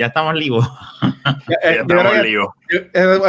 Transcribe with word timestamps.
Ya 0.00 0.06
estamos 0.06 0.34
libos. 0.34 0.66
ya 1.46 1.56
estamos. 1.62 2.02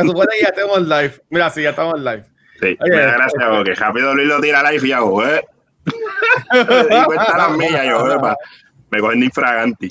Supone 0.06 0.28
que 0.38 0.42
ya 0.42 0.48
estamos 0.48 0.82
live. 0.82 1.22
Mira, 1.30 1.50
sí, 1.50 1.64
ya 1.64 1.72
estamos 1.72 2.00
live. 2.00 2.24
Sí, 2.62 2.78
Oye, 2.80 2.96
gracias, 2.96 3.34
este, 3.34 3.46
porque 3.46 3.76
rápido 3.76 4.16
Luis 4.16 4.28
lo 4.30 4.40
tira 4.40 4.72
live 4.72 4.88
y 4.88 4.92
hago, 4.94 5.28
¿eh? 5.28 5.44
y 6.54 7.04
cuenta 7.04 7.38
las 7.38 7.86
yo, 7.86 8.14
¿eh? 8.14 8.36
me 8.90 9.00
cogen 9.00 9.20
de 9.20 9.26
infraganti. 9.26 9.90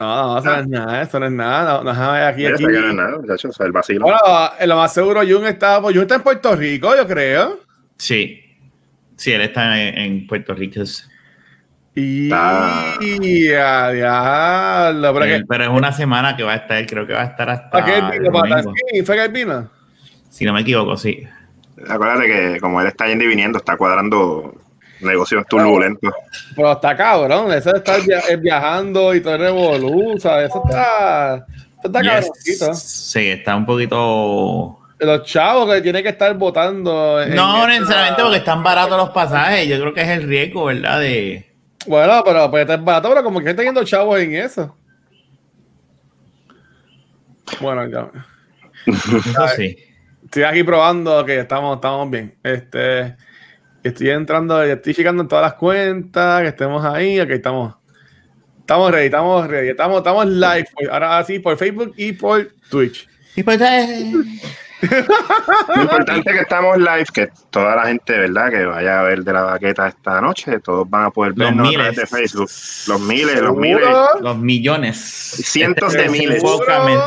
No, 0.00 0.32
no, 0.32 0.38
eso 0.38 0.48
no 0.48 0.60
es 0.60 0.68
nada, 0.68 1.02
eso 1.02 1.20
no 1.20 1.26
es 1.26 1.32
nada. 1.32 1.82
No, 1.82 1.92
no, 1.92 2.10
aquí, 2.26 2.46
aquí. 2.46 2.62
No 2.62 2.88
es 2.88 2.94
nada, 2.94 3.18
muchachos, 3.18 3.60
el 3.60 3.72
vacilo. 3.72 4.06
Bueno, 4.06 4.18
lo 4.64 4.76
más 4.76 4.94
seguro, 4.94 5.20
Jun 5.20 5.44
está, 5.46 5.78
Jun 5.82 5.98
está 5.98 6.14
en 6.14 6.22
Puerto 6.22 6.56
Rico, 6.56 6.96
yo 6.96 7.06
creo. 7.06 7.60
Sí. 7.98 8.40
Sí, 9.16 9.30
él 9.30 9.42
está 9.42 9.78
en, 9.78 10.26
Puerto 10.26 10.54
Rico. 10.54 10.80
Y 11.96 12.28
ya, 12.28 13.92
ya, 13.92 14.90
pero, 15.00 15.44
pero, 15.48 15.64
es 15.64 15.70
una 15.70 15.92
semana 15.92 16.36
que 16.36 16.42
va 16.42 16.54
a 16.54 16.56
estar, 16.56 16.84
creo 16.86 17.06
que 17.06 17.12
va 17.12 17.22
a 17.22 17.26
estar 17.26 17.48
hasta. 17.48 17.78
¿A 17.78 17.84
qué 17.84 18.18
vino? 18.18 18.32
¿Fue? 19.04 19.68
Si 20.28 20.44
no 20.44 20.52
me 20.52 20.62
equivoco, 20.62 20.96
sí. 20.96 21.24
Acuérdate 21.88 22.26
que 22.26 22.60
como 22.60 22.80
él 22.80 22.88
está 22.88 23.06
yendo 23.06 23.24
y 23.24 23.28
viniendo, 23.28 23.58
está 23.58 23.76
cuadrando 23.76 24.54
negocios 25.00 25.46
turbulentos. 25.48 26.12
Pero 26.56 26.72
está 26.72 26.96
cabrón, 26.96 27.52
eso 27.52 27.70
de 27.70 27.78
estar 27.78 28.00
viajando 28.40 29.14
y 29.14 29.20
todo 29.20 29.34
el 29.34 29.40
revolú, 29.40 30.18
¿sabes? 30.18 30.50
Eso 30.50 30.62
está, 30.64 31.46
eso 31.46 31.86
está 31.86 32.02
cabroncito. 32.02 32.74
Sí, 32.74 33.28
está 33.28 33.54
un 33.54 33.66
poquito 33.66 34.80
los 34.98 35.22
chavos 35.24 35.72
que 35.72 35.80
tienen 35.80 36.02
que 36.02 36.08
estar 36.10 36.34
votando. 36.34 37.24
No, 37.26 37.66
necesariamente 37.66 38.22
porque 38.22 38.38
están 38.38 38.62
baratos 38.62 38.96
los 38.96 39.10
pasajes. 39.10 39.68
Yo 39.68 39.78
creo 39.80 39.94
que 39.94 40.02
es 40.02 40.08
el 40.08 40.22
riesgo, 40.24 40.66
¿verdad? 40.66 41.00
De... 41.00 41.53
Bueno, 41.86 42.22
pero 42.24 42.50
pues 42.50 42.62
está 42.62 42.76
barato, 42.76 43.08
pero 43.08 43.22
como 43.22 43.40
que 43.40 43.50
está 43.50 43.62
yendo 43.62 43.84
chavos 43.84 44.18
en 44.18 44.34
eso. 44.34 44.76
Bueno, 47.60 47.88
ya. 47.88 48.10
sí. 49.56 49.76
Estoy 50.24 50.42
aquí 50.42 50.62
probando 50.64 51.24
que 51.24 51.40
estamos, 51.40 51.76
estamos 51.76 52.10
bien. 52.10 52.34
Este, 52.42 53.16
estoy 53.82 54.10
entrando, 54.10 54.62
estoy 54.62 54.94
checando 54.94 55.22
en 55.22 55.28
todas 55.28 55.44
las 55.44 55.54
cuentas, 55.54 56.42
que 56.42 56.48
estemos 56.48 56.84
ahí, 56.84 57.20
aquí 57.20 57.34
estamos. 57.34 57.74
Estamos 58.60 58.90
ready, 58.90 59.06
estamos 59.06 59.46
ready, 59.46 59.68
estamos, 59.68 59.98
estamos 59.98 60.26
live. 60.26 60.66
Ahora 60.90 61.22
sí, 61.24 61.38
por 61.38 61.56
Facebook 61.58 61.92
y 61.96 62.12
por 62.12 62.50
Twitch. 62.70 63.06
Y 63.36 63.40
eh, 63.46 64.12
lo 64.82 65.82
importante 65.82 66.30
es 66.30 66.36
que 66.36 66.42
estamos 66.42 66.78
live, 66.78 67.06
que 67.12 67.28
toda 67.50 67.76
la 67.76 67.86
gente, 67.86 68.18
¿verdad? 68.18 68.50
Que 68.50 68.64
vaya 68.64 69.00
a 69.00 69.02
ver 69.02 69.22
de 69.22 69.32
la 69.32 69.42
baqueta 69.42 69.88
esta 69.88 70.20
noche, 70.20 70.60
todos 70.60 70.88
van 70.88 71.04
a 71.04 71.10
poder 71.10 71.32
vernos 71.32 71.68
a 71.68 71.72
través 71.72 71.96
de 71.96 72.06
Facebook. 72.06 72.50
Los 72.88 73.00
miles, 73.00 73.40
los 73.40 73.56
miles. 73.56 73.88
Los 74.20 74.38
millones. 74.38 74.96
Cientos 74.96 75.92
de 75.92 76.08
miles. 76.08 76.42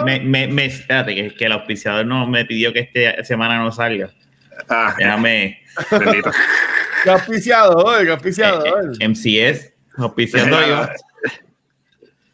Me, 0.05 0.19
me, 0.19 0.47
me, 0.47 0.65
espérate, 0.65 1.15
que, 1.15 1.35
que, 1.35 1.45
el 1.45 1.51
auspiciador 1.51 2.05
no 2.05 2.27
me 2.27 2.45
pidió 2.45 2.73
que 2.73 2.89
esta 2.91 3.23
semana 3.23 3.57
no 3.59 3.71
salga. 3.71 4.09
Ah, 4.69 4.95
Déjame. 4.97 5.61
Bendito. 5.91 6.31
¿Qué 7.03 7.09
auspiciador? 7.09 8.03
¿Qué 8.03 8.11
auspiciador? 8.11 8.67
Eh, 8.67 8.97
eh, 8.99 9.07
MCS, 9.07 9.73
auspiciando 9.97 10.59
yo. 10.65 10.87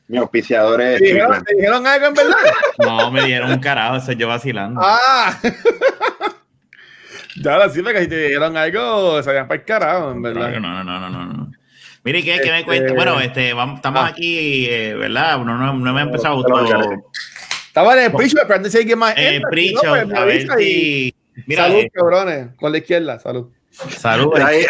Mi 0.07 0.17
auspiciador 0.17 0.81
es. 0.81 0.99
¿Te 0.99 1.05
dijeron, 1.05 1.87
algo 1.87 2.07
en 2.07 2.13
verdad? 2.13 2.35
No, 2.79 3.11
me 3.11 3.25
dieron 3.25 3.51
un 3.51 3.59
carajo, 3.59 3.97
eso 3.97 4.11
yo 4.11 4.27
vacilando. 4.27 4.81
Ah. 4.83 5.39
ya 7.41 7.57
la 7.57 7.69
cifra 7.69 7.93
que 7.93 8.01
si 8.01 8.07
te 8.07 8.17
dijeron 8.17 8.57
algo, 8.57 9.23
se 9.23 9.29
habían 9.29 9.47
para 9.47 9.59
el 9.59 9.65
carajo, 9.65 10.11
en 10.11 10.21
verdad. 10.21 10.51
No, 10.59 10.59
no, 10.59 10.83
no, 10.83 11.09
no, 11.09 11.25
no. 11.25 11.51
Mire, 12.03 12.21
¿qué, 12.21 12.39
¿qué 12.43 12.51
me 12.51 12.59
este, 12.59 12.65
cuenta? 12.65 12.93
Bueno, 12.93 13.19
este, 13.21 13.53
vamos, 13.53 13.77
estamos 13.77 14.01
ah. 14.03 14.07
aquí, 14.07 14.67
eh, 14.69 14.93
¿verdad? 14.93 15.37
No, 15.37 15.57
no, 15.57 15.73
no 15.73 15.93
me 15.93 16.01
ha 16.01 16.03
empezado 16.03 16.33
a 16.33 16.37
gustar. 16.37 16.99
Estaba 17.67 17.93
en 17.93 18.05
el 18.05 18.11
pricho, 18.11 18.37
esperando 18.39 18.69
si 18.69 18.77
alguien 18.77 18.99
más. 18.99 19.17
En 19.17 19.35
el 19.35 19.41
pricho, 19.43 19.81
pues, 19.87 20.13
a 20.13 20.25
ver 20.25 20.47
si. 20.57 21.15
Mira, 21.47 21.63
salud, 21.63 21.79
eh. 21.79 21.91
cabrones, 21.93 22.47
con 22.57 22.71
la 22.71 22.77
izquierda, 22.77 23.19
salud. 23.19 23.49
Salud. 23.73 24.37
Ahí, 24.39 24.65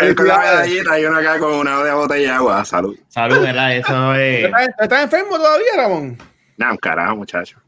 el, 0.00 0.14
con 0.14 0.26
la 0.26 0.38
medallita 0.38 0.98
y 0.98 1.04
uno 1.04 1.18
acá 1.18 1.38
con 1.38 1.52
una 1.54 1.94
botella 1.94 2.22
de 2.22 2.30
agua. 2.30 2.64
Salud. 2.64 2.96
Salud, 3.08 3.40
¿verdad? 3.40 3.76
Eso 3.76 4.14
es. 4.14 4.50
¿Estás 4.80 5.04
enfermo 5.04 5.36
todavía, 5.36 5.76
Ramón? 5.76 6.18
No, 6.56 6.70
un 6.72 6.76
carajo, 6.76 7.16
muchacho. 7.16 7.58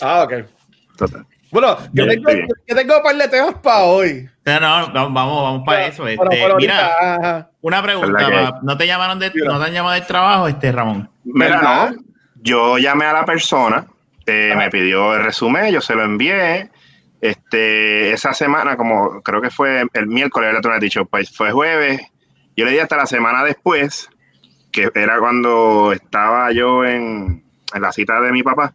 Ah, 0.00 0.22
ok. 0.22 0.32
Total. 0.96 1.26
Bueno, 1.50 1.76
yo, 1.92 2.06
tengo, 2.06 2.30
yo 2.66 2.74
tengo 2.74 2.96
un 2.96 3.02
par 3.02 3.14
de 3.14 3.28
temas 3.28 3.54
para 3.56 3.80
hoy. 3.80 4.28
No, 4.46 4.60
no, 4.60 4.92
vamos, 4.92 5.42
vamos 5.42 5.62
para 5.66 5.86
eso. 5.86 6.08
Este, 6.08 6.26
mira, 6.56 7.50
una 7.60 7.82
pregunta. 7.82 8.60
¿No 8.62 8.76
te 8.76 8.86
llamaron 8.86 9.18
de, 9.18 9.30
no 9.34 9.58
te 9.58 9.66
han 9.66 9.72
llamado 9.72 9.94
del 9.94 10.06
trabajo, 10.06 10.48
este 10.48 10.72
Ramón? 10.72 11.10
Mira, 11.24 11.60
no. 11.60 11.96
Yo 12.36 12.78
llamé 12.78 13.04
a 13.04 13.12
la 13.12 13.24
persona, 13.24 13.86
eh, 14.24 14.54
me 14.56 14.70
pidió 14.70 15.14
el 15.14 15.24
resumen, 15.24 15.70
yo 15.72 15.80
se 15.80 15.94
lo 15.94 16.04
envié 16.04 16.70
este, 17.22 18.12
esa 18.12 18.34
semana, 18.34 18.76
como 18.76 19.22
creo 19.22 19.40
que 19.40 19.50
fue 19.50 19.84
el 19.92 20.06
miércoles, 20.08 20.52
tú 20.60 20.68
me 20.68 20.74
has 20.74 20.80
dicho, 20.80 21.04
pues 21.06 21.30
fue 21.34 21.52
jueves. 21.52 22.02
Yo 22.56 22.64
le 22.64 22.72
di 22.72 22.80
hasta 22.80 22.96
la 22.96 23.06
semana 23.06 23.44
después, 23.44 24.10
que 24.72 24.90
era 24.92 25.20
cuando 25.20 25.92
estaba 25.92 26.50
yo 26.50 26.84
en, 26.84 27.44
la 27.80 27.92
cita 27.92 28.20
de 28.20 28.32
mi 28.32 28.42
papá. 28.42 28.74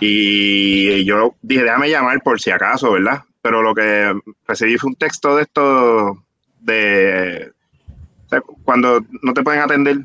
Y 0.00 1.04
yo 1.04 1.34
dije, 1.42 1.64
déjame 1.64 1.90
llamar 1.90 2.20
por 2.22 2.40
si 2.40 2.52
acaso, 2.52 2.92
¿verdad? 2.92 3.24
Pero 3.42 3.62
lo 3.62 3.74
que 3.74 4.14
recibí 4.46 4.78
fue 4.78 4.90
un 4.90 4.96
texto 4.96 5.34
de 5.36 5.42
esto 5.42 6.24
de 6.60 7.50
cuando 8.64 9.00
no 9.22 9.34
te 9.34 9.42
pueden 9.42 9.60
atender. 9.60 9.96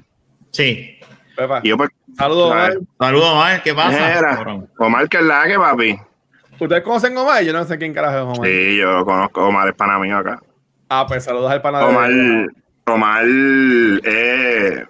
Sí. 0.52 0.98
Pues, 1.36 1.92
Saludos, 2.18 2.52
Omar. 2.52 2.74
Saludos, 3.00 3.30
Omar. 3.30 3.62
¿Qué 3.62 3.76
pasa? 3.76 4.44
Omar, 4.80 5.08
que 5.08 5.18
es 5.18 5.24
la 5.24 5.46
que, 5.46 5.60
papi. 5.60 6.00
¿Ustedes 6.60 6.84
conocen 6.84 7.18
a 7.18 7.22
Omar? 7.22 7.44
Yo 7.44 7.54
no 7.54 7.64
sé 7.66 7.78
quién 7.78 7.94
carajo 7.94 8.18
es 8.18 8.38
Omar. 8.38 8.50
Sí, 8.50 8.78
yo 8.78 9.06
conozco. 9.06 9.48
Omar 9.48 9.68
es 9.70 9.76
pana 9.76 10.00
mío 10.00 10.18
acá. 10.18 10.42
Ah, 10.90 11.06
pues 11.08 11.24
saludos 11.24 11.52
al 11.52 11.62
pana 11.62 11.86
Omar, 11.86 12.10
Omar, 12.86 13.26
eh, 13.26 14.86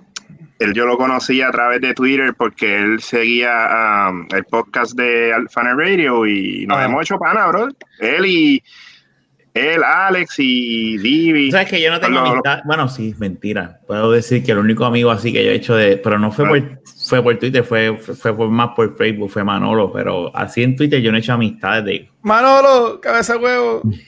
él 0.60 0.74
yo 0.74 0.86
lo 0.86 0.98
conocí 0.98 1.42
a 1.42 1.52
través 1.52 1.82
de 1.82 1.94
Twitter 1.94 2.34
porque 2.36 2.78
él 2.78 3.02
seguía 3.02 4.10
um, 4.10 4.28
el 4.32 4.44
podcast 4.46 4.96
de 4.96 5.34
Alfana 5.34 5.74
Radio 5.76 6.26
y 6.26 6.66
nos 6.68 6.84
hemos 6.84 7.02
hecho 7.02 7.18
pana, 7.18 7.48
bro. 7.48 7.70
Él 8.00 8.26
y 8.26 8.64
él, 9.58 9.84
Alex 9.84 10.36
y 10.38 10.98
Divi. 10.98 11.52
¿Sabes 11.52 11.70
que 11.70 11.82
yo 11.82 11.92
no 11.92 12.00
tengo 12.00 12.20
amistad? 12.20 12.62
Bueno, 12.66 12.88
sí, 12.88 13.16
mentira. 13.18 13.80
Puedo 13.88 14.12
decir 14.12 14.44
que 14.44 14.52
el 14.52 14.60
único 14.60 14.86
amigo 14.86 15.12
así 15.12 15.34
que 15.34 15.44
yo 15.44 15.52
he 15.52 15.56
hecho 15.56 15.76
de. 15.76 15.98
Pero 15.98 16.20
no 16.20 16.32
fue, 16.32 16.46
ah. 16.46 16.50
por, 16.50 16.82
fue 17.08 17.24
por 17.24 17.38
Twitter, 17.38 17.64
fue, 17.64 17.98
fue, 17.98 18.34
más 18.50 18.70
por 18.76 18.96
Facebook, 18.98 19.30
fue 19.30 19.44
Manolo. 19.44 19.92
Pero 19.92 20.36
así 20.36 20.64
en 20.64 20.76
Twitter 20.76 21.02
yo 21.02 21.12
no 21.12 21.18
he 21.18 21.22
hecho 21.22 21.34
amistades 21.34 21.86
de. 21.86 22.10
Manolo, 22.22 23.00
cabeza 23.02 23.38
huevo. 23.38 23.82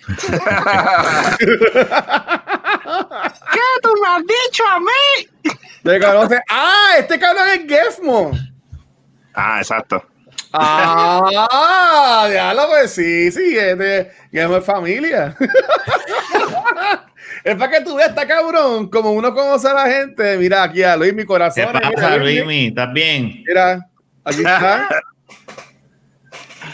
¿Qué 1.40 1.48
tú 3.82 3.90
me 4.02 4.08
has 4.08 4.22
dicho 4.22 4.64
a 4.68 4.80
mí? 4.80 5.30
¡Ah! 6.50 6.92
Este 7.00 7.18
cabrón 7.20 7.48
es 7.48 7.66
Gefmo. 7.68 8.32
Ah, 9.34 9.60
exacto. 9.60 10.04
Ah, 10.52 12.28
ya 12.32 12.54
lo 12.54 12.68
pues 12.68 12.92
sí, 12.92 13.32
sí, 13.32 13.58
es 13.58 13.78
de 13.78 14.12
es 14.32 14.66
familia. 14.66 15.36
es 17.44 17.56
para 17.56 17.72
que 17.72 17.82
tú 17.82 17.96
veas, 17.96 18.10
está 18.10 18.28
cabrón, 18.28 18.90
como 18.90 19.12
uno 19.12 19.34
conoce 19.34 19.68
a 19.68 19.74
la 19.74 19.88
gente. 19.88 20.38
Mira 20.38 20.64
aquí 20.64 20.82
a 20.82 20.98
Luis, 20.98 21.14
mi 21.14 21.26
corazón. 21.26 21.68
¿Qué 21.72 21.92
pasa, 21.94 22.18
Luis? 22.18 22.42
¿Estás 22.50 22.94
bien? 22.94 23.44
Mira, 23.46 23.88
aquí 24.24 24.40
está. 24.40 24.90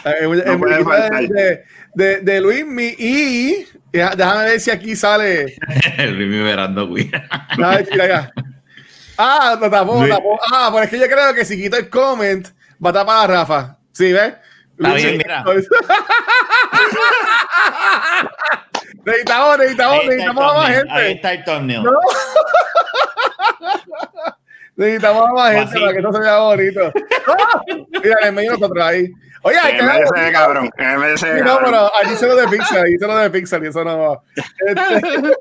de, 0.05 1.63
de, 1.95 2.19
de 2.21 2.41
Luis 2.41 2.65
mi 2.65 2.95
y 2.97 3.67
déjame 3.91 4.45
ver 4.45 4.59
si 4.59 4.71
aquí 4.71 4.95
sale. 4.95 5.55
Luis 5.97 6.29
mi 6.29 6.43
verando. 6.43 6.89
Ah, 9.17 9.57
no 9.59 9.69
tapó, 9.69 10.05
tapó. 10.07 10.39
Ah, 10.51 10.69
pues 10.71 10.85
es 10.85 10.89
que 10.91 10.99
yo 10.99 11.07
creo 11.07 11.33
que 11.33 11.45
si 11.45 11.61
quito 11.61 11.77
el 11.77 11.89
comment 11.89 12.47
va 12.83 12.89
a 12.89 12.93
tapar 12.93 13.23
a 13.23 13.27
Rafa. 13.33 13.77
¿Sí, 13.91 14.11
ves? 14.11 14.33
Está 14.77 14.93
bien, 14.93 15.17
mira. 15.17 15.43
necesitamos, 19.05 19.57
necesitamos, 19.57 20.05
necesitamos 20.05 20.43
a 20.43 20.53
más 20.53 20.69
gente. 20.69 20.91
Ahí 20.91 21.13
está 21.13 21.33
el 21.33 21.43
torneo. 21.43 21.83
Necesitamos 24.77 25.29
a 25.29 25.33
más 25.33 25.53
gente 25.53 25.79
para 25.79 25.93
que 25.93 25.99
esto 25.99 26.11
se 26.11 26.19
vea 26.19 26.37
bonito. 26.39 26.91
Mira, 28.03 28.17
en 28.23 28.35
medio 28.35 28.51
nosotros 28.53 28.83
ahí. 28.83 29.09
Oye, 29.43 29.57
hay 29.57 29.77
que 29.77 29.83
MDC, 29.83 30.31
cabrón. 30.33 30.69
MDC, 30.77 31.45
no, 31.45 31.59
pero 31.63 31.95
allí 31.95 32.15
se 32.15 32.27
lo 32.27 32.35
de 32.35 32.47
Pixar, 32.47 32.83
allí 32.83 32.97
se 32.97 33.07
lo 33.07 33.15
de 33.15 33.29
Pixar 33.29 33.63
y 33.63 33.67
eso 33.67 33.83
no 33.85 33.97
va. 33.99 34.21
Este... 34.67 35.37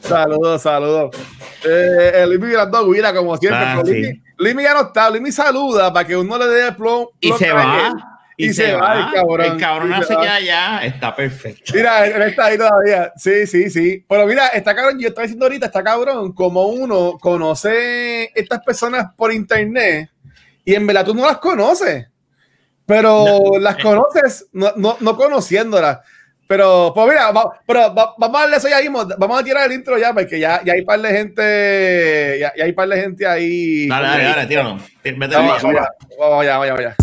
saludos, 0.00 0.62
saludos. 0.62 1.16
Eh, 1.64 2.12
el 2.22 2.30
Luis 2.30 2.40
mirando 2.40 2.86
como 3.14 3.36
siempre. 3.36 3.60
Ah, 3.60 3.82
Limi 4.38 4.62
ya 4.62 4.74
no 4.74 4.80
está. 4.82 5.10
Limi 5.10 5.30
saluda 5.30 5.92
para 5.92 6.06
que 6.06 6.16
uno 6.16 6.38
le 6.38 6.46
dé 6.46 6.68
el 6.68 6.76
plomo. 6.76 7.10
Y 7.20 7.32
se 7.32 7.52
va. 7.52 7.92
y, 8.36 8.52
se, 8.52 8.72
va, 8.74 8.98
el 8.98 9.14
cabrón. 9.14 9.52
El 9.52 9.58
cabrón 9.58 9.90
no 9.90 10.02
se 10.02 10.16
queda 10.16 10.34
allá, 10.34 10.84
está 10.84 11.14
perfecto. 11.14 11.72
Mira, 11.74 12.06
él 12.06 12.22
está 12.22 12.46
ahí 12.46 12.58
todavía. 12.58 13.12
Sí, 13.16 13.46
sí, 13.46 13.70
sí. 13.70 14.04
Pero 14.08 14.26
mira, 14.26 14.48
está 14.48 14.74
cabrón, 14.74 14.98
yo 14.98 15.08
estaba 15.08 15.22
diciendo 15.22 15.46
ahorita, 15.46 15.66
está 15.66 15.82
cabrón, 15.82 16.32
como 16.32 16.66
uno 16.66 17.18
conoce 17.20 18.30
estas 18.34 18.62
personas 18.62 19.12
por 19.16 19.32
internet 19.32 20.10
y 20.64 20.74
en 20.74 20.86
verdad 20.86 21.04
tú 21.04 21.14
no 21.14 21.26
las 21.26 21.38
conoces, 21.38 22.06
pero 22.86 23.58
las 23.58 23.76
conoces 23.76 24.48
no, 24.52 24.72
no, 24.76 24.96
no 25.00 25.16
conociéndolas. 25.16 26.00
Pero, 26.52 26.92
pues 26.94 27.08
mira, 27.08 27.32
pero 27.66 27.94
vamos 27.94 28.36
a 28.36 28.40
darle 28.42 28.58
eso 28.58 28.68
ya 28.68 28.78
mismo. 28.80 29.06
Vamos 29.16 29.40
a 29.40 29.42
tirar 29.42 29.66
el 29.68 29.72
intro 29.72 29.96
ya, 29.96 30.12
porque 30.12 30.38
ya, 30.38 30.62
ya 30.62 30.74
hay 30.74 30.82
par 30.82 31.00
de 31.00 31.08
gente. 31.08 32.38
Ya, 32.38 32.52
ya 32.54 32.64
hay 32.64 32.72
par 32.74 32.90
de 32.90 33.00
gente 33.00 33.26
ahí. 33.26 33.88
Dale, 33.88 34.06
dale, 34.06 34.24
dale, 34.24 34.46
tíralo. 34.46 34.68
Vamos, 34.70 35.62
vamos, 35.62 35.80
vamos, 36.18 36.42
allá, 36.42 36.58
vamos 36.58 36.78
allá. 36.78 36.94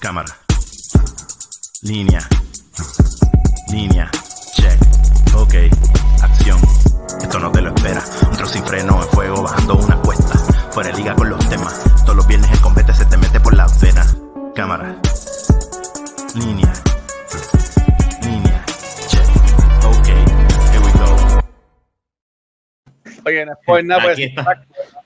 Cámara. 0.00 0.34
Línea. 1.82 2.20
Línea. 3.70 4.10
Check. 4.54 4.80
Ok. 5.34 5.54
Acción. 6.22 6.58
Esto 7.20 7.38
no 7.38 7.52
te 7.52 7.60
lo 7.60 7.74
espera. 7.74 8.02
Un 8.22 8.36
trozo 8.38 8.54
sin 8.54 8.64
freno 8.64 9.02
en 9.02 9.08
fuego 9.10 9.42
bajando 9.42 9.76
una 9.76 9.96
cuesta. 9.96 10.23
Fuera 10.74 10.90
de 10.90 10.96
liga 10.96 11.14
con 11.14 11.30
los 11.30 11.48
temas. 11.48 11.84
Todos 12.02 12.16
los 12.16 12.26
viernes 12.26 12.50
el 12.50 12.60
combate 12.60 12.92
se 12.92 13.04
te 13.04 13.16
mete 13.16 13.38
por 13.38 13.54
la 13.54 13.68
vena. 13.80 14.04
Cámara. 14.56 14.96
Línea. 16.34 16.72
Línea. 18.22 18.64
Check. 19.06 19.22
Ok. 19.84 20.08
Here 20.08 20.80
we 20.80 20.90
go. 20.98 21.16
Oye, 23.24 23.46
no 23.46 23.52
es 23.78 23.84
nada, 23.84 24.02
pues. 24.02 24.18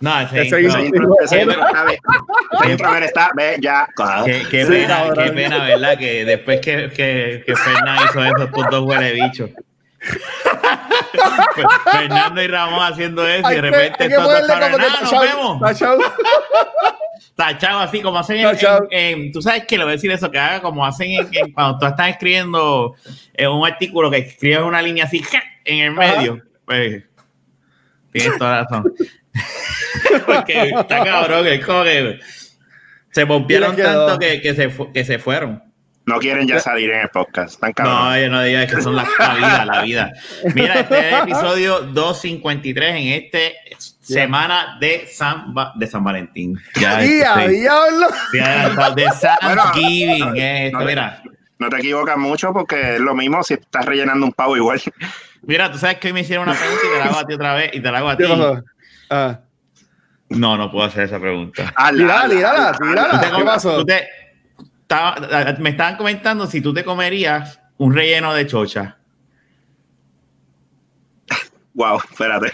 No, 0.01 0.21
ese, 0.21 0.41
ese, 0.41 0.59
ese, 0.59 0.91
ese 1.25 1.43
intro, 1.43 2.97
está, 3.03 3.31
ve, 3.37 3.59
ya. 3.61 3.87
Qué, 4.25 4.47
qué 4.51 4.65
pena, 4.65 5.13
qué 5.15 5.33
pena, 5.33 5.67
¿verdad? 5.67 5.99
Que 5.99 6.25
después 6.25 6.63
que, 6.63 6.91
que, 6.97 7.45
que 7.47 7.55
Fernández 7.55 8.07
hizo 8.09 8.25
esos 8.25 8.49
puntos 8.49 8.85
huele 8.87 9.13
bicho. 9.13 9.51
Fernando 11.91 12.43
y 12.43 12.47
Ramón 12.47 12.93
haciendo 12.93 13.27
eso 13.27 13.51
y 13.51 13.55
de 13.55 13.61
repente 13.61 14.05
hay 14.05 14.09
que, 14.09 14.15
todos 14.15 14.41
están 14.41 14.73
no, 14.73 14.79
nos 14.79 15.11
vemos. 15.11 15.61
Tachado. 15.61 15.99
Tachado 17.35 17.79
así 17.81 18.01
como 18.01 18.19
hacen 18.19 18.39
en, 18.39 18.47
en, 18.47 18.57
en, 18.91 19.33
tú 19.33 19.43
sabes 19.43 19.65
que 19.67 19.77
le 19.77 19.85
voy 19.85 19.93
a 19.93 19.97
decir 19.97 20.11
eso 20.11 20.31
que 20.31 20.39
haga 20.39 20.61
como 20.61 20.85
hacen 20.85 21.11
en, 21.11 21.53
cuando 21.53 21.79
tú 21.79 21.87
estás 21.87 22.09
escribiendo 22.11 22.95
en 23.35 23.51
un 23.51 23.67
artículo 23.67 24.11
que 24.11 24.19
escribes 24.19 24.61
una 24.61 24.83
línea 24.83 25.05
así 25.05 25.25
en 25.65 25.79
el 25.81 25.93
medio 25.93 26.43
pues 26.65 27.05
tienes 28.13 28.39
toda 28.39 28.51
la 28.51 28.63
razón. 28.63 28.95
Porque 30.27 30.71
está 30.77 31.05
cabrón 31.05 31.47
es 31.47 31.65
como 31.65 31.83
que 31.85 32.21
se 33.11 33.25
bombearon 33.25 33.77
tanto 33.77 34.19
que, 34.19 34.41
que, 34.41 34.55
se, 34.55 34.71
que 34.93 35.05
se 35.05 35.19
fueron 35.19 35.68
no 36.09 36.19
quieren 36.19 36.49
ya 36.49 36.59
salir 36.59 36.91
en 36.91 37.01
el 37.01 37.09
podcast. 37.11 37.63
Están 37.63 37.73
no, 37.85 38.19
yo 38.19 38.31
no 38.31 38.43
digas 38.43 38.73
que 38.73 38.81
son 38.81 38.97
la, 38.97 39.07
la, 39.19 39.35
vida, 39.35 39.65
la 39.67 39.83
vida. 39.83 40.13
Mira, 40.55 40.81
este 40.81 40.99
es 40.99 41.15
el 41.15 41.23
episodio 41.23 41.81
253 41.83 42.95
en 42.97 43.09
este 43.09 43.55
semana 44.01 44.79
de 44.81 45.07
San, 45.07 45.55
de 45.75 45.87
San 45.87 46.03
Valentín. 46.03 46.59
Ya, 46.81 47.03
este, 47.03 47.49
diablo! 47.51 48.07
De 48.33 49.07
Thanksgiving. 49.21 50.19
Bueno, 50.19 50.35
esto, 50.35 50.79
no, 50.79 50.85
mira. 50.87 51.23
no 51.59 51.69
te 51.69 51.77
equivocas 51.77 52.17
mucho 52.17 52.55
porque 52.55 52.95
es 52.95 53.01
lo 53.01 53.15
mismo 53.15 53.43
si 53.43 53.55
estás 53.55 53.85
rellenando 53.85 54.25
un 54.25 54.33
pavo 54.33 54.57
igual. 54.57 54.81
Mira, 55.43 55.71
tú 55.71 55.77
sabes 55.77 55.99
que 55.99 56.09
hoy 56.09 56.15
me 56.15 56.21
hicieron 56.21 56.49
una 56.49 56.59
pregunta 56.59 56.83
y 56.87 56.91
te 56.91 56.99
la 56.99 57.05
hago 57.05 57.19
a 57.19 57.27
ti 57.27 57.35
otra 57.35 57.55
vez 57.55 57.71
y 57.75 57.81
te 57.81 57.93
la 57.93 57.99
hago 57.99 58.09
a 58.09 58.17
ti. 58.17 58.25
Ah. 59.11 59.41
No, 60.31 60.57
no 60.57 60.71
puedo 60.71 60.87
hacer 60.87 61.05
esa 61.05 61.21
pregunta. 61.21 61.73
Tírala, 61.91 62.29
tírala, 62.29 62.79
tírala. 62.79 63.33
¿Qué 63.37 63.45
pasó? 63.45 63.85
Estaba, 64.91 65.53
me 65.59 65.69
estaban 65.69 65.99
comentando 65.99 66.47
si 66.47 66.63
tú 66.63 66.73
te 66.73 66.83
comerías 66.83 67.61
un 67.77 67.95
relleno 67.95 68.33
de 68.33 68.47
chocha. 68.47 68.97
Wow, 71.75 72.01
espérate. 72.11 72.51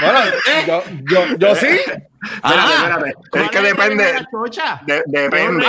Bueno, 0.00 0.20
yo, 0.64 0.84
yo, 1.10 1.26
yo 1.38 1.56
sí. 1.56 1.66
Espérate, 1.66 2.72
espérate. 2.72 3.10
Es 3.34 3.50
que 3.50 3.60
depende. 3.60 4.04
De, 4.86 5.02
depende. 5.06 5.66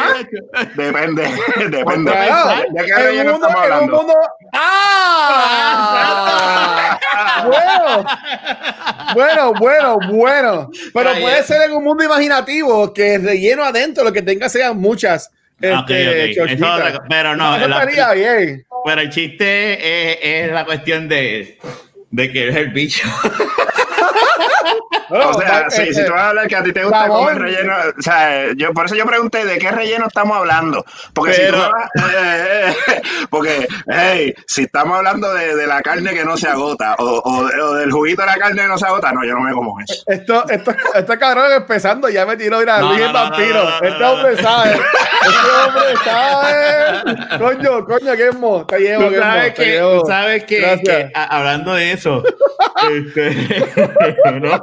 Depende. 0.75 1.23
Depende. 1.69 2.11
¿De 2.11 2.85
qué 2.85 2.93
relleno 2.93 3.31
estamos 3.31 3.57
hablando? 3.57 3.97
Mundo... 3.97 4.13
¡Ah! 4.53 5.39
bueno, 9.15 9.53
bueno, 9.59 9.97
bueno. 10.11 10.69
Pero 10.93 11.09
puede 11.19 11.41
ser 11.41 11.63
en 11.63 11.75
un 11.75 11.83
mundo 11.83 12.03
imaginativo 12.03 12.93
que 12.93 13.15
el 13.15 13.23
relleno 13.23 13.63
adentro 13.63 14.03
lo 14.03 14.13
que 14.13 14.21
tenga 14.21 14.47
sean 14.47 14.77
muchas 14.77 15.31
este, 15.59 15.73
okay, 15.75 16.39
okay. 16.39 16.55
Otra, 16.55 17.03
pero 17.09 17.35
no, 17.35 17.57
no 17.57 17.67
la, 17.67 17.85
bien. 18.13 18.65
pero 18.85 19.01
el 19.01 19.09
chiste 19.09 20.11
es, 20.11 20.17
es 20.21 20.51
la 20.51 20.65
cuestión 20.65 21.07
de, 21.07 21.57
de 22.11 22.31
que 22.31 22.49
es 22.49 22.55
el 22.55 22.69
bicho. 22.69 23.07
o 25.09 25.39
sea, 25.39 25.69
sí, 25.69 25.93
si 25.93 26.05
tú 26.05 26.11
vas 26.11 26.21
a 26.21 26.29
hablar 26.29 26.47
que 26.47 26.55
a 26.55 26.63
ti 26.63 26.73
te 26.73 26.83
gusta 26.83 27.07
comer 27.07 27.39
relleno, 27.39 27.73
o 27.97 28.01
sea, 28.01 28.53
yo, 28.53 28.73
por 28.73 28.85
eso 28.85 28.95
yo 28.95 29.05
pregunté 29.05 29.45
de 29.45 29.57
qué 29.57 29.71
relleno 29.71 30.07
estamos 30.07 30.37
hablando. 30.37 30.85
Porque 31.13 31.33
Pero, 31.37 31.57
si 31.57 31.63
tú 31.63 31.71
vas, 31.71 32.13
eh, 32.13 32.75
eh, 32.87 33.01
porque, 33.29 33.67
hey, 33.87 34.33
si 34.45 34.63
estamos 34.63 34.97
hablando 34.97 35.33
de, 35.33 35.55
de, 35.55 35.67
la 35.67 35.81
carne 35.81 36.13
que 36.13 36.23
no 36.23 36.37
se 36.37 36.47
agota 36.47 36.95
o, 36.99 37.19
o, 37.19 37.45
o, 37.45 37.73
del 37.75 37.91
juguito 37.91 38.21
de 38.21 38.27
la 38.27 38.37
carne 38.37 38.61
que 38.61 38.67
no 38.67 38.77
se 38.77 38.85
agota, 38.85 39.11
no, 39.11 39.23
yo 39.25 39.33
no 39.33 39.41
me 39.41 39.53
como 39.53 39.79
eso. 39.81 40.03
Esto, 40.07 40.47
esto, 40.49 40.73
este 40.93 41.17
cabrón 41.17 41.51
empezando 41.51 42.09
ya 42.09 42.25
me 42.25 42.37
tiró, 42.37 42.59
mira, 42.59 42.79
no, 42.79 42.89
Luis 42.89 42.99
no, 42.99 43.07
el 43.07 43.13
vampiro. 43.13 43.63
No, 43.63 43.87
este 43.87 44.03
hombre 44.03 44.37
sabe. 44.37 44.71
Este 45.17 45.49
hombre 45.67 45.95
sabe. 46.03 47.37
Coño, 47.37 47.85
coño, 47.85 48.15
qué 48.15 48.31
mo. 48.31 48.65
Te 48.65 48.79
llevo, 48.79 49.09
¿Tú 49.09 49.15
sabes 49.15 49.53
que, 49.53 49.65
llevo. 49.65 50.01
Tú 50.01 50.07
sabes 50.07 50.43
que, 50.45 50.81
que 50.83 51.11
a, 51.13 51.23
hablando 51.37 51.73
de 51.73 51.91
eso, 51.91 52.23
este, 52.91 53.31
¿no? 54.39 54.56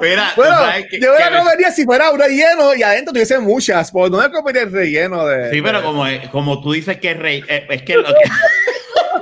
Mira, 0.00 0.32
bueno, 0.36 0.56
que, 0.90 1.00
yo 1.00 1.12
me 1.12 1.38
comería 1.38 1.70
si 1.70 1.84
fuera 1.84 2.10
un 2.10 2.18
relleno 2.18 2.74
y 2.74 2.82
adentro 2.82 3.12
tuviese 3.12 3.38
muchas, 3.38 3.90
pues 3.90 4.10
no 4.10 4.18
me 4.18 4.30
comería 4.30 4.62
el 4.62 4.72
relleno 4.72 5.26
de. 5.26 5.50
Sí, 5.50 5.62
pero 5.62 5.78
de... 5.78 5.84
como, 5.84 6.04
como 6.30 6.60
tú 6.60 6.72
dices 6.72 6.98
que 6.98 7.12
es 7.12 7.18
rey, 7.18 7.44
eh, 7.48 7.66
es 7.70 7.82
que, 7.82 7.96
lo 7.96 8.04
que 8.04 8.14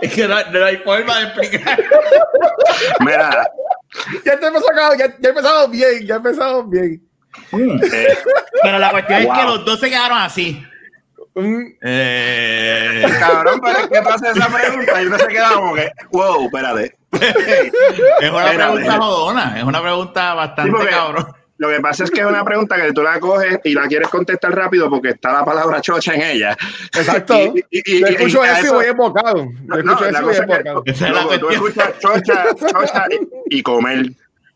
es 0.06 0.12
que 0.12 0.26
no, 0.26 0.42
no, 0.50 0.64
hay 0.64 0.76
forma 0.78 1.18
de 1.18 1.24
explicar. 1.26 1.84
Mira, 3.00 3.50
ya 4.24 4.38
te 4.38 4.46
empezó 4.46 4.66
ya, 4.98 5.14
ya 5.18 5.28
empezamos 5.28 5.70
bien, 5.70 6.06
ya 6.06 6.14
empezamos 6.16 6.70
bien. 6.70 7.02
Mm. 7.52 7.80
Eh, 7.92 8.18
pero 8.62 8.78
la 8.78 8.90
cuestión 8.90 9.24
wow. 9.24 9.32
es 9.32 9.38
que 9.38 9.44
los 9.44 9.64
dos 9.64 9.80
se 9.80 9.88
quedaron 9.88 10.18
así. 10.18 10.64
Mm. 11.34 11.62
Eh... 11.82 13.04
Cabrón, 13.18 13.60
pero 13.62 13.88
que 13.88 14.02
pasa 14.02 14.30
esa 14.30 14.48
pregunta 14.48 15.02
y 15.02 15.06
uno 15.06 15.18
se 15.18 15.28
queda 15.28 15.52
como 15.54 15.74
que, 15.74 15.90
wow, 16.10 16.44
espérate. 16.44 16.99
es 18.20 18.30
una 18.30 18.50
pregunta 18.52 18.98
jodona, 18.98 19.58
es 19.58 19.64
una 19.64 19.82
pregunta 19.82 20.34
bastante 20.34 20.78
sí, 20.78 20.86
cabrón. 20.88 21.26
Lo 21.58 21.68
que 21.68 21.80
pasa 21.80 22.04
es 22.04 22.10
que 22.10 22.20
es 22.20 22.26
una 22.26 22.42
pregunta 22.42 22.76
que 22.76 22.90
tú 22.94 23.02
la 23.02 23.20
coges 23.20 23.60
y 23.64 23.74
la 23.74 23.86
quieres 23.86 24.08
contestar 24.08 24.54
rápido 24.56 24.88
porque 24.88 25.10
está 25.10 25.30
la 25.30 25.44
palabra 25.44 25.82
chocha 25.82 26.14
en 26.14 26.22
ella. 26.22 26.56
Exacto. 26.96 27.34
Y, 27.38 27.64
y, 27.70 27.98
y, 27.98 28.02
escucho 28.02 28.42
eso 28.42 28.66
y 28.66 28.70
voy 28.70 28.86
embocado. 28.86 29.46
No, 29.66 29.76
escucho 29.76 30.06
eso 30.06 30.22
y 30.22 30.24
voy 30.24 30.36
embocado. 30.36 30.82
Tú 31.38 31.50
escuchas 31.50 31.98
chocha, 31.98 32.46
chocha 32.54 33.06
y 33.50 33.62
comer. 33.62 34.12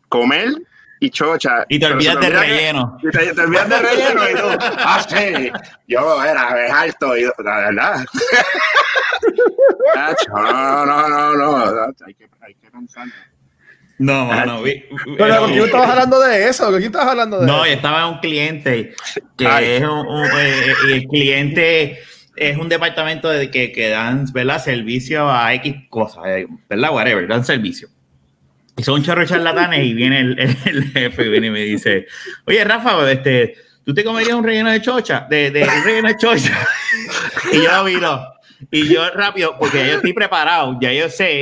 Comer 0.09 0.49
y 0.99 1.09
chocha. 1.09 1.65
Y 1.69 1.79
te 1.79 1.87
olvidas 1.87 2.19
de 2.19 2.29
relleno. 2.29 2.97
Y 3.01 3.09
te, 3.09 3.33
te, 3.33 3.41
olvidas 3.41 3.69
de 3.69 3.79
relleno 3.79 4.29
y 4.29 4.33
tú, 4.33 4.47
ah, 4.61 5.05
sí, 5.07 5.51
yo 5.87 6.23
era, 6.23 6.65
es 6.65 6.71
alto, 6.71 7.17
y, 7.17 7.23
la 7.23 7.57
verdad. 7.57 8.05
no, 10.29 10.85
no, 10.85 11.09
no, 11.09 11.35
no, 11.35 11.93
hay 12.05 12.13
que, 12.13 12.29
hay 12.41 12.53
que 12.55 12.71
pensar. 12.71 13.07
No, 13.97 14.25
mano. 14.25 14.61
Pero 15.17 15.39
¿con 15.39 15.51
quién 15.51 15.63
estabas 15.63 15.89
hablando 15.89 16.19
de 16.19 16.49
eso? 16.49 16.65
¿Con 16.65 16.75
quién 16.75 16.87
estabas 16.87 17.07
hablando 17.09 17.39
de 17.39 17.47
no, 17.47 17.57
eso? 17.57 17.65
yo 17.65 17.71
estaba 17.73 18.01
en 18.01 18.05
un 18.13 18.19
cliente 18.19 18.93
que 19.37 19.47
Ay. 19.47 19.65
es 19.65 19.83
un, 19.83 20.05
un 20.05 20.25
eh, 20.37 20.73
el 20.91 21.07
cliente 21.07 21.99
es 22.35 22.57
un 22.57 22.67
departamento 22.67 23.29
de 23.29 23.49
que, 23.49 23.71
que 23.71 23.89
dan 23.89 24.25
¿verdad? 24.33 24.61
servicio 24.61 25.29
a 25.31 25.53
X 25.53 25.75
cosas, 25.89 26.23
¿verdad? 26.69 26.91
Whatever, 26.91 27.27
dan 27.27 27.45
servicio. 27.45 27.87
Y 28.77 28.83
son 28.83 29.01
de 29.01 29.25
charlatanes 29.25 29.85
y 29.85 29.93
viene 29.93 30.19
el, 30.19 30.39
el, 30.39 30.57
el, 30.65 30.83
jefe 30.91 31.29
viene 31.29 31.47
y 31.47 31.51
me 31.51 31.61
dice, 31.61 32.07
oye, 32.45 32.63
Rafa, 32.63 33.09
este, 33.09 33.55
¿tú 33.85 33.93
te 33.93 34.03
comerías 34.03 34.35
un 34.35 34.43
relleno 34.43 34.69
de 34.69 34.81
chocha? 34.81 35.25
De, 35.29 35.49
de 35.49 35.63
un 35.63 35.83
relleno 35.83 36.09
de 36.09 36.17
chocha. 36.17 36.67
y 37.53 37.63
yo 37.63 37.83
vino. 37.85 38.35
Y 38.71 38.87
yo 38.87 39.09
rápido, 39.11 39.55
porque 39.59 39.85
yo 39.85 39.95
estoy 39.95 40.13
preparado, 40.13 40.77
ya 40.81 40.91
yo 40.91 41.09
sé, 41.09 41.41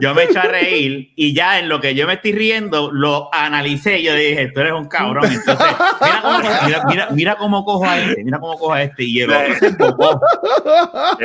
yo 0.00 0.14
me 0.14 0.24
echo 0.24 0.40
a 0.40 0.44
reír 0.44 1.12
y 1.16 1.32
ya 1.32 1.58
en 1.58 1.68
lo 1.68 1.80
que 1.80 1.94
yo 1.94 2.06
me 2.06 2.14
estoy 2.14 2.32
riendo, 2.32 2.90
lo 2.92 3.32
analicé 3.32 4.00
y 4.00 4.04
yo 4.04 4.14
dije, 4.14 4.50
tú 4.52 4.60
eres 4.60 4.72
un 4.72 4.86
cabrón. 4.86 5.30
Entonces, 5.32 5.66
mira 6.00 6.20
cómo, 6.22 6.38
mira, 6.38 6.84
mira, 6.86 7.08
mira 7.12 7.36
cómo 7.36 7.64
cojo 7.64 7.84
a 7.84 8.00
este, 8.00 8.24
mira 8.24 8.38
cómo 8.38 8.58
cojo 8.58 8.72
a 8.72 8.82
este. 8.82 9.04
Y 9.04 9.20
el 9.20 9.30
otro 9.30 9.54
se. 9.54 9.70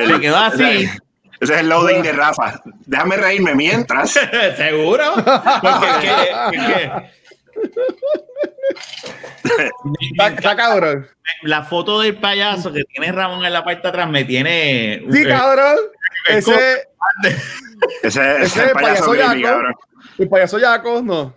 Se 0.07 0.19
quedó 0.19 0.37
así. 0.37 0.89
Ese 1.39 1.53
es 1.53 1.59
el 1.59 1.69
loading 1.69 2.01
de 2.01 2.11
Rafa. 2.13 2.61
Déjame 2.85 3.17
reírme 3.17 3.55
mientras. 3.55 4.11
¿Seguro? 4.57 5.13
Porque, 5.15 5.97
¿qué, 6.01 6.51
qué, 6.51 6.91
Está, 10.17 10.55
cabrón. 10.55 11.07
La 11.43 11.63
foto 11.63 12.01
del 12.01 12.17
payaso 12.17 12.71
que 12.73 12.83
tiene 12.83 13.11
Ramón 13.11 13.45
en 13.45 13.53
la 13.53 13.63
parte 13.63 13.83
de 13.83 13.89
atrás 13.89 14.09
me 14.09 14.23
tiene. 14.23 15.03
Sí, 15.11 15.25
cabrón. 15.25 15.77
Ese, 16.27 16.87
ese, 18.03 18.41
es 18.41 18.57
el 18.57 18.71
payaso, 18.71 19.11
payaso 19.11 19.41
cabrón. 19.41 19.75
El 20.17 20.29
payaso 20.29 20.59
Yaco, 20.59 21.01
no. 21.01 21.35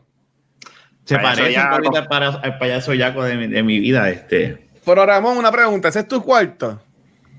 Se 1.04 1.16
payaso 1.16 1.36
parece 1.36 1.52
Yaco. 1.52 1.76
un 1.76 1.82
poquito 1.82 2.14
al, 2.14 2.58
payaso 2.58 2.94
Yaco 2.94 3.22
de, 3.24 3.48
de 3.48 3.62
mi 3.62 3.80
vida. 3.80 4.08
Este. 4.08 4.68
Pero 4.84 5.04
Ramón, 5.04 5.36
una 5.36 5.52
pregunta. 5.52 5.88
¿Ese 5.88 6.00
es 6.00 6.08
tu 6.08 6.22
cuarto? 6.22 6.80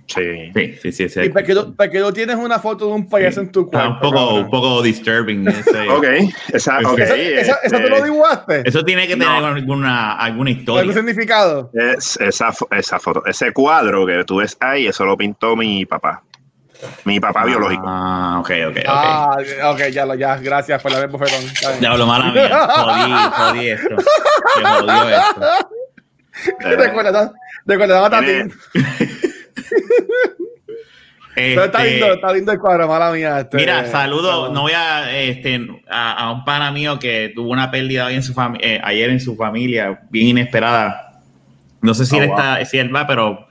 Sí. 0.10 0.51
Sí, 0.82 0.92
sí, 0.92 1.10
sí. 1.10 1.22
¿Y 1.22 1.30
para 1.30 1.46
qué, 1.46 2.00
tú, 2.00 2.13
tienes 2.13 2.36
una 2.36 2.58
foto 2.60 2.88
de 2.88 2.94
un 2.94 3.08
payaso 3.08 3.42
en 3.42 3.51
tu 3.51 3.70
cuarto? 3.70 3.92
un 3.92 4.00
poco, 4.00 4.34
un 4.36 4.50
poco 4.50 4.82
disturbing. 4.82 5.48
Ese, 5.48 5.89
ok, 5.89 6.06
esa, 6.51 6.80
okay. 6.80 7.34
¿Esa, 7.38 7.60
esa, 7.63 7.78
tú 7.78 7.89
lo 7.89 7.96
este, 7.98 8.04
dibujaste? 8.06 8.62
Eso 8.66 8.84
tiene 8.84 9.08
que 9.08 9.13
tener 9.13 9.28
alguna, 9.28 10.13
alguna 10.13 10.50
historia. 10.50 10.82
¿Algún 10.82 10.96
significado? 10.96 11.70
Es, 11.74 12.18
esa, 12.20 12.51
esa 12.72 13.00
foto, 13.00 13.24
ese 13.25 13.51
cuadro 13.54 14.06
que 14.06 14.24
tú 14.24 14.38
ves 14.38 14.58
ahí, 14.60 14.88
eso 14.88 15.06
lo 15.06 15.16
pintó 15.16 15.56
mi 15.56 15.86
papá. 15.86 16.24
Mi 17.04 17.20
papá 17.20 17.46
biológico. 17.46 17.84
Ah, 17.86 18.38
ok, 18.39 18.51
ok, 18.70 18.78
ok. 18.78 18.86
Ah, 18.88 19.38
ok, 19.72 19.88
ya, 19.92 20.06
lo, 20.06 20.16
ya, 20.16 20.38
gracias 20.38 20.82
por 20.82 20.92
la 20.92 21.00
vez, 21.00 21.12
bofetón. 21.12 21.42
Ya 21.82 21.96
lo 21.96 22.08
mala 22.08 22.32
mía. 22.32 22.68
Jodí, 22.68 23.13
jodí 23.32 23.70
esto. 23.70 23.96
Que 24.56 24.66
jodió 24.66 25.10
esto. 25.10 25.42
Eh, 26.62 26.75
recuerda, 26.78 27.34
recuerda, 27.66 28.06
a 28.06 28.22
ti. 28.22 29.20
Este, 31.36 31.63
está, 31.63 31.84
lindo, 31.86 32.13
está 32.13 32.34
lindo 32.34 32.51
el 32.51 32.60
cuadro, 32.60 32.88
mala 32.88 33.12
mía. 33.12 33.39
Este, 33.39 33.58
mira, 33.58 33.86
saludo, 33.86 34.51
no 34.51 34.63
voy 34.63 34.74
a, 34.74 35.16
este, 35.22 35.60
a, 35.89 36.34
un 36.34 36.44
pana 36.44 36.72
mío 36.72 37.00
que 37.00 37.32
tuvo 37.34 37.51
una 37.51 37.72
pérdida 37.72 38.08
hoy 38.08 38.16
en 38.16 38.24
su 38.24 38.34
eh, 38.60 38.82
ayer 38.84 39.10
en 39.10 39.20
su 39.20 39.38
familia, 39.38 40.01
bien 40.10 40.28
inesperada. 40.28 41.22
No 41.82 41.94
sé 41.94 42.06
si, 42.06 42.18
oh, 42.18 42.22
él 42.22 42.30
está, 42.30 42.66
si 42.66 42.78
él 42.78 42.94
va, 42.94 43.08
pero 43.08 43.48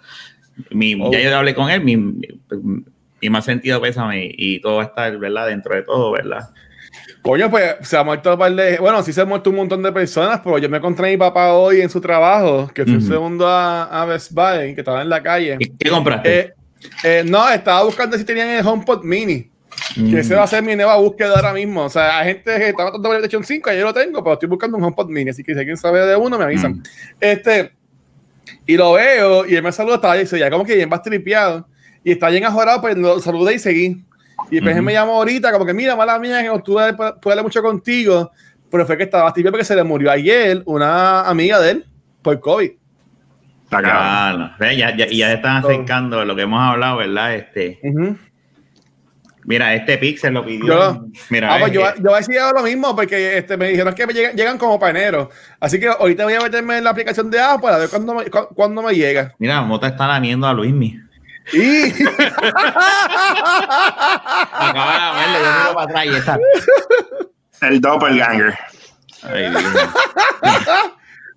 mi, 0.71 0.99
ya 0.99 1.05
oh. 1.05 1.12
yo 1.12 1.38
hablé 1.38 1.55
con 1.55 1.71
él, 1.71 1.83
mi, 1.83 1.97
mi 1.97 3.31
más 3.31 3.45
sentido 3.45 3.81
pésame 3.81 4.31
y 4.37 4.61
todo 4.61 4.77
va 4.77 4.83
a 4.83 4.87
estar, 4.87 5.17
¿verdad? 5.17 5.47
Dentro 5.47 5.75
de 5.75 5.83
todo, 5.83 6.12
¿verdad? 6.12 6.50
Coño, 7.23 7.51
pues 7.51 7.77
se 7.83 7.97
ha 7.97 8.05
muerto 8.05 8.33
un 8.33 8.39
par 8.39 8.53
de. 8.53 8.79
Bueno, 8.79 9.03
sí 9.03 9.13
se 9.13 9.21
ha 9.21 9.25
muerto 9.25 9.51
un 9.51 9.57
montón 9.57 9.83
de 9.83 9.93
personas, 9.93 10.41
pero 10.43 10.59
yo 10.59 10.69
me 10.69 10.79
encontré 10.79 11.09
a 11.09 11.11
mi 11.11 11.17
papá 11.17 11.53
hoy 11.53 11.81
en 11.81 11.91
su 11.91 12.01
trabajo, 12.01 12.71
que 12.73 12.85
fue 12.85 12.95
un 12.95 13.03
segundo 13.03 13.47
a, 13.47 13.85
a, 13.85 14.05
Best 14.07 14.33
Buy, 14.33 14.75
que 14.75 14.81
estaba 14.81 15.03
en 15.03 15.09
la 15.09 15.23
calle. 15.23 15.59
¿Qué 15.59 15.91
compraste? 15.91 16.41
Eh, 16.41 16.53
eh, 17.05 17.25
no, 17.27 17.49
estaba 17.51 17.83
buscando 17.85 18.17
si 18.17 18.25
tenían 18.25 18.49
el 18.49 18.67
HomePod 18.67 19.05
Mini. 19.05 19.51
Que 19.95 20.21
ese 20.21 20.35
va 20.35 20.45
a 20.45 20.47
ser 20.47 20.63
mi 20.63 20.75
nueva 20.77 20.97
búsqueda 20.97 21.35
ahora 21.35 21.53
mismo. 21.53 21.85
O 21.85 21.89
sea, 21.89 22.19
hay 22.19 22.35
gente 22.35 22.57
que 22.57 22.69
está 22.69 22.85
tratando 22.85 23.09
de 23.09 23.17
PlayStation 23.17 23.45
5, 23.45 23.73
yo 23.73 23.85
lo 23.85 23.95
tengo, 23.95 24.23
pero 24.23 24.35
estoy 24.35 24.49
buscando 24.49 24.77
un 24.77 24.85
HomePod 24.85 25.09
Mini. 25.09 25.31
Así 25.31 25.43
que 25.43 25.55
si 25.55 25.59
alguien 25.59 25.77
sabe 25.77 26.05
de 26.05 26.17
uno, 26.17 26.39
me 26.39 26.45
avisan. 26.45 26.83
Este, 27.21 27.73
y 28.67 28.77
lo 28.77 28.93
veo, 28.93 29.47
y 29.47 29.55
él 29.55 29.63
me 29.63 29.73
saluda, 29.73 29.97
estaba 29.97 30.17
y 30.17 30.21
dice, 30.21 30.39
ya 30.39 30.51
como 30.51 30.65
que 30.65 30.75
bien 30.75 30.91
va 30.93 31.03
tripeado. 31.03 31.67
Y 32.05 32.13
está 32.13 32.29
bien 32.29 32.45
ajorado, 32.45 32.81
pues 32.81 32.97
lo 32.97 33.21
saludé 33.21 33.55
y 33.55 33.59
seguí. 33.59 34.05
Y 34.50 34.57
después 34.57 34.83
me 34.83 34.92
llamó 34.92 35.14
ahorita, 35.14 35.52
como 35.52 35.66
que 35.66 35.75
mira, 35.75 35.97
mala 35.97 36.18
mía, 36.18 36.42
que 36.42 36.49
no 36.49 36.62
tuve 36.62 36.83
hablar 36.83 37.42
mucho 37.42 37.62
contigo, 37.62 38.30
pero 38.71 38.87
fue 38.87 38.97
que 38.97 39.04
estaba 39.04 39.33
tibio 39.33 39.50
porque 39.50 39.64
se 39.64 39.76
le 39.76 39.85
murió 39.85 40.11
ayer 40.11 40.62
una 40.64 41.23
amiga 41.23 41.61
de 41.61 41.71
él 41.71 41.87
por 42.23 42.38
COVID. 42.40 42.71
Claro, 43.68 44.50
ya, 44.61 44.97
ya, 44.97 45.07
ya 45.07 45.33
están 45.33 45.59
acercando 45.59 46.25
lo 46.25 46.35
que 46.35 46.42
hemos 46.42 46.61
hablado, 46.61 46.99
¿verdad? 46.99 47.35
Este. 47.35 47.80
Mira, 49.45 49.75
este 49.75 49.97
Pixel 49.97 50.35
lo 50.35 50.45
pidió. 50.45 50.66
Yo, 50.66 51.07
mira, 51.30 51.54
ah, 51.54 51.59
pues 51.59 51.73
yo, 51.73 51.80
yo, 51.80 52.02
voy 52.02 52.14
a 52.14 52.16
decir 52.18 52.37
lo 52.54 52.62
mismo 52.62 52.95
porque 52.95 53.38
este, 53.38 53.57
me 53.57 53.68
dijeron 53.68 53.95
que 53.95 54.07
me 54.07 54.12
llegan, 54.12 54.37
llegan 54.37 54.59
como 54.59 54.78
paneros. 54.78 55.28
Así 55.59 55.80
que 55.80 55.88
ahorita 55.88 56.25
voy 56.25 56.35
a 56.35 56.40
meterme 56.40 56.78
en 56.78 56.85
la 56.85 56.90
aplicación 56.90 57.30
de 57.30 57.40
Apple 57.40 57.71
a 57.71 57.78
ver 57.78 57.88
cuándo 57.88 58.14
me, 58.14 58.25
cuándo 58.26 58.83
me 58.83 58.95
llega. 58.95 59.35
Mira, 59.38 59.62
Mota 59.62 59.88
está 59.88 60.07
lamiendo 60.07 60.47
a 60.47 60.52
Luismi. 60.52 61.00
Y... 61.52 61.93
Acaba 64.52 64.93
de 64.97 65.21
verle, 65.21 65.38
yo 65.45 65.50
miro 65.59 65.75
para 65.75 65.85
atrás 65.85 66.07
y 66.07 66.09
está. 66.09 66.38
El 67.62 67.81
doppelganger. 67.81 68.55
Ay, 69.23 69.52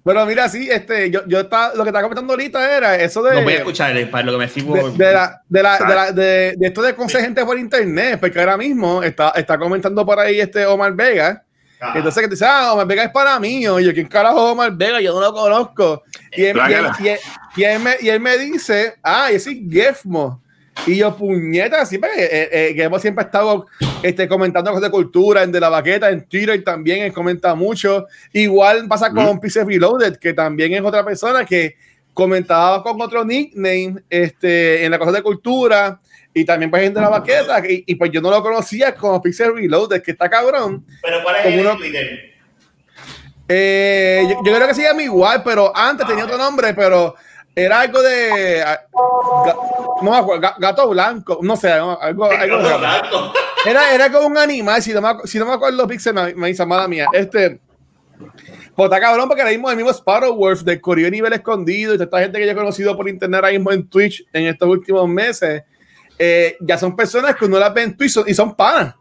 Pero 0.04 0.26
mira, 0.26 0.50
sí, 0.50 0.68
este, 0.72 1.12
yo, 1.12 1.22
yo 1.28 1.42
estaba, 1.42 1.76
lo 1.76 1.84
que 1.84 1.90
estaba 1.90 2.02
comentando 2.04 2.34
ahorita 2.34 2.76
era 2.76 2.96
eso 2.96 3.22
de. 3.22 3.36
No 3.36 3.44
voy 3.44 3.54
a 3.54 3.58
escuchar 3.58 4.10
para 4.10 4.26
lo 4.26 4.32
que 4.32 4.38
me 4.40 4.48
sigo. 4.48 4.76
De, 4.76 5.06
de, 5.06 5.14
la, 5.14 5.42
de, 5.48 5.64
la, 5.64 5.78
de, 5.78 5.96
la, 5.96 6.12
de, 6.12 6.56
de, 6.58 6.68
esto 6.68 6.82
de 6.82 6.96
conseguir 6.96 7.26
gente 7.26 7.46
por 7.46 7.60
internet, 7.60 8.20
porque 8.20 8.40
ahora 8.40 8.58
mismo 8.58 9.04
está, 9.04 9.30
está 9.36 9.60
comentando 9.60 10.04
por 10.06 10.20
ahí 10.20 10.40
este 10.40 10.66
Omar 10.66 10.94
Vega. 10.94 11.44
Entonces 11.96 12.22
que 12.22 12.28
te 12.28 12.36
dice, 12.36 12.46
ah, 12.46 12.74
Omar 12.74 12.86
Vega 12.86 13.04
es 13.04 13.12
para 13.12 13.40
mí. 13.40 13.64
Yo, 13.64 13.78
¿quién 13.94 14.08
carajo 14.08 14.46
es 14.46 14.52
Omar 14.52 14.72
Vega? 14.72 15.02
Yo 15.02 15.14
no 15.14 15.22
lo 15.22 15.34
conozco. 15.34 16.04
Y 16.32 16.46
él, 16.46 16.58
y 16.70 16.74
él, 16.74 16.86
y 17.00 17.08
él, 17.08 17.20
y 17.56 17.64
él 17.64 17.80
me, 17.80 17.96
y 18.00 18.10
él 18.10 18.20
me 18.20 18.38
dice, 18.38 18.96
ah, 19.02 19.32
ese 19.32 19.52
es 19.52 19.58
Gefmo. 19.70 20.42
Y 20.86 20.98
yo, 20.98 21.16
puñeta, 21.16 21.86
siempre, 21.86 22.10
eh, 22.18 22.50
eh, 22.52 22.76
que 22.76 22.84
hemos 22.84 23.02
siempre 23.02 23.26
estado 23.26 23.68
este, 24.02 24.28
comentando 24.28 24.72
cosas 24.72 24.84
de 24.84 24.92
cultura 24.92 25.44
en 25.44 25.52
De 25.52 25.60
La 25.60 25.70
Baqueta, 25.70 26.10
en 26.10 26.24
Twitter 26.26 26.64
también 26.64 27.04
él 27.04 27.14
comenta 27.14 27.56
mucho. 27.56 28.08
Igual 28.32 28.88
pasa 28.88 29.12
con 29.12 29.36
mm. 29.36 29.40
Pieces 29.40 29.66
Reloaded, 29.66 30.18
que 30.18 30.34
también 30.34 30.74
es 30.74 30.82
otra 30.82 31.04
persona 31.04 31.46
que 31.46 31.76
comentaba 32.14 32.84
con 32.84 33.02
otro 33.02 33.26
nickname 33.26 33.96
este, 34.10 34.86
en 34.86 34.92
la 34.92 35.00
cosa 35.00 35.12
de 35.12 35.22
cultura 35.22 36.00
y 36.34 36.46
también 36.46 36.72
pues 36.72 36.84
en 36.84 36.94
De 36.94 37.02
La 37.02 37.10
Baqueta. 37.10 37.62
Y, 37.68 37.96
pues 37.96 38.12
yo 38.12 38.22
no 38.22 38.30
lo 38.30 38.42
conocía 38.42 38.96
como 38.96 39.22
Pixel 39.22 39.56
Reloaded, 39.56 40.02
que 40.02 40.12
está 40.12 40.30
cabrón. 40.30 40.86
Pero 41.02 41.24
¿cuál 41.24 41.36
es 41.38 41.46
el 41.46 41.78
Twitter? 41.78 42.32
Eh, 43.48 44.24
yo, 44.30 44.36
yo, 44.46 44.56
creo 44.56 44.68
que 44.68 44.76
se 44.76 44.84
llama 44.84 45.04
igual, 45.04 45.44
pero 45.44 45.76
antes 45.76 46.08
tenía 46.08 46.24
otro 46.24 46.38
nombre, 46.38 46.74
pero 46.74 47.16
era 47.54 47.82
algo 47.82 48.02
de. 48.02 48.64
Ah, 48.64 48.80
no 50.02 50.12
me 50.12 50.18
acuerdo, 50.18 50.54
gato 50.58 50.90
blanco, 50.90 51.40
no 51.42 51.58
sé, 51.58 51.72
algo. 51.72 52.00
algo 52.02 52.30
blanco. 52.30 53.34
Era, 53.64 53.94
era 53.94 54.12
como 54.12 54.26
un 54.26 54.40
animal, 54.40 54.82
si 54.82 54.92
no 54.92 55.02
me, 55.02 55.10
si 55.26 55.38
no 55.38 55.46
me 55.46 55.54
acuerdo, 55.54 55.88
Pixel 55.88 56.16
me, 56.16 56.34
me 56.34 56.48
dice, 56.48 56.66
mala 56.66 56.88
mía. 56.88 57.06
Este. 57.14 57.60
Pues 58.76 58.86
está 58.86 59.00
cabrón, 59.00 59.28
porque 59.28 59.44
ahora 59.44 59.52
mismo 59.52 59.70
el 59.70 59.76
mismo 59.78 59.94
Sparrowwolf 59.94 60.62
de 60.62 60.82
Corrió 60.82 61.12
Nivel 61.12 61.34
Escondido 61.34 61.94
y 61.94 61.98
toda 61.98 62.06
esta 62.06 62.20
gente 62.22 62.40
que 62.40 62.46
yo 62.48 62.54
he 62.54 62.56
conocido 62.56 62.98
por 62.98 63.08
internet 63.08 63.38
ahora 63.38 63.52
mismo 63.52 63.72
en 63.72 63.88
Twitch 63.88 64.26
en 64.34 64.48
estos 64.48 64.68
últimos 64.68 65.08
meses, 65.08 65.62
eh, 66.24 66.56
ya 66.60 66.78
son 66.78 66.96
personas 66.96 67.36
que 67.36 67.46
uno 67.46 67.58
las 67.58 67.74
ve 67.74 67.82
en 67.82 67.98
Twitch 67.98 68.20
y 68.28 68.34
son 68.36 68.56
panas. 68.56 68.94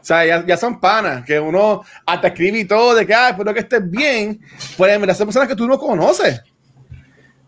O 0.00 0.04
sea, 0.04 0.24
ya, 0.24 0.46
ya, 0.46 0.56
son 0.56 0.78
panas, 0.78 1.24
que 1.24 1.40
uno 1.40 1.82
hasta 2.06 2.28
escribe 2.28 2.60
y 2.60 2.64
todo, 2.64 2.94
de 2.94 3.04
que, 3.04 3.12
ah, 3.12 3.30
espero 3.30 3.52
que 3.52 3.58
estés 3.58 3.90
bien. 3.90 4.40
Pues 4.76 4.92
en 4.92 5.14
son 5.14 5.26
personas 5.26 5.48
que 5.48 5.56
tú 5.56 5.66
no 5.66 5.76
conoces. 5.76 6.40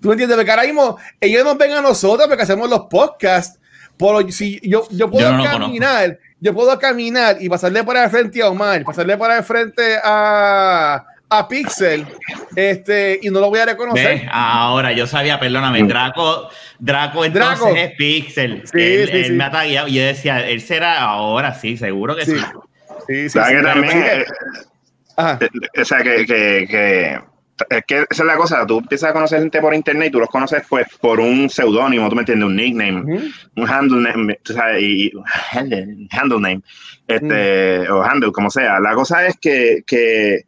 ¿Tú 0.00 0.08
me 0.08 0.14
entiendes? 0.14 0.36
Porque 0.36 0.50
ahora 0.50 0.64
mismo 0.64 0.98
ellos 1.20 1.44
nos 1.44 1.56
ven 1.56 1.70
a 1.74 1.80
nosotros 1.80 2.26
porque 2.26 2.42
hacemos 2.42 2.68
los 2.68 2.86
podcasts. 2.90 3.60
Por, 3.96 4.32
si 4.32 4.60
yo, 4.68 4.88
yo 4.90 5.08
puedo 5.08 5.30
caminar, 5.44 6.18
yo 6.40 6.52
puedo 6.52 6.76
caminar 6.80 7.36
y 7.40 7.48
pasarle 7.48 7.84
por 7.84 7.96
el 7.96 8.10
frente 8.10 8.42
a 8.42 8.48
Omar, 8.48 8.82
pasarle 8.82 9.16
por 9.16 9.30
el 9.30 9.44
frente 9.44 9.96
a, 10.02 11.04
a 11.38 11.48
Pixel, 11.48 12.06
este, 12.56 13.18
y 13.22 13.30
no 13.30 13.40
lo 13.40 13.48
voy 13.48 13.60
a 13.60 13.66
reconocer. 13.66 14.28
Ahora 14.30 14.92
yo 14.92 15.06
sabía, 15.06 15.38
perdóname, 15.38 15.82
Draco, 15.84 16.48
Draco 16.78 17.24
entonces 17.24 17.58
Draco. 17.60 17.76
es 17.76 17.92
Pixel. 17.92 18.62
Sí, 18.66 18.80
él, 18.80 19.08
sí, 19.08 19.16
él 19.16 19.24
sí. 19.26 19.32
me 19.32 19.44
ha 19.44 19.50
tagueado 19.50 19.88
y 19.88 19.94
yo 19.94 20.02
decía, 20.02 20.46
él 20.48 20.60
será 20.60 21.00
ahora, 21.00 21.54
sí, 21.54 21.76
seguro 21.76 22.16
que 22.16 22.24
sí. 22.24 22.36
Sí, 23.06 23.28
sí, 23.28 23.30
sí. 23.30 23.38
Que 23.38 23.62
también, 23.62 24.04
eh, 24.04 24.24
o 25.80 25.84
sea, 25.84 26.02
que, 26.02 26.26
que, 26.26 26.66
que 26.68 27.18
es 27.70 27.84
que 27.86 27.98
esa 28.10 28.22
es 28.22 28.26
la 28.26 28.36
cosa, 28.36 28.66
tú 28.66 28.78
empiezas 28.78 29.10
a 29.10 29.12
conocer 29.12 29.40
gente 29.40 29.60
por 29.60 29.74
internet 29.74 30.08
y 30.08 30.10
tú 30.10 30.20
los 30.20 30.28
conoces 30.28 30.64
pues 30.68 30.86
por 31.00 31.20
un 31.20 31.48
seudónimo, 31.48 32.08
tú 32.08 32.16
me 32.16 32.22
entiendes, 32.22 32.48
un 32.48 32.56
nickname, 32.56 33.32
un 33.56 33.68
handle 33.68 34.00
name, 34.00 34.38
tú 34.42 34.54
sabes, 34.54 34.82
y, 34.82 35.12
handle 35.52 36.40
name, 36.40 36.62
este, 37.06 37.88
o 37.90 38.02
handle, 38.02 38.32
como 38.32 38.50
sea. 38.50 38.80
La 38.80 38.94
cosa 38.94 39.26
es 39.26 39.36
que, 39.38 39.82
que 39.86 40.46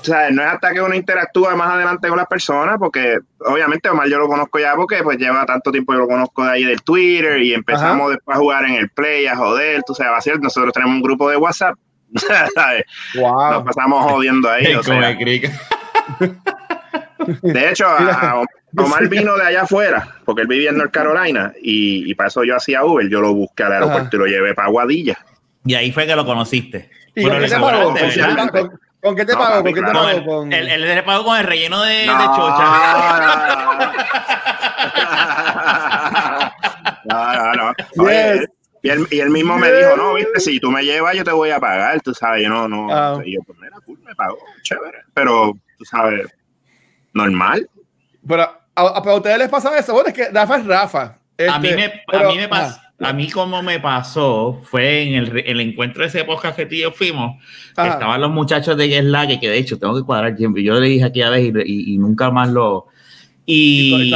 o 0.00 0.04
sea, 0.04 0.30
no 0.30 0.42
es 0.42 0.48
hasta 0.48 0.72
que 0.72 0.80
uno 0.80 0.94
interactúa 0.94 1.56
más 1.56 1.70
adelante 1.70 2.08
con 2.08 2.16
las 2.16 2.26
personas, 2.26 2.76
porque 2.78 3.18
obviamente 3.40 3.88
Omar 3.88 4.08
yo 4.08 4.18
lo 4.18 4.28
conozco 4.28 4.58
ya 4.58 4.74
porque 4.74 5.02
pues 5.02 5.18
lleva 5.18 5.44
tanto 5.46 5.72
tiempo 5.72 5.92
yo 5.92 6.00
lo 6.00 6.08
conozco 6.08 6.44
de 6.44 6.50
ahí 6.50 6.64
del 6.64 6.82
Twitter 6.82 7.42
y 7.42 7.54
empezamos 7.54 8.10
después 8.10 8.36
a 8.36 8.40
jugar 8.40 8.64
en 8.66 8.74
el 8.74 8.90
Play, 8.90 9.26
a 9.26 9.36
joder, 9.36 9.82
tú 9.86 9.94
sabes, 9.94 10.26
a 10.26 10.38
nosotros 10.38 10.72
tenemos 10.72 10.96
un 10.96 11.02
grupo 11.02 11.28
de 11.30 11.36
WhatsApp, 11.36 11.74
Wow. 13.14 13.52
Nos 13.52 13.64
pasamos 13.64 14.10
jodiendo 14.10 14.50
ahí. 14.50 14.74
o 14.74 14.82
sea, 14.82 15.16
de 17.42 17.70
hecho, 17.70 17.86
a, 17.86 18.42
Omar 18.76 19.08
vino 19.08 19.36
de 19.36 19.44
allá 19.44 19.62
afuera, 19.62 20.16
porque 20.24 20.42
él 20.42 20.48
vivía 20.48 20.70
en 20.70 20.78
North 20.78 20.92
Carolina, 20.92 21.52
y, 21.60 22.10
y 22.10 22.14
para 22.14 22.28
eso 22.28 22.44
yo 22.44 22.56
hacía 22.56 22.84
Uber, 22.84 23.08
yo 23.08 23.20
lo 23.20 23.34
busqué 23.34 23.64
al 23.64 23.72
aeropuerto 23.72 24.16
y 24.16 24.18
lo 24.20 24.26
llevé 24.26 24.54
para 24.54 24.68
Guadilla. 24.68 25.18
Y 25.64 25.74
ahí 25.74 25.90
fue 25.90 26.06
que 26.06 26.14
lo 26.14 26.24
conociste. 26.24 26.90
¿Y 27.14 27.24
con, 29.02 29.16
qué 29.16 29.24
te 29.24 29.34
pagó? 29.34 29.62
¿Con, 29.62 29.74
qué 29.74 29.80
te 29.80 29.92
pagó? 29.92 30.00
¿Con 30.00 30.08
qué 30.10 30.20
te? 30.20 30.26
Con... 30.26 30.52
El, 30.52 30.68
el, 30.68 30.80
le 30.82 31.02
pagó 31.02 31.24
con 31.24 31.38
el 31.38 31.44
relleno 31.44 31.82
de, 31.82 32.06
no, 32.06 32.18
de 32.18 32.24
chocha. 32.24 32.64
No, 37.04 37.34
no, 37.34 37.54
no. 37.54 37.72
Oye, 38.04 38.46
Y 38.82 38.88
él, 38.90 39.06
y 39.10 39.20
él 39.20 39.30
mismo 39.30 39.56
me 39.58 39.72
dijo, 39.72 39.96
no, 39.96 40.14
viste, 40.14 40.40
si 40.40 40.60
tú 40.60 40.70
me 40.70 40.84
llevas, 40.84 41.16
yo 41.16 41.24
te 41.24 41.32
voy 41.32 41.50
a 41.50 41.58
pagar, 41.58 42.00
tú 42.00 42.14
sabes, 42.14 42.42
yo 42.42 42.48
no, 42.48 42.68
no. 42.68 42.88
Ah. 42.90 43.20
Y 43.24 43.34
yo, 43.34 43.40
pues 43.46 43.58
mira, 43.58 43.76
me 44.04 44.14
pagó, 44.14 44.38
chévere. 44.62 44.98
Pero, 45.14 45.52
tú 45.76 45.84
sabes, 45.84 46.28
normal. 47.12 47.68
Pero 48.26 48.58
a, 48.74 49.14
ustedes 49.14 49.38
les 49.38 49.48
pasa 49.48 49.76
eso. 49.78 49.92
Bueno, 49.92 50.08
es 50.08 50.14
que 50.14 50.28
Rafa 50.30 50.56
es 50.58 50.66
Rafa. 50.66 51.18
a 51.48 51.58
mí 51.58 51.70
me, 51.74 52.02
a 52.06 52.28
mí 52.28 52.36
me 52.36 52.48
pasa. 52.48 52.87
A 53.00 53.12
mí 53.12 53.30
como 53.30 53.62
me 53.62 53.78
pasó 53.78 54.60
fue 54.64 55.02
en 55.02 55.14
el, 55.14 55.38
el 55.46 55.60
encuentro 55.60 56.02
de 56.02 56.08
ese 56.08 56.24
podcast 56.24 56.56
que 56.56 56.66
tú 56.66 56.74
y 56.74 56.80
yo 56.80 56.90
fuimos, 56.90 57.42
estaban 57.70 58.20
los 58.20 58.30
muchachos 58.30 58.76
de 58.76 58.88
Get 58.88 59.06
que, 59.28 59.38
que 59.40 59.48
de 59.48 59.58
hecho 59.58 59.78
tengo 59.78 59.94
que 59.94 60.02
cuadrar 60.02 60.34
tiempo, 60.34 60.58
yo 60.58 60.80
le 60.80 60.88
dije 60.88 61.04
aquella 61.04 61.30
vez 61.30 61.52
y, 61.64 61.94
y, 61.94 61.98
nunca 61.98 62.30
más 62.30 62.48
lo... 62.48 62.88
Y, 63.46 64.12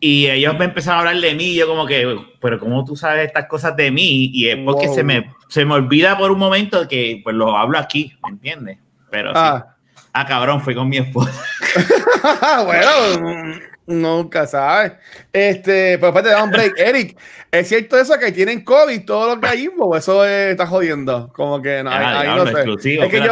y 0.00 0.26
ellos 0.26 0.58
me 0.58 0.66
empezaron 0.66 0.98
a 0.98 1.10
hablar 1.10 1.22
de 1.22 1.34
mí, 1.34 1.44
y 1.44 1.54
yo 1.56 1.66
como 1.66 1.86
que, 1.86 2.16
pero 2.40 2.58
¿cómo 2.58 2.84
tú 2.84 2.96
sabes 2.96 3.26
estas 3.26 3.46
cosas 3.46 3.76
de 3.76 3.90
mí? 3.90 4.30
Y 4.32 4.48
es 4.48 4.56
porque 4.64 4.88
se, 4.88 5.04
me, 5.04 5.34
se 5.48 5.64
me 5.64 5.74
olvida 5.74 6.16
por 6.16 6.30
un 6.30 6.38
momento 6.38 6.86
que 6.88 7.20
pues 7.22 7.36
lo 7.36 7.56
hablo 7.56 7.78
aquí, 7.78 8.12
¿me 8.24 8.30
entiendes? 8.30 8.78
Pero 9.10 9.32
ah. 9.34 9.64
sí. 9.66 9.72
Ah, 10.18 10.24
cabrón, 10.24 10.62
fue 10.62 10.74
con 10.74 10.88
mi 10.88 10.96
esposa. 10.96 11.44
bueno, 12.64 13.60
nunca 13.86 14.46
sabes. 14.46 14.92
Este, 15.32 15.98
pero 15.98 16.08
aparte 16.08 16.30
de 16.30 16.42
un 16.42 16.50
break, 16.50 16.74
Eric, 16.78 17.18
¿es 17.50 17.68
cierto 17.68 17.98
eso 17.98 18.18
que 18.18 18.32
tienen 18.32 18.64
COVID 18.64 19.04
todos 19.04 19.28
los 19.28 19.40
gallimbos? 19.40 19.98
Eso 19.98 20.24
está 20.24 20.66
jodiendo. 20.66 21.32
Como 21.32 21.62
que 21.62 21.82
no, 21.82 21.90
ah, 21.90 22.20
ahí, 22.20 22.28
no 22.28 22.46
sé. 22.46 23.00
Es 23.00 23.10
que 23.10 23.18
yo, 23.18 23.26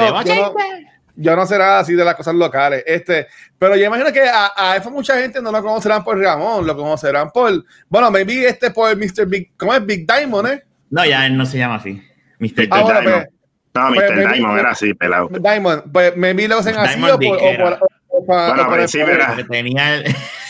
yo, 1.16 1.37
no, 1.37 1.46
sé 1.46 1.58
nada 1.58 1.80
así 1.80 1.94
de 1.94 2.04
las 2.04 2.14
cosas 2.14 2.34
locales. 2.34 2.82
Este, 2.87 3.26
pero 3.58 3.76
yo 3.76 3.87
imagino 3.87 4.12
que 4.12 4.23
a, 4.23 4.52
a 4.56 4.76
eso 4.76 4.90
mucha 4.90 5.18
gente 5.18 5.42
no 5.42 5.50
lo 5.50 5.62
conocerán 5.62 6.02
por 6.04 6.18
Ramón, 6.18 6.66
lo 6.66 6.76
conocerán 6.76 7.30
por, 7.30 7.64
bueno, 7.88 8.11
maybe 8.11 8.46
este 8.46 8.70
por 8.70 8.96
Mr. 8.96 9.26
Big, 9.26 9.52
¿cómo 9.56 9.75
es? 9.75 9.84
Big 9.84 10.06
Diamond, 10.06 10.49
¿eh? 10.49 10.64
No, 10.90 11.04
ya 11.04 11.26
él 11.26 11.37
no 11.37 11.46
se 11.46 11.58
llama 11.58 11.76
así. 11.76 12.02
Mr. 12.38 12.68
Ah, 12.70 12.82
Diamond. 12.82 13.04
Pues, 13.04 13.28
no, 13.75 13.90
Mr. 13.90 13.94
Pues, 13.94 14.32
Diamond 14.32 14.58
era 14.58 14.70
así, 14.70 14.94
pelado. 14.94 15.28
Diamond, 15.28 15.82
pues 15.92 16.16
maybe 16.16 16.49
lo 16.49 16.58
hacen 16.58 16.76
así 16.76 17.02
o 17.02 17.18
por, 17.18 17.37
o 17.40 17.56
por, 17.56 17.78
bueno, 18.26 18.66
pero 18.70 18.88
sí, 18.88 19.00
era. 19.00 19.37
Tenía 19.49 19.96
el... 19.96 20.04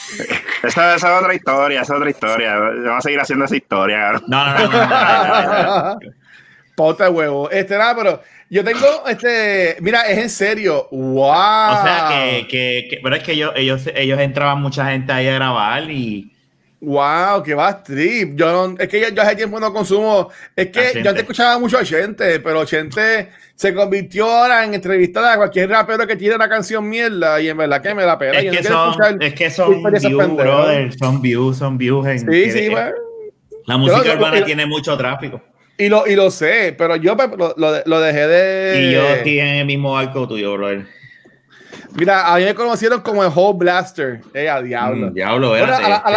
esa, 0.62 0.94
esa, 0.94 0.94
es 0.94 1.22
otra 1.22 1.34
historia, 1.34 1.82
esa 1.82 1.94
es 1.94 1.98
otra 1.98 2.10
historia. 2.10 2.58
Vamos 2.58 2.98
a 2.98 3.00
seguir 3.00 3.20
haciendo 3.20 3.44
esa 3.44 3.56
historia. 3.56 4.12
No, 4.26 4.46
no, 4.46 4.68
no. 4.68 5.98
no, 6.76 7.10
huevo. 7.10 7.50
Este, 7.50 7.78
nada, 7.78 7.94
pero 7.96 8.22
yo 8.50 8.64
tengo, 8.64 9.06
este, 9.08 9.76
mira, 9.80 10.02
es 10.02 10.18
en 10.18 10.30
serio. 10.30 10.88
¡Wow! 10.90 11.30
O 11.30 11.82
sea, 11.82 12.08
que, 12.10 12.46
que, 12.48 12.86
que 12.90 13.00
pero 13.02 13.16
es 13.16 13.22
que 13.22 13.32
ellos, 13.32 13.52
ellos, 13.56 13.88
ellos 13.94 14.20
entraban 14.20 14.60
mucha 14.60 14.86
gente 14.90 15.12
ahí 15.12 15.28
a 15.28 15.34
grabar 15.34 15.90
y. 15.90 16.33
Wow, 16.84 17.42
qué 17.42 17.54
va 17.54 17.82
trip. 17.82 18.34
Yo 18.36 18.52
no, 18.68 18.76
es 18.78 18.88
que 18.88 19.00
yo, 19.00 19.08
yo, 19.08 19.22
hace 19.22 19.36
tiempo 19.36 19.58
no 19.58 19.72
consumo. 19.72 20.30
Es 20.54 20.68
que 20.68 21.02
yo 21.02 21.12
te 21.14 21.20
escuchaba 21.20 21.58
mucho 21.58 21.78
a 21.78 21.84
gente, 21.84 22.40
pero 22.40 22.66
gente 22.66 23.30
se 23.54 23.74
convirtió 23.74 24.26
ahora 24.26 24.64
en 24.64 24.74
entrevistar 24.74 25.24
a 25.24 25.36
cualquier 25.36 25.70
rapero 25.70 26.06
que 26.06 26.16
tiene 26.16 26.34
una 26.34 26.48
canción 26.48 26.88
mierda 26.88 27.40
y 27.40 27.48
en 27.48 27.56
verdad 27.56 27.80
que 27.80 27.94
me 27.94 28.04
la 28.04 28.18
pena. 28.18 28.38
Es, 28.38 28.56
que 28.56 28.64
son, 28.64 29.22
es 29.22 29.34
que 29.34 29.50
son 29.50 29.82
views, 29.82 30.36
brother, 30.36 30.92
son 30.98 31.22
views, 31.22 31.56
son 31.58 31.78
views. 31.78 32.06
En 32.06 32.18
sí, 32.18 32.50
sí, 32.50 32.68
bueno. 32.68 32.92
La 33.66 33.76
música 33.76 34.14
urbana 34.14 34.44
tiene 34.44 34.66
mucho 34.66 34.96
tráfico. 34.96 35.40
Y 35.76 35.88
lo, 35.88 36.06
y 36.06 36.14
lo 36.14 36.30
sé, 36.30 36.74
pero 36.76 36.94
yo 36.96 37.16
pues, 37.16 37.30
lo, 37.36 37.54
lo, 37.84 38.00
dejé 38.00 38.28
de. 38.28 38.82
Y 38.82 38.92
yo 38.92 39.08
estoy 39.08 39.40
en 39.40 39.46
el 39.46 39.66
mismo 39.66 39.96
arco 39.96 40.28
tuyo, 40.28 40.52
brother. 40.54 40.86
Mira, 41.94 42.32
a 42.32 42.38
mí 42.38 42.44
me 42.44 42.54
conocieron 42.54 43.00
como 43.00 43.22
el 43.22 43.30
Whole 43.34 43.58
Blaster. 43.58 44.20
Eh, 44.32 44.48
a 44.48 44.60
diablo. 44.60 45.10
Mm, 45.10 45.14
diablo, 45.14 45.56
este, 45.56 45.72
a, 45.72 46.10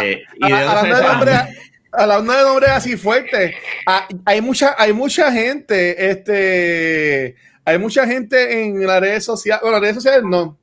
la, 2.06 2.22
de 2.22 2.44
nombre 2.44 2.68
así 2.68 2.98
fuerte. 2.98 3.56
Ah, 3.86 4.08
hay 4.26 4.42
mucha, 4.42 4.76
hay 4.78 4.94
mucha 4.94 5.32
gente, 5.32 6.10
este, 6.10 7.36
hay 7.64 7.78
mucha 7.78 8.06
gente 8.06 8.64
en 8.64 8.86
las 8.86 9.00
redes 9.00 9.26
sociales, 9.26 9.62
bueno, 9.62 9.76
las 9.76 9.82
redes 9.82 9.96
sociales 9.96 10.24
no. 10.24 10.58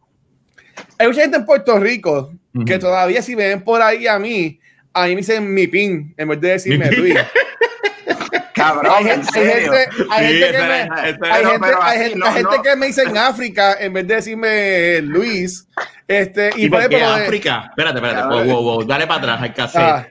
Hay 0.99 1.07
mucha 1.07 1.23
gente 1.23 1.37
en 1.39 1.47
Puerto 1.47 1.79
Rico 1.79 2.33
que 2.67 2.79
todavía 2.79 3.21
si 3.21 3.35
ven 3.35 3.63
por 3.63 3.83
ahí 3.83 4.07
a 4.07 4.19
mí, 4.19 4.61
a 4.93 5.05
mí 5.07 5.11
me 5.11 5.17
dicen 5.17 5.53
mi 5.53 5.67
pin 5.67 6.15
en 6.17 6.29
vez 6.29 6.41
de 6.41 6.49
decirme 6.51 6.91
Luis. 6.93 7.17
Cabrón, 8.55 8.93
hay, 8.97 9.05
gente, 9.05 9.31
hay 10.11 10.27
gente, 10.27 10.53
que 10.53 10.59
me, 10.59 10.89
hay 11.83 11.99
gente, 11.99 12.57
que 12.63 12.77
me 12.77 12.87
dice 12.87 13.03
en 13.03 13.19
África 13.19 13.77
en 13.81 13.93
vez 13.93 14.07
de 14.07 14.15
decirme 14.15 15.01
Luis. 15.03 15.67
Este, 16.07 16.51
y, 16.57 16.69
por 16.69 16.89
qué 16.89 17.03
África? 17.03 17.67
Espérate, 17.71 17.99
espérate. 17.99 18.29
Wow, 18.29 18.45
wow, 18.45 18.63
wow. 18.63 18.85
Dale 18.85 19.09
para 19.09 19.19
atrás, 19.21 19.43
hay 19.43 19.51
que 19.51 19.63
hacer. 19.63 19.83
Ah. 19.83 20.09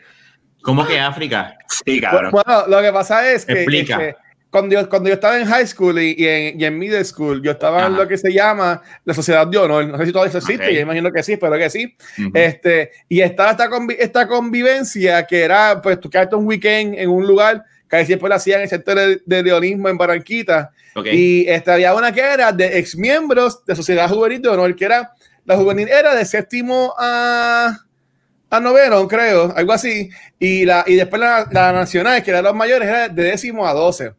¿Cómo 0.62 0.86
que 0.86 1.00
África? 1.00 1.58
Sí, 1.86 2.02
cabrón. 2.02 2.32
Bueno, 2.32 2.68
lo 2.68 2.82
que 2.82 2.92
pasa 2.92 3.32
es 3.32 3.46
que, 3.46 3.64
este, 3.64 4.16
cuando, 4.50 4.74
yo, 4.76 4.90
cuando 4.90 5.10
yo 5.10 5.16
estaba 5.16 5.38
en 5.40 5.46
high 5.46 5.66
school 5.66 6.00
y, 6.00 6.16
y, 6.18 6.28
en, 6.28 6.60
y 6.60 6.66
en, 6.66 6.78
middle 6.78 7.04
school, 7.06 7.42
yo 7.42 7.52
estaba 7.52 7.88
en 7.88 7.96
lo 7.96 8.08
que 8.08 8.18
se 8.18 8.32
llama 8.32 8.82
la 9.04 9.14
sociedad 9.14 9.48
de 9.48 9.58
honor. 9.58 9.88
No 9.88 9.98
sé 9.98 10.06
si 10.06 10.12
todavía 10.12 10.30
eso 10.30 10.38
existe, 10.38 10.74
yo 10.74 10.82
imagino 10.82 11.12
que 11.12 11.24
sí, 11.24 11.38
pero 11.38 11.58
que 11.58 11.70
sí. 11.70 11.96
este, 12.34 12.92
y 13.08 13.22
estaba 13.22 13.52
esta, 13.52 13.70
esta 13.98 14.28
convivencia 14.28 15.26
que 15.26 15.44
era, 15.44 15.82
pues, 15.82 16.00
tú 16.00 16.10
quedaste 16.10 16.36
un 16.36 16.46
weekend 16.46 16.96
en 16.96 17.10
un 17.10 17.26
lugar 17.26 17.64
casi 17.94 18.08
siempre 18.08 18.28
lo 18.28 18.34
hacían 18.34 18.58
en 18.58 18.64
el 18.64 18.70
sector 18.70 18.98
de, 19.24 19.44
leonismo 19.44 19.88
en 19.88 19.98
Barranquita. 19.98 20.72
Y 21.12 21.48
este, 21.48 21.72
había 21.72 21.94
una 21.94 22.12
que 22.12 22.22
era 22.22 22.52
de 22.52 22.80
ex 22.80 22.96
miembros 22.96 23.64
de 23.66 23.76
Sociedad 23.76 24.10
Juvenil 24.10 24.42
de 24.42 24.50
Honor, 24.50 24.76
que 24.76 24.86
era 24.86 25.12
la 25.46 25.56
juvenil 25.56 25.88
era 25.88 26.16
de 26.16 26.26
séptimo 26.26 26.96
a, 26.98 27.78
a 28.50 28.60
noveno, 28.60 29.08
creo, 29.08 29.54
algo 29.56 29.74
así. 29.74 30.10
Y, 30.40 30.66
la, 30.66 30.84
y 30.88 30.96
después 30.96 31.20
la, 31.20 31.48
la 31.52 31.72
nacional, 31.72 32.24
que 32.24 32.32
era 32.32 32.42
los 32.42 32.56
mayores, 32.56 32.88
era 32.88 33.10
de 33.10 33.24
décimo 33.26 33.68
a 33.68 33.74
doce. 33.74 34.14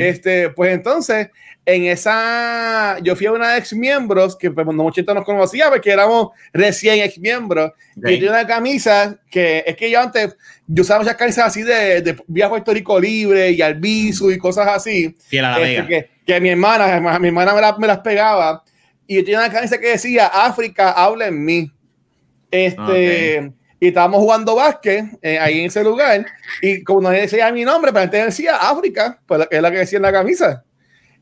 este, 0.00 0.50
pues 0.50 0.74
entonces, 0.74 1.28
en 1.66 1.84
esa, 1.84 2.98
yo 3.00 3.14
fui 3.14 3.26
a 3.26 3.32
una 3.32 3.56
ex 3.56 3.72
miembros 3.72 4.36
que 4.36 4.50
pues, 4.50 4.66
mucha 4.66 4.96
gente 4.96 5.14
nos 5.14 5.24
conocía 5.24 5.68
porque 5.68 5.90
éramos 5.90 6.30
recién 6.52 7.00
ex 7.00 7.18
miembros. 7.18 7.72
Y 7.96 8.00
tenía 8.00 8.30
una 8.30 8.46
camisa 8.46 9.18
que 9.30 9.62
es 9.66 9.76
que 9.76 9.90
yo 9.90 10.00
antes, 10.00 10.36
yo 10.66 10.82
usaba 10.82 11.00
muchas 11.00 11.16
camisas 11.16 11.46
así 11.46 11.62
de, 11.62 12.00
de 12.00 12.16
viaje 12.26 12.56
histórico 12.56 12.98
libre 12.98 13.50
y 13.50 13.62
albizu 13.62 14.30
y 14.30 14.38
cosas 14.38 14.68
así. 14.68 15.14
Este, 15.30 15.86
que, 15.86 16.10
que, 16.26 16.40
mi 16.40 16.48
hermana, 16.48 17.18
mi 17.18 17.28
hermana 17.28 17.54
me, 17.54 17.78
me, 17.78 17.86
las 17.86 17.98
pegaba. 17.98 18.64
Y 19.06 19.16
yo 19.16 19.24
tenía 19.24 19.40
una 19.40 19.52
camisa 19.52 19.78
que 19.78 19.88
decía 19.88 20.26
África, 20.26 20.90
habla 20.92 21.26
en 21.26 21.44
mí. 21.44 21.70
Este. 22.50 23.52
Y 23.82 23.88
estábamos 23.88 24.20
jugando 24.20 24.54
básquet 24.56 25.06
eh, 25.22 25.38
ahí 25.38 25.60
en 25.60 25.66
ese 25.66 25.82
lugar. 25.82 26.26
Y 26.60 26.84
como 26.84 27.00
no 27.00 27.08
decía 27.08 27.50
mi 27.50 27.64
nombre, 27.64 27.92
pero 27.92 28.04
antes 28.04 28.26
decía 28.26 28.56
África, 28.56 29.18
pues 29.26 29.48
es 29.50 29.62
la 29.62 29.70
que 29.70 29.78
decía 29.78 29.96
en 29.96 30.02
la 30.02 30.12
camisa. 30.12 30.64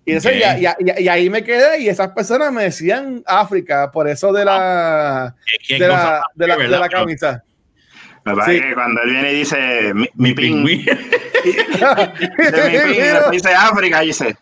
Y, 0.08 1.02
y, 1.02 1.08
ahí 1.08 1.28
me 1.28 1.44
quedé 1.44 1.80
y 1.80 1.88
esas 1.88 2.08
personas 2.08 2.50
me 2.50 2.64
decían 2.64 3.22
África, 3.26 3.90
por 3.90 4.08
eso 4.08 4.32
de 4.32 4.42
la, 4.42 5.34
de, 5.68 5.78
la, 5.78 6.22
de, 6.34 6.46
la, 6.46 6.56
de 6.56 6.68
la 6.68 6.88
camisa. 6.88 7.44
Me 8.24 8.34
parece 8.34 8.66
que 8.66 8.74
cuando 8.74 9.02
él 9.02 9.10
viene 9.10 9.32
y 9.32 9.36
dice 9.36 9.92
mi, 9.94 10.08
mi 10.14 10.32
ping, 10.32 10.64
de 10.64 10.74
mi 12.70 12.94
ping, 12.94 13.00
dice 13.32 13.50
África, 13.54 14.00
dice. 14.00 14.34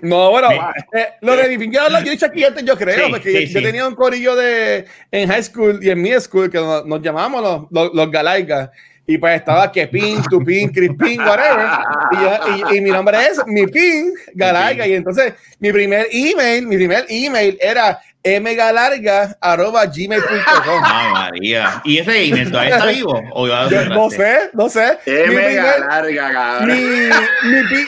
No, 0.00 0.30
bueno, 0.30 0.48
eh, 0.92 1.08
lo 1.20 1.34
de 1.34 1.58
mi 1.58 1.68
yo 1.72 1.88
lo 1.88 1.98
he 1.98 2.02
dicho 2.02 2.26
aquí 2.26 2.44
antes, 2.44 2.64
yo 2.64 2.76
creo, 2.76 3.10
porque 3.10 3.48
yo, 3.48 3.60
tenía 3.60 3.88
un 3.88 3.96
corillo 3.96 4.36
de 4.36 4.86
en 5.10 5.28
high 5.28 5.42
school 5.42 5.80
y 5.82 5.90
en 5.90 6.00
mi 6.00 6.12
school 6.20 6.48
que 6.48 6.58
nos, 6.58 6.86
nos 6.86 7.02
llamamos 7.02 7.42
los, 7.42 7.66
los, 7.72 7.92
los 7.92 8.10
Galaicas 8.10 8.70
y 9.06 9.18
pues 9.18 9.36
estaba 9.36 9.70
que 9.72 9.86
pin, 9.88 10.22
tu 10.30 10.42
pin, 10.44 10.70
Crispin, 10.70 11.20
whatever. 11.20 11.68
Y, 12.70 12.76
y, 12.76 12.80
mi 12.80 12.90
nombre 12.90 13.18
es 13.18 13.44
mi 13.46 13.66
pin, 13.66 14.14
Galarga. 14.34 14.86
Y 14.86 14.94
entonces 14.94 15.34
mi 15.58 15.72
primer 15.72 16.06
email, 16.12 16.64
mi 16.66 16.76
primer 16.76 17.04
email 17.08 17.58
era 17.60 18.00
mgalarga.gmail.com. 18.24 20.82
Ah, 20.84 21.10
María. 21.12 21.82
¿Y 21.84 21.98
ese 21.98 22.26
email 22.26 22.52
todavía 22.52 22.76
está 22.76 22.86
vivo? 22.86 23.20
¿O 23.32 23.48
no 23.48 24.10
sé, 24.10 24.50
no 24.52 24.68
sé. 24.68 24.98
Mgalarga, 25.06 26.60
mi, 26.64 27.10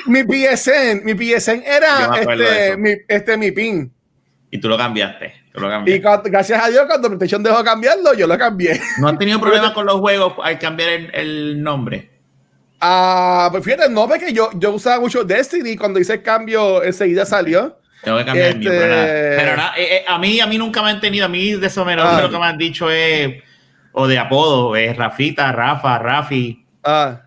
mi, 0.06 0.08
mi, 0.22 0.22
PSN, 0.22 1.04
mi 1.04 1.14
PSN 1.14 1.62
era 1.64 2.10
este 2.20 2.76
mi, 2.76 2.90
este 3.06 3.36
mi 3.36 3.52
pin. 3.52 3.92
Y 4.50 4.58
tú 4.58 4.68
lo 4.68 4.76
cambiaste. 4.76 5.43
Y 5.86 5.98
gracias 5.98 6.64
a 6.64 6.68
Dios, 6.68 6.84
cuando 6.86 7.08
PlayStation 7.08 7.42
dejó 7.42 7.62
cambiarlo, 7.62 8.12
yo 8.14 8.26
lo 8.26 8.36
cambié. 8.36 8.80
¿No 8.98 9.08
han 9.08 9.18
tenido 9.18 9.40
problemas 9.40 9.70
con 9.74 9.86
los 9.86 10.00
juegos 10.00 10.34
al 10.42 10.58
cambiar 10.58 10.90
el, 11.12 11.62
nombre? 11.62 12.10
Ah, 12.80 13.48
pues 13.52 13.64
fíjate, 13.64 13.88
no, 13.88 14.08
porque 14.08 14.32
yo, 14.32 14.50
yo 14.54 14.72
usaba 14.72 15.00
mucho 15.00 15.22
Destiny 15.22 15.76
cuando 15.76 16.00
hice 16.00 16.14
el 16.14 16.22
cambio, 16.22 16.82
enseguida 16.82 17.24
salió. 17.24 17.78
Tengo 18.02 18.18
que 18.18 18.24
cambiar 18.24 18.48
este... 18.48 18.68
pero, 18.68 19.56
nada, 19.56 19.74
eh, 19.78 19.96
eh, 19.96 20.04
a 20.06 20.18
mí, 20.18 20.40
a 20.40 20.46
mí 20.46 20.58
nunca 20.58 20.82
me 20.82 20.90
han 20.90 21.00
tenido, 21.00 21.24
a 21.24 21.28
mí 21.28 21.52
de 21.52 21.66
eso 21.66 21.84
menos 21.84 22.04
ah. 22.06 22.20
lo 22.20 22.30
que 22.30 22.38
me 22.38 22.44
han 22.44 22.58
dicho 22.58 22.90
es, 22.90 23.42
o 23.92 24.08
de 24.08 24.18
apodo, 24.18 24.74
es 24.74 24.96
Rafita, 24.96 25.52
Rafa, 25.52 25.98
Rafi. 25.98 26.66
Ah. 26.82 27.22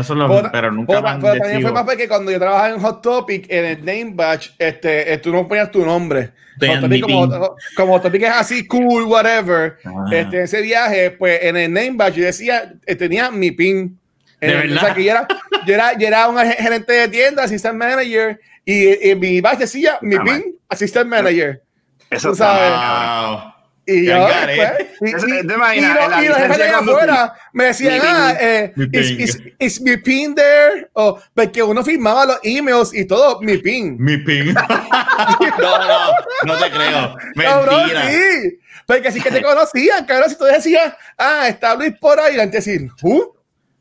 Eso 0.00 0.14
lo, 0.14 0.50
pero 0.50 0.72
nunca 0.72 0.98
han 0.98 1.20
pero 1.20 1.38
también 1.38 1.62
fue 1.62 1.72
más 1.72 1.84
porque 1.84 2.08
cuando 2.08 2.30
yo 2.30 2.38
trabajaba 2.38 2.70
en 2.70 2.80
Hot 2.80 3.02
Topic, 3.02 3.46
en 3.48 3.64
el 3.64 3.78
name 3.84 4.12
batch, 4.14 4.50
este, 4.58 5.12
eh, 5.12 5.18
tú 5.18 5.32
no 5.32 5.46
ponías 5.46 5.70
tu 5.70 5.84
nombre. 5.84 6.30
como, 7.02 7.56
como 7.76 8.00
Topic 8.00 8.22
es 8.22 8.30
así, 8.30 8.66
cool, 8.66 9.04
whatever. 9.04 9.76
Ah. 9.84 10.04
Este, 10.10 10.42
ese 10.42 10.62
viaje, 10.62 11.10
pues 11.10 11.42
en 11.42 11.56
el 11.56 11.72
name 11.72 11.92
badge 11.92 12.16
yo 12.16 12.24
decía, 12.24 12.72
tenía 12.98 13.30
mi 13.30 13.50
pin. 13.50 13.98
¿De 14.40 14.54
verdad? 14.54 14.94
que 14.94 15.04
yo 15.04 15.10
era, 15.12 15.28
yo, 15.66 15.74
era, 15.74 15.96
yo 15.96 16.06
era 16.08 16.28
un 16.28 16.36
gerente 16.38 16.92
de 16.92 17.08
tienda, 17.08 17.44
assistant 17.44 17.78
manager, 17.78 18.40
y, 18.64 19.10
y 19.10 19.14
mi 19.14 19.40
base 19.40 19.58
decía 19.58 19.98
mi 20.02 20.16
ah, 20.16 20.24
PIN, 20.24 20.56
assistant 20.68 21.08
manager. 21.08 21.62
Eso 22.10 22.34
sabes. 22.34 22.70
Wow. 22.70 23.51
Y 23.84 24.06
yo, 24.06 24.28
después, 24.46 24.88
y, 25.00 25.06
y, 25.06 25.80
y, 25.80 26.24
y 26.24 26.28
los 26.28 26.36
jefes 26.36 26.58
de 26.58 26.68
afuera 26.68 27.34
me 27.52 27.64
decían, 27.64 28.00
ah, 28.04 28.36
eh, 28.40 28.72
is, 28.92 29.40
is, 29.58 29.80
mi 29.80 29.96
pin 29.96 30.36
there? 30.36 30.88
O, 30.92 31.18
porque 31.34 31.64
uno 31.64 31.82
firmaba 31.82 32.24
los 32.26 32.38
emails 32.44 32.94
y 32.94 33.04
todo, 33.04 33.40
mi 33.40 33.58
pin. 33.58 33.96
Mi 33.98 34.18
pin. 34.18 34.54
no, 35.58 35.78
no, 35.78 36.12
no 36.44 36.58
te 36.58 36.70
creo. 36.70 37.16
Mentira. 37.34 38.04
No, 38.04 38.10
sí. 38.10 38.58
Porque 38.86 39.08
así 39.08 39.20
que 39.20 39.30
te 39.32 39.42
conocían, 39.42 40.04
cabrón. 40.04 40.30
Si 40.30 40.36
tú 40.36 40.44
decías, 40.44 40.94
ah, 41.18 41.48
está 41.48 41.74
Luis 41.74 41.92
por 42.00 42.20
ahí, 42.20 42.38
antes 42.38 42.64
decir, 42.64 42.88
¿who? 43.02 43.36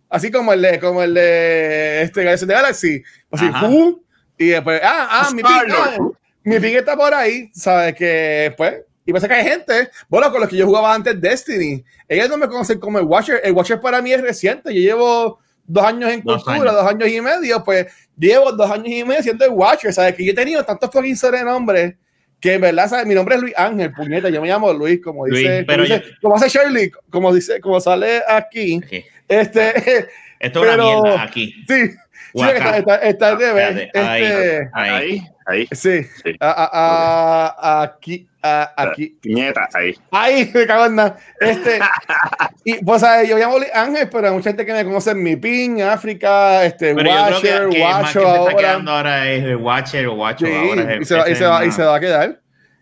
Así 0.10 0.32
como 0.32 0.52
el 0.54 0.64
de, 0.64 0.80
como 0.80 1.04
el 1.04 1.14
de 1.14 2.02
este 2.02 2.22
de 2.22 2.54
Galaxy. 2.54 3.04
Así, 3.32 3.50
¿who? 3.50 4.04
Y 4.38 4.48
después, 4.48 4.82
ah, 4.84 5.08
ah, 5.12 5.30
mi 5.32 5.44
pin, 5.44 5.72
ah, 5.72 5.98
mi 6.44 6.60
pin 6.60 6.78
está 6.78 6.98
por 6.98 7.14
ahí. 7.14 7.52
¿Sabes? 7.54 7.94
Que, 7.94 8.54
pues, 8.58 8.82
y 9.06 9.14
pasa 9.14 9.28
que 9.28 9.34
hay 9.34 9.44
gente, 9.44 9.90
bueno, 10.08 10.32
con 10.32 10.42
los 10.42 10.50
que 10.50 10.58
yo 10.58 10.66
jugaba 10.66 10.94
antes 10.94 11.20
Destiny, 11.20 11.84
ellos 12.08 12.30
no 12.30 12.38
me 12.38 12.48
conocen 12.48 12.80
como 12.80 13.00
el 13.00 13.06
Watcher. 13.06 13.42
El 13.44 13.54
Watcher 13.54 13.80
para 13.80 14.02
mí 14.02 14.14
es 14.14 14.22
reciente. 14.22 14.74
Yo 14.74 14.82
llevo 14.82 15.40
dos 15.66 15.84
años 15.84 16.12
en 16.12 16.22
cultura, 16.22 16.72
dos 16.72 16.86
años, 16.86 17.10
y 17.10 17.20
medio, 17.20 17.64
pues 17.64 17.88
llevo 18.18 18.52
dos 18.52 18.70
años 18.70 18.90
y 18.90 19.04
medio 19.04 19.24
siendo 19.24 19.46
el 19.46 19.52
Watcher. 19.52 19.92
¿Sabes? 19.92 20.16
Que 20.16 20.26
yo 20.26 20.32
he 20.34 20.36
tenido 20.36 20.64
tantos 20.64 20.92
fucking 20.92 21.18
sobrenombres 21.18 21.96
que 22.40 22.56
en 22.56 22.62
verdad, 22.62 22.90
¿sabes? 22.90 23.06
Mi 23.06 23.16
nombre 23.16 23.36
es 23.36 23.42
Luis 23.42 23.54
Ángel, 23.58 23.92
puñeta. 23.94 24.30
Yo 24.30 24.42
me 24.42 24.48
llamo 24.48 24.72
Luis, 24.74 25.00
como 25.02 25.26
dice, 25.26 25.66
como, 25.66 25.84
dice 25.84 26.04
como, 26.22 26.36
hace 26.36 26.50
Shirley, 26.50 26.92
como 27.10 27.34
dice, 27.34 27.60
como 27.60 27.80
sale 27.80 28.22
aquí. 28.28 28.82
Este, 29.28 30.08
Esto 30.40 30.66
es 30.66 30.74
una 30.74 30.84
mierda 30.84 31.24
aquí. 31.24 31.54
Sí. 31.68 31.92
Sí, 32.34 32.44
está. 32.44 32.96
Este, 32.98 33.26
ahí, 34.00 34.70
ahí, 34.74 35.28
ahí. 35.46 35.68
Sí. 35.72 36.04
sí. 36.04 36.36
A, 36.40 36.52
a, 36.52 37.80
a, 37.80 37.82
aquí, 37.84 38.28
aquí. 38.42 39.18
Nieta, 39.24 39.68
ahí. 39.74 39.96
Ahí, 40.12 40.52
me 40.54 40.66
cago 40.66 40.86
en 40.86 40.96
nada. 40.96 41.18
Este, 41.40 41.80
y 42.64 42.84
pues 42.84 43.04
yo 43.28 43.38
llamo 43.38 43.58
Ángel, 43.74 44.10
pero 44.10 44.28
hay 44.28 44.34
mucha 44.34 44.50
gente 44.50 44.66
que 44.66 44.74
me 44.74 44.86
conoce 44.86 45.12
en 45.12 45.24
mi 45.24 45.36
pin, 45.36 45.82
África, 45.82 46.64
este, 46.66 46.96
pero 46.96 47.10
Watcher, 47.10 47.70
que, 47.70 47.78
que 47.78 47.84
Watcher. 47.84 48.24
ahora. 48.24 48.52
está 48.52 48.56
quedando 48.56 48.92
ahora 48.92 49.30
es 49.30 49.44
el 49.44 49.56
Watcher 49.58 50.08
o 50.08 50.14
Watcher. 50.14 50.50
Sí, 50.50 50.56
ahora 50.56 50.98
y, 51.02 51.06
se 51.06 51.16
va, 51.16 51.30
y, 51.30 51.36
se 51.36 51.46
va, 51.46 51.66
y 51.66 51.72
se 51.72 51.84
va 51.84 51.96
a 51.96 52.00
quedar. 52.00 52.40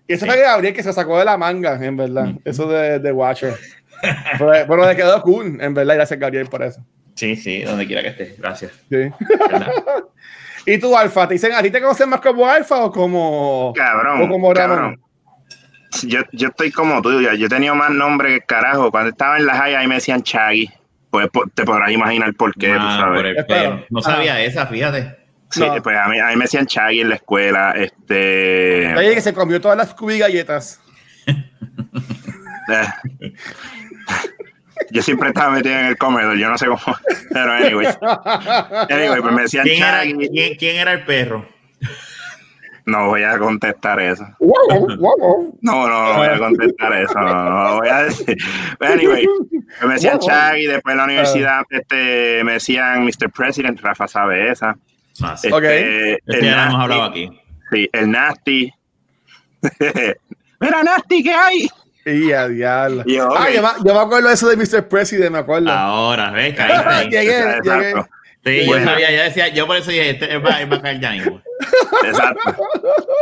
Y 0.07 0.13
eso 0.13 0.25
sí. 0.25 0.31
fue 0.31 0.41
Gabriel 0.41 0.73
que 0.73 0.83
se 0.83 0.93
sacó 0.93 1.19
de 1.19 1.25
la 1.25 1.37
manga, 1.37 1.73
en 1.83 1.97
verdad. 1.97 2.25
Mm. 2.25 2.39
Eso 2.45 2.67
de, 2.67 2.99
de 2.99 3.11
Watcher. 3.11 3.53
pero, 4.37 4.51
pero 4.67 4.87
le 4.87 4.95
quedó 4.95 5.21
cool, 5.21 5.57
en 5.61 5.73
verdad. 5.73 5.95
Gracias, 5.95 6.19
Gabriel, 6.19 6.47
por 6.47 6.63
eso. 6.63 6.83
Sí, 7.19 7.35
sí, 7.35 7.63
donde 7.63 7.85
quiera 7.85 8.01
que 8.01 8.07
esté. 8.07 8.35
Gracias. 8.37 8.71
Sí. 8.89 9.11
¿Y 10.65 10.79
tú, 10.79 10.95
Alfa? 10.95 11.27
¿Te 11.27 11.33
dicen 11.33 11.51
a 11.51 11.61
ti 11.61 11.69
te 11.69 11.81
conocen 11.81 12.07
más 12.07 12.21
como 12.21 12.47
Alfa 12.47 12.85
o 12.85 12.91
como. 12.93 13.73
Cabrón. 13.75 14.21
O 14.21 14.29
como 14.29 14.53
Ramón? 14.53 15.01
Yo, 16.03 16.21
yo 16.31 16.47
estoy 16.47 16.71
como 16.71 17.01
tú, 17.01 17.19
yo, 17.19 17.31
he 17.31 17.49
tenido 17.49 17.75
más 17.75 17.89
nombre 17.89 18.35
que 18.35 18.45
carajo. 18.45 18.89
Cuando 18.89 19.09
estaba 19.09 19.37
en 19.37 19.47
la 19.47 19.55
high 19.55 19.75
ahí 19.75 19.87
me 19.87 19.95
decían 19.95 20.23
Chaggy. 20.23 20.71
Pues 21.09 21.27
te 21.55 21.65
podrás 21.65 21.91
imaginar 21.91 22.33
por 22.35 22.53
qué, 22.53 22.71
ah, 22.71 22.79
tú 22.79 23.01
sabes. 23.01 23.45
Por 23.45 23.85
no 23.89 24.01
sabía 24.01 24.35
ah. 24.35 24.41
esa, 24.41 24.65
fíjate. 24.67 25.17
Sí, 25.49 25.59
no. 25.59 25.83
pues 25.83 25.97
a 25.97 26.07
mí, 26.07 26.19
a 26.19 26.27
mí, 26.27 26.37
me 26.37 26.43
decían 26.43 26.67
Chaggy 26.67 27.01
en 27.01 27.09
la 27.09 27.15
escuela. 27.15 27.73
Este. 27.75 28.95
Oye, 28.95 29.13
que 29.13 29.21
se 29.21 29.33
comió 29.33 29.59
todas 29.59 29.77
las 29.77 29.93
cubi 29.93 30.19
galletas. 30.19 30.79
Yo 34.91 35.01
siempre 35.01 35.29
estaba 35.29 35.51
metido 35.51 35.75
en 35.75 35.85
el 35.85 35.97
comedor, 35.97 36.37
yo 36.37 36.49
no 36.49 36.57
sé 36.57 36.67
cómo. 36.67 36.79
Pero, 37.31 37.51
anyway. 37.51 37.87
anyway 38.89 39.21
pues 39.21 39.33
me 39.33 39.41
decían 39.43 39.65
¿Quién 39.65 39.83
era, 39.83 40.01
¿quién, 40.01 40.55
¿quién 40.55 40.75
era 40.77 40.93
el 40.93 41.05
perro? 41.05 41.45
No 42.89 43.07
voy 43.07 43.23
a 43.23 43.37
contestar 43.37 43.99
eso. 43.99 44.25
No, 44.39 45.87
no, 45.87 45.87
no 45.87 46.17
voy 46.17 46.27
a 46.27 46.37
contestar 46.39 46.93
eso. 46.93 47.13
No, 47.19 47.49
no 47.49 47.77
voy 47.77 47.87
a 47.87 48.03
decir. 48.03 48.35
But 48.79 48.89
anyway, 48.89 49.27
me 49.85 49.93
decían 49.93 50.19
Chaggy, 50.19 50.65
después 50.65 50.93
en 50.93 50.97
la 50.97 51.03
universidad 51.03 51.61
este, 51.69 52.43
me 52.43 52.53
decían 52.53 53.05
Mr. 53.05 53.29
President, 53.31 53.79
Rafa 53.79 54.07
sabe 54.07 54.51
esa. 54.51 54.75
Ah, 55.21 55.37
sí. 55.37 55.49
Este, 55.49 56.13
este 56.13 56.45
ya 56.45 56.65
hemos 56.65 56.81
hablado 56.81 57.03
aquí. 57.03 57.29
Sí, 57.71 57.89
el 57.93 58.09
Nasty. 58.09 58.73
Mira, 60.59 60.83
Nasty, 60.83 61.23
¿qué 61.23 61.33
hay? 61.33 61.69
Y 62.15 62.31
a 62.31 62.47
diablo. 62.47 63.03
Yo, 63.05 63.29
ah, 63.35 63.49
yo, 63.49 63.61
yo, 63.85 63.93
me 63.93 63.99
acuerdo 63.99 64.27
de 64.27 64.33
eso 64.33 64.47
de 64.49 64.57
Mr. 64.57 64.87
President, 64.87 65.31
me 65.31 65.39
acuerdo. 65.39 65.71
Ahora, 65.71 66.31
ves, 66.31 66.55
caíste 66.55 67.09
llegué, 67.09 67.59
llegué. 67.63 67.93
Sí, 68.45 68.65
yo 68.65 68.83
sabía, 68.83 69.11
yo 69.11 69.23
decía, 69.23 69.47
yo 69.49 69.67
por 69.67 69.77
eso 69.77 69.91
dije, 69.91 70.11
este 70.11 70.37
va, 70.37 70.65
va 70.65 70.77
a 70.77 70.81
caer 70.81 70.99
ya 70.99 71.11
mismo. 71.11 71.41
Exacto. 72.05 72.55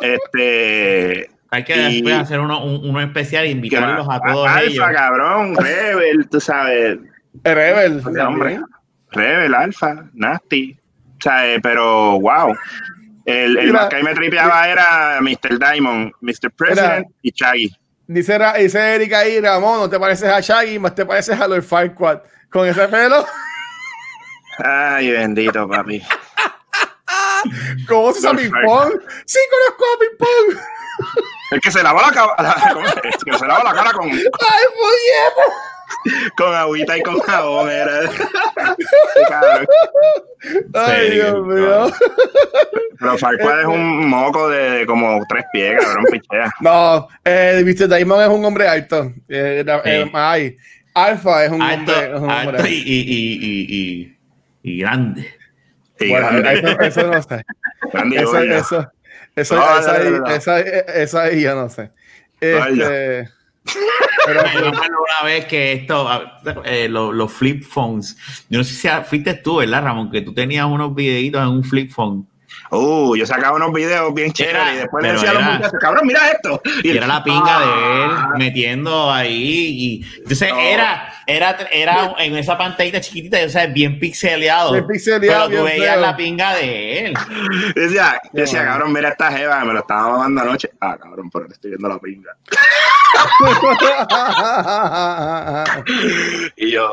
Este. 0.02 1.30
Hay 1.50 1.63
que 1.63 1.76
y, 1.76 1.93
después 2.02 2.15
hacer 2.15 2.39
uno, 2.39 2.63
un, 2.63 2.89
uno 2.89 3.02
especial 3.02 3.45
e 3.45 3.52
invitarlos 3.52 4.08
a 4.10 4.19
todos 4.19 4.47
Alfa, 4.47 4.63
ellos. 4.63 4.86
cabrón, 4.93 5.56
Rebel, 5.56 6.28
tú 6.30 6.39
sabes. 6.39 7.00
Rebel. 7.43 8.02
Hombre. 8.19 8.60
Rebel, 9.12 9.56
Alfa, 9.56 10.06
Nasty. 10.13 10.78
O 11.17 11.21
sea, 11.21 11.60
pero 11.63 12.19
wow. 12.19 12.56
El, 13.26 13.58
el 13.58 13.73
más 13.73 13.88
que 13.88 13.97
ahí 13.97 14.04
me 14.04 14.13
tripeaba 14.13 14.69
era 14.69 15.19
Mr. 15.21 15.58
Diamond, 15.60 16.12
Mr. 16.21 16.52
President 16.56 16.82
era, 16.89 17.04
y 17.21 17.32
Chaggy. 17.32 17.76
Dice, 18.08 18.39
dice 18.58 18.96
Erika 18.96 19.20
ahí, 19.20 19.41
Ramón, 19.41 19.82
no 19.82 19.89
te 19.89 20.00
pareces 20.00 20.30
a 20.30 20.39
Shaggy, 20.39 20.80
más 20.80 20.96
te 20.96 21.06
pareces 21.06 21.39
a 21.39 21.48
Lord 21.48 21.63
Farquaad. 21.63 22.22
Con 22.50 22.65
ese 22.65 22.88
pelo. 22.88 23.26
Ay, 24.63 25.12
bendito, 25.12 25.67
papi. 25.67 26.02
¿Cómo 27.88 28.13
se 28.13 28.22
llama 28.22 28.39
ping-pong? 28.39 28.93
Sí, 29.26 29.39
conozco 29.52 29.86
a 29.86 30.00
ping-pong. 30.00 30.63
El 31.52 31.62
que 31.62 31.72
se 31.72 31.84
lava 31.84 32.02
la 32.02 32.12
cara, 32.12 32.36
que 33.26 33.38
se 33.38 33.46
lava 33.46 33.63
la 33.63 33.74
cara 33.74 33.91
con. 33.91 34.10
¡Ay, 34.10 34.20
puñeta! 34.22 35.77
Con 36.38 36.54
agüita 36.54 36.97
y 36.97 37.02
con 37.02 37.19
jabón, 37.19 37.69
era. 37.69 38.02
Ay, 40.73 41.12
Dios 41.12 41.45
mío. 41.45 41.91
Pero 43.00 43.17
Farquaad 43.17 43.62
es 43.62 43.65
un 43.67 44.10
moco 44.10 44.50
de 44.50 44.86
como 44.86 45.19
tres 45.28 45.45
pies, 45.54 45.84
cabrón, 45.84 46.06
pichea. 46.12 46.52
No, 46.62 47.08
eh, 47.26 47.63
Mr. 47.65 47.88
Diamond 47.88 48.21
es 48.21 48.30
un 48.30 48.45
hombre 48.45 48.67
alto. 48.67 49.13
Eh, 49.28 49.63
eh, 49.86 50.12
ay, 50.13 50.58
Alfa 50.93 51.45
es 51.45 51.52
un 51.52 51.62
alto, 51.62 51.91
hombre, 51.91 52.15
es 52.15 52.21
un 52.21 52.30
alto 52.30 52.50
hombre 52.50 52.71
y, 52.71 52.76
y, 52.76 53.02
y, 53.41 53.67
y, 53.69 54.17
y 54.63 54.80
grande. 54.80 55.28
Y 56.00 56.10
bueno, 56.10 56.28
grande. 56.28 56.71
Eso, 56.71 56.82
eso, 56.82 57.08
no 57.12 57.21
sé. 57.21 57.45
Grande 57.93 58.17
Eso, 58.17 58.38
eso, 58.39 58.91
eso, 59.36 59.56
No, 59.56 59.80
esa, 59.80 59.97
no, 60.00 60.10
no, 60.10 60.19
no. 60.19 60.28
esa, 60.28 60.60
esa 60.60 61.23
ahí 61.23 61.41
yo 61.41 61.56
no 61.56 61.69
sé. 61.69 61.91
Este, 62.39 63.30
pero, 64.25 64.43
Me 64.43 64.49
acuerdo 64.49 64.77
una 64.80 65.25
vez 65.25 65.45
que 65.45 65.73
esto, 65.73 66.10
eh, 66.65 66.88
los, 66.89 67.13
los 67.13 67.32
flip 67.32 67.63
phones, 67.63 68.17
yo 68.49 68.58
no 68.58 68.63
sé 68.63 68.73
si 68.73 68.88
fuiste 69.06 69.34
tú, 69.36 69.58
¿verdad, 69.58 69.84
Ramón? 69.84 70.12
Que 70.12 70.21
tú 70.21 70.34
tenías 70.34 70.65
unos 70.65 70.93
videitos 70.95 71.41
en 71.41 71.49
un 71.49 71.63
flip 71.63 71.91
phone. 71.91 72.27
Uh, 72.69 73.15
yo 73.15 73.25
sacaba 73.25 73.56
unos 73.56 73.71
videos 73.73 74.13
bien 74.13 74.32
chéveres 74.34 74.73
y 74.73 74.75
después 74.77 75.03
le 75.03 75.13
decía 75.13 75.32
a 75.32 75.34
los 75.34 75.43
muchachos, 75.43 75.80
cabrón, 75.80 76.06
mira 76.08 76.32
esto. 76.32 76.62
Y 76.84 76.95
era 76.97 77.08
la 77.08 77.23
pinga 77.23 77.58
Ah. 77.58 77.60
de 77.60 78.03
él 78.03 78.12
metiendo 78.38 79.12
ahí. 79.12 80.01
Y, 80.03 80.06
entonces 80.17 80.49
No. 80.51 80.60
era, 80.60 81.13
era, 81.27 81.58
era 81.71 82.15
en 82.19 82.36
esa 82.36 82.58
pantallita 82.58 82.99
chiquitita, 83.01 83.38
o 83.45 83.49
sea, 83.49 83.67
bien 83.67 83.99
pixeleado. 83.99 84.73
Bien 84.73 84.88
pixeleado, 84.88 85.47
pero 85.49 85.62
tú 85.62 85.65
bien 85.65 85.80
veías 85.80 85.93
feo. 85.95 86.01
la 86.01 86.17
pinga 86.17 86.56
de 86.56 87.06
él. 87.06 87.13
Decía, 87.75 88.19
decía, 88.34 88.60
bueno. 88.60 88.71
cabrón, 88.73 88.93
mira 88.93 89.10
esta 89.10 89.32
jeva, 89.32 89.63
me 89.63 89.73
lo 89.73 89.80
estaba 89.80 90.10
mamando 90.10 90.41
anoche. 90.41 90.69
Ah, 90.82 90.97
cabrón, 91.01 91.30
pero 91.32 91.47
le 91.47 91.53
estoy 91.53 91.71
viendo 91.71 91.88
la 91.89 91.99
pinga. 91.99 92.32
Y 96.56 96.71
yo, 96.71 96.89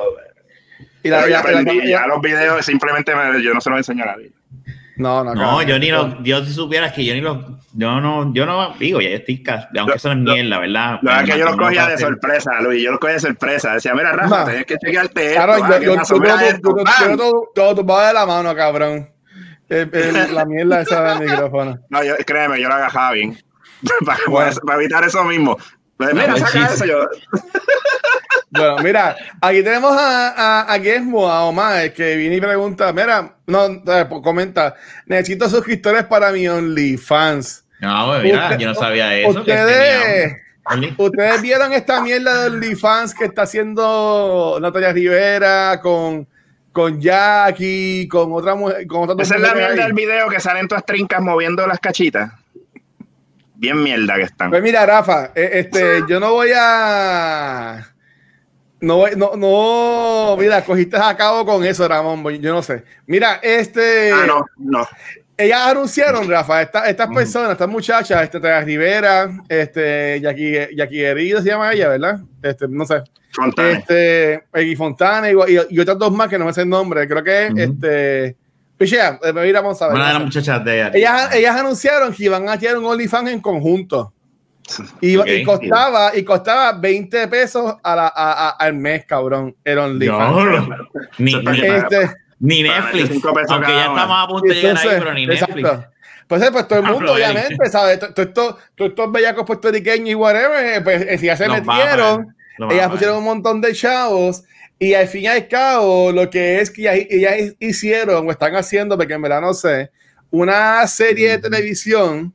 y 1.03 1.09
la, 1.09 1.21
ya- 1.23 1.29
ya 1.29 1.39
aprendí, 1.41 1.79
la- 1.79 1.85
ya 1.87 2.07
los 2.07 2.21
videos 2.21 2.65
simplemente 2.65 3.15
me- 3.15 3.43
yo 3.43 3.53
no 3.55 3.61
se 3.61 3.71
los 3.71 3.79
enseño 3.79 4.05
a 4.05 4.07
nadie. 4.07 4.31
No, 4.97 5.25
no, 5.25 5.35
No, 5.35 5.63
yo 5.63 5.79
ni 5.79 5.91
lo, 5.91 6.23
yo 6.23 6.45
si 6.45 6.53
supieras 6.53 6.93
que 6.93 7.05
yo 7.05 7.15
ni 7.15 7.21
lo, 7.21 7.59
yo 7.73 8.01
no, 8.01 8.33
yo 8.33 8.47
no 8.47 8.75
digo, 8.79 9.01
ya 9.01 9.09
estoy 9.11 9.43
casi, 9.43 9.67
aunque 9.79 9.97
eso 9.97 10.15
no 10.15 10.33
es 10.33 10.43
mierda, 10.43 10.61
¿verdad? 10.61 10.99
La 11.03 11.11
verdad 11.11 11.25
es 11.25 11.31
que 11.33 11.39
yo 11.39 11.45
los 11.47 11.57
No 11.57 11.63
cogía 11.65 11.87
de 11.89 11.99
sorpresa, 11.99 12.61
Luis. 12.61 12.83
Yo 12.83 12.91
los 12.91 13.01
cogía 13.01 13.15
de 13.15 13.21
sorpresa. 13.21 13.75
Decía, 13.75 13.95
mira, 13.95 14.13
Rafa, 14.13 14.45
tienes 14.45 14.67
que 14.67 14.79
chequearte 14.79 15.27
esto. 15.27 15.45
Claro, 15.45 15.65
ah, 15.65 15.69
yo, 15.69 15.79
¿qué 15.79 15.85
yo, 15.87 15.95
yo, 15.95 16.05
yo, 16.05 16.85
yo, 16.85 17.17
yo, 17.17 17.53
yo 17.57 17.75
tumbado 17.75 18.07
de 18.07 18.15
la 18.15 18.27
mano, 18.27 18.55
cabrón. 18.55 19.15
La 19.69 20.45
mierda 20.47 20.83
esa 20.83 21.15
del 21.15 21.29
micrófono. 21.29 21.79
No, 21.89 22.05
yo, 22.05 22.15
créeme, 22.27 22.61
yo 22.61 22.69
lo 22.69 22.75
agajaba 22.75 23.13
bien. 23.13 23.37
para, 24.07 24.19
Bueno. 24.29 24.57
para 24.67 24.81
evitar 24.81 25.05
eso 25.05 25.25
mismo. 25.25 25.57
Pues, 25.97 26.13
mira, 26.15 26.37
saca 26.37 26.67
eso. 26.73 26.85
Yo, 26.85 27.05
Bueno, 28.51 28.77
mira, 28.85 29.17
aquí 29.41 29.63
tenemos 29.65 29.93
a, 29.97 30.29
a, 30.29 30.73
a 30.73 30.79
Guesmo, 30.79 31.29
a 31.29 31.45
Omar, 31.45 31.93
que 31.93 32.17
viene 32.17 32.37
y 32.37 32.41
pregunta, 32.41 32.93
mira, 32.93 33.35
no, 33.47 33.65
eh, 33.67 34.07
pues, 34.09 34.23
comenta, 34.23 34.75
necesito 35.07 35.49
suscriptores 35.49 36.05
para 36.05 36.31
mi 36.31 36.47
OnlyFans. 36.47 37.65
No, 37.81 38.07
pues, 38.07 38.23
mira, 38.23 38.45
Usted- 38.45 38.59
yo 38.59 38.69
no 38.69 38.75
sabía 38.77 39.13
eso. 39.17 39.33
que 39.45 39.51
Ustedes, 39.51 40.37
tenía- 40.71 40.95
ustedes 40.97 41.43
vieron 41.43 41.73
esta 41.73 42.01
mierda 42.01 42.43
de 42.43 42.51
OnlyFans 42.51 43.13
que 43.15 43.25
está 43.25 43.43
haciendo 43.43 44.59
Natalia 44.61 44.93
Rivera 44.93 45.81
con 45.83 46.27
con 46.71 47.01
Jackie, 47.01 48.09
con 48.09 48.33
otra 48.33 48.57
mujer. 48.57 48.85
Con 48.89 49.09
otra 49.09 49.23
Esa 49.23 49.37
es 49.37 49.41
la 49.43 49.55
mierda 49.55 49.85
del 49.85 49.93
video 49.93 50.29
que 50.29 50.41
salen 50.41 50.67
todas 50.67 50.85
trincas 50.85 51.21
moviendo 51.21 51.65
las 51.69 51.79
cachitas. 51.79 52.33
Bien 53.65 53.83
mierda 53.83 54.17
que 54.17 54.23
están. 54.25 54.51
Pues 54.51 54.63
mira, 54.63 54.85
Rafa, 54.85 55.31
eh, 55.35 55.51
este, 55.55 56.03
yo 56.09 56.21
no 56.21 56.33
voy 56.33 56.51
a. 56.55 57.87
No, 58.81 59.07
no, 59.17 59.37
no, 59.37 60.37
mira, 60.39 60.63
cogiste 60.63 60.99
a 60.99 61.17
cabo 61.17 61.47
con 61.47 61.65
eso, 61.65 61.89
Ramón, 61.89 62.23
yo 62.43 62.53
no 62.53 62.63
sé. 62.63 62.85
Mira, 63.07 63.41
este. 63.43 64.13
Ah, 64.13 64.25
no, 64.27 64.45
no. 64.59 64.87
Ellas 65.39 65.61
anunciaron, 65.69 66.29
Rafa, 66.29 66.61
estas 66.63 67.09
personas, 67.09 67.53
estas 67.53 67.69
muchachas, 67.69 68.23
este, 68.23 68.61
Rivera, 68.61 69.31
este, 69.49 70.21
Jackie, 70.21 70.77
Jackie 70.77 71.01
Herido 71.03 71.41
se 71.41 71.49
llama 71.49 71.73
ella, 71.73 71.89
¿verdad? 71.89 72.21
Este, 72.43 72.69
no 72.69 72.85
sé. 72.85 73.03
Fontana. 73.33 73.71
Este, 73.71 74.45
Peggy 74.53 74.77
Fontana 74.77 75.31
y, 75.31 75.35
y, 75.71 75.81
otras 75.81 75.99
dos 75.99 76.13
más 76.13 76.29
que 76.29 76.39
no 76.39 76.45
me 76.45 76.53
sé 76.53 76.61
el 76.61 76.69
nombre. 76.69 77.09
Creo 77.09 77.25
que, 77.25 77.47
este, 77.57 78.37
Pichea, 78.77 79.21
mira, 79.35 79.61
vamos 79.61 79.81
a 79.81 79.87
ver. 79.87 79.97
Una 79.97 80.09
de 80.09 80.15
las 80.15 80.23
muchachas 80.23 80.65
de 80.65 80.91
ellas, 80.95 81.35
ellas 81.35 81.57
anunciaron 81.57 82.13
que 82.13 82.25
iban 82.25 82.49
a 82.49 82.55
hacer 82.55 82.77
un 82.77 82.85
OnlyFans 82.85 83.31
en 83.31 83.41
conjunto. 83.41 84.13
Y, 85.01 85.19
y, 85.31 85.45
costaba, 85.45 86.17
y 86.17 86.25
costaba 86.25 86.73
20 86.73 87.29
pesos 87.29 87.77
a 87.83 87.97
la, 87.97 88.13
a, 88.15 88.51
al 88.51 88.75
mes, 88.75 89.05
cabrón. 89.05 89.55
El 89.63 89.79
OnlyFans. 89.79 90.69
No, 90.69 90.87
ni, 91.19 91.35
este, 91.35 92.11
ni 92.41 92.63
Netflix. 92.63 93.25
Aunque 93.49 93.73
ya 93.73 93.87
estamos 93.87 94.25
a 94.25 94.27
punto 94.27 94.49
de 94.49 94.55
llegar 94.55 94.79
ahí, 94.79 94.89
pero 94.89 95.15
ni 95.15 95.27
Netflix. 95.27 95.69
Pues, 96.27 96.51
pues 96.51 96.69
todo 96.69 96.79
el 96.79 96.87
mundo, 96.87 97.13
obviamente, 97.13 97.69
¿sabes? 97.71 98.01
Todos 98.33 98.57
estos 98.77 99.13
bellacos 99.13 99.45
puertorriqueños 99.45 100.09
y 100.09 100.15
whatever, 100.15 100.83
pues 100.83 101.03
eh, 101.03 101.19
ya 101.23 101.37
se 101.37 101.49
metieron. 101.49 102.35
ellas 102.71 102.91
pusieron 102.91 103.19
un 103.19 103.25
montón 103.25 103.61
de 103.61 103.75
chavos. 103.75 104.45
Y 104.85 104.93
al 104.93 105.09
fin 105.09 105.23
y 105.23 105.27
al 105.29 105.49
cabo, 105.49 106.13
lo 106.13 106.29
que 106.29 106.61
es 106.61 106.71
que 106.71 107.07
ellas, 107.09 107.55
hicieron 107.59 108.29
o 108.29 108.31
están 108.31 108.55
haciendo, 108.55 108.99
porque 108.99 109.15
en 109.15 109.23
verdad 109.23 109.41
no 109.41 109.55
sé, 109.55 109.91
una 110.31 110.87
serie 110.87 111.31
de 111.31 111.39
televisión 111.39 112.35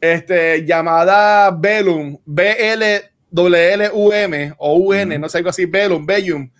este, 0.00 0.64
llamada 0.64 1.52
Bellum, 1.52 2.18
B-L-W-L-U-M 2.24 3.04
o 4.58 4.78
U-N, 4.78 5.16
no 5.16 5.28
sé, 5.28 5.38
algo 5.38 5.50
así, 5.50 5.64
Bellum, 5.64 6.04
Bellum, 6.04 6.50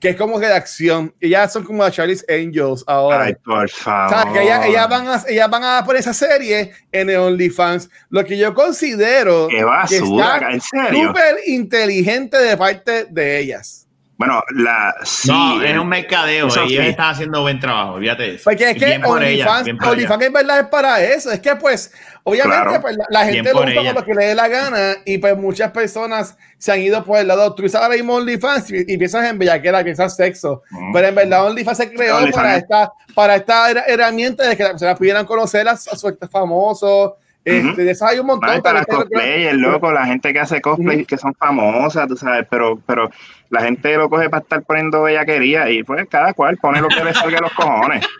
que 0.00 0.08
es 0.08 0.16
como 0.16 0.40
que 0.40 0.46
de 0.46 0.54
acción. 0.54 1.14
Ellas 1.20 1.52
son 1.52 1.62
como 1.64 1.86
Charlie's 1.90 2.24
Angels 2.26 2.82
ahora. 2.86 3.24
Ay, 3.24 3.34
por 3.44 3.68
favor. 3.68 4.06
O 4.06 4.22
sea, 4.22 4.32
que 4.32 4.42
ellas, 4.42 4.88
van 4.88 5.08
a, 5.08 5.22
ellas 5.28 5.50
van 5.50 5.62
a 5.62 5.84
poner 5.84 6.00
esa 6.00 6.14
serie 6.14 6.72
en 6.90 7.10
el 7.10 7.16
OnlyFans. 7.18 7.90
Lo 8.08 8.24
que 8.24 8.38
yo 8.38 8.54
considero 8.54 9.46
que 9.48 9.62
basura, 9.62 10.52
¿en 10.52 10.60
serio? 10.62 11.08
súper 11.08 11.36
inteligente 11.44 12.38
de 12.38 12.56
parte 12.56 13.04
de 13.10 13.40
ellas. 13.40 13.79
Bueno, 14.20 14.42
la. 14.54 14.94
Sí, 15.02 15.30
no, 15.30 15.62
es 15.62 15.78
un 15.78 15.88
mercadeo. 15.88 16.48
Ellos 16.48 16.84
están 16.84 17.14
haciendo 17.14 17.40
buen 17.40 17.58
trabajo, 17.58 17.98
fíjate 17.98 18.34
eso. 18.34 18.44
Porque 18.44 18.72
es 18.72 18.76
que 18.76 19.00
OnlyFans, 19.02 19.66
en 19.66 20.32
verdad 20.34 20.60
es 20.60 20.66
para 20.66 21.02
eso. 21.02 21.32
Es 21.32 21.40
que, 21.40 21.56
pues, 21.56 21.90
obviamente, 22.22 22.80
pues, 22.80 22.98
la, 23.08 23.24
gente 23.24 23.50
lo 23.50 23.62
usa 23.62 23.94
lo 23.94 24.04
que 24.04 24.12
le 24.12 24.26
dé 24.26 24.34
la 24.34 24.46
gana 24.48 24.96
y, 25.06 25.16
pues, 25.16 25.38
muchas 25.38 25.70
personas 25.70 26.36
se 26.58 26.70
han 26.70 26.82
ido 26.82 27.02
por 27.02 27.18
el 27.18 27.28
lado. 27.28 27.54
Tú 27.54 27.66
sabes 27.66 27.76
ahora 27.76 27.94
mismo 27.96 28.16
OnlyFans 28.16 28.70
y, 28.70 28.98
piensas 28.98 29.24
en 29.24 29.38
bellaquera, 29.38 29.82
piensas 29.82 30.14
sexo. 30.14 30.64
Pero 30.92 31.08
en 31.08 31.14
verdad, 31.14 31.46
OnlyFans 31.46 31.78
se 31.78 31.90
creó 31.90 32.30
para 32.30 32.58
esta, 32.58 32.92
para 33.14 33.36
esta 33.36 33.70
herramienta 33.70 34.46
de 34.46 34.54
que 34.54 34.64
las 34.64 34.72
personas 34.72 34.98
pudieran 34.98 35.24
conocer 35.24 35.66
a, 35.66 35.78
su 35.78 36.18
famoso 36.30 37.16
este, 37.44 37.84
de 37.84 37.90
eso 37.90 38.06
hay 38.06 38.18
un 38.18 38.26
montón. 38.26 38.60
para 38.62 38.84
cosplay, 38.84 39.46
el 39.46 39.58
loco, 39.58 39.90
la 39.90 40.06
gente 40.06 40.32
que 40.32 40.40
hace 40.40 40.60
cosplay 40.60 41.04
que 41.04 41.16
son 41.16 41.34
famosas, 41.34 42.06
tú 42.06 42.16
sabes, 42.16 42.46
pero, 42.50 42.80
pero 42.86 43.10
la 43.48 43.62
gente 43.62 43.96
lo 43.96 44.10
coge 44.10 44.28
para 44.28 44.42
estar 44.42 44.62
poniendo 44.62 45.02
bellaquería 45.02 45.70
y 45.70 45.82
pues 45.82 46.06
cada 46.08 46.34
cual 46.34 46.58
pone 46.58 46.80
lo 46.80 46.88
que 46.88 47.02
le 47.02 47.14
salga 47.14 47.38
a 47.38 47.42
los 47.42 47.52
cojones. 47.52 48.06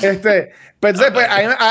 Este, 0.00 0.52
pues, 0.80 1.00
pues 1.12 1.28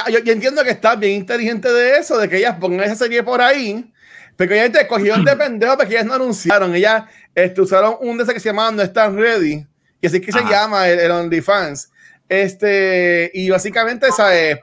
yo, 0.08 0.32
entiendo 0.32 0.64
que 0.64 0.70
está 0.70 0.96
bien 0.96 1.18
inteligente 1.18 1.68
de 1.68 1.98
eso, 1.98 2.18
de 2.18 2.30
que 2.30 2.38
ellas 2.38 2.56
pongan 2.62 2.86
esa 2.86 2.96
serie 2.96 3.24
por 3.24 3.42
ahí, 3.42 3.92
pero 4.38 4.52
obviamente 4.52 4.88
cogieron 4.88 5.26
de 5.26 5.36
pendejo 5.36 5.76
porque 5.76 5.96
ellas 5.96 6.06
no 6.06 6.14
anunciaron, 6.14 6.74
ellas 6.74 7.04
este, 7.36 7.60
usaron 7.60 7.98
un 8.00 8.18
de 8.18 8.24
esos 8.24 8.34
que 8.34 8.40
se 8.40 8.50
llamaba 8.50 8.72
No 8.72 8.82
Están 8.82 9.18
Ready, 9.18 9.66
y 10.00 10.08
así 10.08 10.22
que 10.22 10.32
se 10.32 10.44
llama 10.46 10.88
el, 10.88 11.00
el 11.00 11.12
OnlyFans. 11.12 11.92
Este, 12.30 13.30
y 13.34 13.50
básicamente, 13.50 14.10
¿sabes? 14.14 14.60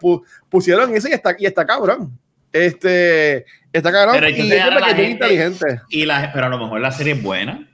pusieron 0.49 0.95
eso 0.95 1.09
y 1.09 1.13
está, 1.13 1.37
y 1.39 1.45
está 1.45 1.67
cabrón. 1.67 2.19
Este, 2.53 3.45
está 3.73 3.93
cabrón 3.93 4.15
pero 4.15 4.29
y 4.29 4.35
que 4.35 4.57
es 4.57 5.11
inteligente. 5.11 5.81
Y 5.91 6.05
la, 6.07 6.31
pero 6.33 6.47
a 6.47 6.49
lo 6.49 6.59
mejor 6.59 6.81
la 6.81 6.91
serie 6.91 7.15
es 7.15 7.23
buena. 7.23 7.69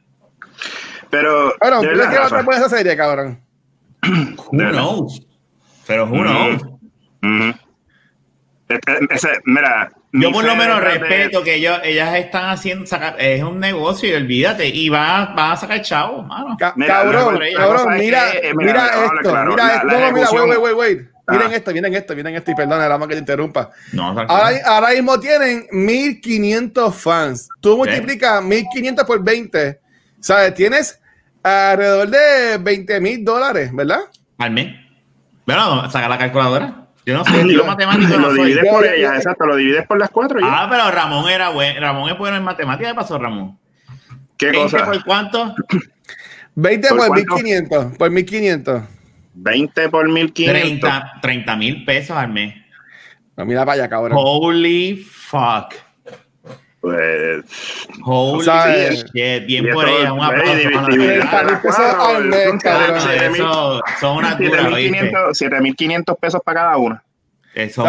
Pero. 1.10 1.54
Bueno, 1.60 1.80
¿tú 1.80 1.88
crees 1.88 2.08
que 2.08 2.18
va 2.18 2.26
a 2.26 2.28
ser 2.28 2.44
buena 2.44 2.60
esa 2.66 2.76
serie, 2.76 2.96
cabrón? 2.96 3.40
Who 4.37 4.70
knows? 4.70 5.26
Pero 5.87 6.06
who 6.06 6.22
knows? 6.22 6.62
ese, 9.10 9.28
mira, 9.44 9.92
yo 10.12 10.32
por 10.32 10.44
lo 10.44 10.56
menos 10.56 10.80
respeto 10.80 11.42
que 11.42 11.56
ellos, 11.56 11.78
ellas 11.84 12.16
están 12.16 12.50
haciendo, 12.50 12.87
sacar, 12.87 13.16
es 13.18 13.42
un 13.42 13.60
negocio 13.60 14.08
y 14.08 14.14
olvídate, 14.14 14.66
y 14.68 14.88
van 14.88 15.34
a 15.37 15.56
sacar 15.56 15.82
chavos, 15.82 16.26
mano. 16.26 16.56
cabrón, 16.58 17.40
cabrón, 17.56 17.98
mira, 17.98 18.32
mira, 18.54 18.87
esto, 18.87 19.44
mira 19.46 19.74
esto, 19.74 20.12
mira, 20.12 20.30
wait, 20.30 20.58
wait, 20.58 20.74
wait, 20.74 21.08
Miren 21.26 21.52
ah. 21.52 21.56
esto, 21.56 21.72
miren 21.72 21.94
esto, 21.94 22.14
miren 22.14 22.34
esto, 22.34 22.50
y 22.50 22.54
perdona, 22.54 22.87
la 22.87 22.98
más 22.98 23.08
que 23.08 23.14
te 23.14 23.20
interrumpa. 23.20 23.70
ahora, 24.28 24.58
ahora, 24.66 24.90
mismo 24.90 25.18
tienen 25.18 25.66
1500 25.70 26.94
fans. 26.94 27.48
Tú 27.60 27.76
multiplicas 27.78 28.42
1500 28.42 29.06
por 29.06 29.24
20, 29.24 29.80
¿sabes? 30.20 30.54
Tienes 30.54 31.00
alrededor 31.42 32.08
de 32.08 32.58
20 32.58 33.00
mil 33.00 33.24
dólares, 33.24 33.70
¿verdad? 33.72 34.00
Al 34.38 34.50
mes. 34.50 34.74
Bueno, 35.46 35.90
saca 35.90 36.08
la 36.08 36.18
calculadora. 36.18 36.84
Yo 37.06 37.14
no 37.14 37.24
sé, 37.24 37.52
yo 37.52 37.66
matemático 37.66 38.16
lo 38.16 38.32
divides 38.32 38.64
por 38.70 38.87
ellas, 38.87 39.16
exacto, 39.16 39.44
lo 39.44 39.56
divides 39.56 39.87
por 39.87 39.98
las 39.98 40.08
cuatro. 40.10 40.40
Ah, 40.42 40.66
pero 40.70 40.90
Ramón 40.90 41.28
era 41.28 41.50
bueno, 41.50 41.78
Ramón 41.80 42.10
es 42.10 42.18
bueno 42.18 42.37
en 42.37 42.42
matemáticas, 42.42 42.92
¿qué 42.92 42.96
pasó, 42.96 43.18
Ramón? 43.18 43.58
¿Qué 44.38 44.52
cosa? 44.52 44.87
por 44.87 45.04
cuánto? 45.04 45.54
20 46.54 46.88
por, 46.88 47.14
1500, 47.14 47.96
por 47.98 48.10
1500. 48.10 48.82
20 49.35 49.88
por 49.88 50.09
1500. 50.09 50.90
30 51.20 51.57
mil 51.57 51.85
pesos 51.85 52.16
al 52.16 52.29
mes. 52.29 52.55
No, 53.37 53.44
mira 53.44 53.61
para 53.64 53.73
allá, 53.73 53.88
cabrón. 53.88 54.12
Holy 54.16 54.97
fuck. 54.97 55.75
Pues. 56.81 57.44
Holy 58.05 58.44
shit. 59.12 59.47
Bien 59.47 59.68
por 59.73 59.88
ella. 59.88 60.12
Un 60.12 60.23
aplauso. 60.23 60.68
7.500 65.33 66.18
pesos 66.18 66.40
para 66.44 66.61
cada 66.61 66.77
una. 66.77 67.03
Eso 67.55 67.85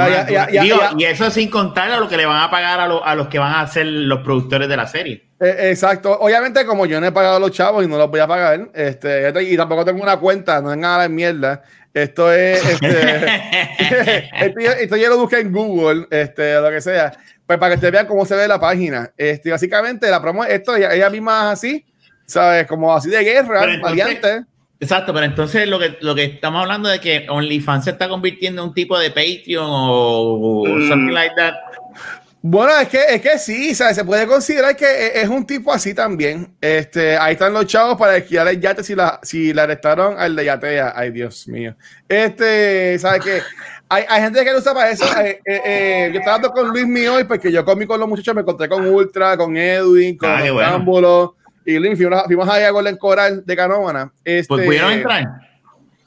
y 0.97 1.03
eso 1.03 1.31
sin 1.31 1.49
contar 1.49 1.91
a 1.91 1.99
lo 1.99 2.07
que 2.07 2.17
le 2.17 2.25
van 2.25 2.41
a 2.41 2.51
pagar 2.51 2.79
a, 2.79 2.83
a, 2.83 3.15
los 3.15 3.27
que 3.27 3.39
van 3.39 3.55
a 3.55 3.67
ser 3.67 3.87
los 3.87 4.19
productores 4.19 4.69
de 4.69 4.77
la 4.77 4.85
serie. 4.85 5.25
Eh, 5.39 5.69
exacto. 5.71 6.17
Obviamente, 6.19 6.65
como 6.65 6.85
yo 6.85 7.01
no 7.01 7.07
he 7.07 7.11
pagado 7.11 7.37
a 7.37 7.39
los 7.39 7.51
chavos 7.51 7.83
y 7.83 7.87
no 7.87 7.97
los 7.97 8.09
voy 8.09 8.19
a 8.19 8.27
pagar, 8.27 8.69
este, 8.73 9.33
y 9.41 9.57
tampoco 9.57 9.83
tengo 9.83 10.03
una 10.03 10.17
cuenta, 10.17 10.61
no 10.61 10.71
es 10.71 10.77
nada 10.77 11.03
de 11.03 11.09
mierda. 11.09 11.63
Esto 11.93 12.31
es, 12.31 12.63
este, 12.63 14.29
esto, 14.83 14.97
yo 14.97 15.09
lo 15.09 15.17
busqué 15.17 15.39
en 15.39 15.51
Google, 15.51 16.07
este, 16.11 16.55
lo 16.55 16.69
que 16.69 16.81
sea, 16.81 17.17
pues 17.47 17.57
para 17.57 17.71
que 17.71 17.75
ustedes 17.75 17.93
vean 17.93 18.05
cómo 18.05 18.25
se 18.25 18.35
ve 18.35 18.47
la 18.47 18.59
página. 18.59 19.11
Este, 19.17 19.49
básicamente, 19.49 20.09
la 20.09 20.21
promo, 20.21 20.43
esto, 20.45 20.75
ella, 20.75 21.09
misma 21.09 21.45
es 21.45 21.53
así, 21.53 21.85
¿sabes? 22.25 22.67
Como 22.67 22.93
así 22.93 23.09
de 23.09 23.23
guerra, 23.23 23.65
valiente. 23.81 24.45
Exacto, 24.79 25.13
pero 25.13 25.25
entonces 25.25 25.67
lo 25.67 25.79
que, 25.79 25.97
lo 26.01 26.13
que 26.15 26.25
estamos 26.25 26.61
hablando 26.61 26.89
de 26.89 26.99
que 26.99 27.27
OnlyFans 27.29 27.85
se 27.85 27.91
está 27.91 28.09
convirtiendo 28.09 28.61
en 28.61 28.69
un 28.69 28.73
tipo 28.73 28.99
de 28.99 29.09
Patreon 29.09 29.65
o, 29.67 30.65
mm. 30.67 30.89
something 30.89 31.13
like 31.13 31.35
that. 31.35 31.53
Bueno, 32.47 32.77
es 32.79 32.89
que, 32.89 32.99
es 33.09 33.21
que 33.21 33.39
sí, 33.39 33.73
¿sabes? 33.73 33.95
se 33.95 34.05
puede 34.05 34.27
considerar 34.27 34.75
que 34.75 34.85
e, 34.85 35.21
es 35.21 35.29
un 35.29 35.47
tipo 35.47 35.73
así 35.73 35.95
también. 35.95 36.53
Este, 36.61 37.17
ahí 37.17 37.33
están 37.33 37.53
los 37.53 37.65
chavos 37.65 37.97
para 37.97 38.17
esquiar 38.17 38.47
el 38.47 38.61
yate 38.61 38.83
si 38.83 38.93
la, 38.93 39.19
si 39.23 39.51
la 39.51 39.63
arrestaron 39.63 40.19
al 40.19 40.35
de 40.35 40.45
yatea. 40.45 40.93
Ay, 40.95 41.09
Dios 41.09 41.47
mío. 41.47 41.75
Este, 42.07 42.99
¿sabes 42.99 43.23
qué? 43.23 43.41
Hay, 43.89 44.03
hay 44.07 44.21
gente 44.21 44.43
que 44.43 44.51
lo 44.51 44.59
usa 44.59 44.75
para 44.75 44.91
eso. 44.91 45.05
Eh, 45.21 45.41
eh, 45.45 45.61
eh, 45.65 46.09
yo 46.13 46.19
estaba 46.19 46.35
hablando 46.35 46.55
con 46.55 46.69
Luis 46.69 46.85
mío 46.85 47.15
hoy 47.15 47.23
porque 47.23 47.51
yo 47.51 47.65
comí 47.65 47.87
con 47.87 47.99
los 47.99 48.07
muchachos, 48.07 48.35
me 48.35 48.41
encontré 48.41 48.69
con 48.69 48.85
Ultra, 48.85 49.37
con 49.37 49.57
Edwin, 49.57 50.15
con 50.15 50.29
ah, 50.29 50.83
y 51.65 51.79
Luis, 51.79 51.97
fuimos, 51.97 52.23
fuimos 52.25 52.47
ahí 52.47 52.63
a 52.63 52.71
Golden 52.71 52.97
Coral 52.97 53.45
de 53.45 53.55
Canóvana. 53.55 54.11
Este, 54.23 54.47
pues 54.47 54.65
pudieron 54.65 54.91
entrar. 54.91 55.25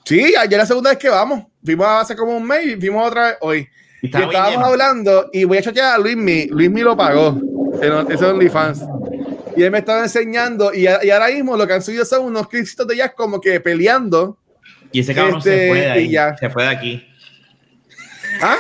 Sí, 0.05 0.35
ayer 0.37 0.59
la 0.59 0.66
segunda 0.66 0.90
vez 0.90 0.99
que 0.99 1.09
vamos. 1.09 1.44
Fuimos 1.64 1.87
hace 1.87 2.16
como 2.16 2.37
un 2.37 2.47
mes 2.47 2.64
y 2.64 2.77
fuimos 2.77 3.09
otra 3.09 3.27
vez 3.27 3.37
hoy. 3.40 3.68
Y, 4.01 4.07
estábamos 4.07 4.64
hablando 4.64 5.29
y 5.33 5.44
voy 5.44 5.59
a 5.59 5.62
chequear 5.62 5.94
a 5.94 5.99
Luismi. 5.99 6.47
Luismi 6.47 6.83
lo 6.83 6.97
pagó. 6.97 7.40
Ese 7.83 8.14
es 8.14 8.23
OnlyFans. 8.23 8.85
Y 9.57 9.62
él 9.64 9.71
me 9.71 9.79
estaba 9.79 10.05
enseñando. 10.05 10.73
Y, 10.73 10.85
y, 10.85 11.11
ahora 11.11 11.29
mismo 11.29 11.57
lo 11.57 11.66
que 11.66 11.75
han 11.75 11.83
subido 11.83 12.05
son 12.05 12.25
unos 12.25 12.49
clips 12.49 12.77
de 12.77 12.94
ellas 12.94 13.12
como 13.16 13.40
que 13.40 13.61
peleando. 13.61 14.38
Y 14.92 15.01
ese 15.01 15.14
cabrón 15.14 15.42
se 15.42 15.55
este, 15.55 15.68
fue 15.68 15.81
de 15.81 15.90
ahí. 15.90 16.37
Se 16.38 16.51
fue 16.51 16.62
de 16.62 16.68
aquí. 16.68 17.09
¿Ah? 18.40 18.57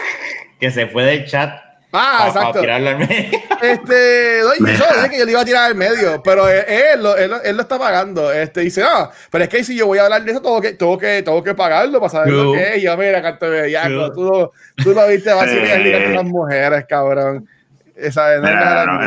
que 0.58 0.70
se 0.70 0.86
fue 0.88 1.04
del 1.04 1.26
chat. 1.26 1.67
Ah, 1.92 2.26
exacto. 2.28 2.60
Este, 3.60 4.40
doy, 4.40 4.56
yo 4.60 4.66
dije 4.66 5.10
que 5.10 5.18
yo 5.18 5.24
le 5.24 5.30
iba 5.32 5.40
a 5.40 5.44
tirar 5.44 5.64
al 5.64 5.74
medio, 5.74 6.22
pero 6.22 6.48
él, 6.48 6.64
él, 6.68 7.32
él, 7.44 7.56
lo 7.56 7.62
está 7.62 7.76
pagando. 7.76 8.30
Este 8.30 8.60
dice, 8.60 8.84
ah, 8.84 9.10
pero 9.32 9.44
es 9.44 9.50
que 9.50 9.64
si 9.64 9.76
yo 9.76 9.86
voy 9.86 9.98
a 9.98 10.04
hablar 10.04 10.22
de 10.22 10.30
eso, 10.30 10.40
tengo 10.40 10.60
que, 10.60 10.74
tengo 10.74 10.96
que, 10.96 11.22
tengo 11.24 11.42
que 11.42 11.54
pagarlo 11.54 11.98
para 11.98 12.10
saber 12.10 12.32
lo 12.34 12.52
que 12.52 12.74
es. 12.74 12.78
Y 12.78 12.82
yo, 12.82 12.96
mira, 12.96 13.20
canto 13.20 13.50
de 13.50 13.72
tú, 14.14 14.52
tú 14.76 14.94
lo 14.94 15.08
viste, 15.08 15.32
vas 15.32 15.48
a 15.48 15.78
las 15.78 16.24
mujeres, 16.24 16.84
cabrón. 16.88 17.48
Esa 17.96 18.36
es 18.36 18.42
no, 18.42 18.48
en 18.48 18.54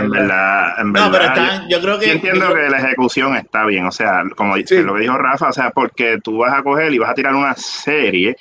verdad, 0.10 0.82
en 0.82 0.91
verdad, 0.91 1.06
no, 1.06 1.12
pero 1.13 1.24
están, 1.24 1.70
yo, 1.70 1.82
creo 1.82 1.98
que. 1.98 2.08
Yo 2.08 2.12
entiendo 2.12 2.54
que 2.54 2.70
la 2.70 2.78
ejecución 2.78 3.38
está 3.38 3.65
bien, 3.65 3.86
o 3.86 3.91
sea, 3.91 4.24
como 4.36 4.58
lo 4.58 4.63
que 4.65 5.00
dijo 5.00 5.17
Rafa, 5.17 5.48
o 5.48 5.54
sea, 5.54 5.70
porque 5.70 6.20
tú 6.22 6.39
vas 6.39 6.54
a 6.54 6.62
coger 6.62 6.91
y 6.91 6.98
vas 6.98 7.12
a 7.12 7.13
tirar 7.13 7.34
una 7.34 7.56
serie 7.56 8.36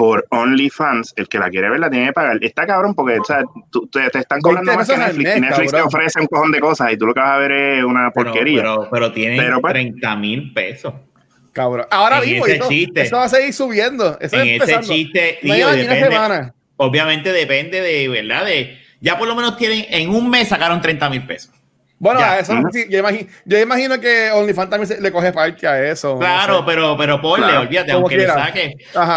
por 0.00 0.26
OnlyFans, 0.30 1.12
el 1.16 1.28
que 1.28 1.38
la 1.38 1.50
quiere 1.50 1.68
ver 1.68 1.78
la 1.78 1.90
tiene 1.90 2.06
que 2.06 2.12
pagar. 2.14 2.38
Está 2.40 2.66
cabrón 2.66 2.94
porque 2.94 3.18
o 3.18 3.24
sea, 3.24 3.42
te, 3.92 4.18
están 4.18 4.40
cobrando 4.40 4.72
más 4.72 4.88
que 4.88 4.96
Netflix. 4.96 5.40
Netflix 5.42 5.72
te 5.72 5.82
ofrece 5.82 6.20
un 6.20 6.26
cojón 6.26 6.50
de 6.52 6.58
cosas 6.58 6.90
y 6.94 6.96
tú 6.96 7.04
lo 7.04 7.12
que 7.12 7.20
vas 7.20 7.32
a 7.32 7.36
ver 7.36 7.52
es 7.52 7.84
una 7.84 8.10
porquería. 8.10 8.62
Pero, 8.62 8.88
pero, 8.90 9.12
tiene 9.12 9.36
30 9.36 9.60
pues, 9.60 10.18
mil 10.18 10.54
pesos. 10.54 10.94
Cabrón. 11.52 11.84
Ahora 11.90 12.22
mismo, 12.22 12.46
eso 12.46 13.16
va 13.18 13.24
a 13.24 13.28
seguir 13.28 13.52
subiendo. 13.52 14.16
Eso 14.18 14.40
en 14.40 14.62
ese 14.62 14.80
chiste, 14.80 15.38
digo, 15.42 15.68
depende, 15.68 16.52
obviamente 16.76 17.30
depende 17.30 17.82
de, 17.82 18.08
¿verdad? 18.08 18.46
De, 18.46 18.78
ya 19.02 19.18
por 19.18 19.28
lo 19.28 19.34
menos 19.34 19.58
tienen, 19.58 19.84
en 19.90 20.08
un 20.08 20.30
mes 20.30 20.48
sacaron 20.48 20.80
30 20.80 21.10
mil 21.10 21.26
pesos. 21.26 21.52
Bueno, 22.00 22.18
eso 22.34 22.54
sí, 22.72 22.86
yo, 22.88 22.98
imagino, 22.98 23.28
yo 23.44 23.60
imagino 23.60 24.00
que 24.00 24.30
OnlyFans 24.30 24.70
también 24.70 25.02
le 25.02 25.12
coge 25.12 25.34
parte 25.34 25.68
a 25.68 25.90
eso. 25.90 26.18
Claro, 26.18 26.64
pero, 26.64 26.96
pero 26.96 27.20
ponle, 27.20 27.54
olvídate, 27.58 27.92
aunque 27.92 28.16
le 28.16 28.26
saque. 28.26 28.64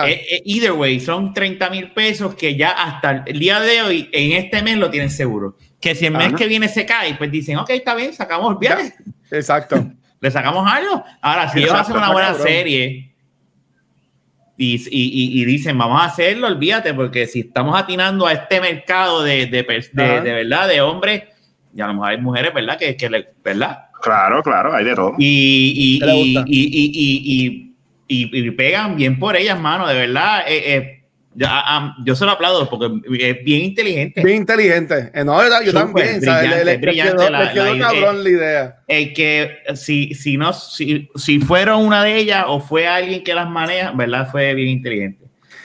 Eh, 0.05 0.25
eh, 0.29 0.41
either 0.43 0.73
way, 0.73 0.99
son 0.99 1.33
30 1.33 1.69
mil 1.69 1.93
pesos 1.93 2.35
que 2.35 2.57
ya 2.57 2.71
hasta 2.71 3.23
el 3.25 3.39
día 3.39 3.61
de 3.61 3.81
hoy, 3.83 4.09
en 4.11 4.33
este 4.33 4.61
mes 4.61 4.75
lo 4.75 4.89
tienen 4.89 5.09
seguro. 5.09 5.57
Que 5.79 5.95
si 5.95 6.07
el 6.07 6.11
mes 6.11 6.33
que 6.33 6.45
viene 6.45 6.67
se 6.67 6.85
cae, 6.85 7.15
pues 7.15 7.31
dicen, 7.31 7.57
ok, 7.57 7.69
está 7.69 7.95
bien, 7.95 8.11
sacamos, 8.11 8.53
olvídate. 8.53 8.93
Exacto. 9.31 9.77
le 10.19 10.29
sacamos 10.29 10.69
algo. 10.69 11.05
Ahora, 11.21 11.47
si 11.47 11.59
ellos 11.59 11.73
hacen 11.73 11.95
una 11.95 12.11
buena 12.11 12.33
serie 12.33 13.15
y, 14.57 14.75
y, 14.75 15.41
y, 15.41 15.45
dicen, 15.45 15.77
vamos 15.77 16.01
a 16.01 16.05
hacerlo, 16.05 16.47
olvídate, 16.47 16.93
porque 16.93 17.27
si 17.27 17.39
estamos 17.39 17.79
atinando 17.79 18.27
a 18.27 18.33
este 18.33 18.59
mercado 18.59 19.23
de, 19.23 19.45
de, 19.45 19.63
de, 19.63 20.21
de 20.21 20.33
verdad, 20.33 20.67
de 20.67 20.81
hombres 20.81 21.23
y 21.75 21.81
a 21.81 21.87
lo 21.87 21.93
mejor 21.93 22.09
hay 22.09 22.17
mujeres, 22.17 22.53
¿verdad? 22.53 22.77
Que, 22.77 22.95
que 22.95 23.09
le, 23.09 23.27
¿verdad? 23.43 23.85
Claro, 24.01 24.43
claro, 24.43 24.73
hay 24.73 24.85
de 24.85 24.95
todo. 24.95 25.15
Y, 25.17 25.99
y, 25.99 26.43
y, 26.45 27.75
y, 28.07 28.51
pegan 28.51 28.95
bien 28.95 29.17
por 29.17 29.35
ellas, 29.35 29.59
mano, 29.59 29.87
de 29.87 29.95
verdad. 29.95 30.43
Eh, 30.47 30.75
eh 30.75 30.99
yo 32.05 32.15
se 32.15 32.25
lo 32.25 32.31
aplaudo 32.31 32.69
porque 32.69 32.85
es 33.19 33.43
bien 33.43 33.63
inteligente. 33.63 34.23
Bien 34.23 34.37
inteligente. 34.37 35.11
Eh, 35.13 35.23
no, 35.23 35.41
yo 35.63 35.73
también. 35.73 36.19
Brillante, 36.19 36.65
le, 36.65 36.77
brillante 36.77 37.31
le 37.31 37.51
quedó, 37.53 37.79
cabrón 37.79 38.23
la 38.23 38.29
idea. 38.29 38.75
El 38.87 39.13
que 39.13 39.57
si, 39.73 40.13
si 40.13 40.37
no, 40.37 40.53
si, 40.53 41.09
si 41.15 41.39
fueron 41.39 41.83
una 41.83 42.03
de 42.03 42.17
ellas 42.17 42.45
o 42.47 42.59
fue 42.59 42.87
alguien 42.87 43.23
que 43.23 43.33
las 43.33 43.49
maneja, 43.49 43.91
¿verdad? 43.91 44.29
Fue 44.29 44.53
bien 44.53 44.69
inteligente. 44.69 45.22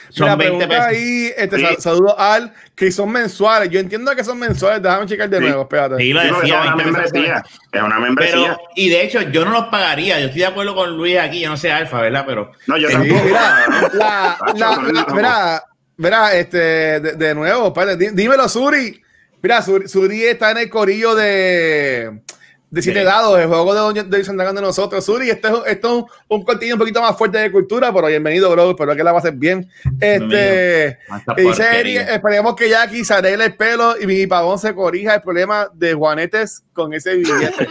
Son 0.09 0.37
20 0.37 0.67
pesos. 0.67 0.85
ahí, 0.85 1.31
este, 1.37 1.81
saludo 1.81 2.19
al 2.19 2.53
que 2.75 2.91
son 2.91 3.11
mensuales. 3.11 3.69
Yo 3.69 3.79
entiendo 3.79 4.15
que 4.15 4.23
son 4.23 4.39
mensuales. 4.39 4.81
Déjame 4.81 5.05
checar 5.05 5.29
de 5.29 5.39
nuevo, 5.39 5.61
espérate. 5.61 5.97
Sí, 5.97 6.13
lo 6.13 6.21
decía, 6.21 6.59
es 6.59 6.67
una 6.67 6.75
membresía. 6.75 7.43
Es 7.71 7.81
una 7.81 7.99
membresía. 7.99 8.35
Pero, 8.35 8.57
y 8.75 8.89
de 8.89 9.03
hecho, 9.03 9.21
yo 9.21 9.45
no 9.45 9.51
los 9.51 9.65
pagaría. 9.65 10.19
Yo 10.19 10.25
estoy 10.25 10.41
de 10.41 10.47
acuerdo 10.47 10.75
con 10.75 10.97
Luis 10.97 11.17
aquí. 11.17 11.41
Yo 11.41 11.49
no 11.49 11.57
sé 11.57 11.71
Alfa, 11.71 12.01
¿verdad? 12.01 12.23
Pero. 12.27 12.51
No, 12.67 12.77
yo 12.77 12.89
tampoco. 12.89 13.23
Mira, 13.23 13.65
la, 13.93 14.37
la, 14.55 15.63
mira, 15.97 16.33
este, 16.35 16.57
de, 16.99 17.35
nuevo, 17.35 17.67
espérate, 17.67 18.11
dímelo, 18.11 18.49
Suri. 18.49 19.01
Mira, 19.41 19.61
Suri 19.61 20.23
está 20.25 20.51
en 20.51 20.57
el 20.57 20.69
corillo 20.69 21.15
de 21.15 22.21
de 22.71 22.81
siete 22.81 23.03
dados, 23.03 23.39
el 23.39 23.47
juego 23.47 23.73
de 23.73 24.01
Don 24.01 24.11
Jason 24.11 24.37
de 24.37 24.61
nosotros. 24.61 25.03
Suri, 25.03 25.29
esto 25.29 25.65
es, 25.65 25.73
esto 25.73 25.87
es 25.87 25.93
un, 25.93 26.39
un 26.39 26.71
un 26.71 26.79
poquito 26.79 27.01
más 27.01 27.17
fuerte 27.17 27.37
de 27.37 27.51
cultura, 27.51 27.91
pero 27.93 28.07
bienvenido, 28.07 28.49
bro. 28.51 28.71
Espero 28.71 28.95
que 28.95 29.03
la 29.03 29.11
hacer 29.11 29.33
bien. 29.33 29.69
Este, 29.99 30.99
dice 31.37 32.13
esperemos 32.13 32.55
que 32.55 32.69
Jackie 32.69 33.03
se 33.03 33.13
arregle 33.13 33.45
el 33.45 33.55
pelo 33.55 33.95
y 33.99 34.05
mi 34.05 34.27
pavón 34.27 34.59
se 34.59 34.73
corrija 34.73 35.15
el 35.15 35.21
problema 35.21 35.67
de 35.73 35.93
Juanetes 35.93 36.63
con 36.73 36.93
ese 36.93 37.15
billete. 37.15 37.67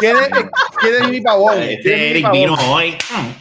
¿Quién 0.00 0.16
es, 0.16 0.28
¿quién 0.80 0.94
es 1.02 1.08
mi 1.08 1.20
pavón? 1.20 1.58
Este 1.62 2.10
Eric 2.10 2.30
vino 2.32 2.54
hoy. 2.54 2.96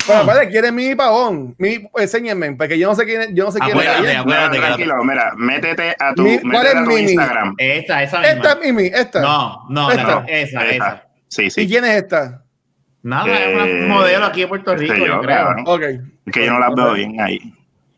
Bueno, 0.06 0.26
padre, 0.26 0.50
¿quién 0.50 0.66
es 0.66 0.74
mi 0.74 0.96
pavón? 0.96 1.56
Mi, 1.58 1.90
enséñenme, 1.96 2.52
porque 2.54 2.78
yo 2.78 2.90
no 2.90 2.96
sé 2.96 3.06
quién 3.06 3.22
es. 3.22 3.30
Yo 3.34 3.46
no 3.46 3.52
sé 3.52 3.60
quién 3.60 3.72
acuérdate, 3.72 4.12
es. 4.12 4.18
Acuérdate, 4.18 4.58
tranquilo, 4.58 5.04
mira, 5.04 5.34
métete 5.36 5.96
a 6.00 6.14
tu, 6.14 6.24
mi, 6.24 6.40
¿cuál 6.40 6.68
es 6.68 6.76
a 6.76 6.84
tu 6.84 6.90
Mimi? 6.90 7.12
Instagram. 7.12 7.56
Esta, 7.58 8.04
esa 8.04 8.20
misma. 8.20 8.34
Esta 8.34 8.52
es 8.52 8.60
Mimi, 8.60 8.86
esta. 8.88 9.22
No, 9.22 9.66
no, 9.70 9.92
esta. 9.92 10.04
no 10.04 10.26
esa, 10.28 10.66
esa. 10.68 10.89
Sí, 11.30 11.50
sí. 11.50 11.62
¿Y 11.62 11.68
quién 11.68 11.86
es 11.86 12.04
esta? 12.04 12.44
Nada, 13.02 13.40
es 13.40 13.56
una 13.56 13.66
eh, 13.66 13.88
modelo 13.88 14.26
aquí 14.26 14.42
de 14.42 14.48
Puerto 14.48 14.76
Rico, 14.76 14.94
yo, 14.94 15.06
yo 15.06 15.22
creo. 15.22 15.48
Okay. 15.66 16.00
Es 16.26 16.34
que 16.34 16.46
yo 16.46 16.54
no 16.54 16.60
la 16.60 16.70
veo 16.76 16.94
bien 16.94 17.20
ahí. 17.22 17.40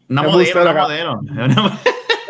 Una 0.09 0.23
modelo, 0.23 0.61
una 0.61 0.73
modelo. 0.73 1.21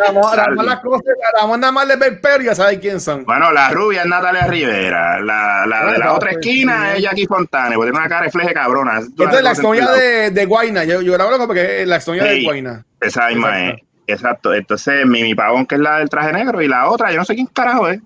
Vamos, 0.08 0.36
vamos, 0.36 0.66
las 0.66 0.80
cosas, 0.80 1.14
vamos 1.36 1.60
nada 1.60 1.72
más 1.72 1.88
de 1.88 1.96
ver 1.96 2.20
pero 2.22 2.42
ya 2.42 2.56
sabes 2.56 2.80
quién 2.80 3.00
son. 3.00 3.24
Bueno, 3.24 3.52
la 3.52 3.70
rubia 3.70 4.02
es 4.02 4.08
Natalia 4.08 4.48
Rivera. 4.48 5.22
La, 5.22 5.66
la 5.68 5.92
de 5.92 6.00
la 6.00 6.14
otra 6.14 6.32
esquina 6.32 6.96
es 6.96 7.04
Jackie 7.04 7.28
Fontana, 7.28 7.76
porque 7.76 7.92
tiene 7.92 8.00
una 8.00 8.10
cara 8.10 8.26
de 8.26 8.32
fleje 8.32 8.52
cabrona. 8.52 9.00
Esta 9.00 9.38
es 9.38 9.44
la 9.44 9.52
historia 9.52 9.92
de, 9.92 10.32
de 10.32 10.46
Guayna. 10.46 10.86
Yo, 10.86 11.02
yo 11.02 11.16
la 11.18 11.26
hablo 11.26 11.46
porque 11.46 11.84
es 11.84 11.88
la 11.88 11.98
historia 11.98 12.24
de 12.24 12.44
Guayna. 12.44 12.84
Esa 13.00 13.28
misma 13.28 13.70
es. 13.70 13.82
Exacto. 14.08 14.54
Entonces, 14.54 15.06
mi, 15.06 15.22
mi 15.22 15.36
pavón, 15.36 15.66
que 15.66 15.76
es 15.76 15.82
la 15.82 16.00
del 16.00 16.10
traje 16.10 16.34
negro, 16.34 16.62
y 16.62 16.68
la 16.68 16.90
otra, 16.90 17.12
yo 17.12 17.18
no 17.18 17.26
sé 17.26 17.36
quién 17.36 17.48
carajo 17.48 17.88
es. 17.90 18.02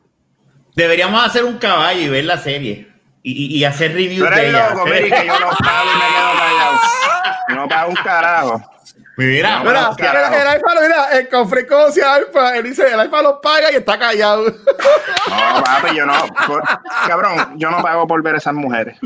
Deberíamos 0.75 1.25
hacer 1.25 1.45
un 1.45 1.57
caballo 1.57 2.01
y 2.01 2.09
ver 2.09 2.25
la 2.25 2.37
serie. 2.37 2.91
Y, 3.23 3.57
y 3.57 3.63
hacer 3.63 3.93
reviews 3.93 4.29
de 4.29 4.49
ella. 4.49 4.69
Loco, 4.69 4.85
que 4.85 5.09
yo 5.09 5.39
no 5.39 5.49
pago 5.49 5.89
y 5.91 5.97
me 5.97 6.07
quedo 6.13 6.33
callado. 6.37 6.79
Yo 7.49 7.55
no 7.55 7.67
pago 7.67 7.89
un 7.89 7.95
carajo. 7.95 8.71
Mira, 9.17 9.59
no, 9.59 9.65
mira, 9.65 9.91
mira, 9.97 10.41
el 10.41 10.47
alfa, 10.47 10.81
mira, 10.81 11.17
el 11.17 11.29
con 11.29 11.49
frecuencia 11.49 12.15
alfa, 12.15 12.57
él 12.57 12.63
dice, 12.65 12.85
el 12.85 12.99
alfa 12.99 13.21
lo 13.21 13.39
paga 13.39 13.71
y 13.71 13.75
está 13.75 13.97
callado. 13.97 14.43
No, 14.45 15.63
papi, 15.63 15.95
yo 15.95 16.05
no, 16.05 16.13
cabrón, 17.07 17.57
yo 17.57 17.71
no 17.71 17.81
pago 17.81 18.05
por 18.07 18.21
ver 18.21 18.35
esas 18.35 18.53
mujeres. 18.53 18.97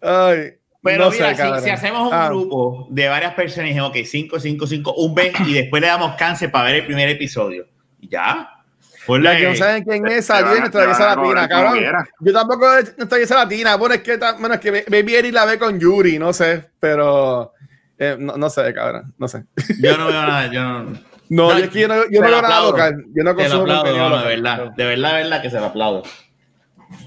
Ay. 0.00 0.54
Pero 0.82 1.10
mira, 1.10 1.34
si, 1.34 1.64
si, 1.64 1.70
hacemos 1.70 2.08
un 2.08 2.14
ah. 2.14 2.28
grupo 2.28 2.88
de 2.90 3.06
varias 3.06 3.34
personas 3.34 3.66
y 3.66 3.68
dijimos, 3.68 3.90
ok, 3.90 3.98
5, 4.04 4.40
5, 4.40 4.66
5, 4.66 4.94
un 4.94 5.14
mes 5.14 5.32
y 5.46 5.52
después 5.52 5.80
le 5.80 5.88
damos 5.88 6.16
cáncer 6.16 6.50
para 6.50 6.64
ver 6.64 6.76
el 6.76 6.86
primer 6.86 7.08
episodio. 7.08 7.66
Y 8.00 8.08
ya, 8.08 8.61
pues 9.06 9.22
la 9.22 9.36
que 9.36 9.48
no 9.48 9.56
saben 9.56 9.84
quién 9.84 10.06
es, 10.06 10.26
salió 10.26 10.58
nuestra 10.58 10.82
belleza 10.82 11.16
latina, 11.16 11.48
cabrón. 11.48 11.78
Yo 12.20 12.32
tampoco 12.32 12.66
nuestra 12.72 13.16
belleza 13.16 13.34
latina. 13.36 13.76
Bueno, 13.76 13.94
es 13.94 14.02
que, 14.02 14.16
bueno, 14.38 14.54
es 14.54 14.60
que 14.60 14.84
Baby 14.88 15.14
Eri 15.16 15.30
la 15.30 15.44
ve 15.44 15.58
con 15.58 15.78
Yuri, 15.78 16.18
no 16.18 16.32
sé, 16.32 16.70
pero 16.78 17.52
eh, 17.98 18.16
no, 18.18 18.36
no, 18.36 18.50
sé, 18.50 18.72
cabrón, 18.74 19.14
no 19.18 19.28
sé. 19.28 19.44
Yo 19.80 19.96
no 19.96 20.06
veo 20.06 20.22
nada, 20.22 20.46
yo 20.46 20.62
no. 20.62 21.12
No, 21.28 21.50
no 21.54 21.58
yo, 21.58 21.66
yo, 21.66 21.88
no, 21.88 21.94
yo 22.10 22.20
no 22.20 22.28
veo 22.28 22.42
nada 22.42 22.60
local. 22.62 23.04
Yo 23.14 23.24
no 23.24 23.34
consumo 23.34 23.62
aplaudo, 23.62 24.08
no, 24.08 24.18
de 24.18 24.36
verdad, 24.36 24.72
de 24.76 24.84
verdad, 24.84 25.16
de 25.16 25.22
verdad 25.22 25.42
que 25.42 25.50
se 25.50 25.58
lo 25.58 25.66
aplaudo. 25.66 26.02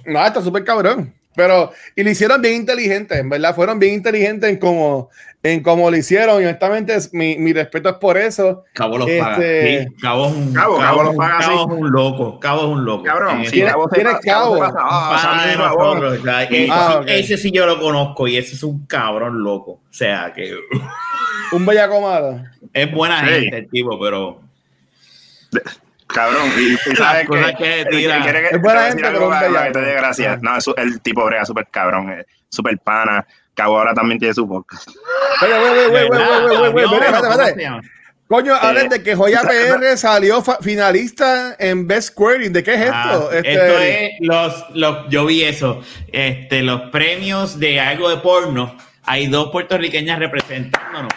No, 0.05 0.25
está 0.25 0.41
súper 0.41 0.63
cabrón. 0.63 1.13
Pero, 1.35 1.71
y 1.95 2.03
lo 2.03 2.09
hicieron 2.09 2.41
bien 2.41 2.55
inteligente, 2.55 3.17
en 3.17 3.29
verdad, 3.29 3.53
fueron 3.55 3.79
bien 3.79 3.93
inteligentes 3.93 4.49
en 4.49 4.57
cómo, 4.57 5.09
en 5.43 5.61
cómo 5.61 5.91
lo 5.91 5.97
hicieron. 5.97 6.41
Y 6.41 6.45
honestamente, 6.45 6.97
mi, 7.11 7.37
mi 7.37 7.51
respeto 7.53 7.89
es 7.89 7.95
por 7.95 8.17
eso. 8.17 8.63
Cabo 8.73 8.97
los 8.97 9.09
paga. 9.09 9.33
Este, 9.33 9.93
Cabo 10.01 10.27
es 10.27 10.33
un, 10.33 10.53
Cabo, 10.53 10.77
Cabo, 10.77 10.97
Cabo, 10.99 11.15
paga, 11.15 11.37
Cabo 11.39 11.73
es 11.73 11.79
un 11.79 11.91
loco. 11.91 12.39
Cabo 12.39 12.61
es 12.61 12.67
un 12.67 12.85
loco. 12.85 13.03
Cabrón, 13.03 13.45
sí, 13.45 13.61
Cabo 13.61 13.89
¿Tienes 13.89 14.17
Cabo? 14.21 14.63
ese, 17.05 17.37
sí 17.37 17.51
yo 17.51 17.65
lo 17.65 17.79
conozco 17.79 18.27
y 18.27 18.37
ese 18.37 18.55
es 18.55 18.63
un 18.63 18.85
cabrón 18.85 19.43
loco. 19.43 19.71
O 19.71 19.93
sea 19.93 20.33
que. 20.33 20.55
un 21.51 21.65
bellaco 21.65 22.01
malo. 22.01 22.43
Es 22.73 22.91
buena 22.91 23.19
gente 23.19 23.57
el 23.57 23.69
tipo, 23.69 23.99
pero. 23.99 24.41
Cabrón, 26.15 26.49
y, 26.57 26.91
y 26.91 26.95
sabes 26.95 27.27
que, 27.27 27.55
que, 27.57 27.85
tira. 27.91 28.23
que, 28.23 28.31
que, 28.31 28.47
es 28.55 28.61
buena 28.61 28.83
gente, 28.83 29.03
pero 29.03 29.29
que 29.29 29.71
te 29.71 29.81
dé 29.81 29.93
gracias. 29.95 30.41
No, 30.41 30.55
es, 30.55 30.65
el 30.77 31.01
tipo 31.01 31.25
brega 31.25 31.43
súper 31.43 31.67
cabrón, 31.69 32.09
eh, 32.09 32.25
súper 32.47 32.77
pana. 32.79 33.27
Cabo 33.53 33.77
ahora 33.77 33.93
también 33.93 34.17
tiene 34.17 34.33
su 34.33 34.47
podcast. 34.47 34.87
Oye, 35.41 35.53
oye, 35.53 35.85
oye, 35.87 36.09
oye, 36.71 36.85
oye, 36.85 37.81
Coño, 38.27 38.55
hablen 38.55 38.87
de 38.87 39.03
que 39.03 39.13
Joya 39.13 39.41
PR 39.43 39.97
salió 39.97 40.41
finalista 40.61 41.57
en 41.59 41.85
Best 41.85 42.09
Squaring. 42.09 42.53
¿De 42.53 42.63
qué 42.63 42.75
es 42.75 42.81
esto? 42.81 43.31
Este... 43.33 43.53
Esto 43.53 43.79
es 43.79 44.11
los, 44.21 44.65
los, 44.73 45.09
yo 45.09 45.25
vi 45.25 45.43
eso. 45.43 45.81
Este, 46.13 46.63
los 46.63 46.89
premios 46.91 47.59
de 47.59 47.81
algo 47.81 48.09
de 48.09 48.17
porno. 48.17 48.77
Hay 49.03 49.27
dos 49.27 49.51
puertorriqueñas 49.51 50.17
representándonos. 50.17 51.11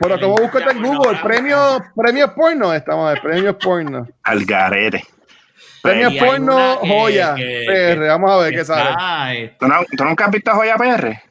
Pero 0.00 0.20
como 0.20 0.36
busco 0.36 0.58
en 0.58 0.82
Google, 0.82 1.18
premio, 1.22 1.82
premios 1.96 2.30
porno, 2.30 2.72
estamos 2.72 3.12
de 3.12 3.20
premios 3.20 3.56
porno. 3.56 4.06
Algarete. 4.22 5.04
Premios 5.82 6.14
porno, 6.14 6.76
joya, 6.76 7.34
PR. 7.34 8.06
Vamos 8.06 8.30
a 8.30 8.36
ver 8.38 8.54
qué 8.54 8.64
sale. 8.64 9.56
¿Tú, 9.58 9.66
¿Tú, 9.96 10.04
nunca 10.04 10.26
has 10.26 10.30
visto 10.30 10.52
joya 10.52 10.76
PR? 10.76 11.22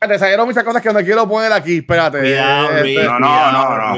Te 0.00 0.18
salieron 0.18 0.46
muchas 0.46 0.64
cosas 0.64 0.82
que 0.82 0.92
no 0.92 1.00
quiero 1.00 1.28
poner 1.28 1.52
aquí. 1.52 1.78
Espérate. 1.78 2.18
Cuidado, 2.20 2.76
este, 2.78 3.04
no, 3.04 3.20
no, 3.20 3.52
no, 3.52 3.76
no. 3.76 3.96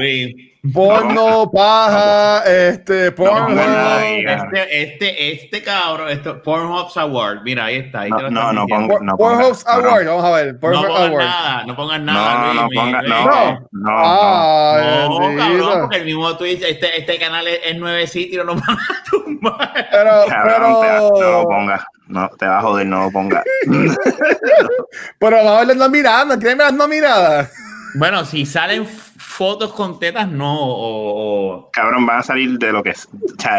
Porno, 0.72 1.50
paja, 1.52 2.42
este, 2.46 3.12
porno. 3.12 3.60
este, 3.60 4.82
este, 4.82 5.32
este 5.32 5.62
cabrón, 5.62 6.08
esto, 6.08 6.42
Pornhub's 6.42 6.96
Award, 6.96 7.42
mira, 7.42 7.66
ahí 7.66 7.76
está. 7.76 8.00
Ahí 8.00 8.10
no, 8.10 8.30
no, 8.30 8.52
no, 8.52 8.66
ponga, 8.66 8.98
no 9.02 9.16
Pornhub's 9.18 9.66
Award, 9.66 10.06
vamos 10.06 10.24
a 10.24 10.30
ver. 10.30 10.58
Pornhub 10.58 10.86
no 10.86 10.96
pongan 10.96 11.18
nada, 11.18 11.64
no 11.66 11.76
pongan 11.76 12.04
nada. 12.06 12.54
No, 12.54 12.54
no 12.54 12.68
ponga, 12.74 13.02
no, 13.02 13.26
no, 13.26 13.68
no. 13.72 13.90
Ah, 13.90 15.06
no, 15.10 15.36
cabrón, 15.36 15.80
porque 15.82 15.96
el 15.98 16.04
mismo 16.06 16.34
Twitch, 16.38 16.62
este, 16.62 16.98
este 16.98 17.18
canal 17.18 17.46
es, 17.46 17.60
es 17.62 17.76
nueve 17.76 18.06
sitios, 18.06 18.46
no 18.46 18.54
lo 18.54 18.60
van 18.66 18.78
a 18.78 19.10
tumbar. 19.10 19.88
Pero, 19.90 20.10
cabrón, 20.28 20.76
pero... 20.80 21.10
no 21.20 21.30
lo 21.30 21.44
pongas. 21.44 21.84
No, 22.06 22.30
te 22.38 22.46
va 22.46 22.58
a 22.58 22.62
joder, 22.62 22.86
no 22.86 23.04
lo 23.04 23.10
pongas. 23.10 23.44
pero 25.18 25.36
vamos 25.36 25.52
a 25.52 25.58
ver 25.58 25.66
las 25.68 25.76
nominadas, 25.76 26.38
¿quieren 26.38 26.56
ver 26.56 26.68
las 26.68 26.74
nominadas? 26.74 27.52
Bueno, 27.96 28.24
si 28.24 28.46
salen 28.46 28.86
fotos 29.34 29.72
con 29.72 29.98
tetas, 29.98 30.28
no. 30.28 30.56
O, 30.56 31.70
Cabrón, 31.72 32.06
van 32.06 32.20
a 32.20 32.22
salir 32.22 32.56
de 32.56 32.70
lo 32.70 32.84
que 32.84 32.90
es. 32.90 33.08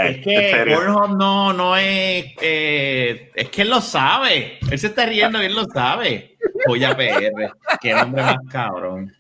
es 0.04 0.24
que 0.24 0.66
Pornhub 0.74 1.18
no, 1.18 1.52
no 1.52 1.76
es. 1.76 2.34
Eh, 2.42 3.32
es 3.36 3.50
que 3.50 3.64
él 3.64 3.70
lo 3.70 3.82
sabe. 3.82 4.58
Él 4.72 4.80
se 4.80 4.88
está 4.88 5.06
riendo 5.06 5.42
y 5.42 5.48
él 5.48 5.56
lo 5.56 5.66
sabe. 5.66 6.38
Joya 6.66 6.96
PR. 6.96 7.52
Qué 7.82 7.94
nombre 7.94 8.24
más 8.24 8.38
cabrón. 8.50 9.14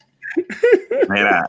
Mira, 1.09 1.45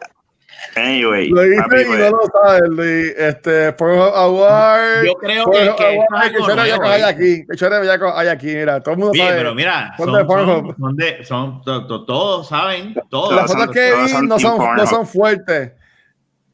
Anyway, 0.77 1.29
lo 1.31 1.43
dice 1.43 1.87
y 1.87 1.89
no 1.89 2.11
lo 2.11 2.21
sabe, 2.31 3.15
este, 3.17 3.73
Pornhub 3.73 4.15
Award. 4.15 5.07
Yo 5.07 5.15
creo 5.15 5.51
que, 5.51 5.59
que, 5.59 5.87
Award, 5.87 6.81
que 6.83 6.89
hay 6.89 7.03
aquí, 7.03 7.47
que 7.47 7.69
Bellaco 7.69 8.15
hay 8.15 8.29
aquí, 8.29 8.47
mira, 8.49 8.83
todo 8.83 8.93
el 8.93 8.99
mundo 8.99 9.13
Bien, 9.13 9.29
sabe. 9.29 9.39
pero 9.39 9.55
mira, 9.55 9.95
son, 9.97 10.13
son, 10.13 10.27
son, 10.27 10.77
son 10.79 10.97
de, 10.97 11.25
son 11.25 11.63
todos 11.63 12.49
saben, 12.49 12.95
todos. 13.09 13.35
Las 13.35 13.51
fotos 13.51 13.71
que 13.71 13.93
vi 14.05 14.27
no 14.27 14.39
son, 14.39 14.77
no 14.77 14.87
son 14.87 15.07
fuertes. 15.07 15.73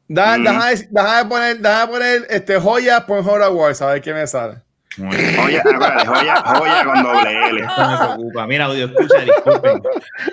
Deja, 0.07 0.37
mm. 0.37 0.43
deja, 0.43 0.69
deja, 0.89 1.23
de 1.23 1.29
poner, 1.29 1.57
deja 1.59 1.81
de 1.81 1.87
poner 1.91 2.27
este, 2.29 2.59
joya 2.59 3.05
Pornhub 3.05 3.41
Award, 3.41 3.81
a 3.81 3.85
ver 3.87 4.01
qué 4.01 4.13
me 4.13 4.25
sale. 4.25 4.55
Joya, 4.97 5.63
joya, 6.05 6.43
joya 6.45 6.85
con 6.85 7.03
doble 7.03 7.49
L. 7.49 7.61
Esto 7.61 7.89
me 7.89 7.97
preocupa. 7.97 8.47
Mira, 8.47 8.65
audio, 8.65 8.85
escucha, 8.85 9.19
disculpen. 9.21 9.81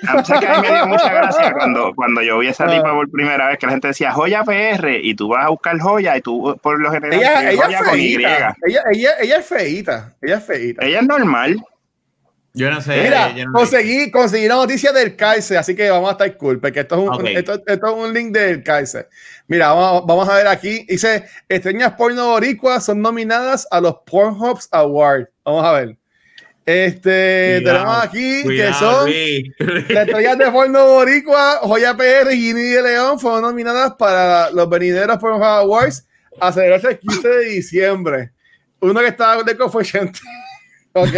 A 0.06 0.22
que 0.22 0.46
a 0.46 0.60
mí 0.60 0.68
me 0.68 0.74
dio 0.74 0.86
mucha 0.86 1.12
gracia 1.12 1.52
cuando, 1.52 1.94
cuando 1.94 2.22
yo 2.22 2.38
vi 2.38 2.48
esa 2.48 2.66
tipa 2.66 2.92
por 2.92 3.10
primera 3.10 3.48
vez 3.48 3.58
que 3.58 3.66
la 3.66 3.72
gente 3.72 3.88
decía 3.88 4.12
joya 4.12 4.44
PR 4.44 4.98
y 5.02 5.14
tú 5.14 5.28
vas 5.28 5.46
a 5.46 5.48
buscar 5.48 5.78
joya 5.78 6.16
y 6.16 6.20
tú 6.20 6.58
por 6.62 6.80
lo 6.80 6.90
general 6.90 7.18
ella, 7.18 7.50
ella 7.50 7.64
joya 7.64 7.84
con 7.84 7.98
Y. 7.98 8.14
Ella, 8.16 8.54
ella, 8.92 9.10
ella 9.20 9.36
es 9.38 9.46
feíta. 9.46 10.14
Ella 10.20 10.36
es 10.36 10.44
feíta. 10.44 10.84
Ella 10.84 11.00
es 11.00 11.06
normal. 11.06 11.64
Yo 12.52 12.70
no 12.70 12.80
sé. 12.80 13.02
Mira, 13.02 13.32
conseguí, 13.52 14.10
conseguí 14.10 14.48
la 14.48 14.56
noticia 14.56 14.92
del 14.92 15.14
Kaiser, 15.14 15.58
así 15.58 15.74
que 15.76 15.88
vamos 15.88 16.08
a 16.08 16.12
estar 16.12 16.36
cool, 16.36 16.58
porque 16.58 16.80
esto 16.80 16.96
es 16.96 17.00
un, 17.02 17.14
okay. 17.14 17.36
esto, 17.36 17.62
esto, 17.64 17.86
es 17.86 17.92
un 17.92 18.12
link 18.12 18.32
del 18.32 18.62
Kaiser. 18.64 19.08
Mira, 19.46 19.72
vamos, 19.72 20.04
vamos, 20.06 20.28
a 20.28 20.34
ver 20.34 20.48
aquí. 20.48 20.84
Dice, 20.88 21.24
estrellas 21.48 21.92
porno 21.92 22.30
boricuas 22.30 22.84
son 22.84 23.00
nominadas 23.00 23.68
a 23.70 23.80
los 23.80 23.96
Pornhubs 24.04 24.68
Awards. 24.72 25.28
Vamos 25.44 25.64
a 25.64 25.72
ver. 25.72 25.96
Este, 26.66 27.58
cuidado, 27.58 27.78
tenemos 27.78 28.04
aquí 28.04 28.42
cuidado, 28.42 29.04
que 29.06 29.44
son 29.58 29.86
las 29.88 30.06
estrellas 30.06 30.38
de 30.38 30.50
porno 30.50 30.86
boricua, 30.86 31.58
Joya 31.62 31.96
PR 31.96 32.32
y 32.32 32.36
Ginny 32.36 32.62
de 32.62 32.82
León 32.82 33.18
fueron 33.18 33.42
nominadas 33.42 33.94
para 33.94 34.50
los 34.50 34.68
venideros 34.68 35.18
Pornhub 35.18 35.42
Awards 35.42 36.06
a 36.40 36.52
celebrarse 36.52 36.88
el 36.88 36.98
15 36.98 37.28
de 37.28 37.44
diciembre. 37.46 38.32
Uno 38.80 39.00
que 39.00 39.08
estaba 39.08 39.42
de 39.42 39.56
fue 39.68 39.84
gente. 39.84 40.20
Ok. 40.92 41.12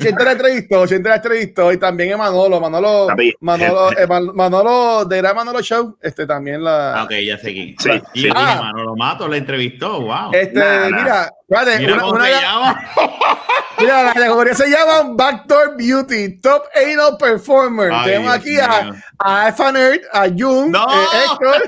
Chente 0.00 0.24
la 0.24 0.32
entrevistó, 0.32 0.86
Chente 0.86 1.08
la 1.08 1.16
entrevistó 1.16 1.72
y 1.72 1.78
también 1.78 2.10
es 2.10 2.18
Manolo, 2.18 2.60
Manolo, 2.60 3.06
Manolo, 3.40 3.92
eh, 3.92 4.06
Manolo 4.34 5.04
de 5.04 5.22
la 5.22 5.32
Manolo 5.32 5.62
Show, 5.62 5.96
este 6.02 6.26
también 6.26 6.64
la. 6.64 7.00
Ah, 7.00 7.04
ok, 7.04 7.12
ya 7.24 7.38
seguí. 7.38 7.76
Sí, 7.78 7.90
y 8.14 8.22
sí. 8.22 8.28
Ah, 8.34 8.60
Manolo 8.72 8.96
Mato 8.96 9.28
la 9.28 9.36
entrevistó, 9.36 10.00
wow. 10.00 10.32
Este, 10.32 10.58
nah, 10.58 10.88
nah. 10.88 10.96
mira, 11.02 11.30
espérate, 11.48 11.78
mira 11.78 11.92
una, 11.94 12.02
cómo 12.02 12.14
una, 12.14 12.24
se 12.24 12.30
llama. 12.32 12.82
mira, 13.78 14.02
la 14.02 14.12
categoría 14.14 14.54
se 14.54 14.68
llama 14.68 15.10
Backdoor 15.14 15.76
Beauty, 15.76 16.40
Top 16.40 16.64
Anal 16.74 17.16
Performer. 17.16 17.92
Ay, 17.92 18.04
tenemos 18.06 18.32
aquí 18.34 18.50
Dios 18.50 18.66
a, 18.68 18.82
mío. 18.82 18.94
a 19.20 19.44
Alpha 19.46 19.70
Nerd, 19.72 20.00
a 20.12 20.22
Jung, 20.36 20.70
No. 20.72 20.86
eh, 20.90 21.06
Héctor, 21.30 21.62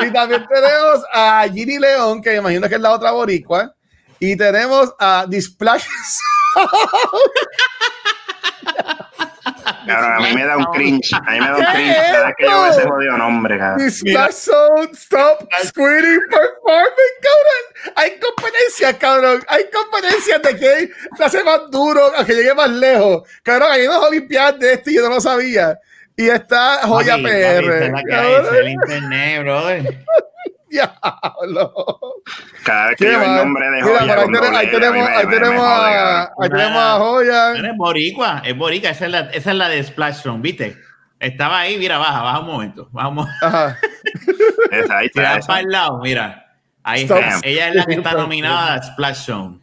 y 0.08 0.10
también 0.12 0.46
tenemos 0.48 1.04
a 1.12 1.44
Ginny 1.52 1.78
León, 1.78 2.22
que 2.22 2.30
me 2.30 2.36
imagino 2.38 2.68
que 2.70 2.76
es 2.76 2.80
la 2.80 2.92
otra 2.92 3.10
boricua, 3.10 3.74
y 4.22 4.36
tenemos 4.36 4.94
a 5.00 5.26
Displash. 5.28 5.84
Cabrón, 9.84 10.12
a 10.12 10.20
mí 10.20 10.32
me 10.32 10.44
da 10.46 10.56
un 10.58 10.64
cringe. 10.66 11.12
A 11.12 11.32
mí 11.32 11.40
me 11.40 11.46
da 11.48 11.56
un 11.56 11.64
cringe 11.64 11.96
cada 11.96 12.26
vez 12.26 12.34
que 12.38 12.44
yo 12.44 12.50
veo 12.50 12.66
ese 12.66 12.88
jodido 12.88 13.18
nombre, 13.18 13.58
cabrón. 13.58 13.90
Splash 13.90 14.32
Zone, 14.32 14.90
Stop 14.92 15.48
Squirting 15.64 16.20
Performing, 16.30 17.14
cabrón. 17.20 17.94
Hay 17.96 18.20
competencias, 18.20 18.94
cabrón. 18.94 19.44
Hay 19.48 19.64
competencias 19.72 20.40
de 20.40 20.56
que 20.56 20.92
se 21.16 21.24
hace 21.24 21.42
más 21.42 21.68
duro, 21.72 22.12
a 22.16 22.24
que 22.24 22.34
llegue 22.34 22.54
más 22.54 22.70
lejos. 22.70 23.28
Cabrón, 23.42 23.70
hay 23.72 23.88
unas 23.88 24.04
olimpiadas 24.04 24.60
de 24.60 24.74
esto 24.74 24.90
y 24.90 24.94
yo 24.94 25.02
no 25.02 25.16
lo 25.16 25.20
sabía. 25.20 25.80
Y 26.16 26.28
está 26.28 26.86
Joya 26.86 27.16
PR. 27.16 27.24
papi, 27.24 27.66
esa 27.66 27.84
es 27.86 27.92
la 27.92 28.02
que 28.04 28.14
hay, 28.14 28.32
ese 28.34 28.42
es 28.42 28.54
el 28.54 28.68
internet, 28.68 29.42
brother. 29.42 30.04
Diablo. 30.72 31.72
Cada 32.64 32.88
vez 32.88 32.96
que 32.96 33.04
veo 33.04 33.22
el 33.22 33.36
nombre 33.36 33.64
de 33.70 33.82
Mira, 33.82 33.98
Joya. 34.00 34.16
pero 34.16 34.20
ahí 34.22 34.26
tenemos, 34.26 34.58
ahí 34.58 34.70
tenemos, 34.70 35.08
a 35.08 35.18
ahí 35.18 35.26
tenemos 35.28 35.64
a, 35.64 35.92
cabrón. 35.92 36.28
ahí 36.40 36.50
tenemos 36.50 36.82
a 36.82 36.92
Joya. 36.98 37.50
Eres 37.58 37.76
boricua, 37.76 38.42
es 38.44 38.56
boricua, 38.56 38.90
esa 38.90 39.04
es 39.06 39.10
la, 39.12 39.20
esa 39.20 39.50
es 39.50 39.56
la 39.56 39.68
de 39.68 39.82
Splash 39.84 40.14
Zone, 40.22 40.40
¿viste? 40.40 40.76
Estaba 41.20 41.60
ahí, 41.60 41.78
mira, 41.78 41.98
baja, 41.98 42.22
baja 42.22 42.40
un 42.40 42.46
momento. 42.46 42.88
Vamos. 42.90 43.28
Esa, 44.70 44.98
ahí 44.98 45.06
está, 45.12 45.20
mira 45.20 45.36
esa. 45.38 45.46
para 45.46 45.60
el 45.60 45.68
lado, 45.68 46.00
mira. 46.00 46.46
Ahí 46.82 47.02
Stop. 47.02 47.18
está. 47.18 47.40
Ella 47.48 47.68
es 47.68 47.74
la 47.76 47.84
que 47.86 47.94
está 47.94 48.12
nominada 48.14 48.74
a 48.74 48.82
Splash 48.82 49.16
Zone. 49.26 49.58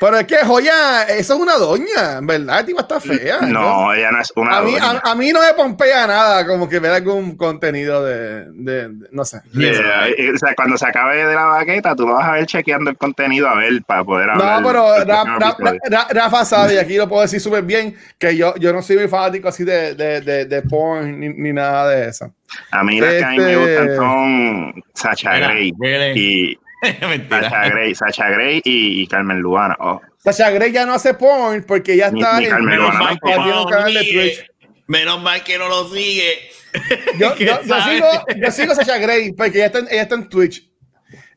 Pero 0.00 0.16
es 0.18 0.24
que 0.26 0.38
Joya, 0.38 1.02
eso 1.02 1.34
es 1.34 1.40
una 1.40 1.56
doña, 1.56 2.16
en 2.18 2.26
verdad, 2.26 2.64
tipo 2.64 2.80
está 2.80 2.98
fea. 2.98 3.40
No, 3.42 3.92
ella 3.92 4.10
no 4.10 4.20
es 4.22 4.32
una. 4.34 4.56
A 4.56 4.62
mí, 4.62 4.72
doña. 4.72 5.00
a, 5.04 5.10
a 5.10 5.14
mí 5.14 5.30
no 5.30 5.40
me 5.40 5.52
pompea 5.52 6.06
nada, 6.06 6.46
como 6.46 6.66
que 6.68 6.78
ver 6.80 6.92
algún 6.92 7.36
contenido 7.36 8.02
de, 8.02 8.46
de- 8.52 8.88
de- 8.88 9.08
no 9.12 9.24
sé. 9.26 9.42
Eh, 9.60 10.32
o 10.34 10.38
sea, 10.38 10.54
cuando 10.56 10.78
se 10.78 10.86
acabe 10.86 11.24
de 11.26 11.34
la 11.34 11.44
baqueta, 11.44 11.94
tú 11.94 12.06
vas 12.06 12.26
a 12.26 12.32
ver 12.32 12.46
chequeando 12.46 12.90
el 12.90 12.96
contenido 12.96 13.46
a 13.46 13.54
ver 13.56 13.82
para 13.86 14.02
poder 14.02 14.30
hablar. 14.30 14.62
No, 14.62 14.66
pero 14.68 14.92
del 14.94 15.06
Ra- 15.06 15.24
Ra-. 15.38 15.56
Ra- 15.90 16.06
Rafa 16.10 16.44
sabe, 16.46 16.74
y 16.74 16.78
aquí 16.78 16.96
lo 16.96 17.06
puedo 17.06 17.20
decir 17.20 17.38
súper 17.40 17.62
bien, 17.64 17.94
que 18.18 18.34
yo, 18.34 18.54
yo 18.56 18.72
no 18.72 18.80
soy 18.80 18.96
muy 18.96 19.08
fanático 19.08 19.48
así 19.48 19.64
de, 19.64 19.94
de, 19.94 20.22
de, 20.22 20.44
de 20.46 20.62
porn 20.62 21.20
ni, 21.20 21.28
ni 21.28 21.52
nada 21.52 21.90
de 21.90 22.08
eso. 22.08 22.32
A 22.70 22.82
mí 22.82 23.00
las 23.00 23.10
que 23.12 23.24
a 23.24 23.30
mí 23.32 23.38
me 23.38 23.52
Este- 23.52 23.56
gustan 23.58 23.96
son 23.96 24.84
Sacha 24.94 25.38
Grey 25.38 25.72
really. 25.78 26.20
y 26.52 26.58
Sacha 27.30 27.68
Grey, 27.68 27.94
Sacha 27.94 28.30
Grey 28.30 28.60
y, 28.64 29.02
y 29.02 29.06
Carmen 29.06 29.40
Lubana. 29.40 29.76
Oh, 29.80 30.00
Sasha 30.18 30.50
Grey 30.50 30.72
ya 30.72 30.84
no 30.86 30.94
hace 30.94 31.14
porn 31.14 31.64
porque 31.64 31.96
ya 31.96 32.10
Ni- 32.10 32.20
está 32.20 32.40
ni 32.40 32.46
en, 32.46 32.64
Menos 32.64 32.94
mal 32.94 33.18
no 33.22 33.66
canal 33.66 33.94
de. 33.94 34.00
Twitch. 34.04 34.46
Menos 34.86 35.22
mal 35.22 35.42
que 35.44 35.58
no 35.58 35.68
lo 35.68 35.88
sigue. 35.88 36.50
Yo, 37.18 37.34
sigo, 37.36 38.06
yo 38.36 38.50
sigo 38.52 38.74
Sasha 38.76 38.98
Grey 38.98 39.32
porque 39.32 39.58
ella 39.58 39.66
está, 39.66 39.78
en, 39.80 39.88
ella 39.90 40.02
está 40.02 40.14
en 40.14 40.28
Twitch. 40.28 40.70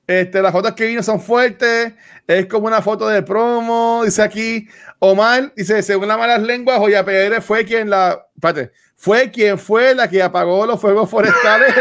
Este, 0.05 0.41
las 0.41 0.51
fotos 0.51 0.73
que 0.73 0.85
vino 0.85 1.01
son 1.01 1.19
fuertes. 1.19 1.93
Es 2.27 2.45
como 2.45 2.67
una 2.67 2.81
foto 2.81 3.07
de 3.07 3.23
promo. 3.23 4.03
Dice 4.05 4.21
aquí 4.21 4.67
Omar, 5.05 5.51
dice, 5.53 5.83
según 5.83 6.07
las 6.07 6.17
malas 6.17 6.41
lenguas, 6.41 6.79
Joya 6.79 7.03
PR 7.03 7.41
fue 7.41 7.65
quien 7.65 7.89
la. 7.89 8.25
Espérate, 8.35 8.71
fue 8.95 9.29
quien 9.29 9.59
fue 9.59 9.93
la 9.93 10.09
que 10.09 10.23
apagó 10.23 10.65
los 10.65 10.79
fuegos 10.79 11.09
forestales. 11.09 11.75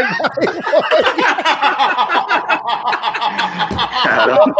cabrón. 4.03 4.55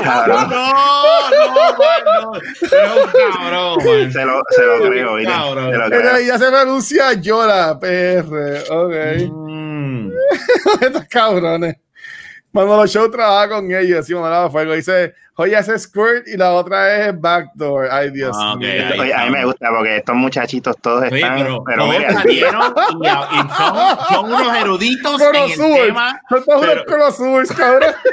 Cabrón. 0.00 0.48
No, 0.48 0.72
no, 0.72 2.22
no. 2.22 2.30
Un 2.30 3.10
cabrón. 3.10 4.12
Se 4.12 4.24
lo, 4.24 4.42
se 4.50 4.62
lo 4.62 4.88
creo. 4.88 5.18
Se 5.18 5.24
lo 5.24 5.70
Pero 5.70 5.88
creo. 5.88 6.20
ya 6.20 6.38
se 6.38 6.50
me 6.52 6.56
anuncia 6.56 7.12
llora, 7.14 7.80
PR. 7.80 8.64
Ok. 8.70 8.94
Mm. 9.28 10.10
Estos 10.82 11.04
cabrones. 11.10 11.76
Manolo 12.52 12.86
Show 12.86 13.10
trabaja 13.10 13.48
con 13.48 13.70
ellos. 13.72 14.06
Sí, 14.06 14.14
Manolo 14.14 14.50
Fuego 14.50 14.74
dice, 14.74 15.14
oye, 15.40 15.56
hace 15.56 15.78
squirt 15.78 16.26
y 16.28 16.36
la 16.36 16.52
otra 16.52 17.06
es 17.08 17.20
backdoor. 17.20 17.88
Ay, 17.90 18.10
Dios 18.10 18.36
Ah, 18.38 18.54
mío. 18.56 18.68
ahí. 18.70 18.98
Oye, 19.00 19.14
a 19.14 19.24
mí 19.24 19.30
me 19.30 19.44
gusta 19.44 19.68
porque 19.70 19.96
estos 19.96 20.14
muchachitos 20.14 20.76
todos 20.80 21.04
Oye, 21.10 21.16
están. 21.20 21.36
pero, 21.38 21.64
pero 21.64 21.82
todos 21.84 21.98
mira, 21.98 22.12
salieron 22.12 22.74
y, 23.00 23.06
y 23.06 23.08
son, 23.56 23.98
son 24.10 24.32
unos 24.32 24.56
eruditos 24.56 25.20
en 25.20 25.34
el 25.36 25.54
tema. 25.56 26.20
Son 26.28 26.44
todos 26.44 26.66
pero- 26.86 27.14
unos 27.18 27.52
cabrón. 27.52 27.94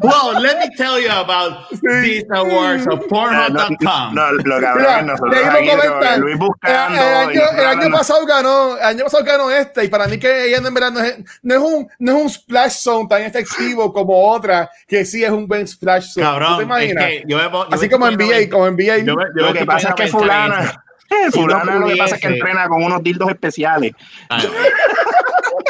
Well, 0.00 0.40
let 0.40 0.58
me 0.58 0.74
tell 0.74 0.98
you 0.98 1.10
about 1.10 1.68
these 1.70 2.24
awards 2.30 2.86
of 2.86 3.00
no, 3.00 3.06
Pornhub.com. 3.08 4.14
no, 4.14 4.32
lo 4.32 4.60
cabrón 4.60 4.86
es 5.00 5.04
nosotros 5.06 5.44
aquí. 5.46 5.68
Luis 6.18 6.32
El, 6.32 6.38
buscando. 6.38 7.02
el 7.02 7.14
año, 7.14 7.34
nosotros 7.34 7.58
el 7.60 7.66
año 7.66 7.90
pasado 7.92 8.26
ganó, 8.26 8.76
el 8.78 8.82
año 8.82 9.04
pasado 9.04 9.24
ganó 9.24 9.50
este, 9.50 9.84
y 9.84 9.88
para 9.88 10.06
mí 10.06 10.18
que 10.18 10.46
ella 10.46 10.58
en 10.66 10.72
verdad 10.74 10.92
no 10.92 11.00
es, 11.00 11.18
no 11.42 11.54
es 11.54 11.60
un, 11.60 11.88
no 11.98 12.12
es 12.16 12.22
un 12.22 12.30
splash 12.30 12.72
zone 12.72 13.06
tan 13.08 13.22
efectivo 13.22 13.92
como 13.92 14.14
otra, 14.30 14.70
que 14.88 15.04
sí 15.04 15.22
es 15.22 15.30
un 15.30 15.46
buen 15.46 15.66
splash 15.68 16.05
zone. 16.06 16.26
¿Tú 16.26 16.30
te 16.32 16.40
Cabrón, 16.40 16.56
es 16.60 16.62
imaginas? 16.64 17.04
que 17.04 17.24
yo 17.26 17.36
me, 17.36 17.42
yo 17.44 17.68
Así 17.72 17.86
me 17.86 17.90
como 17.90 18.08
estoy 18.08 18.26
NBA, 18.26 18.50
como 18.50 18.66
NBA. 18.70 18.98
yo 18.98 19.16
me- 19.16 19.24
yo 19.36 19.46
Lo 19.46 19.52
que 19.52 19.66
pasa 19.66 19.88
es 19.90 19.94
que 19.94 20.06
fulana, 20.08 20.84
en 21.10 21.32
fulana 21.32 21.76
lo 21.76 21.86
que 21.88 21.96
pasa 21.96 22.14
es 22.16 22.20
que 22.20 22.28
entrena 22.28 22.68
con 22.68 22.82
unos 22.82 23.02
dildos 23.02 23.28
especiales. 23.30 23.92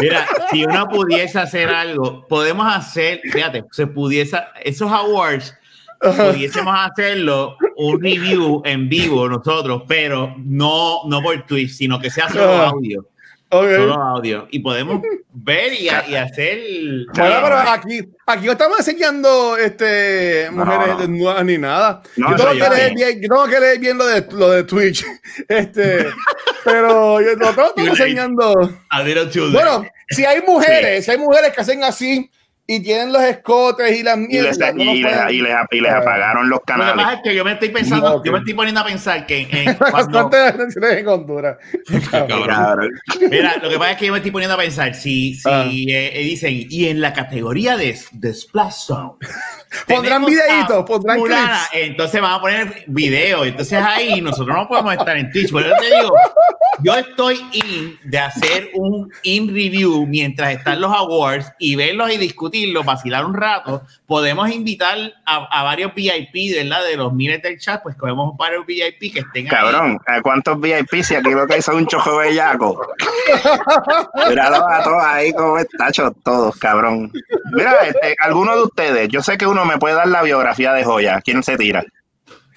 Mira, 0.01 0.26
si 0.51 0.64
uno 0.64 0.89
pudiese 0.89 1.39
hacer 1.39 1.68
algo, 1.70 2.26
podemos 2.28 2.66
hacer, 2.74 3.20
fíjate, 3.32 3.64
se 3.70 3.87
pudiese, 3.87 4.39
esos 4.62 4.91
awards, 4.93 5.55
pudiésemos 6.01 6.74
hacerlo 6.78 7.57
un 7.76 8.03
review 8.03 8.61
en 8.66 8.89
vivo 8.91 9.26
nosotros, 9.28 9.84
pero 9.89 10.34
no, 10.39 11.01
no 11.07 11.22
por 11.22 11.41
Twitch, 11.47 11.70
sino 11.70 11.99
que 11.99 12.11
sea 12.11 12.28
solo 12.28 12.53
audio. 12.53 13.07
Solo 13.51 13.94
audio. 13.94 14.49
Y 14.51 14.59
podemos 14.59 15.01
ver 15.32 15.72
y, 15.74 15.88
hacer. 15.88 16.59
Bueno, 17.14 17.36
pero 17.42 17.57
aquí, 17.59 18.01
aquí 18.26 18.47
no 18.47 18.53
estamos 18.53 18.78
enseñando 18.80 19.57
este, 19.57 20.49
mujeres 20.51 20.99
desnudas 20.99 21.44
ni 21.44 21.59
nada. 21.59 22.03
yo, 22.16 22.34
tengo 22.34 22.53
que 22.53 22.70
leer 22.70 22.94
bien, 22.94 23.22
yo 23.22 23.28
tengo 23.28 23.47
que 23.47 23.61
leer 23.61 23.78
bien 23.78 23.99
lo 23.99 24.07
de, 24.07 24.26
lo 24.32 24.51
de 24.51 24.64
Twitch. 24.64 25.05
Este, 25.49 26.07
pero 26.64 27.20
yo 27.20 27.36
no 27.36 27.51
estamos 27.51 27.72
enseñando. 27.76 28.55
Bueno, 29.53 29.86
si 30.09 30.24
hay 30.24 30.42
mujeres, 30.42 31.05
si 31.05 31.11
hay 31.11 31.18
mujeres 31.18 31.53
que 31.53 31.61
hacen 31.61 31.84
así, 31.84 32.30
y 32.68 32.80
tienen 32.80 33.12
los 33.12 33.22
escotes 33.22 33.96
y 33.96 34.02
las 34.02 34.18
mierdas. 34.18 34.56
Y, 34.56 34.84
les, 34.84 34.96
y, 34.96 35.02
les, 35.02 35.52
y 35.70 35.80
les, 35.80 35.92
apagaron 35.92 36.50
los 36.50 36.60
canales. 36.66 36.96
Lo 36.96 36.98
que 36.98 37.04
pasa 37.04 37.16
es 37.16 37.22
que 37.22 37.34
yo 37.34 37.44
me 37.44 37.52
estoy 37.52 37.68
pensando, 37.68 38.24
yo 38.24 38.32
me 38.32 38.38
estoy 38.38 38.54
poniendo 38.54 38.80
a 38.80 38.84
pensar 38.84 39.26
que 39.26 39.46
en, 39.48 39.74
cuando... 39.90 40.30
en 40.32 41.08
Honduras. 41.08 41.58
Mira, 43.30 43.56
lo 43.62 43.68
que 43.68 43.78
pasa 43.78 43.92
es 43.92 43.96
que 43.98 44.06
yo 44.06 44.12
me 44.12 44.18
estoy 44.18 44.32
poniendo 44.32 44.54
a 44.54 44.58
pensar 44.58 44.94
si, 44.94 45.34
si 45.34 45.48
ah. 45.48 45.64
eh, 45.64 46.10
eh, 46.14 46.22
dicen, 46.24 46.66
y 46.68 46.88
en 46.88 47.00
la 47.00 47.12
categoría 47.12 47.76
de, 47.76 47.96
de 48.10 48.34
Splash 48.34 48.86
Zone, 48.86 49.12
pondrán 49.86 50.24
videitos, 50.24 50.84
pondrán 50.86 51.22
clips. 51.22 51.68
Entonces 51.72 52.20
van 52.20 52.32
a 52.32 52.40
poner 52.40 52.84
video. 52.88 53.44
Entonces 53.44 53.78
ahí 53.80 54.20
nosotros 54.20 54.56
no 54.56 54.66
podemos 54.66 54.92
estar 54.94 55.16
en 55.16 55.30
Twitch. 55.30 55.52
Pero 55.52 55.68
yo 55.68 55.76
te 55.76 55.86
digo, 55.86 56.14
yo 56.82 56.94
estoy 56.94 57.40
in 57.52 57.98
de 58.04 58.18
hacer 58.18 58.70
un 58.74 59.12
in 59.22 59.48
review 59.48 60.04
mientras 60.06 60.52
están 60.54 60.80
los 60.80 60.92
awards 60.92 61.52
y 61.60 61.76
verlos 61.76 62.12
y 62.12 62.16
discutirlos, 62.57 62.84
vacilar 62.84 63.24
un 63.24 63.34
rato. 63.34 63.82
Podemos 64.07 64.50
invitar 64.50 64.96
a, 65.24 65.62
varios 65.62 65.94
VIP, 65.94 66.54
¿verdad? 66.54 66.84
De 66.84 66.96
los 66.96 67.12
miles 67.12 67.42
del 67.42 67.59
chat, 67.59 67.82
pues 67.82 67.96
cogemos 67.96 68.36
varios 68.36 68.64
VIP 68.66 69.12
que 69.12 69.20
estén 69.20 69.46
Cabrón, 69.46 69.98
ahí. 70.07 70.20
¿cuántos 70.22 70.61
VIP? 70.61 71.02
Si 71.02 71.14
aquí 71.14 71.30
lo 71.30 71.46
que 71.46 71.54
hay 71.54 71.62
son 71.62 71.76
un 71.76 71.86
chojo 71.86 72.18
bellaco. 72.18 72.86
Míralo 74.28 74.68
a 74.68 74.82
todos 74.82 75.04
ahí 75.04 75.32
como 75.32 75.59
estachos 75.59 76.12
todos, 76.24 76.57
cabrón. 76.57 77.12
Mira, 77.52 77.74
este, 77.86 78.16
alguno 78.20 78.57
de 78.57 78.62
ustedes, 78.62 79.09
yo 79.09 79.22
sé 79.22 79.36
que 79.36 79.46
uno 79.46 79.64
me 79.64 79.78
puede 79.78 79.94
dar 79.94 80.09
la 80.09 80.22
biografía 80.22 80.72
de 80.72 80.84
Joya. 80.84 81.20
¿Quién 81.22 81.42
se 81.42 81.57
tira? 81.57 81.84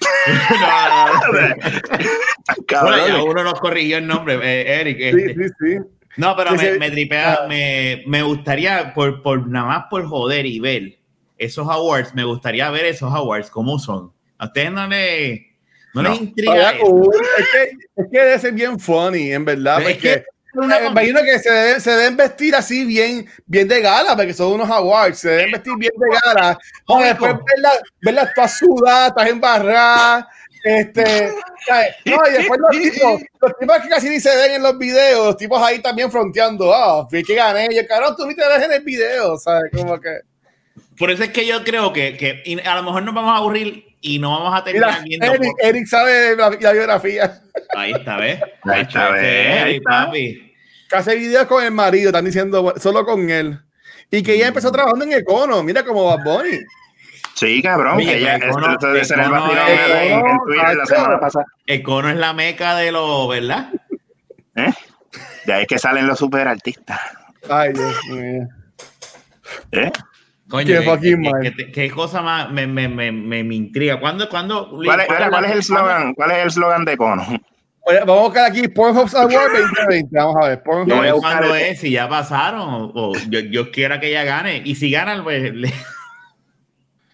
bueno, 2.82 3.24
uno 3.24 3.44
nos 3.44 3.60
corrigió 3.60 3.98
el 3.98 4.06
nombre, 4.06 4.38
eh, 4.42 4.80
Eric. 4.80 4.98
Este. 5.00 5.34
Sí, 5.34 5.36
sí, 5.42 5.50
sí. 5.60 5.78
No, 6.16 6.36
pero 6.36 6.52
me, 6.52 6.78
me, 6.78 6.90
tripea, 6.90 7.40
ah. 7.42 7.46
me, 7.46 8.02
me, 8.06 8.22
gustaría, 8.22 8.92
por, 8.92 9.22
por, 9.22 9.46
nada 9.46 9.66
más 9.66 9.84
por 9.88 10.04
joder 10.06 10.44
y 10.44 10.58
ver 10.58 10.98
esos 11.38 11.68
awards, 11.68 12.14
me 12.14 12.24
gustaría 12.24 12.68
ver 12.70 12.84
esos 12.86 13.12
awards, 13.12 13.50
cómo 13.50 13.78
son. 13.78 14.12
A 14.36 14.46
ustedes 14.46 14.72
no 14.72 14.86
les, 14.86 15.40
no, 15.94 16.02
les 16.02 16.20
intriga. 16.20 16.72
Es 16.72 17.48
que, 17.52 17.70
es 17.96 18.06
que 18.10 18.18
debe 18.18 18.38
ser 18.38 18.52
bien 18.52 18.78
funny, 18.78 19.32
en 19.32 19.44
verdad. 19.44 19.82
Es 19.88 19.98
que 19.98 20.24
me 20.52 20.86
imagino 20.86 21.20
que 21.22 21.38
se 21.38 21.50
deben, 21.50 21.80
se 21.80 21.90
deben, 21.92 22.16
vestir 22.16 22.54
así 22.56 22.84
bien, 22.84 23.28
bien 23.46 23.68
de 23.68 23.80
gala, 23.80 24.16
porque 24.16 24.34
son 24.34 24.52
unos 24.54 24.68
awards, 24.68 25.18
se 25.18 25.28
deben 25.28 25.52
vestir 25.52 25.72
bien 25.78 25.92
de 25.96 26.18
gala. 26.24 26.58
Después 26.98 27.34
verlas 27.46 27.80
verla 28.00 28.32
todas 28.34 28.58
sudadas, 28.58 29.14
todas 29.14 29.30
embarradas. 29.30 30.26
Este, 30.62 31.32
no, 32.06 32.18
y 32.28 32.32
después 32.32 32.60
los 32.60 32.70
tipos, 32.82 33.22
los 33.40 33.58
tipos 33.58 33.78
que 33.78 33.88
casi 33.88 34.08
ni 34.08 34.20
se 34.20 34.34
ven 34.36 34.52
en 34.52 34.62
los 34.62 34.76
videos, 34.78 35.26
los 35.26 35.36
tipos 35.36 35.62
ahí 35.62 35.80
también 35.80 36.10
fronteando, 36.10 36.72
ah, 36.74 37.06
vi 37.10 37.22
que 37.22 37.34
gané, 37.34 37.68
y 37.70 37.76
yo, 37.76 37.86
cabrón, 37.86 38.14
tú 38.16 38.26
ni 38.26 38.34
te 38.34 38.46
ves 38.46 38.62
en 38.62 38.72
el 38.72 38.82
video, 38.82 39.36
¿sabes? 39.38 39.70
Como 39.74 39.98
que. 40.00 40.20
Por 40.98 41.10
eso 41.10 41.22
es 41.22 41.30
que 41.30 41.46
yo 41.46 41.64
creo 41.64 41.92
que, 41.92 42.16
que 42.16 42.60
a 42.64 42.76
lo 42.76 42.82
mejor 42.82 43.02
nos 43.02 43.14
vamos 43.14 43.32
a 43.32 43.38
aburrir 43.38 43.86
y 44.02 44.18
no 44.18 44.30
vamos 44.30 44.58
a 44.58 44.64
terminar 44.64 45.02
viendo. 45.02 45.26
Eric, 45.26 45.52
Eric 45.62 45.86
sabe 45.86 46.36
la, 46.36 46.50
biografía. 46.50 47.40
Ahí 47.74 47.92
está, 47.92 48.18
¿ves? 48.18 48.40
Ahí 48.64 48.82
está, 48.82 49.10
¿ves? 49.10 49.62
Ahí 49.62 49.80
papi. 49.80 50.54
Que 50.88 50.96
hace 50.96 51.14
videos 51.14 51.46
con 51.46 51.64
el 51.64 51.70
marido, 51.70 52.08
están 52.08 52.24
diciendo 52.24 52.74
solo 52.76 53.04
con 53.06 53.30
él. 53.30 53.58
Y 54.10 54.22
que 54.22 54.34
ella 54.34 54.48
empezó 54.48 54.72
trabajando 54.72 55.04
en 55.04 55.12
Econo, 55.12 55.62
mira 55.62 55.84
como 55.84 56.04
Bad 56.04 56.24
Bunny. 56.24 56.58
Sí, 57.40 57.62
cabrón. 57.62 57.96
Oye, 57.96 58.18
ella, 58.18 58.36
Econo, 58.36 58.72
esto 58.72 58.92
de 58.92 59.02
ser 59.02 59.18
el 59.18 59.24
en, 59.24 60.26
en 60.26 60.38
Twitter 60.44 60.76
la 60.76 60.84
semana 60.84 61.18
pasada. 61.18 61.46
Econo 61.66 62.10
es 62.10 62.16
la 62.16 62.34
meca 62.34 62.76
de 62.76 62.92
lo, 62.92 63.28
¿verdad? 63.28 63.72
¿Eh? 64.56 64.70
De 65.46 65.52
ahí 65.54 65.62
es 65.62 65.66
que 65.66 65.78
salen 65.78 66.06
los 66.06 66.18
super 66.18 66.46
artistas. 66.46 67.00
Ay, 67.48 67.72
Dios 67.72 68.04
mío. 68.10 68.46
¿Eh? 69.72 69.90
Coño, 70.50 71.00
¿Qué, 71.00 71.72
qué, 71.72 71.90
cosa 71.90 72.20
más 72.20 72.50
me, 72.50 72.66
me, 72.66 72.88
me, 72.88 73.10
me 73.10 73.54
intriga? 73.54 73.98
¿Cuándo, 73.98 74.28
cuándo, 74.28 74.68
¿Cuál, 74.68 75.00
es, 75.00 75.06
¿cuál 75.06 75.44
es 75.46 75.52
el 75.52 75.62
slogan? 75.62 76.12
¿Cuál 76.12 76.32
es 76.32 76.38
el 76.44 76.50
slogan 76.50 76.84
de 76.84 76.96
Cono? 76.98 77.24
Vamos 77.86 78.18
a 78.18 78.22
buscar 78.22 78.50
aquí 78.50 78.68
Pornhub 78.68 79.08
Award 79.16 79.58
2020. 79.58 80.08
Vamos 80.14 80.36
a 80.44 80.48
ver. 80.48 80.62
Pornhub. 80.62 81.20
Cuándo 81.20 81.54
es, 81.54 81.80
si 81.80 81.92
ya 81.92 82.06
pasaron. 82.06 82.92
O, 82.94 83.14
yo, 83.30 83.40
yo 83.40 83.70
quiera 83.70 83.98
que 83.98 84.08
ella 84.08 84.24
gane. 84.24 84.60
Y 84.62 84.74
si 84.74 84.90
ganan, 84.90 85.24
pues. 85.24 85.54
Le... 85.54 85.72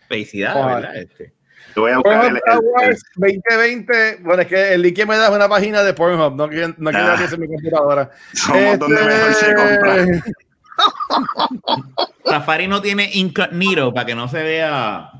Felicidades, 0.08 0.66
¿verdad? 0.66 0.96
Este. 0.96 1.32
voy 1.74 1.92
a 1.92 1.96
buscar 1.96 2.24
el, 2.26 2.40
Awards 2.46 3.02
2020. 3.16 4.16
Bueno, 4.22 4.42
es 4.42 4.48
que 4.48 4.74
el 4.74 4.82
link 4.82 4.98
me 5.06 5.16
da 5.16 5.30
una 5.30 5.48
página 5.48 5.82
de 5.82 5.94
Pornhub. 5.94 6.34
No, 6.36 6.48
quiero, 6.48 6.74
no 6.78 6.90
quiero 6.90 7.12
ah. 7.12 7.26
que 7.28 7.36
mi 7.36 7.46
computadora. 7.46 8.10
Somos 8.32 8.62
este... 8.62 8.78
donde 8.78 9.02
mejor 9.02 9.34
se 9.34 9.54
compra. 9.54 10.24
Safari 12.24 12.68
no 12.68 12.80
tiene 12.80 13.10
incognito 13.14 13.92
para 13.92 14.06
que 14.06 14.14
no 14.14 14.28
se 14.28 14.42
vea. 14.42 15.10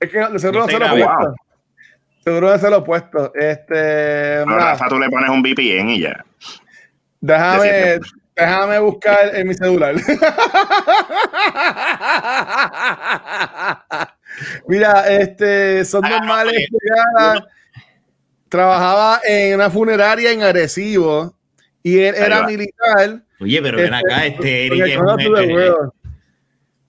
Es 0.00 0.10
que 0.10 0.38
seguro 0.38 0.60
no 0.60 0.68
se 0.68 0.78
lo 0.78 0.88
puesto. 0.88 1.34
Seguro 2.24 2.50
no 2.50 2.58
se 2.58 2.70
lo 2.70 2.84
puesto. 2.84 3.34
Este. 3.34 4.44
No, 4.46 4.56
Rafa, 4.56 4.88
tú 4.88 4.98
le 4.98 5.08
pones 5.08 5.30
un 5.30 5.42
VPN 5.42 5.90
y 5.90 6.00
ya. 6.00 6.24
Déjame, 7.20 8.00
déjame 8.36 8.78
buscar 8.78 9.34
en 9.34 9.48
mi 9.48 9.54
celular. 9.54 9.94
Mira, 14.68 15.08
este, 15.08 15.84
son 15.84 16.02
normales. 16.02 16.68
Trabajaba 18.48 19.20
en 19.24 19.56
una 19.56 19.68
funeraria 19.70 20.30
en 20.32 20.42
Arecibo 20.42 21.36
y 21.82 21.98
él 21.98 22.14
era 22.14 22.46
militar 22.46 23.24
Oye, 23.40 23.60
pero 23.60 23.78
ven 23.78 23.92
acá, 23.92 24.26
este, 24.26 24.64
este 24.64 24.66
Eric 24.66 24.86
es 24.86 24.98
un, 24.98 25.18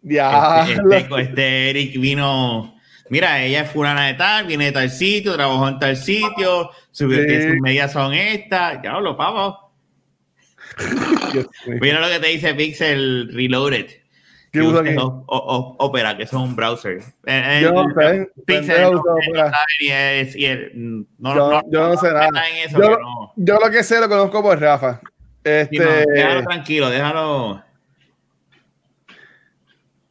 ya. 0.04 0.68
Este, 0.70 0.98
este, 0.98 1.22
este, 1.22 1.70
Eric 1.70 2.00
vino. 2.00 2.76
Mira, 3.10 3.44
ella 3.44 3.62
es 3.62 3.72
fulana 3.72 4.06
de 4.08 4.14
tal, 4.14 4.46
viene 4.46 4.66
de 4.66 4.72
tal 4.72 4.90
sitio, 4.90 5.34
trabajó 5.34 5.68
en 5.68 5.80
tal 5.80 5.98
sitio, 5.98 6.70
sus, 6.92 7.08
medidas 7.62 7.92
son 7.92 8.14
estas. 8.14 8.82
Ya 8.84 8.94
lo 8.94 9.18
pavos. 9.18 9.65
Mira 11.82 12.00
lo 12.00 12.10
que 12.10 12.20
te 12.20 12.28
dice 12.28 12.54
Pixel 12.54 13.30
Reloaded. 13.34 13.88
¿Qué 14.52 14.62
usa 14.62 14.82
aquí? 14.82 14.96
Opera, 14.98 16.16
que 16.16 16.24
es 16.24 16.34
un 16.34 16.56
browser. 16.56 17.02
yo 17.62 17.72
no 17.74 17.94
sé. 17.94 18.30
Pixel 18.46 18.92
no, 20.74 21.36
yo, 21.36 21.62
yo 21.70 21.90
no 21.90 21.98
sé 21.98 22.12
nada. 22.12 22.30
yo, 22.72 22.98
yo, 23.36 23.60
lo 23.60 23.70
que 23.70 23.84
sé 23.84 24.00
lo 24.00 24.08
conozco 24.08 24.42
por 24.42 24.60
Rafa. 24.60 25.02
Este... 25.44 26.06
déjalo 26.08 26.44
tranquilo, 26.44 26.90
déjalo. 26.90 27.64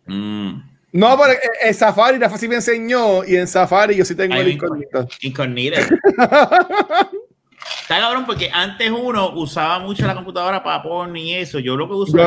Mm. 0.07 0.75
No, 0.93 1.19
pero 1.19 1.41
en 1.63 1.75
Safari 1.75 2.19
Rafa 2.19 2.39
sí 2.39 2.47
me 2.47 2.55
enseñó 2.57 3.25
y 3.25 3.37
en 3.37 3.49
Safari 3.49 3.97
yo 3.97 4.05
sí 4.05 4.15
tengo 4.15 4.37
el 4.37 4.49
incógnito. 4.49 5.09
Incógnito. 5.23 5.81
Está 7.83 7.99
cabrón 7.99 8.25
porque 8.27 8.51
antes 8.53 8.91
uno 8.91 9.31
usaba 9.35 9.79
mucho 9.79 10.07
la 10.07 10.15
computadora 10.15 10.63
para 10.63 10.83
poner 10.83 11.17
y 11.17 11.35
eso. 11.35 11.59
Yo 11.59 11.77
lo 11.77 11.87
que 11.87 11.95
uso 11.95 12.19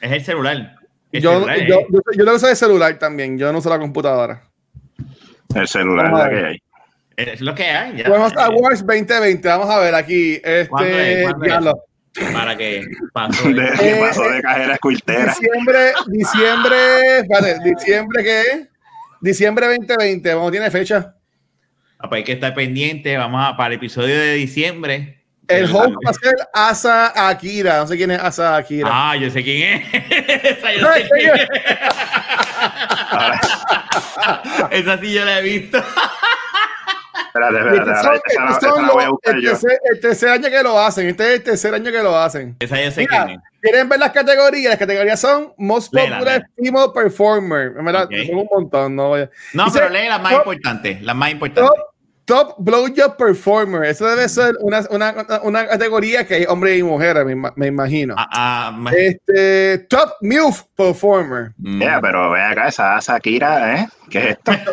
es, 0.00 0.12
el 0.12 0.24
celular. 0.24 0.76
yo, 1.12 1.46
yo, 1.66 1.80
yo, 2.14 2.24
lo 2.24 2.34
uso 2.34 2.46
de 2.46 2.56
celular 2.56 2.98
también. 2.98 3.38
Yo 3.38 3.50
no 3.52 3.58
uso 3.58 3.70
la 3.70 3.78
computadora. 3.78 4.44
El 5.54 5.66
celular 5.66 6.06
es 6.06 6.12
la 6.12 6.30
que 6.30 6.46
hay. 6.46 6.62
Es 7.16 7.40
lo 7.40 7.54
que 7.54 7.64
hay. 7.64 7.96
Ya. 7.96 8.08
Bueno, 8.08 8.28
Wars 8.58 8.84
2020, 8.84 9.48
vamos 9.48 9.70
a 9.70 9.78
ver 9.78 9.94
aquí. 9.94 10.34
Este, 10.44 11.22
es? 11.22 11.30
Para 12.32 12.56
que 12.56 12.84
pasó 13.12 13.48
de, 13.48 13.64
eh, 13.64 13.96
pasó 14.00 14.22
de 14.28 14.42
cajera 14.42 14.74
escuiltera. 14.74 15.34
Diciembre, 15.34 15.92
diciembre, 16.06 16.76
vale, 17.28 17.58
diciembre 17.62 18.24
qué 18.24 18.68
Diciembre 19.20 19.66
2020, 19.66 20.34
vamos, 20.34 20.50
tiene 20.52 20.70
fecha. 20.70 21.15
Hay 21.98 22.24
que 22.24 22.32
estar 22.32 22.54
pendiente, 22.54 23.16
vamos 23.16 23.44
a, 23.44 23.56
para 23.56 23.68
el 23.68 23.74
episodio 23.74 24.18
de 24.18 24.34
diciembre. 24.34 25.16
El 25.48 25.64
host 25.66 25.94
va 26.04 26.10
a 26.10 26.14
ser 26.14 26.34
Asa 26.52 27.28
Akira. 27.28 27.78
No 27.78 27.86
sé 27.86 27.96
quién 27.96 28.10
es 28.10 28.20
Asa 28.20 28.56
Akira. 28.56 28.88
Ah, 28.92 29.16
yo 29.16 29.30
sé 29.30 29.42
quién 29.42 29.80
es. 29.80 29.94
Esa, 30.44 30.72
yo 30.72 30.92
sé 30.92 31.08
quién 31.18 31.34
es. 31.36 31.48
Esa 34.70 34.98
sí 34.98 35.12
yo 35.12 35.24
la 35.24 35.38
he 35.38 35.42
visto. 35.42 35.78
Espérate, 37.26 37.58
el, 37.58 37.84
tercer, 40.00 40.28
año 40.30 40.48
que 40.50 40.62
lo 40.62 40.80
hacen. 40.80 41.08
Este 41.08 41.24
es 41.24 41.34
el 41.34 41.42
tercer 41.44 41.74
año 41.74 41.92
que 41.92 42.02
lo 42.02 42.18
hacen. 42.18 42.56
Esa 42.58 42.82
yo 42.82 42.90
sé 42.90 43.06
quién 43.06 43.30
es. 43.30 43.38
Quieren 43.70 43.88
ver 43.88 43.98
las 43.98 44.12
categorías, 44.12 44.70
las 44.70 44.78
categorías 44.78 45.20
son 45.20 45.52
Most 45.58 45.92
Popular 45.92 46.46
Female 46.56 46.90
Performer. 46.94 47.72
Son 48.26 48.36
un 48.36 48.48
montón. 48.50 48.96
No, 48.96 49.16
no 49.54 49.66
pero 49.72 49.88
lee 49.88 50.08
las 50.08 50.22
más 50.22 50.32
importantes. 50.32 51.02
Las 51.02 51.16
más 51.16 51.30
importantes. 51.30 51.70
Top, 52.24 52.56
Blowjob 52.58 53.16
Performer. 53.16 53.84
Eso 53.84 54.04
debe 54.04 54.28
ser 54.28 54.54
una, 54.60 54.80
una, 54.90 55.14
una, 55.44 55.68
categoría 55.68 56.26
que 56.26 56.34
hay 56.34 56.44
hombres 56.46 56.76
y 56.76 56.82
mujeres, 56.82 57.24
me, 57.24 57.36
me 57.54 57.66
imagino. 57.68 58.16
Ah, 58.18 58.72
ah, 58.72 58.90
este, 58.96 59.78
top 59.88 60.10
MILF 60.22 60.64
Performer. 60.76 61.52
Mm. 61.58 61.82
Ya, 61.82 62.00
pero 62.00 62.32
ve 62.32 62.42
acá 62.42 62.66
esa 62.66 62.98
Shakira, 62.98 63.76
¿eh? 63.80 63.88
¿Qué 64.10 64.18
es 64.18 64.26
esto? 64.30 64.52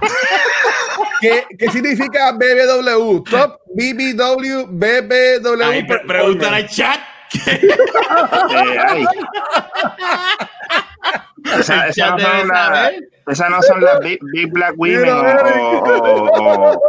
¿Qué, 1.20 1.46
¿Qué, 1.58 1.70
significa 1.70 2.32
BBW? 2.32 3.22
Top 3.24 3.60
BBW, 3.74 4.66
BBW. 4.68 5.62
Ay, 5.64 5.86
pregúntale 6.06 6.56
al 6.56 6.68
chat. 6.68 7.00
esa, 11.58 11.88
esa, 11.88 12.10
no 12.10 12.18
son 12.18 12.48
la, 12.48 12.92
esa, 13.26 13.48
no 13.48 13.62
son 13.62 13.80
las 13.82 14.00
big, 14.00 14.18
big, 14.32 14.50
Black 14.50 14.74
Women 14.76 15.08
o, 15.08 15.20
o, 15.20 16.40
o, 16.40 16.80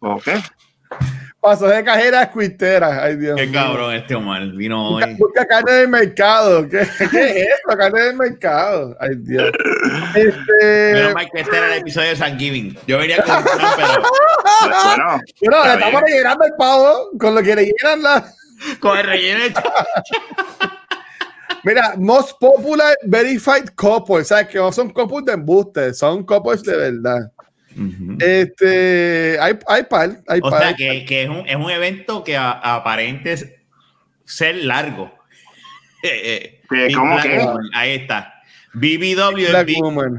o, 0.00 0.20
qué. 0.20 0.40
Paso 1.40 1.68
de 1.68 1.82
cajera 1.82 2.20
a 2.20 3.02
Ay, 3.02 3.16
Dios 3.16 3.40
Qué 3.40 3.50
cabrón 3.50 3.94
este 3.94 4.14
Omar. 4.14 4.46
Vino 4.48 4.90
hoy. 4.90 5.16
Busca, 5.18 5.46
carne 5.46 5.72
del 5.72 5.88
mercado. 5.88 6.68
¿Qué, 6.68 6.86
¿Qué, 6.98 7.04
es 7.04 7.48
eso? 7.48 7.78
Carne 7.78 7.98
del 7.98 8.16
mercado. 8.16 8.94
Ay, 9.00 9.16
Dios. 9.20 9.50
Este... 10.14 10.92
Menos 10.92 11.14
mal 11.14 11.30
que 11.32 11.40
este 11.40 11.56
era 11.56 11.72
el 11.72 11.80
episodio 11.80 12.10
de 12.10 12.16
San 12.16 12.38
Giving. 12.38 12.76
Yo 12.86 12.98
venía 12.98 13.22
con 13.22 13.38
un 13.38 13.44
pero. 13.44 14.02
Bueno, 14.84 15.20
bueno 15.40 15.64
le 15.64 15.72
estamos 15.72 16.02
rellenando 16.02 16.44
el 16.44 16.52
pavo 16.58 17.10
con 17.18 17.34
lo 17.34 17.42
que 17.42 17.56
le 17.56 17.64
llenan 17.64 18.02
la. 18.02 18.22
Con 18.80 18.98
el 18.98 19.04
relleno 19.04 19.44
Mira, 21.62 21.94
most 21.98 22.38
popular 22.40 22.96
verified 23.04 23.68
couples, 23.76 24.28
¿sabes? 24.28 24.48
Que 24.48 24.56
no 24.58 24.72
son 24.72 24.88
couples 24.90 25.26
de 25.26 25.32
embuste, 25.34 25.92
son 25.92 26.24
couples 26.24 26.62
de 26.62 26.74
verdad. 26.74 27.30
Este, 28.18 29.38
hay, 29.40 29.58
hay 29.68 29.82
par, 29.84 30.22
hay 30.26 30.40
o 30.42 30.50
sea, 30.50 30.74
que, 30.74 31.04
que, 31.04 31.22
es, 31.24 31.28
un, 31.28 31.46
es 31.46 31.56
un 31.56 31.70
evento 31.70 32.24
que 32.24 32.36
aparente 32.36 33.36
ser 34.24 34.56
largo. 34.56 35.12
Eh, 36.02 36.62
eh, 36.70 36.94
¿Cómo 36.94 37.20
que? 37.20 37.46
Ahí 37.74 37.90
está. 37.96 38.40
BBW. 38.72 39.40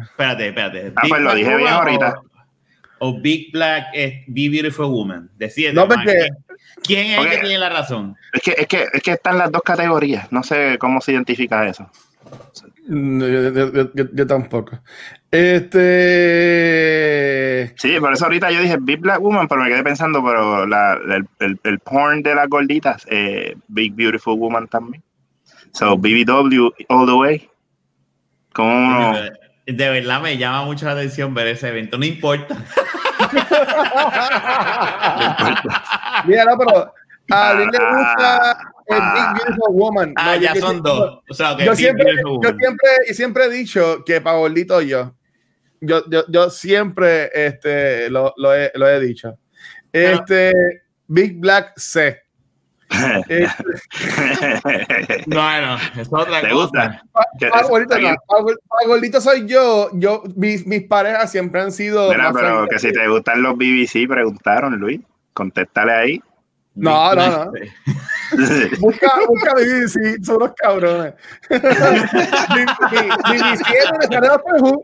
Espérate, 0.04 0.50
espérate. 0.50 0.94
Ah, 0.96 1.02
pues 1.10 1.22
lo 1.24 1.34
dije 1.34 1.56
bien 1.56 1.70
ahorita. 1.70 2.22
O, 3.04 3.20
Big 3.20 3.52
Black 3.52 3.88
es 3.94 4.24
Be 4.28 4.48
Beautiful 4.48 4.86
Woman. 4.86 5.32
Decide. 5.36 5.74
No, 5.74 5.88
porque, 5.88 6.30
¿Quién 6.84 7.08
es 7.08 7.18
el 7.18 7.30
que 7.30 7.40
tiene 7.40 7.58
la 7.58 7.70
razón? 7.70 8.16
Es 8.32 8.42
que, 8.44 8.52
es, 8.58 8.68
que, 8.68 8.86
es 8.94 9.02
que 9.02 9.14
están 9.14 9.40
las 9.40 9.52
dos 9.52 9.64
categorías. 9.64 10.32
No 10.32 10.44
sé 10.44 10.78
cómo 10.80 11.02
se 11.02 11.14
identifica 11.14 11.68
eso. 11.68 11.90
yo, 12.88 14.28
tampoco. 14.28 14.80
Este. 15.32 15.82
Sí, 17.78 18.00
por 18.00 18.14
eso 18.14 18.26
ahorita 18.26 18.52
yo 18.52 18.62
dije 18.62 18.78
Big 18.80 19.00
Black 19.00 19.20
Woman, 19.20 19.48
pero 19.48 19.64
me 19.64 19.70
quedé 19.70 19.84
pensando, 19.84 20.24
pero 20.24 20.68
la, 20.68 21.00
el, 21.40 21.60
el, 21.64 21.80
porn 21.80 22.22
de 22.22 22.36
las 22.36 22.48
gorditas, 22.50 23.08
eh, 23.10 23.56
Big 23.68 23.96
Beautiful 23.96 24.38
Woman 24.38 24.68
también. 24.68 25.02
So, 25.74 25.98
BBW 25.98 26.70
all 26.90 27.08
the 27.08 27.14
way. 27.14 27.50
¿Cómo 28.54 29.16
De 29.72 29.90
verdad 29.90 30.22
me 30.22 30.38
llama 30.38 30.64
mucho 30.66 30.86
la 30.86 30.94
atención 30.94 31.34
ver 31.34 31.48
ese 31.48 31.70
evento. 31.70 31.98
No 31.98 32.06
importa. 32.06 32.56
Mira, 36.26 36.46
no, 36.46 36.58
pero 36.58 36.94
a 37.32 37.54
mí 37.54 37.66
le 37.66 37.80
gusta 37.80 38.58
el 38.88 39.02
Big 39.14 39.34
Beautiful 39.36 39.74
Woman. 39.74 40.14
Ah, 40.18 40.38
ya 40.38 40.56
son 40.56 40.82
dos. 40.82 41.20
O 41.30 41.34
sea, 41.34 41.58
yo, 41.58 41.76
siempre, 41.76 42.16
yo 42.16 42.50
siempre, 42.60 42.90
y 43.10 43.14
siempre 43.14 43.46
he 43.46 43.50
dicho 43.50 44.04
que 44.06 44.22
para 44.22 44.38
gordito 44.38 44.82
yo, 44.82 45.16
yo, 45.80 46.04
yo, 46.10 46.26
yo 46.28 46.50
siempre 46.50 47.30
este, 47.34 48.10
lo, 48.10 48.34
lo, 48.38 48.54
he, 48.54 48.72
lo 48.76 48.88
he 48.88 49.00
dicho. 49.00 49.38
Este, 49.92 50.52
Big 51.08 51.40
Black 51.40 51.74
C. 51.78 52.21
Este, 53.28 53.48
bueno, 55.28 55.78
es 55.98 56.08
otra 56.12 56.42
¿Te 56.42 56.50
cosa. 56.50 57.04
Para 57.50 58.88
gordito 58.88 59.22
soy 59.22 59.48
yo. 59.48 59.90
yo 59.94 60.24
mis, 60.36 60.66
mis 60.66 60.84
parejas 60.84 61.32
siempre 61.32 61.62
han 61.62 61.72
sido. 61.72 62.10
Mira, 62.10 62.32
pero 62.34 62.68
que 62.68 62.80
si 62.80 62.92
te 62.92 63.08
gustan 63.08 63.42
los 63.42 63.56
BBC, 63.56 64.08
preguntaron, 64.08 64.78
Luis. 64.78 65.02
Contéstale 65.34 65.92
ahí. 65.94 66.22
No, 66.74 67.14
no, 67.14 67.46
no. 67.46 67.52
busca, 68.80 69.12
busca 69.28 69.54
BBC, 69.56 70.24
son 70.24 70.40
los 70.40 70.52
cabrones. 70.56 71.14
BBC 71.50 71.68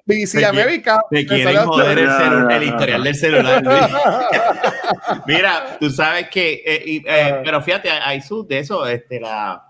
BBC 0.05 0.43
América. 0.43 0.99
Te 1.09 1.25
quieren 1.25 1.55
joder 1.65 1.99
el, 1.99 2.51
el, 2.51 2.63
historial 2.63 3.03
del 3.03 3.15
celular. 3.15 3.63
Mira, 5.27 5.77
tú 5.79 5.89
sabes 5.89 6.29
que, 6.29 6.61
eh, 6.65 6.83
eh, 6.85 7.03
ah. 7.09 7.41
pero 7.43 7.61
fíjate, 7.61 7.89
hay 7.89 8.21
su 8.21 8.45
de 8.45 8.59
eso, 8.59 8.85
este, 8.85 9.21
la, 9.21 9.63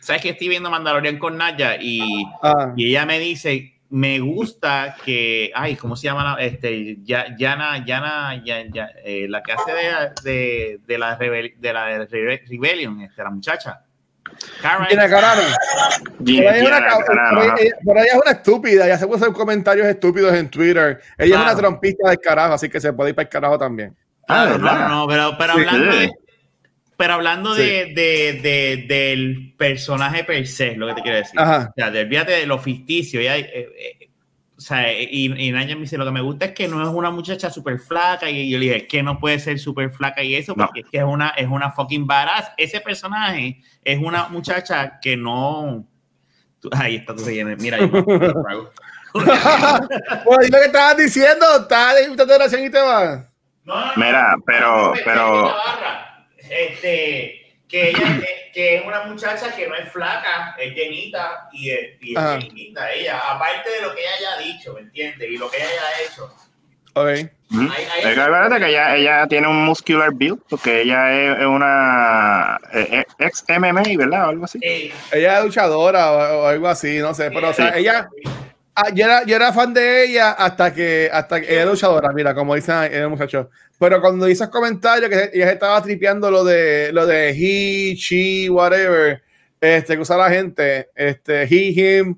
sabes 0.00 0.20
que 0.20 0.30
estoy 0.30 0.48
viendo 0.48 0.70
Mandalorian 0.70 1.18
con 1.18 1.38
Naya 1.38 1.76
y, 1.80 2.26
ah. 2.42 2.74
y 2.76 2.90
ella 2.90 3.06
me 3.06 3.18
dice 3.18 3.73
me 3.94 4.18
gusta 4.18 4.96
que, 5.04 5.52
ay, 5.54 5.76
¿cómo 5.76 5.94
se 5.94 6.08
llama? 6.08 6.36
Este, 6.40 6.96
Yana, 7.04 7.84
Yana, 7.86 8.42
ya, 8.44 8.90
eh, 9.04 9.26
la 9.28 9.40
que 9.40 9.52
hace 9.52 9.72
de, 9.72 10.12
de, 10.24 10.80
de 10.84 10.98
la, 10.98 11.14
rebel, 11.14 11.54
de 11.58 11.72
la 11.72 12.04
Rebellion, 12.04 13.02
este, 13.02 13.22
la 13.22 13.30
muchacha. 13.30 13.84
Gina 14.88 15.08
Carano. 15.08 15.42
Por 17.84 17.98
ahí 17.98 18.06
es 18.08 18.20
una 18.20 18.32
estúpida, 18.32 18.88
ya 18.88 18.98
se 18.98 19.06
puede 19.06 19.22
hacer 19.22 19.32
comentarios 19.32 19.86
estúpidos 19.86 20.34
en 20.34 20.50
Twitter. 20.50 21.00
Ella 21.16 21.36
es 21.36 21.42
una 21.42 21.54
trompista 21.54 22.08
del 22.08 22.18
carajo, 22.18 22.54
así 22.54 22.68
que 22.68 22.80
se 22.80 22.92
puede 22.92 23.10
ir 23.10 23.14
para 23.14 23.26
el 23.26 23.30
carajo 23.30 23.58
también. 23.58 23.96
Ah, 24.26 24.56
no, 24.58 24.88
no, 24.88 25.06
pero, 25.06 25.36
pero 25.38 25.52
hablando 25.52 25.94
de, 25.94 26.10
pero 26.96 27.14
hablando 27.14 27.54
de, 27.54 27.92
de, 27.94 28.40
de, 28.42 28.84
del 28.88 29.54
personaje 29.56 30.24
per 30.24 30.46
se, 30.46 30.76
lo 30.76 30.86
que 30.86 30.94
te 30.94 31.02
quiero 31.02 31.18
decir. 31.18 31.40
O 31.40 31.72
sea, 31.74 31.88
olvídate 31.88 32.32
de 32.32 32.46
lo 32.46 32.58
ficticio. 32.58 33.20
Ya, 33.20 33.36
eh, 33.36 33.50
eh, 33.52 34.10
o 34.56 34.60
sea, 34.60 34.92
y, 34.92 35.32
y 35.36 35.52
Naya 35.52 35.74
me 35.74 35.82
dice, 35.82 35.98
lo 35.98 36.04
que 36.04 36.12
me 36.12 36.20
gusta 36.20 36.46
es 36.46 36.52
que 36.52 36.68
no 36.68 36.80
es 36.82 36.88
una 36.88 37.10
muchacha 37.10 37.50
súper 37.50 37.78
flaca. 37.78 38.30
Y 38.30 38.48
yo 38.48 38.58
le 38.58 38.66
dije, 38.66 38.76
es 38.76 38.88
que 38.88 39.02
no 39.02 39.18
puede 39.18 39.38
ser 39.38 39.58
súper 39.58 39.90
flaca 39.90 40.22
y 40.22 40.36
eso, 40.36 40.54
porque 40.54 40.80
es 40.80 40.86
que 40.90 40.98
es 40.98 41.04
una, 41.04 41.30
es 41.30 41.48
una 41.48 41.72
fucking 41.72 42.06
badass. 42.06 42.52
Ese 42.56 42.80
personaje 42.80 43.60
es 43.82 43.98
una 43.98 44.28
muchacha 44.28 44.98
que 45.00 45.16
no... 45.16 45.86
Ahí 46.72 46.96
está, 46.96 47.14
tú 47.14 47.24
Mira, 47.58 47.78
yo 47.78 47.90
pues 50.24 50.50
lo 50.50 50.58
que 50.58 50.64
estabas 50.64 50.96
diciendo, 50.96 51.46
estás 51.60 52.16
de 52.16 52.34
oración 52.34 52.64
y 52.64 52.70
te 52.70 52.80
vas. 52.80 53.28
No, 53.64 53.74
Mira, 53.96 54.34
pero, 54.44 54.92
pero 55.04 55.54
este, 56.50 57.44
que 57.68 57.90
ella 57.90 58.20
que, 58.52 58.76
es 58.76 58.86
una 58.86 59.04
muchacha 59.04 59.54
que 59.54 59.66
no 59.66 59.74
es 59.74 59.90
flaca, 59.90 60.54
es 60.58 60.74
llenita 60.74 61.48
y 61.52 61.70
es, 61.70 61.90
y 62.00 62.14
llenita 62.14 62.92
ella, 62.92 63.18
aparte 63.18 63.70
de 63.70 63.82
lo 63.82 63.94
que 63.94 64.00
ella 64.00 64.10
haya 64.18 64.44
dicho, 64.44 64.74
¿me 64.74 64.80
entiendes? 64.80 65.28
Y 65.28 65.36
lo 65.36 65.50
que 65.50 65.56
ella 65.56 65.66
haya 65.66 66.08
hecho. 66.08 66.32
Ok. 66.96 67.08
es 67.08 68.16
verdad 68.16 68.58
que 68.58 68.68
ella, 68.68 68.96
ella 68.96 69.26
tiene 69.26 69.48
un 69.48 69.64
muscular 69.64 70.10
build, 70.14 70.40
porque 70.48 70.82
ella 70.82 71.40
es, 71.40 71.46
una 71.46 72.60
eh, 72.72 72.88
eh, 73.00 73.04
ex 73.18 73.44
MMA, 73.48 73.82
¿verdad? 73.98 74.26
O 74.26 74.28
algo 74.30 74.44
así. 74.44 74.60
Ella 75.12 75.38
es 75.38 75.44
luchadora 75.44 76.12
o, 76.12 76.46
algo 76.46 76.68
así, 76.68 76.98
no 76.98 77.12
sé, 77.12 77.30
pero 77.30 77.50
o 77.50 77.52
sea, 77.52 77.76
ella... 77.76 78.08
Ah, 78.76 78.90
yo, 78.92 79.04
era, 79.04 79.24
yo 79.24 79.36
era 79.36 79.52
fan 79.52 79.72
de 79.72 80.04
ella 80.04 80.32
hasta 80.32 80.74
que, 80.74 81.08
hasta 81.12 81.40
que 81.40 81.52
ella 81.52 81.62
es 81.62 81.68
luchadora, 81.68 82.12
mira, 82.12 82.34
como 82.34 82.56
dice 82.56 82.72
el 82.86 83.08
muchacho. 83.08 83.48
Pero 83.84 84.00
cuando 84.00 84.26
hizo 84.26 84.50
comentarios 84.50 85.10
que 85.10 85.30
ella 85.34 85.52
estaba 85.52 85.82
tripeando 85.82 86.30
lo 86.30 86.42
de 86.42 86.90
lo 86.90 87.06
de 87.06 87.28
he, 87.30 87.94
she, 87.94 88.48
whatever, 88.48 89.22
este, 89.60 89.94
que 89.94 90.00
usa 90.00 90.16
la 90.16 90.30
gente, 90.30 90.88
este, 90.94 91.42
he, 91.42 91.98
him, 91.98 92.16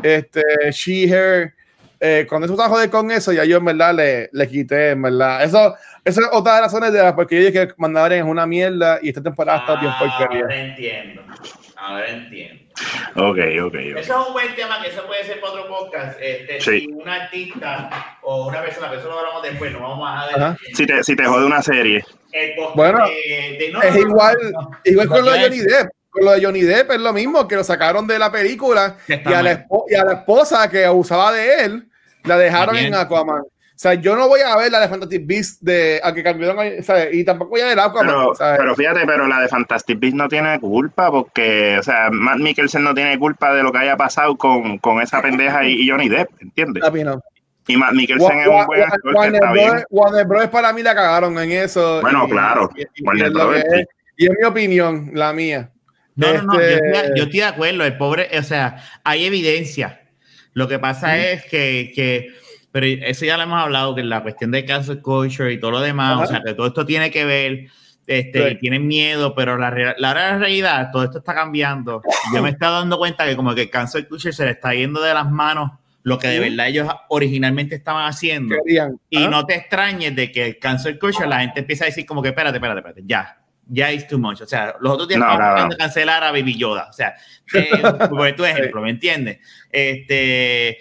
este, 0.00 0.42
she, 0.70 1.08
her. 1.08 1.54
Eh, 1.98 2.24
cuando 2.28 2.44
eso 2.44 2.54
estaba 2.54 2.68
joder 2.68 2.88
con 2.88 3.10
eso, 3.10 3.32
ya 3.32 3.44
yo 3.44 3.56
en 3.56 3.64
verdad 3.64 3.92
le, 3.92 4.30
le 4.32 4.48
quité, 4.48 4.90
en 4.90 5.02
verdad. 5.02 5.42
Eso, 5.42 5.74
eso 6.04 6.20
es 6.20 6.28
otra 6.30 6.54
de 6.54 6.60
las 6.60 6.72
razones 6.72 6.92
de 6.92 7.02
las 7.02 7.14
porque 7.14 7.34
yo 7.34 7.46
dije 7.48 7.66
que 7.66 7.74
Mandalorian 7.76 8.24
es 8.24 8.30
una 8.30 8.46
mierda 8.46 9.00
y 9.02 9.08
esta 9.08 9.20
temporada 9.20 9.58
está 9.58 9.80
bien 9.80 9.92
porquería. 9.98 10.42
Ahora 10.42 10.56
entiendo. 10.56 11.22
Ahora 11.78 12.10
entiendo. 12.10 12.64
Ok, 13.14 13.38
ok. 13.64 13.74
Eso 13.74 14.20
es 14.20 14.26
un 14.26 14.32
buen 14.32 14.54
tema 14.56 14.82
que 14.82 14.88
eso 14.88 15.06
puede 15.06 15.24
ser 15.24 15.40
para 15.40 15.52
otro 15.52 15.68
podcast. 15.68 16.18
Este, 16.20 16.60
Si 16.60 16.86
un 16.88 17.08
artista 17.08 18.18
o 18.22 18.48
una 18.48 18.62
persona, 18.62 18.88
pero 18.88 19.00
eso 19.00 19.08
lo 19.08 19.18
hablamos 19.18 19.42
después, 19.42 19.72
no 19.72 19.80
vamos 19.80 20.08
a 20.10 20.26
ver. 20.26 20.56
Si 20.74 20.86
te, 20.86 21.02
si 21.04 21.14
te 21.14 21.24
jode 21.24 21.46
una 21.46 21.62
serie. 21.62 22.04
bueno, 22.74 23.04
es 23.06 23.96
igual, 23.96 24.36
igual 24.84 25.08
con 25.08 25.24
lo 25.24 25.30
de 25.30 25.40
Johnny 25.40 25.60
Depp. 25.60 25.88
Con 26.10 26.24
lo 26.24 26.32
de 26.32 26.44
Johnny 26.44 26.62
Depp 26.62 26.90
es 26.90 27.00
lo 27.00 27.12
mismo, 27.12 27.46
que 27.46 27.56
lo 27.56 27.62
sacaron 27.62 28.06
de 28.06 28.18
la 28.18 28.32
película 28.32 28.96
y 29.06 29.12
a, 29.12 29.42
la 29.42 29.66
y 29.88 29.94
a, 29.94 30.04
la 30.04 30.12
esposa 30.14 30.68
que 30.68 30.84
abusaba 30.84 31.32
de 31.32 31.64
él 31.64 31.88
la 32.24 32.38
dejaron 32.38 32.76
en 32.76 32.94
Aquaman. 32.94 33.42
O 33.78 33.80
sea, 33.80 33.94
yo 33.94 34.16
no 34.16 34.26
voy 34.26 34.40
a 34.40 34.56
ver 34.56 34.72
la 34.72 34.80
de 34.80 34.88
Fantastic 34.88 35.24
Beasts 35.24 35.64
de 35.64 36.00
a 36.02 36.12
que 36.12 36.24
cambiaron, 36.24 36.58
Y 37.12 37.22
tampoco 37.22 37.50
voy 37.50 37.60
a 37.60 37.66
ver 37.66 37.78
Aquaman. 37.78 38.08
Pero, 38.08 38.32
pero 38.36 38.74
fíjate, 38.74 39.06
pero 39.06 39.28
la 39.28 39.40
de 39.40 39.46
Fantastic 39.46 40.00
Beasts 40.00 40.16
no 40.16 40.28
tiene 40.28 40.58
culpa 40.58 41.12
porque, 41.12 41.76
o 41.78 41.82
sea, 41.84 42.08
Matt 42.10 42.38
Mikkelsen 42.38 42.82
no 42.82 42.92
tiene 42.92 43.16
culpa 43.20 43.54
de 43.54 43.62
lo 43.62 43.70
que 43.70 43.78
haya 43.78 43.96
pasado 43.96 44.36
con, 44.36 44.78
con 44.78 45.00
esa 45.00 45.22
pendeja 45.22 45.64
y, 45.64 45.88
Johnny 45.88 46.08
Depp, 46.08 46.28
¿entiendes? 46.40 46.82
Y 47.68 47.76
Matt 47.76 47.92
Mikkelsen 47.92 48.40
es 48.40 48.48
un 48.48 48.66
buen 48.66 48.82
actor 48.82 49.14
Warner, 49.14 49.42
Bros, 49.52 49.84
Warner 49.90 50.26
Bros. 50.26 50.48
para 50.48 50.72
mí 50.72 50.82
la 50.82 50.96
cagaron 50.96 51.38
en 51.38 51.52
eso. 51.52 52.00
Bueno, 52.00 52.28
claro. 52.28 52.70
Y, 52.74 53.04
Warner 53.04 53.30
Bros. 53.30 53.62
y 54.16 54.26
es 54.26 54.32
mi 54.40 54.44
opinión, 54.44 55.12
la 55.14 55.32
mía. 55.32 55.70
No, 56.16 56.34
no, 56.34 56.42
no, 56.42 56.54
yo 56.54 56.60
estoy, 56.62 57.08
yo 57.14 57.22
estoy, 57.22 57.38
de 57.38 57.44
acuerdo. 57.44 57.84
El 57.84 57.96
pobre, 57.96 58.28
o 58.36 58.42
sea, 58.42 58.82
hay 59.04 59.24
evidencia. 59.24 60.00
Lo 60.52 60.66
que 60.66 60.80
pasa 60.80 61.16
es 61.16 61.44
que, 61.44 61.92
que 61.94 62.34
pero 62.70 62.86
eso 62.86 63.24
ya 63.24 63.36
lo 63.36 63.44
hemos 63.44 63.62
hablado, 63.62 63.94
que 63.94 64.02
la 64.02 64.22
cuestión 64.22 64.50
de 64.50 64.64
cancel 64.64 65.00
culture 65.00 65.52
y 65.52 65.58
todo 65.58 65.72
lo 65.72 65.80
demás, 65.80 66.22
o 66.22 66.26
sea, 66.26 66.42
que 66.44 66.54
todo 66.54 66.66
esto 66.66 66.84
tiene 66.84 67.10
que 67.10 67.24
ver, 67.24 67.66
este, 68.06 68.54
tienen 68.56 68.86
miedo, 68.86 69.34
pero 69.34 69.56
la, 69.56 69.94
la, 69.98 70.14
realidad, 70.38 70.90
todo 70.92 71.04
esto 71.04 71.18
está 71.18 71.34
cambiando. 71.34 72.02
Yo 72.34 72.42
me 72.42 72.50
estoy 72.50 72.68
dando 72.68 72.98
cuenta 72.98 73.26
que 73.26 73.36
como 73.36 73.54
que 73.54 73.62
el 73.62 73.70
cancel 73.70 74.06
culture 74.06 74.32
se 74.32 74.44
le 74.44 74.52
está 74.52 74.74
yendo 74.74 75.00
de 75.00 75.14
las 75.14 75.30
manos 75.30 75.72
lo 76.02 76.18
que 76.18 76.28
de 76.28 76.40
verdad 76.40 76.68
ellos 76.68 76.88
originalmente 77.08 77.74
estaban 77.74 78.06
haciendo. 78.06 78.56
Y 79.10 79.18
no 79.26 79.44
te 79.44 79.54
extrañes 79.56 80.16
de 80.16 80.32
que 80.32 80.46
el 80.46 80.58
cancel 80.58 80.98
culture 80.98 81.28
la 81.28 81.40
gente 81.40 81.60
empieza 81.60 81.84
a 81.84 81.86
decir 81.86 82.06
como 82.06 82.22
que 82.22 82.28
espérate, 82.28 82.56
espérate, 82.56 82.80
espérate, 82.80 83.02
ya, 83.04 83.38
ya 83.66 83.90
es 83.90 84.06
too 84.06 84.18
much. 84.18 84.40
O 84.40 84.46
sea, 84.46 84.74
los 84.80 84.92
otros 84.94 85.08
días 85.08 85.20
no, 85.20 85.30
estaban 85.30 85.70
cancelar 85.72 86.24
a 86.24 86.30
Baby 86.32 86.56
Yoda. 86.56 86.88
O 86.88 86.92
sea, 86.92 87.14
eh, 87.52 87.70
por 88.08 88.32
tu 88.32 88.44
ejemplo, 88.44 88.80
¿me 88.80 88.90
entiendes? 88.90 89.38
Este 89.70 90.78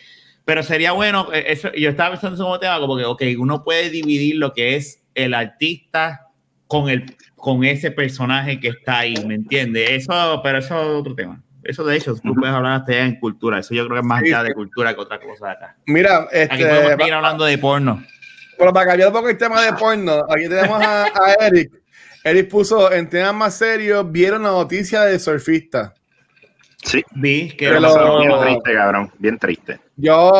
pero 0.47 0.63
sería 0.63 0.93
bueno, 0.93 1.27
eh, 1.33 1.43
eso, 1.47 1.73
yo 1.73 1.89
estaba 1.89 2.11
pensando 2.11 2.41
en 2.41 2.51
ese 2.53 2.59
tema 2.61 2.79
como 2.79 2.95
que, 2.95 3.03
ok, 3.03 3.21
uno 3.37 3.65
puede 3.65 3.89
dividir 3.89 4.37
lo 4.37 4.53
que 4.53 4.77
es 4.77 5.03
el 5.13 5.33
artista 5.33 6.21
con, 6.67 6.89
el, 6.89 7.17
con 7.35 7.65
ese 7.65 7.91
personaje 7.91 8.57
que 8.57 8.69
está 8.69 8.99
ahí, 8.99 9.15
¿me 9.25 9.35
entiendes? 9.35 9.89
Eso, 9.89 10.39
pero 10.41 10.59
eso 10.59 10.81
es 10.81 10.87
otro 11.01 11.15
tema. 11.15 11.43
Eso 11.65 11.83
de 11.83 11.97
hecho, 11.97 12.15
tú 12.15 12.33
puedes 12.33 12.55
hablar 12.55 12.79
hasta 12.79 12.97
en 12.97 13.19
cultura. 13.19 13.59
Eso 13.59 13.73
yo 13.73 13.83
creo 13.87 13.95
que 13.95 13.99
es 13.99 14.05
más 14.05 14.23
allá 14.23 14.41
de 14.43 14.53
cultura 14.53 14.93
que 14.95 15.01
otra 15.01 15.19
cosa 15.19 15.51
acá. 15.51 15.75
Mira, 15.85 16.29
este, 16.31 16.53
aquí 16.55 16.63
podemos 16.63 16.91
seguir 16.97 17.13
hablando 17.13 17.43
de 17.43 17.57
porno. 17.57 18.03
Pero 18.57 18.71
para 18.71 18.85
cambiar 18.85 19.09
un 19.09 19.15
poco 19.15 19.27
el 19.27 19.37
tema 19.37 19.61
de 19.61 19.73
porno, 19.73 20.25
aquí 20.29 20.47
tenemos 20.47 20.81
a, 20.81 21.07
a 21.07 21.45
Eric. 21.45 21.73
Eric 22.23 22.47
puso 22.47 22.89
en 22.93 23.09
temas 23.09 23.35
más 23.35 23.57
serios, 23.57 24.09
vieron 24.09 24.43
la 24.43 24.51
noticia 24.51 25.01
de 25.01 25.19
surfista. 25.19 25.93
Sí, 26.87 27.03
vi 27.15 27.49
que 27.49 27.65
era 27.65 27.79
bien 27.79 28.39
triste, 28.39 28.73
cabrón, 28.73 29.11
bien 29.19 29.37
triste. 29.37 29.79
Yo, 29.97 30.31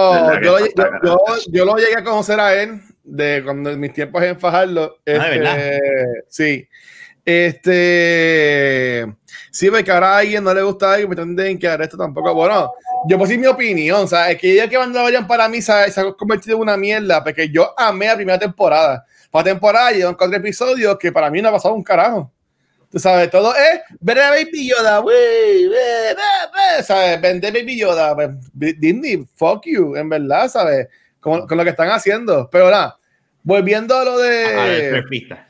yo, 0.41 0.59
yo, 0.59 1.17
yo, 1.49 1.65
lo 1.65 1.75
llegué 1.75 1.97
a 1.97 2.03
conocer 2.03 2.39
a 2.39 2.53
él 2.55 2.81
de 3.03 3.41
cuando 3.43 3.69
en 3.71 3.79
mis 3.79 3.91
tiempos 3.91 4.23
en 4.23 4.39
Fajardo. 4.39 4.97
Ah, 5.05 5.29
este, 5.29 5.79
sí. 6.29 6.67
Este. 7.25 9.05
Sí, 9.51 9.69
porque 9.69 9.91
ahora 9.91 10.15
a 10.15 10.17
alguien 10.19 10.43
no 10.43 10.53
le 10.53 10.61
gusta 10.61 10.99
y 11.01 11.05
pretenden 11.05 11.59
que 11.59 11.67
esto 11.81 11.97
tampoco. 11.97 12.33
Bueno, 12.33 12.71
yo 13.09 13.17
pues 13.17 13.29
sí 13.29 13.37
mi 13.37 13.47
opinión. 13.47 14.03
O 14.03 14.07
sea, 14.07 14.31
es 14.31 14.37
que 14.37 14.55
ya 14.55 14.69
que 14.69 14.77
vayan 14.77 15.27
para 15.27 15.49
mí 15.49 15.61
se 15.61 15.73
ha 15.73 16.13
convertido 16.17 16.55
en 16.55 16.61
una 16.61 16.77
mierda, 16.77 17.21
porque 17.23 17.49
yo 17.49 17.73
amé 17.77 18.07
la 18.07 18.15
primera 18.15 18.39
temporada. 18.39 19.05
Para 19.29 19.43
temporada 19.43 19.91
llevan 19.91 20.15
cuatro 20.15 20.37
episodios 20.37 20.97
que 20.97 21.11
para 21.11 21.29
mí 21.29 21.41
no 21.41 21.49
ha 21.49 21.51
pasado 21.51 21.73
un 21.73 21.83
carajo. 21.83 22.31
Tú 22.97 23.01
sabes, 23.01 23.29
todo 23.29 23.53
es 23.53 23.81
ver 23.99 24.19
a 24.19 24.31
Baby 24.31 24.69
Yoda, 24.69 24.97
güey, 24.97 25.69
¿sabes? 26.81 27.21
Vender 27.21 27.53
Baby 27.53 27.77
Yoda. 27.77 28.15
Pues, 28.15 28.29
Disney, 28.51 29.23
fuck 29.35 29.67
you, 29.67 29.95
en 29.95 30.09
verdad, 30.09 30.47
¿sabes? 30.47 30.87
Con, 31.19 31.45
con 31.45 31.59
lo 31.59 31.63
que 31.63 31.69
están 31.69 31.91
haciendo. 31.91 32.49
Pero 32.51 32.71
nada, 32.71 32.97
volviendo 33.43 33.95
a 33.95 34.03
lo 34.03 34.17
de. 34.17 34.45
A 34.47 34.63
ver, 34.63 34.95
surfista. 34.95 35.47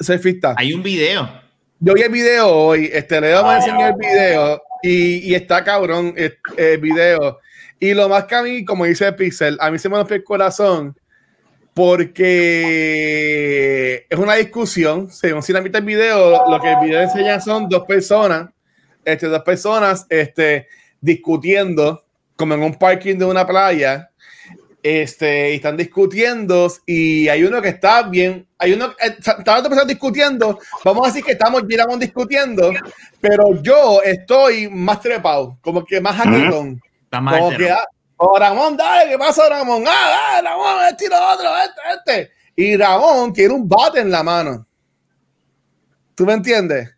Surfista. 0.00 0.54
Hay 0.56 0.72
un 0.72 0.82
video. 0.82 1.40
Yo 1.78 1.94
vi 1.94 2.02
el 2.02 2.10
video 2.10 2.48
hoy, 2.48 2.90
este, 2.92 3.20
le 3.20 3.32
vamos 3.32 3.52
a 3.52 3.56
enseñar 3.58 3.92
el 3.92 3.96
video 4.00 4.62
y, 4.82 5.18
y 5.18 5.34
está 5.36 5.62
cabrón 5.62 6.14
el, 6.16 6.36
el, 6.56 6.78
video. 6.80 7.38
Y 7.78 7.94
lo 7.94 8.08
más 8.08 8.24
que 8.24 8.34
a 8.34 8.42
mí, 8.42 8.64
como 8.64 8.86
dice 8.86 9.12
Pixel, 9.12 9.56
a 9.60 9.70
mí 9.70 9.78
se 9.78 9.88
me 9.88 9.98
rompió 9.98 10.16
el 10.16 10.24
corazón 10.24 10.96
porque 11.76 12.86
es 14.08 14.18
una 14.18 14.36
discusión, 14.36 15.10
según 15.10 15.42
si 15.42 15.52
la 15.52 15.60
mitad 15.60 15.80
del 15.80 15.84
video, 15.84 16.50
lo 16.50 16.58
que 16.58 16.72
el 16.72 16.80
video 16.82 17.02
enseña 17.02 17.38
son 17.38 17.68
dos 17.68 17.84
personas, 17.84 18.48
este, 19.04 19.26
dos 19.26 19.42
personas 19.42 20.06
este, 20.08 20.68
discutiendo, 21.02 22.06
como 22.34 22.54
en 22.54 22.62
un 22.62 22.76
parking 22.76 23.18
de 23.18 23.26
una 23.26 23.46
playa, 23.46 24.08
este, 24.82 25.52
y 25.52 25.56
están 25.56 25.76
discutiendo, 25.76 26.72
y 26.86 27.28
hay 27.28 27.44
uno 27.44 27.60
que 27.60 27.68
está 27.68 28.04
bien, 28.04 28.48
hay 28.56 28.72
uno, 28.72 28.94
eh, 28.98 29.14
personas 29.22 29.86
discutiendo, 29.86 30.58
vamos 30.82 31.04
a 31.04 31.08
decir 31.08 31.24
que 31.24 31.32
estamos, 31.32 31.62
estamos 31.68 32.00
discutiendo, 32.00 32.72
pero 33.20 33.60
yo 33.60 34.00
estoy 34.02 34.70
más 34.70 35.02
trepado, 35.02 35.58
como 35.60 35.84
que 35.84 36.00
más 36.00 36.16
hacketón. 36.16 36.80
Como 37.10 37.50
que, 37.50 37.70
Oh, 38.18 38.38
Ramón, 38.38 38.76
dale, 38.76 39.10
¿qué 39.10 39.18
pasa, 39.18 39.48
Ramón? 39.48 39.84
Ah, 39.86 40.32
dale, 40.32 40.48
Ramón, 40.48 40.84
este 40.90 41.06
otro, 41.06 41.48
este, 41.58 41.80
este. 42.14 42.32
Y 42.56 42.76
Ramón 42.76 43.32
tiene 43.32 43.52
un 43.52 43.68
bate 43.68 44.00
en 44.00 44.10
la 44.10 44.22
mano. 44.22 44.66
¿Tú 46.14 46.24
me 46.24 46.32
entiendes? 46.32 46.96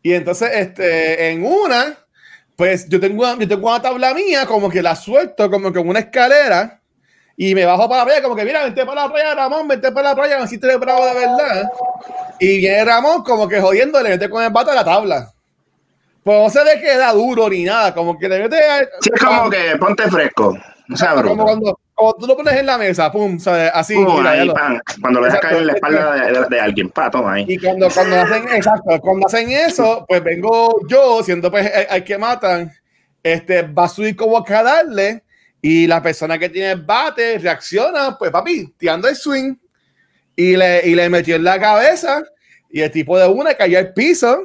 Y 0.00 0.12
entonces, 0.14 0.50
este, 0.52 1.30
en 1.30 1.44
una, 1.44 1.98
pues 2.54 2.88
yo 2.88 3.00
tengo, 3.00 3.24
yo 3.36 3.48
tengo 3.48 3.68
una 3.68 3.82
tabla 3.82 4.14
mía, 4.14 4.46
como 4.46 4.70
que 4.70 4.80
la 4.80 4.94
suelto, 4.94 5.50
como 5.50 5.72
que 5.72 5.80
en 5.80 5.88
una 5.88 5.98
escalera, 5.98 6.80
y 7.36 7.54
me 7.54 7.64
bajo 7.64 7.88
para 7.88 8.02
la 8.02 8.04
playa, 8.04 8.22
como 8.22 8.36
que 8.36 8.44
mira, 8.44 8.62
vente 8.62 8.86
para 8.86 9.06
la 9.06 9.12
playa, 9.12 9.34
Ramón, 9.34 9.66
vente 9.66 9.90
para 9.90 10.10
la 10.10 10.14
playa, 10.14 10.42
así 10.42 10.58
te 10.58 10.76
bravo 10.76 11.04
de 11.04 11.14
verdad. 11.14 11.70
Y 12.38 12.58
viene 12.58 12.84
Ramón, 12.84 13.24
como 13.24 13.48
que 13.48 13.60
jodiendo, 13.60 14.00
le 14.00 14.10
mete 14.10 14.30
con 14.30 14.42
el 14.44 14.50
bate 14.50 14.70
a 14.70 14.74
la 14.74 14.84
tabla. 14.84 15.32
Pues 16.28 16.38
no 16.42 16.50
se 16.50 16.62
le 16.62 16.78
queda 16.78 17.10
duro 17.14 17.48
ni 17.48 17.64
nada, 17.64 17.94
como 17.94 18.18
que 18.18 18.28
le 18.28 18.40
mete. 18.40 18.58
Sí, 19.00 19.08
es 19.14 19.24
como 19.24 19.48
que 19.48 19.78
ponte 19.80 20.10
fresco. 20.10 20.58
No 20.86 20.94
sea, 20.94 21.14
como 21.22 21.42
cuando, 21.42 21.80
tú 22.20 22.26
lo 22.26 22.36
pones 22.36 22.52
en 22.52 22.66
la 22.66 22.76
mesa, 22.76 23.10
pum, 23.10 23.38
¿sabes? 23.38 23.70
así. 23.72 23.94
Cuando 23.94 25.20
le 25.22 25.26
dejas 25.26 25.40
caer 25.40 25.56
en 25.56 25.66
la 25.68 25.72
espalda 25.72 26.14
de, 26.16 26.46
de, 26.50 26.60
alguien, 26.60 26.90
pa, 26.90 27.10
toma 27.10 27.32
ahí. 27.32 27.46
Y 27.48 27.56
cuando, 27.56 27.88
cuando 27.88 28.20
hacen, 28.20 28.46
exacto, 28.46 29.00
cuando 29.00 29.26
hacen 29.26 29.50
eso, 29.52 30.04
pues 30.06 30.22
vengo 30.22 30.86
yo, 30.86 31.22
siendo 31.22 31.50
pues 31.50 31.72
el, 31.88 32.04
que 32.04 32.18
matan, 32.18 32.72
este, 33.22 33.62
va 33.62 33.84
a 33.84 33.88
subir 33.88 34.14
como 34.14 34.36
a 34.36 34.62
darle, 34.62 35.22
y 35.62 35.86
la 35.86 36.02
persona 36.02 36.38
que 36.38 36.50
tiene 36.50 36.72
el 36.72 36.82
bate 36.82 37.38
reacciona, 37.38 38.18
pues 38.18 38.30
papi, 38.30 38.74
tirando 38.76 39.08
el 39.08 39.16
swing, 39.16 39.54
y 40.36 40.58
le, 40.58 40.86
y 40.86 40.94
le 40.94 41.08
metió 41.08 41.36
en 41.36 41.44
la 41.44 41.58
cabeza, 41.58 42.22
y 42.70 42.82
el 42.82 42.90
tipo 42.90 43.18
de 43.18 43.26
una 43.26 43.54
cayó 43.54 43.78
al 43.78 43.94
piso, 43.94 44.42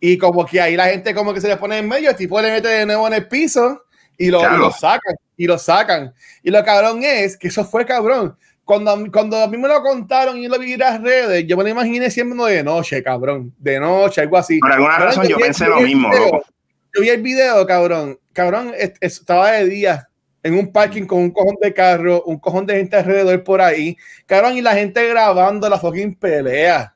y 0.00 0.18
como 0.18 0.44
que 0.44 0.60
ahí 0.60 0.76
la 0.76 0.86
gente 0.86 1.14
como 1.14 1.32
que 1.32 1.40
se 1.40 1.48
le 1.48 1.56
pone 1.56 1.78
en 1.78 1.88
medio, 1.88 2.10
el 2.10 2.16
tipo 2.16 2.40
le 2.40 2.50
mete 2.50 2.68
de 2.68 2.86
nuevo 2.86 3.06
en 3.06 3.14
el 3.14 3.28
piso 3.28 3.84
y 4.16 4.30
lo, 4.30 4.40
y 4.40 4.58
lo 4.58 4.70
sacan, 4.70 5.14
y 5.36 5.46
lo 5.46 5.58
sacan. 5.58 6.14
Y 6.42 6.50
lo 6.50 6.64
cabrón 6.64 7.02
es 7.02 7.36
que 7.36 7.48
eso 7.48 7.64
fue 7.64 7.84
cabrón. 7.84 8.36
Cuando, 8.64 8.96
cuando 9.12 9.36
a 9.42 9.46
mí 9.46 9.58
me 9.58 9.68
lo 9.68 9.82
contaron 9.82 10.38
y 10.38 10.48
lo 10.48 10.58
vi 10.58 10.72
en 10.72 10.80
las 10.80 11.00
redes, 11.02 11.46
yo 11.46 11.56
me 11.56 11.64
lo 11.64 11.68
imaginé 11.68 12.10
siempre 12.10 12.52
de 12.52 12.62
noche, 12.62 13.02
cabrón. 13.02 13.52
De 13.58 13.78
noche, 13.78 14.22
algo 14.22 14.38
así. 14.38 14.58
Por 14.58 14.72
alguna 14.72 14.98
razón 14.98 15.26
yo, 15.28 15.36
pensé 15.36 15.66
lo 15.66 15.80
mismo. 15.80 16.10
yo 16.12 17.02
vi 17.02 17.10
el 17.10 17.20
video, 17.20 17.66
cabrón. 17.66 18.18
Cabrón, 18.32 18.72
estaba 19.00 19.52
de 19.52 19.66
día 19.66 20.08
en 20.42 20.54
un 20.54 20.72
parking 20.72 21.04
con 21.04 21.18
un 21.18 21.30
cojón 21.30 21.56
de 21.60 21.74
carro, 21.74 22.22
un 22.24 22.38
cojón 22.38 22.64
de 22.66 22.76
gente 22.76 22.96
alrededor 22.96 23.42
por 23.44 23.60
ahí. 23.60 23.96
Cabrón, 24.26 24.56
y 24.56 24.62
la 24.62 24.74
gente 24.74 25.06
grabando 25.08 25.68
la 25.68 25.78
fucking 25.78 26.14
pelea. 26.14 26.93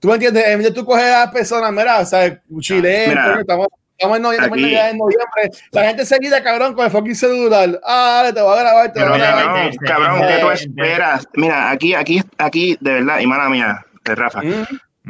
¿Tú 0.00 0.08
me 0.08 0.14
entiendes? 0.14 0.46
En 0.46 0.58
vez 0.58 0.68
de 0.68 0.72
tú 0.72 0.84
coges 0.84 1.04
a 1.04 1.24
las 1.24 1.32
personas, 1.32 1.72
mira, 1.72 2.00
o 2.00 2.06
sea, 2.06 2.40
chileno, 2.60 3.40
estamos, 3.40 3.66
estamos, 3.96 4.16
en 4.16 4.22
noviembre, 4.22 4.90
en 4.90 4.98
noviembre, 4.98 5.50
la 5.72 5.84
gente 5.84 6.06
seguida, 6.06 6.42
cabrón, 6.42 6.74
con 6.74 6.84
el 6.84 6.90
fucking 6.90 7.16
celular. 7.16 7.80
Ah, 7.84 8.30
te 8.32 8.40
voy 8.40 8.56
a 8.56 8.60
grabar, 8.60 8.92
te 8.92 9.02
voy 9.02 9.12
a 9.12 9.16
grabar. 9.18 9.70
No, 9.72 9.86
cabrón, 9.86 10.20
¿qué 10.28 10.38
tú 10.40 10.50
esperas? 10.50 11.28
Mira, 11.34 11.70
aquí, 11.70 11.94
aquí, 11.94 12.22
aquí, 12.38 12.78
de 12.80 12.92
verdad, 12.94 13.18
y 13.18 13.26
mala 13.26 13.48
mía, 13.48 13.84
de 14.04 14.14
Rafa. 14.14 14.40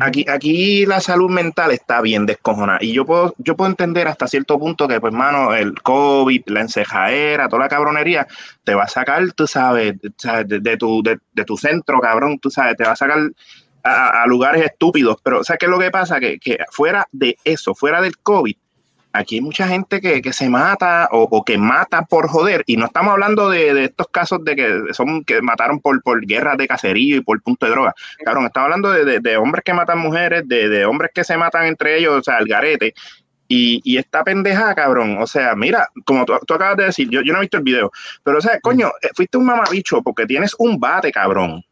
Aquí, 0.00 0.24
aquí 0.28 0.86
la 0.86 1.00
salud 1.00 1.28
mental 1.28 1.72
está 1.72 2.00
bien 2.00 2.24
descojonada. 2.24 2.78
Y 2.80 2.92
yo 2.92 3.04
puedo, 3.04 3.34
yo 3.38 3.56
puedo 3.56 3.68
entender 3.68 4.06
hasta 4.06 4.28
cierto 4.28 4.58
punto 4.58 4.86
que, 4.86 5.00
pues, 5.00 5.12
mano, 5.12 5.54
el 5.54 5.74
COVID, 5.82 6.42
la 6.46 6.60
encejadera, 6.60 7.48
toda 7.48 7.64
la 7.64 7.68
cabronería, 7.68 8.26
te 8.64 8.74
va 8.74 8.84
a 8.84 8.88
sacar, 8.88 9.32
tú 9.32 9.46
sabes, 9.46 9.94
de, 10.00 10.60
de 10.60 10.76
tu, 10.76 11.02
de, 11.02 11.18
de, 11.32 11.44
tu 11.44 11.56
centro, 11.56 12.00
cabrón, 12.00 12.38
tú 12.38 12.48
sabes, 12.48 12.76
te 12.76 12.84
va 12.84 12.92
a 12.92 12.96
sacar 12.96 13.18
a, 13.82 14.26
lugares 14.26 14.64
estúpidos. 14.64 15.18
Pero, 15.22 15.44
¿sabes 15.44 15.58
qué 15.58 15.66
es 15.66 15.70
lo 15.70 15.78
que 15.78 15.90
pasa? 15.90 16.20
Que, 16.20 16.38
que, 16.38 16.58
fuera 16.70 17.06
de 17.12 17.36
eso, 17.44 17.74
fuera 17.74 18.00
del 18.00 18.18
COVID, 18.18 18.54
aquí 19.12 19.36
hay 19.36 19.40
mucha 19.40 19.66
gente 19.68 20.00
que, 20.00 20.22
que 20.22 20.32
se 20.32 20.48
mata 20.48 21.08
o, 21.12 21.44
que 21.44 21.58
mata 21.58 22.02
por 22.02 22.28
joder. 22.28 22.62
Y 22.66 22.76
no 22.76 22.86
estamos 22.86 23.12
hablando 23.12 23.50
de, 23.50 23.74
de, 23.74 23.84
estos 23.84 24.08
casos 24.08 24.44
de 24.44 24.56
que 24.56 24.80
son 24.92 25.24
que 25.24 25.40
mataron 25.42 25.80
por, 25.80 26.00
por 26.02 26.24
guerras 26.24 26.56
de 26.56 26.68
cacerío 26.68 27.16
y 27.16 27.20
por 27.20 27.40
punto 27.42 27.66
de 27.66 27.72
droga. 27.72 27.94
Cabrón, 28.24 28.46
estamos 28.46 28.66
hablando 28.66 28.90
de, 28.90 29.20
de 29.20 29.36
hombres 29.36 29.64
que 29.64 29.74
matan 29.74 29.98
mujeres, 29.98 30.46
de, 30.46 30.84
hombres 30.84 31.10
que 31.14 31.24
se 31.24 31.36
matan 31.36 31.66
entre 31.66 31.98
ellos, 31.98 32.14
o 32.18 32.22
sea, 32.22 32.38
el 32.38 32.46
garete. 32.46 32.94
Y, 33.50 33.96
esta 33.96 34.22
pendeja, 34.24 34.74
cabrón, 34.74 35.16
o 35.22 35.26
sea, 35.26 35.54
mira, 35.54 35.88
como 36.04 36.26
tú, 36.26 36.34
acabas 36.34 36.76
de 36.76 36.84
decir, 36.84 37.08
yo, 37.08 37.22
yo, 37.22 37.32
no 37.32 37.38
he 37.38 37.42
visto 37.42 37.56
el 37.56 37.62
video, 37.62 37.90
pero 38.22 38.38
o 38.38 38.40
sea, 38.42 38.60
coño, 38.60 38.88
eh, 39.00 39.08
fuiste 39.14 39.38
un 39.38 39.46
mamabicho 39.46 40.02
porque 40.02 40.26
tienes 40.26 40.54
un 40.58 40.78
bate, 40.78 41.10
cabrón. 41.10 41.64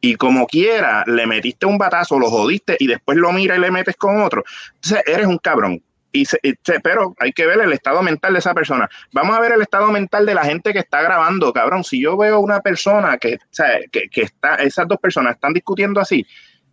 Y 0.00 0.14
como 0.14 0.46
quiera, 0.46 1.04
le 1.06 1.26
metiste 1.26 1.66
un 1.66 1.78
batazo, 1.78 2.18
lo 2.18 2.30
jodiste 2.30 2.76
y 2.78 2.86
después 2.86 3.18
lo 3.18 3.32
mira 3.32 3.56
y 3.56 3.60
le 3.60 3.70
metes 3.70 3.96
con 3.96 4.20
otro. 4.22 4.44
Entonces, 4.74 5.02
eres 5.06 5.26
un 5.26 5.38
cabrón. 5.38 5.82
Y 6.10 6.24
pero 6.82 7.14
hay 7.18 7.32
que 7.32 7.46
ver 7.46 7.60
el 7.60 7.72
estado 7.72 8.02
mental 8.02 8.32
de 8.32 8.38
esa 8.38 8.54
persona. 8.54 8.88
Vamos 9.12 9.36
a 9.36 9.40
ver 9.40 9.52
el 9.52 9.60
estado 9.60 9.90
mental 9.90 10.24
de 10.24 10.34
la 10.34 10.44
gente 10.44 10.72
que 10.72 10.78
está 10.78 11.02
grabando, 11.02 11.52
cabrón. 11.52 11.84
Si 11.84 12.00
yo 12.00 12.16
veo 12.16 12.40
una 12.40 12.60
persona 12.60 13.18
que, 13.18 13.34
o 13.34 13.38
sea, 13.50 13.80
que, 13.92 14.08
que 14.08 14.22
está, 14.22 14.54
esas 14.56 14.88
dos 14.88 14.98
personas 14.98 15.34
están 15.34 15.52
discutiendo 15.52 16.00
así, 16.00 16.26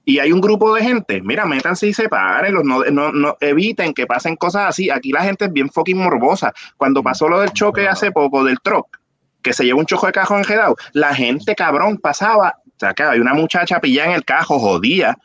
y 0.05 0.19
hay 0.19 0.31
un 0.31 0.39
grupo 0.39 0.73
de 0.75 0.83
gente, 0.83 1.19
mira, 1.21 1.45
métanse 1.45 1.87
y 1.87 1.93
separen, 1.93 2.53
no, 2.53 2.83
no, 2.83 3.11
no, 3.11 3.37
eviten 3.39 3.93
que 3.93 4.05
pasen 4.05 4.35
cosas 4.35 4.69
así. 4.69 4.91
Aquí 4.91 5.11
la 5.11 5.23
gente 5.23 5.45
es 5.45 5.51
bien 5.51 5.69
fucking 5.69 5.97
morbosa. 5.97 6.53
Cuando 6.77 7.01
pasó 7.01 7.27
lo 7.27 7.39
del 7.39 7.51
choque 7.51 7.87
hace 7.87 8.11
poco 8.11 8.43
del 8.43 8.59
truck, 8.61 8.99
que 9.41 9.51
se 9.51 9.65
llevó 9.65 9.79
un 9.79 9.87
choque 9.87 10.07
de 10.07 10.13
cajo 10.13 10.37
enjedado, 10.37 10.75
la 10.93 11.15
gente, 11.15 11.55
cabrón, 11.55 11.97
pasaba, 11.97 12.59
o 12.75 12.79
sea, 12.79 12.93
que 12.93 13.03
hay 13.03 13.19
una 13.19 13.33
muchacha 13.33 13.79
pillada 13.79 14.09
en 14.09 14.15
el 14.15 14.25
cajo, 14.25 14.59
jodía, 14.59 15.17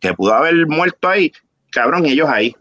que 0.00 0.12
pudo 0.14 0.34
haber 0.34 0.66
muerto 0.66 1.08
ahí, 1.08 1.32
cabrón, 1.70 2.06
y 2.06 2.10
ellos 2.10 2.28
ahí, 2.28 2.54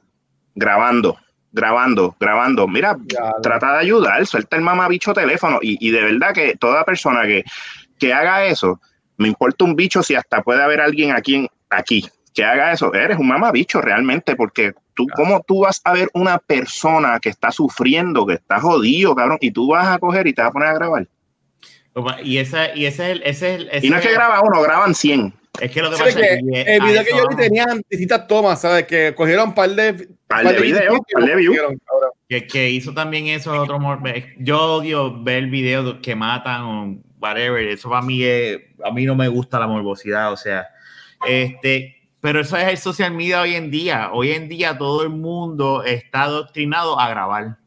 grabando, 0.56 1.18
grabando, 1.52 2.16
grabando. 2.20 2.68
Mira, 2.68 2.98
trata 3.42 3.74
de 3.74 3.80
ayudar, 3.80 4.26
suelta 4.26 4.56
el 4.56 4.64
mamabicho 4.64 5.14
teléfono. 5.14 5.60
Y, 5.62 5.78
y 5.86 5.92
de 5.92 6.02
verdad 6.02 6.34
que 6.34 6.56
toda 6.56 6.86
persona 6.86 7.24
que, 7.24 7.44
que 8.00 8.14
haga 8.14 8.46
eso, 8.46 8.80
me 9.18 9.28
importa 9.28 9.66
un 9.66 9.76
bicho 9.76 10.02
si 10.02 10.16
hasta 10.16 10.42
puede 10.42 10.64
haber 10.64 10.80
alguien 10.80 11.12
aquí 11.12 11.48
aquí 11.70 12.10
que 12.34 12.46
haga 12.46 12.72
eso, 12.72 12.94
eres 12.94 13.18
un 13.18 13.28
mamabicho 13.28 13.82
realmente, 13.82 14.36
porque 14.36 14.74
tú, 14.94 15.08
¿cómo 15.16 15.42
tú 15.42 15.62
vas 15.62 15.82
a 15.84 15.94
ver 15.94 16.08
una 16.14 16.38
persona 16.38 17.20
que 17.20 17.30
está 17.30 17.50
sufriendo, 17.50 18.28
que 18.28 18.36
está 18.36 18.60
jodido, 18.60 19.16
cabrón, 19.16 19.40
y 19.42 19.50
tú 19.50 19.70
vas 19.70 19.88
a 19.88 19.98
coger 19.98 20.28
y 20.28 20.34
te 20.34 20.44
vas 20.44 20.52
a 20.52 20.54
poner 20.54 20.70
a 20.70 20.74
grabar? 20.76 21.08
Y, 22.24 22.38
ese, 22.38 22.72
y 22.76 22.86
ese 22.86 23.20
es 23.24 23.42
el... 23.42 23.70
y 23.82 23.90
no 23.90 23.98
es 23.98 24.06
que 24.06 24.14
graba 24.14 24.42
uno, 24.42 24.62
graban 24.62 24.94
100. 24.94 25.34
Es 25.60 25.72
que 25.72 25.82
lo 25.82 25.90
que 25.90 25.98
pasa 25.98 26.10
es 26.10 26.16
que 26.16 26.76
el 26.76 26.82
video 26.82 27.04
que 27.04 27.18
yo 27.18 27.28
vi 27.30 27.36
tenía 27.36 27.66
distintas 27.90 28.28
tomas, 28.28 28.62
¿sabes? 28.62 28.86
Que 28.86 29.16
cogieron 29.16 29.50
un 29.50 29.56
par 29.56 29.70
de, 29.72 30.08
par 30.28 30.48
de, 30.48 30.62
videos, 30.62 31.00
par 31.12 31.24
de 31.24 31.36
views. 31.36 31.58
Que, 32.30 32.46
que, 32.46 32.70
hizo 32.70 32.94
también 32.94 33.28
eso 33.28 33.60
otro 33.60 33.80
Yo 34.38 34.76
odio 34.76 35.24
ver 35.24 35.48
videos 35.48 35.98
que 36.02 36.16
matan 36.16 36.62
o 36.64 36.98
whatever. 37.20 37.66
Eso 37.68 37.90
para 37.90 38.02
mí 38.04 38.24
es, 38.24 38.60
a 38.84 38.92
mí 38.92 39.06
no 39.06 39.16
me 39.16 39.28
gusta 39.28 39.60
la 39.60 39.68
morbosidad, 39.68 40.32
o 40.32 40.38
sea, 40.38 40.68
este, 41.28 41.98
pero 42.22 42.42
eso 42.42 42.58
es 42.58 42.68
el 42.68 42.78
social 42.78 43.14
media 43.14 43.42
hoy 43.42 43.56
en 43.56 43.72
día. 43.72 44.12
Hoy 44.12 44.32
en 44.32 44.48
día 44.50 44.78
todo 44.78 45.02
el 45.04 45.10
mundo 45.10 45.84
está 45.84 46.24
adoctrinado 46.24 47.00
a 47.00 47.10
grabar 47.10 47.58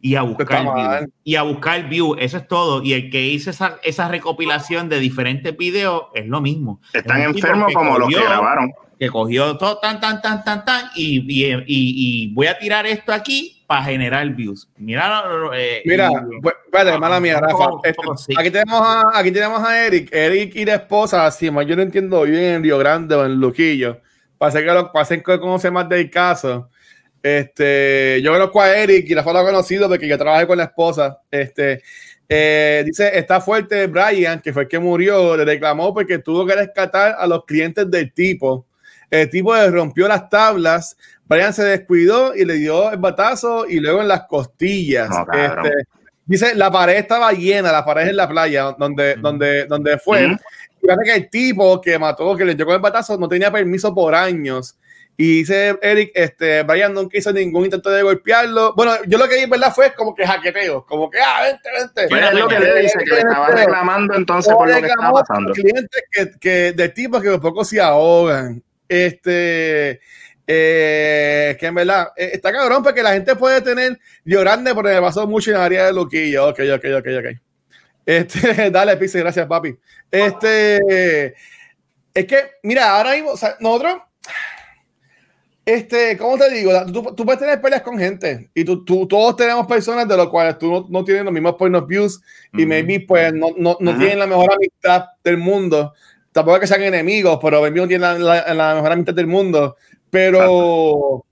y 0.00 0.14
a 0.14 0.22
buscar 0.22 0.62
view, 0.62 1.12
y 1.24 1.36
a 1.36 1.42
buscar 1.42 1.88
view, 1.88 2.16
eso 2.18 2.36
es 2.36 2.46
todo. 2.46 2.82
Y 2.82 2.92
el 2.92 3.10
que 3.10 3.26
hizo 3.26 3.50
esa, 3.50 3.78
esa 3.82 4.08
recopilación 4.08 4.88
de 4.88 5.00
diferentes 5.00 5.56
videos 5.56 6.04
es 6.14 6.26
lo 6.26 6.40
mismo. 6.40 6.80
Están 6.92 7.22
enfermos 7.22 7.72
como 7.74 7.98
los 7.98 8.08
que 8.08 8.20
grabaron. 8.20 8.72
Que 8.98 9.08
cogió 9.08 9.56
todo 9.56 9.78
tan, 9.78 10.00
tan, 10.00 10.20
tan, 10.20 10.42
tan, 10.42 10.64
tan, 10.64 10.86
y, 10.96 11.18
y, 11.20 11.54
y, 11.66 12.34
voy 12.34 12.48
a 12.48 12.58
tirar 12.58 12.84
esto 12.84 13.12
aquí 13.12 13.62
para 13.68 13.84
generar 13.84 14.28
views. 14.30 14.68
Mira, 14.76 15.22
eh, 15.54 15.82
Mira, 15.84 16.10
pues, 16.42 16.56
espérate, 16.64 16.98
mala 16.98 17.20
mía, 17.20 17.38
Rafa. 17.40 17.68
Este, 17.84 18.34
aquí, 18.36 18.50
tenemos 18.50 18.82
a, 18.82 19.02
aquí 19.14 19.30
tenemos 19.30 19.62
a 19.62 19.86
Eric. 19.86 20.12
Eric 20.12 20.56
y 20.56 20.64
la 20.64 20.74
esposa, 20.74 21.26
así, 21.26 21.46
yo 21.46 21.76
no 21.76 21.82
entiendo, 21.82 22.22
viven 22.22 22.42
en 22.42 22.62
Río 22.64 22.76
Grande 22.78 23.14
o 23.14 23.24
en 23.24 23.36
Luquillo. 23.36 24.00
Parece 24.36 24.64
que 24.64 24.66
lo 24.66 24.90
parece 24.90 25.22
que 25.22 25.38
conoce 25.38 25.70
más 25.70 25.88
del 25.88 26.10
caso. 26.10 26.68
Este, 27.22 28.20
yo 28.22 28.32
conozco 28.32 28.60
a 28.60 28.76
Eric 28.76 29.08
y 29.08 29.14
la 29.14 29.22
foto 29.22 29.44
conocido 29.44 29.88
porque 29.88 30.08
yo 30.08 30.18
trabajé 30.18 30.46
con 30.46 30.58
la 30.58 30.64
esposa. 30.64 31.20
Este, 31.30 31.82
eh, 32.28 32.82
dice, 32.86 33.16
está 33.18 33.40
fuerte 33.40 33.86
Brian, 33.86 34.40
que 34.40 34.52
fue 34.52 34.62
el 34.62 34.68
que 34.68 34.78
murió, 34.78 35.36
le 35.36 35.44
reclamó 35.44 35.94
porque 35.94 36.18
tuvo 36.18 36.46
que 36.46 36.54
rescatar 36.54 37.16
a 37.18 37.26
los 37.26 37.44
clientes 37.44 37.90
del 37.90 38.12
tipo. 38.12 38.66
El 39.10 39.30
tipo 39.30 39.54
le 39.54 39.70
rompió 39.70 40.06
las 40.06 40.28
tablas, 40.28 40.96
Brian 41.24 41.52
se 41.52 41.64
descuidó 41.64 42.34
y 42.34 42.44
le 42.44 42.54
dio 42.54 42.92
el 42.92 42.98
batazo 42.98 43.66
y 43.66 43.80
luego 43.80 44.02
en 44.02 44.08
las 44.08 44.26
costillas. 44.26 45.08
este, 45.32 45.72
dice, 46.26 46.54
la 46.54 46.70
pared 46.70 46.96
estaba 46.96 47.32
llena, 47.32 47.72
la 47.72 47.84
pared 47.84 48.08
en 48.08 48.16
la 48.16 48.28
playa 48.28 48.74
donde, 48.78 49.16
donde, 49.16 49.64
donde 49.66 49.98
fue. 49.98 50.36
Y 50.82 50.86
parece 50.86 51.04
que 51.04 51.16
el 51.16 51.30
tipo 51.30 51.80
que 51.80 51.98
mató, 51.98 52.36
que 52.36 52.44
le 52.44 52.54
dio 52.54 52.66
con 52.66 52.74
el 52.74 52.80
batazo, 52.80 53.18
no 53.18 53.28
tenía 53.28 53.50
permiso 53.50 53.94
por 53.94 54.14
años. 54.14 54.76
Y 55.20 55.38
dice 55.38 55.76
Eric, 55.82 56.12
este, 56.14 56.62
Brian 56.62 56.94
nunca 56.94 57.18
hizo 57.18 57.32
ningún 57.32 57.64
intento 57.64 57.90
de 57.90 58.04
golpearlo. 58.04 58.72
Bueno, 58.76 58.92
yo 59.08 59.18
lo 59.18 59.28
que 59.28 59.34
vi, 59.34 59.50
¿verdad? 59.50 59.74
Fue 59.74 59.92
como 59.92 60.14
que 60.14 60.24
jaqueteo, 60.24 60.86
como 60.86 61.10
que, 61.10 61.18
ah, 61.20 61.42
vente, 61.42 61.68
vente. 61.76 62.06
Pues 62.08 62.24
es 62.24 62.34
lo 62.34 62.46
que 62.46 62.60
le 62.60 62.82
dice, 62.82 62.98
que 63.00 63.14
le 63.16 63.18
estaba 63.22 63.48
reclamando 63.48 64.14
entonces 64.14 64.54
por 64.54 64.70
lo 64.70 64.80
que 64.80 64.86
estaba 64.86 65.10
pasando. 65.10 65.52
Clientes 65.54 66.04
que, 66.12 66.30
que, 66.38 66.72
de 66.72 66.88
tipos 66.90 67.20
que 67.20 67.36
poco 67.40 67.64
se 67.64 67.80
ahogan. 67.80 68.62
Este, 68.88 70.00
eh, 70.46 71.56
que 71.58 71.66
en 71.66 71.74
verdad 71.74 72.12
eh, 72.16 72.30
está 72.34 72.52
cabrón 72.52 72.84
porque 72.84 73.02
la 73.02 73.12
gente 73.12 73.34
puede 73.34 73.60
tener 73.60 73.98
llorando 74.24 74.72
porque 74.72 74.94
me 74.94 75.00
pasó 75.00 75.26
mucho 75.26 75.50
en 75.50 75.56
el 75.56 75.62
área 75.62 75.86
de 75.86 75.94
Loquillo. 75.94 76.46
Ok, 76.46 76.60
ok, 76.76 76.84
ok, 76.96 77.06
ok. 77.18 77.40
Este, 78.06 78.70
dale, 78.70 78.96
Pise, 78.96 79.18
gracias, 79.18 79.48
papi. 79.48 79.76
Este, 80.12 81.34
es 82.14 82.24
que, 82.24 82.52
mira, 82.62 82.96
ahora 82.96 83.14
mismo, 83.14 83.32
o 83.32 83.36
sea, 83.36 83.56
nosotros 83.58 83.98
este, 85.68 86.16
¿cómo 86.16 86.38
te 86.38 86.50
digo? 86.50 86.72
Tú, 86.86 87.14
tú, 87.14 87.26
puedes 87.26 87.38
tener 87.38 87.60
peleas 87.60 87.82
con 87.82 87.98
gente 87.98 88.48
y 88.54 88.64
tú, 88.64 88.86
tú, 88.86 89.06
todos 89.06 89.36
tenemos 89.36 89.66
personas 89.66 90.08
de 90.08 90.16
los 90.16 90.30
cuales 90.30 90.56
tú 90.56 90.70
no, 90.70 90.86
no 90.88 91.04
tienes 91.04 91.24
los 91.24 91.32
mismos 91.32 91.56
point 91.56 91.76
of 91.76 91.86
views 91.86 92.22
y 92.54 92.64
maybe 92.64 93.00
pues 93.00 93.34
no, 93.34 93.48
no, 93.54 93.76
no 93.78 93.98
tienen 93.98 94.18
la 94.18 94.26
mejor 94.26 94.50
amistad 94.50 95.04
del 95.22 95.36
mundo. 95.36 95.92
Tampoco 96.32 96.56
es 96.56 96.60
que 96.62 96.66
sean 96.68 96.82
enemigos, 96.84 97.38
pero 97.42 97.60
maybe 97.60 97.80
no 97.80 97.86
tienen 97.86 98.24
la, 98.24 98.54
la, 98.54 98.74
mejor 98.76 98.92
amistad 98.92 99.12
del 99.12 99.26
mundo. 99.26 99.76
Pero 100.08 101.26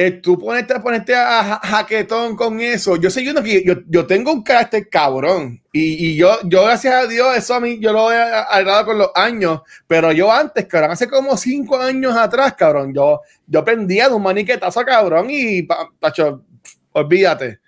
eh, 0.00 0.12
tú 0.12 0.38
ponerte, 0.38 0.78
ponerte 0.78 1.12
a 1.12 1.58
jaquetón 1.60 2.36
con 2.36 2.60
eso. 2.60 2.94
Yo 2.94 3.10
sé 3.10 3.28
uno 3.28 3.42
que 3.42 3.64
yo, 3.64 3.74
yo, 3.88 4.06
tengo 4.06 4.32
un 4.32 4.44
carácter 4.44 4.88
cabrón. 4.88 5.60
Y, 5.72 6.10
y, 6.10 6.14
yo, 6.14 6.38
yo, 6.44 6.66
gracias 6.66 6.94
a 6.94 7.08
Dios, 7.08 7.36
eso 7.36 7.54
a 7.54 7.58
mí 7.58 7.80
yo 7.80 7.92
lo 7.92 8.12
he 8.12 8.16
arreglado 8.16 8.84
con 8.86 8.98
los 8.98 9.10
años. 9.16 9.62
Pero 9.88 10.12
yo 10.12 10.32
antes, 10.32 10.66
cabrón, 10.66 10.92
hace 10.92 11.08
como 11.08 11.36
cinco 11.36 11.80
años 11.80 12.16
atrás, 12.16 12.54
cabrón, 12.54 12.94
yo, 12.94 13.22
yo 13.44 13.64
pendía 13.64 14.08
de 14.08 14.14
un 14.14 14.22
maniquetazo, 14.22 14.84
cabrón, 14.84 15.26
y 15.30 15.62
pacho, 15.62 16.44
olvídate. 16.92 17.58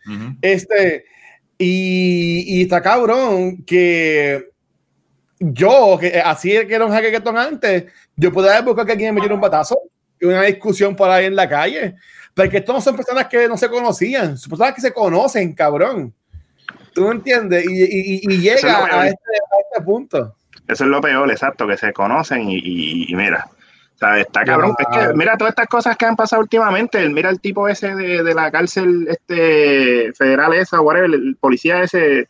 Este, 0.40 1.06
y, 1.58 2.60
y 2.60 2.62
está 2.62 2.80
cabrón 2.80 3.64
que 3.64 4.50
yo, 5.40 5.98
que 6.00 6.20
así 6.20 6.50
que 6.50 6.74
era 6.76 6.86
un 6.86 6.92
jaquetón 6.92 7.36
antes, 7.36 7.86
yo 8.14 8.32
podía 8.32 8.60
buscar 8.60 8.86
que 8.86 8.92
alguien 8.92 9.16
me 9.16 9.20
diera 9.20 9.34
un 9.34 9.40
batazo 9.40 9.76
y 10.20 10.26
una 10.26 10.42
discusión 10.42 10.94
por 10.94 11.10
ahí 11.10 11.24
en 11.24 11.34
la 11.34 11.48
calle. 11.48 11.96
Porque 12.34 12.58
estos 12.58 12.74
no 12.74 12.80
son 12.80 12.96
personas 12.96 13.26
que 13.26 13.48
no 13.48 13.56
se 13.56 13.68
conocían, 13.68 14.38
son 14.38 14.50
personas 14.50 14.74
que 14.74 14.80
se 14.80 14.92
conocen, 14.92 15.52
cabrón. 15.52 16.14
¿Tú 16.94 17.10
entiendes? 17.10 17.64
Y, 17.68 18.20
y, 18.22 18.38
llega 18.38 18.54
este, 18.54 18.68
a, 18.68 19.08
este, 19.08 19.82
punto. 19.84 20.34
Eso 20.66 20.84
es 20.84 20.90
lo 20.90 21.00
peor, 21.00 21.30
exacto, 21.30 21.66
que 21.66 21.76
se 21.76 21.92
conocen 21.92 22.44
y, 22.48 23.06
mira. 23.14 23.48
O 23.94 23.98
sea, 23.98 24.18
está 24.18 24.44
cabrón. 24.44 24.74
es 24.78 24.86
que, 24.86 25.14
mira 25.14 25.36
todas 25.36 25.52
estas 25.52 25.66
cosas 25.66 25.96
que 25.96 26.06
han 26.06 26.16
pasado 26.16 26.40
últimamente. 26.40 27.06
Mira 27.08 27.28
el 27.28 27.40
tipo 27.40 27.68
ese 27.68 27.94
de, 27.94 28.34
la 28.34 28.50
cárcel 28.50 29.06
este 29.08 30.12
federal 30.14 30.54
esa, 30.54 30.80
whatever, 30.80 31.10
el 31.10 31.36
policía 31.36 31.82
ese, 31.82 32.28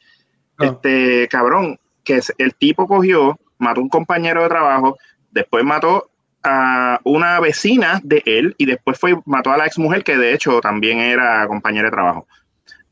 este 0.58 1.28
cabrón, 1.28 1.78
que 2.02 2.20
el 2.38 2.54
tipo 2.54 2.86
cogió, 2.86 3.38
mató 3.58 3.80
a 3.80 3.84
un 3.84 3.88
compañero 3.88 4.42
de 4.42 4.48
trabajo, 4.48 4.98
después 5.30 5.64
mató 5.64 6.10
a 6.42 7.00
una 7.04 7.40
vecina 7.40 8.00
de 8.02 8.22
él 8.24 8.54
y 8.58 8.66
después 8.66 8.98
fue 8.98 9.14
mató 9.26 9.50
a 9.50 9.56
la 9.56 9.66
ex 9.66 9.78
mujer 9.78 10.04
que 10.04 10.16
de 10.16 10.32
hecho 10.32 10.60
también 10.60 10.98
era 10.98 11.46
compañera 11.46 11.86
de 11.86 11.92
trabajo. 11.92 12.26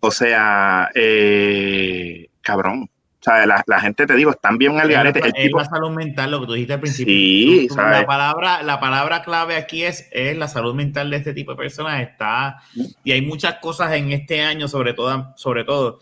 O 0.01 0.11
sea, 0.11 0.90
eh, 0.94 2.28
cabrón. 2.40 2.90
O 3.20 3.24
sea, 3.30 3.44
la, 3.46 3.80
gente, 3.80 4.07
te 4.07 4.14
digo, 4.14 4.30
están 4.30 4.59
bien 4.59 4.78
al 4.78 4.88
garete. 4.88 5.18
El 5.18 5.32
tipo... 5.32 5.59
la 5.59 5.64
salud 5.64 5.90
mental, 5.90 6.30
lo 6.30 6.40
que 6.40 6.46
tú 6.46 6.53
dijiste 6.53 6.74
al 6.74 6.80
principio. 6.80 7.12
Sí, 7.12 7.68
la, 7.76 8.07
palabra, 8.07 8.62
la 8.62 8.78
palabra 8.78 9.22
clave 9.22 9.57
aquí 9.57 9.82
es, 9.82 10.09
es 10.12 10.38
la 10.38 10.46
salud 10.46 10.72
mental 10.72 11.11
de 11.11 11.16
este 11.16 11.34
tipo 11.34 11.51
de 11.51 11.57
personas. 11.57 12.01
Está, 12.01 12.59
y 13.03 13.11
hay 13.11 13.22
muchas 13.22 13.55
cosas 13.55 13.92
en 13.94 14.12
este 14.12 14.40
año, 14.42 14.68
sobre 14.68 14.94
todo, 14.94 15.32
sobre 15.36 15.64
todo 15.64 15.99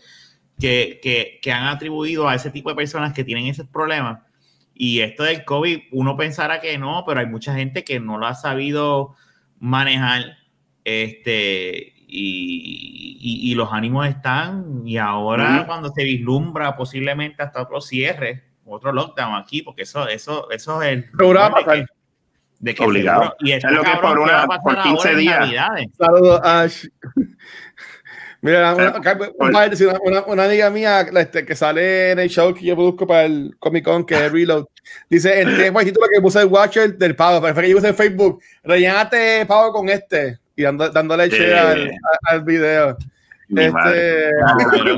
que, 0.59 0.99
que, 1.01 1.39
que 1.41 1.51
han 1.51 1.65
atribuido 1.65 2.29
a 2.29 2.35
ese 2.35 2.51
tipo 2.51 2.69
de 2.69 2.75
personas 2.75 3.13
que 3.13 3.23
tienen 3.23 3.47
esos 3.47 3.67
problemas 3.67 4.19
y 4.79 5.01
esto 5.01 5.23
del 5.23 5.43
COVID, 5.43 5.79
uno 5.91 6.15
pensará 6.15 6.59
que 6.59 6.77
no, 6.77 7.03
pero 7.05 7.19
hay 7.19 7.25
mucha 7.25 7.55
gente 7.55 7.83
que 7.83 7.99
no 7.99 8.17
lo 8.17 8.27
ha 8.27 8.35
sabido 8.35 9.15
manejar. 9.59 10.37
Este, 10.83 11.93
y, 12.07 13.53
los 13.55 13.73
ánimos 13.73 14.07
están, 14.07 14.83
y 14.85 14.97
ahora 14.97 15.65
cuando 15.65 15.89
se 15.89 16.03
vislumbra 16.03 16.77
posiblemente 16.77 17.41
hasta 17.41 17.63
otro 17.63 17.81
cierre, 17.81 18.43
otro 18.65 18.91
lockdown 18.93 19.35
aquí, 19.35 19.63
porque 19.63 19.81
eso, 19.81 20.07
eso, 20.07 20.49
eso 20.51 20.81
es 20.83 20.93
el. 20.93 21.09
De 22.59 22.73
que 22.75 22.83
Obligado. 22.83 23.35
Y 23.39 23.51
es 23.51 23.63
lo 23.63 23.83
que 23.83 23.91
por, 24.01 24.19
una, 24.19 24.45
por 24.45 24.81
15 24.81 25.15
días. 25.15 25.49
Saludos, 25.97 26.39
Ash. 26.43 26.85
Mira, 28.47 28.73
una, 28.75 28.93
una, 30.25 30.43
amiga 30.45 30.69
mía 30.69 31.01
este, 31.01 31.45
que 31.45 31.53
sale 31.53 32.11
en 32.11 32.19
el 32.19 32.29
show 32.29 32.53
que 32.53 32.63
yo 32.63 32.77
busco 32.77 33.05
para 33.05 33.25
el 33.25 33.53
Comic 33.59 33.83
Con, 33.83 34.05
que 34.05 34.25
es 34.25 34.31
Reload, 34.31 34.67
dice: 35.09 35.41
En 35.47 35.49
el 35.49 35.73
título 35.83 36.07
que 36.09 36.21
puse 36.21 36.39
el 36.39 36.47
Watcher 36.47 36.97
del 36.97 37.13
pavo, 37.13 37.41
pero 37.41 37.53
fue 37.53 37.63
que 37.63 37.69
yo 37.71 37.75
puse 37.75 37.89
en 37.89 37.95
Facebook, 37.95 38.41
rellenate 38.63 39.45
pavo 39.45 39.73
con 39.73 39.89
este, 39.89 40.39
y 40.55 40.63
dando, 40.63 40.89
dándole 40.89 41.29
sí. 41.29 41.43
al, 41.43 41.91
al, 42.23 42.41
video. 42.43 42.95
este. 43.49 44.31
Hazle 44.45 44.97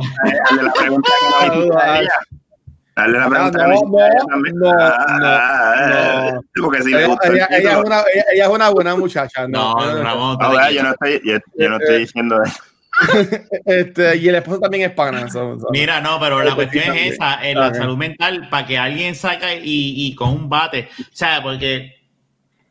la 0.63 0.73
pregunta 0.73 1.09
que 1.41 1.47
Dale 2.95 3.17
la 3.17 3.29
pregunta 3.29 3.65
no, 3.65 3.81
no, 3.83 3.89
no, 6.33 6.41
Porque 6.61 6.83
si 6.83 6.93
ella, 6.93 7.17
ella, 7.23 7.47
ella, 7.49 7.71
es 7.71 7.77
una, 7.77 8.03
ella, 8.13 8.25
ella, 8.33 8.45
es 8.45 8.49
una 8.49 8.69
buena 8.69 8.95
muchacha. 8.95 9.47
No, 9.47 9.73
no, 9.73 10.03
no, 10.03 10.35
no, 10.35 10.71
yo 10.71 10.83
no 10.83 10.91
estoy, 10.91 11.19
yo, 11.23 11.39
yo 11.55 11.69
no 11.69 11.77
estoy 11.77 11.99
diciendo 11.99 12.43
eso. 12.43 12.61
este, 13.65 14.17
y 14.17 14.27
el 14.27 14.35
esposo 14.35 14.59
también 14.59 14.89
es 14.89 14.95
pana. 14.95 15.27
Mira, 15.71 16.01
no, 16.01 16.19
pero 16.19 16.43
la 16.43 16.55
cuestión 16.55 16.95
es 16.95 17.13
esa, 17.13 17.47
en 17.47 17.59
la 17.59 17.73
salud 17.73 17.97
mental, 17.97 18.49
para 18.49 18.65
que 18.65 18.77
alguien 18.77 19.15
saque 19.15 19.61
y, 19.63 20.07
y, 20.07 20.15
con 20.15 20.29
un 20.29 20.49
bate, 20.49 20.89
o 20.99 21.03
sea, 21.11 21.41
porque 21.41 21.95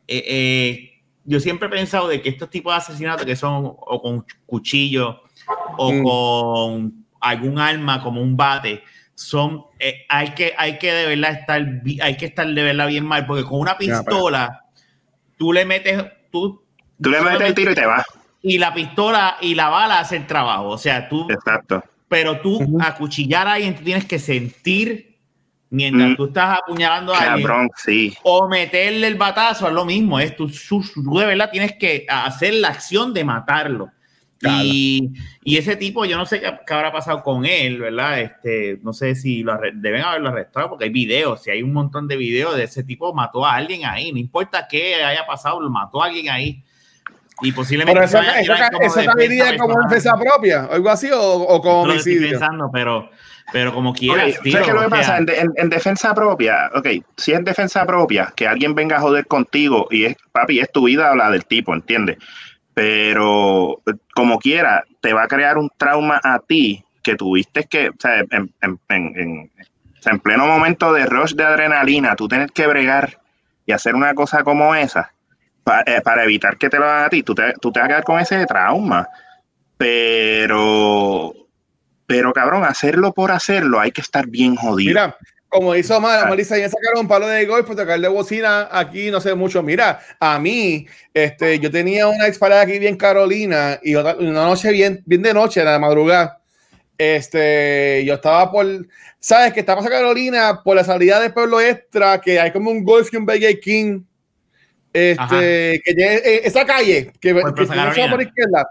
eh, 0.07 0.23
eh, 0.27 1.01
yo 1.25 1.39
siempre 1.39 1.67
he 1.67 1.71
pensado 1.71 2.07
de 2.07 2.21
que 2.21 2.29
estos 2.29 2.49
tipos 2.49 2.73
de 2.73 2.77
asesinatos 2.77 3.25
que 3.25 3.35
son 3.35 3.63
o 3.65 4.01
con 4.01 4.25
cuchillo 4.45 5.21
o 5.77 5.91
mm. 5.91 6.03
con 6.03 7.05
algún 7.21 7.59
arma 7.59 8.01
como 8.01 8.21
un 8.21 8.37
bate, 8.37 8.83
son, 9.15 9.65
eh, 9.79 10.05
hay, 10.07 10.29
que, 10.29 10.53
hay 10.57 10.77
que 10.77 10.93
de 10.93 11.05
verdad 11.07 11.39
estar, 11.39 11.61
hay 12.01 12.17
que 12.17 12.25
estar 12.25 12.47
de 12.47 12.63
verdad 12.63 12.87
bien 12.87 13.05
mal, 13.05 13.25
porque 13.25 13.43
con 13.43 13.59
una 13.59 13.77
pistola, 13.77 14.65
tú 15.37 15.51
le 15.51 15.65
metes, 15.65 16.03
tú, 16.31 16.63
tú 17.01 17.09
le 17.09 17.21
metes 17.21 17.47
el 17.47 17.53
tiro 17.53 17.71
y 17.71 17.75
te 17.75 17.85
vas 17.85 18.05
y 18.41 18.57
la 18.57 18.73
pistola 18.73 19.37
y 19.41 19.55
la 19.55 19.69
bala 19.69 19.99
hace 19.99 20.17
el 20.17 20.27
trabajo. 20.27 20.69
O 20.69 20.77
sea, 20.77 21.09
tú. 21.09 21.27
Exacto. 21.29 21.83
Pero 22.07 22.39
tú 22.41 22.77
acuchillar 22.81 23.47
a 23.47 23.53
alguien, 23.53 23.75
tú 23.75 23.83
tienes 23.83 24.05
que 24.05 24.17
sentir 24.17 25.17
mientras 25.69 26.09
mm. 26.09 26.15
tú 26.15 26.25
estás 26.25 26.59
apuñalando 26.59 27.13
a 27.13 27.33
alguien. 27.33 27.69
sí. 27.75 28.13
O 28.23 28.47
meterle 28.47 29.07
el 29.07 29.15
batazo, 29.15 29.67
es 29.67 29.73
lo 29.73 29.85
mismo. 29.85 30.19
Es 30.19 30.35
de 30.35 31.25
verdad 31.25 31.51
tienes 31.51 31.73
que 31.73 32.05
hacer 32.09 32.55
la 32.55 32.69
acción 32.69 33.13
de 33.13 33.23
matarlo. 33.23 33.91
Y, 34.41 35.11
y, 35.43 35.57
ese 35.57 35.75
tipo, 35.75 36.05
yo 36.05 36.15
no 36.15 36.25
sé 36.25 36.39
qué, 36.39 36.73
habrá 36.73 36.93
pasado 36.93 37.21
con 37.23 37.45
él, 37.45 37.79
¿verdad? 37.79 38.21
Este, 38.21 38.79
no 38.81 38.93
sé 38.93 39.13
si 39.13 39.43
lo 39.43 39.59
deben 39.73 40.01
haberlo 40.01 40.29
arrestado 40.29 40.69
porque 40.69 40.85
hay 40.85 40.91
videos, 40.91 41.43
si 41.43 41.51
hay 41.51 41.61
un 41.61 41.73
montón 41.73 42.07
de 42.07 42.15
videos 42.15 42.55
de 42.55 42.63
ese 42.63 42.85
tipo 42.85 43.13
mató 43.13 43.45
a 43.45 43.55
alguien 43.55 43.85
ahí, 43.85 44.13
no 44.13 44.17
importa 44.17 44.65
qué 44.65 44.95
haya 45.03 45.27
pasado, 45.27 45.59
lo 45.59 45.69
mató 45.69 46.01
a 46.01 46.05
alguien 46.05 46.29
ahí. 46.29 46.63
Y 47.41 47.51
posiblemente. 47.51 48.03
eso, 48.03 48.19
eso, 48.19 48.53
como 49.57 49.81
defensa 49.83 50.13
propia, 50.17 50.65
algo 50.65 50.89
así, 50.89 51.09
o, 51.11 51.21
o 51.21 51.61
como 51.61 51.81
homicidio. 51.83 52.31
pensando, 52.31 52.69
pero, 52.71 53.09
pero 53.51 53.73
como 53.73 53.93
quieras. 53.93 54.37
Okay, 54.39 54.51
¿Sabes 54.51 54.67
qué 54.67 54.73
lo 54.73 54.81
que 54.81 54.89
pasa? 54.89 55.17
En, 55.17 55.29
en, 55.29 55.49
en, 55.55 55.69
defensa 55.69 56.13
propia, 56.13 56.69
ok, 56.73 56.87
si 57.17 57.31
es 57.31 57.43
defensa 57.43 57.85
propia, 57.85 58.33
que 58.35 58.47
alguien 58.47 58.75
venga 58.75 58.97
a 58.97 59.01
joder 59.01 59.25
contigo 59.25 59.87
y 59.89 60.05
es, 60.05 60.17
papi, 60.31 60.59
es 60.59 60.71
tu 60.71 60.85
vida 60.85 61.11
o 61.11 61.15
la 61.15 61.31
del 61.31 61.45
tipo, 61.45 61.73
¿entiendes? 61.73 62.17
Pero 62.73 63.81
como 64.13 64.39
quiera, 64.39 64.83
te 65.01 65.13
va 65.13 65.23
a 65.23 65.27
crear 65.27 65.57
un 65.57 65.69
trauma 65.77 66.19
a 66.23 66.39
ti 66.39 66.83
que 67.01 67.15
tuviste 67.15 67.63
que, 67.65 67.89
o 67.89 67.95
sea, 67.97 68.19
en, 68.19 68.53
en, 68.61 68.79
en, 68.89 69.51
en 70.05 70.19
pleno 70.19 70.45
momento 70.45 70.93
de 70.93 71.05
rush 71.05 71.33
de 71.33 71.45
adrenalina, 71.45 72.15
tú 72.15 72.27
tienes 72.27 72.51
que 72.51 72.67
bregar 72.67 73.19
y 73.65 73.71
hacer 73.71 73.95
una 73.95 74.13
cosa 74.13 74.43
como 74.43 74.75
esa 74.75 75.13
eh, 75.85 76.01
para, 76.03 76.23
evitar 76.23 76.57
que 76.57 76.69
te 76.69 76.77
lo 76.77 76.85
hagan 76.85 77.05
a 77.05 77.09
ti, 77.09 77.23
tú 77.23 77.35
te, 77.35 77.53
tú 77.61 77.71
te 77.71 77.79
vas 77.79 77.85
a 77.85 77.89
quedar 77.89 78.03
con 78.03 78.19
ese 78.19 78.45
trauma. 78.45 79.07
Pero, 79.77 81.33
pero 82.05 82.33
cabrón, 82.33 82.65
hacerlo 82.65 83.13
por 83.13 83.31
hacerlo, 83.31 83.79
hay 83.79 83.91
que 83.91 84.01
estar 84.01 84.27
bien 84.27 84.55
jodido. 84.55 84.89
Mira, 84.89 85.17
como 85.49 85.75
hizo 85.75 85.99
Mara. 85.99 86.27
Marisa, 86.27 86.57
ya 86.57 86.69
sacaron 86.69 87.01
un 87.01 87.07
palo 87.07 87.27
de 87.27 87.45
golf 87.45 87.65
por 87.65 87.75
tocarle 87.75 88.07
bocina 88.07 88.69
aquí, 88.71 89.09
no 89.09 89.19
sé 89.19 89.33
mucho. 89.33 89.63
Mira, 89.63 89.99
a 90.19 90.37
mí, 90.37 90.85
este, 91.13 91.59
yo 91.59 91.71
tenía 91.71 92.07
una 92.07 92.27
expareja 92.27 92.61
aquí 92.61 92.77
bien 92.77 92.95
Carolina 92.95 93.79
y 93.81 93.95
una 93.95 94.13
noche 94.45 94.71
bien, 94.71 95.01
bien 95.05 95.23
de 95.23 95.33
noche, 95.33 95.61
en 95.61 95.65
la 95.65 95.79
madrugada. 95.79 96.39
Este, 96.97 98.03
yo 98.05 98.15
estaba 98.15 98.51
por, 98.51 98.67
sabes 99.19 99.53
que 99.53 99.61
estamos 99.61 99.85
a 99.85 99.89
Carolina 99.89 100.61
por 100.63 100.75
la 100.75 100.83
salida 100.83 101.19
del 101.19 101.33
pueblo 101.33 101.59
extra, 101.59 102.21
que 102.21 102.39
hay 102.39 102.51
como 102.51 102.69
un 102.69 102.83
golf 102.83 103.11
y 103.11 103.17
un 103.17 103.25
Burger 103.25 103.59
King 103.59 104.03
este, 104.93 105.81
que 105.83 105.91
eh, 105.91 106.41
esa 106.43 106.65
calle 106.65 107.11
que, 107.19 107.33
que 107.33 107.41
por 108.09 108.21
izquierda, 108.21 108.69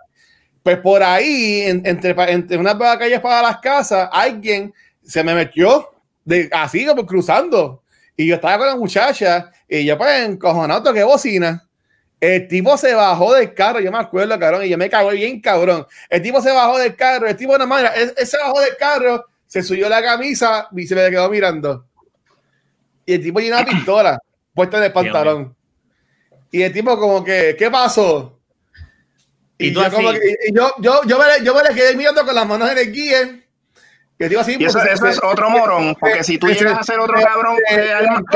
pues 0.63 0.77
por 0.79 1.03
ahí, 1.03 1.63
entre, 1.63 2.15
entre 2.31 2.57
unas 2.57 2.75
calles 2.99 3.21
para 3.21 3.43
las 3.43 3.59
casas, 3.59 4.09
alguien 4.13 4.73
se 5.03 5.23
me 5.25 5.35
metió 5.35 5.91
de, 6.25 6.49
así 6.53 6.85
como 6.85 7.07
cruzando. 7.07 7.83
Y 8.17 8.27
yo 8.27 8.35
estaba 8.35 8.59
con 8.59 8.67
la 8.67 8.77
muchacha 8.77 9.51
y 9.69 9.85
yo 9.85 9.97
pues 9.97 10.29
encojonado 10.29 10.93
que 10.93 11.05
bocina. 11.05 11.65
El 12.21 12.49
tipo 12.49 12.77
se 12.77 12.95
bajó 12.95 13.33
del 13.33 13.55
carro, 13.55 13.79
yo 13.79 13.93
me 13.93 13.99
acuerdo, 13.99 14.37
cabrón, 14.39 14.65
y 14.65 14.69
yo 14.69 14.77
me 14.77 14.91
cago 14.91 15.11
bien, 15.11 15.41
cabrón. 15.41 15.87
El 16.11 16.21
tipo 16.21 16.43
se 16.43 16.51
bajó 16.51 16.77
del 16.79 16.97
carro, 16.97 17.29
el 17.29 17.37
tipo 17.37 17.53
de 17.53 17.57
una 17.57 17.67
manera, 17.67 17.95
él, 17.95 18.13
se 18.27 18.37
bajó 18.37 18.61
del 18.61 18.77
carro, 18.77 19.25
se 19.47 19.63
subió 19.63 19.89
la 19.89 20.03
camisa 20.03 20.69
y 20.77 20.87
se 20.87 20.97
me 20.97 21.09
quedó 21.11 21.31
mirando. 21.31 21.87
Y 23.07 23.15
el 23.15 23.23
tipo 23.23 23.39
llena 23.39 23.61
una 23.61 23.67
pistola 23.67 24.19
puesta 24.53 24.79
en 24.79 24.85
el 24.85 24.93
pantalón. 24.93 25.57
Y 26.51 26.63
el 26.63 26.73
tipo 26.73 26.99
como 26.99 27.23
que, 27.23 27.57
¿qué 27.59 27.71
pasó? 27.71 28.39
Y, 29.59 29.73
yo, 29.73 29.91
como 29.91 30.13
que, 30.13 30.37
y 30.47 30.55
yo, 30.55 30.73
yo, 30.79 31.03
yo, 31.05 31.19
me, 31.19 31.45
yo 31.45 31.55
me 31.55 31.63
le 31.63 31.75
quedé 31.75 31.97
mirando 31.97 32.25
con 32.25 32.35
las 32.35 32.47
manos 32.47 32.71
en 32.71 32.79
el 32.79 32.93
guía. 32.93 33.41
Que 34.19 34.29
digo 34.29 34.41
así, 34.41 34.57
y 34.59 34.65
eso, 34.65 34.81
eso 34.83 35.07
es 35.07 35.21
otro 35.23 35.49
morón, 35.49 35.95
porque 35.99 36.25
si 36.25 36.39
tú 36.39 36.49
llegas 36.49 36.79
a 36.79 36.83
ser 36.83 36.99
otro 36.99 37.15
cabrón 37.21 37.57
que, 37.69 37.77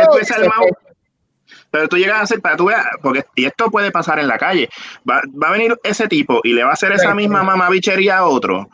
tú 0.04 0.16
eres 0.16 0.30
pero 1.72 1.88
tú 1.88 1.96
llegas 1.96 2.22
a 2.22 2.26
ser, 2.26 2.40
para 2.40 2.56
tú 2.56 2.66
veas, 2.66 2.86
porque 3.02 3.24
y 3.34 3.46
esto 3.46 3.70
puede 3.70 3.90
pasar 3.90 4.18
en 4.20 4.28
la 4.28 4.38
calle, 4.38 4.68
va, 5.08 5.22
va, 5.42 5.48
a 5.48 5.52
venir 5.52 5.76
ese 5.82 6.06
tipo 6.06 6.40
y 6.44 6.52
le 6.52 6.62
va 6.62 6.70
a 6.70 6.74
hacer 6.74 6.92
esa 6.92 7.14
misma 7.14 7.42
mamabichería 7.42 8.18
a 8.18 8.26
otro, 8.26 8.68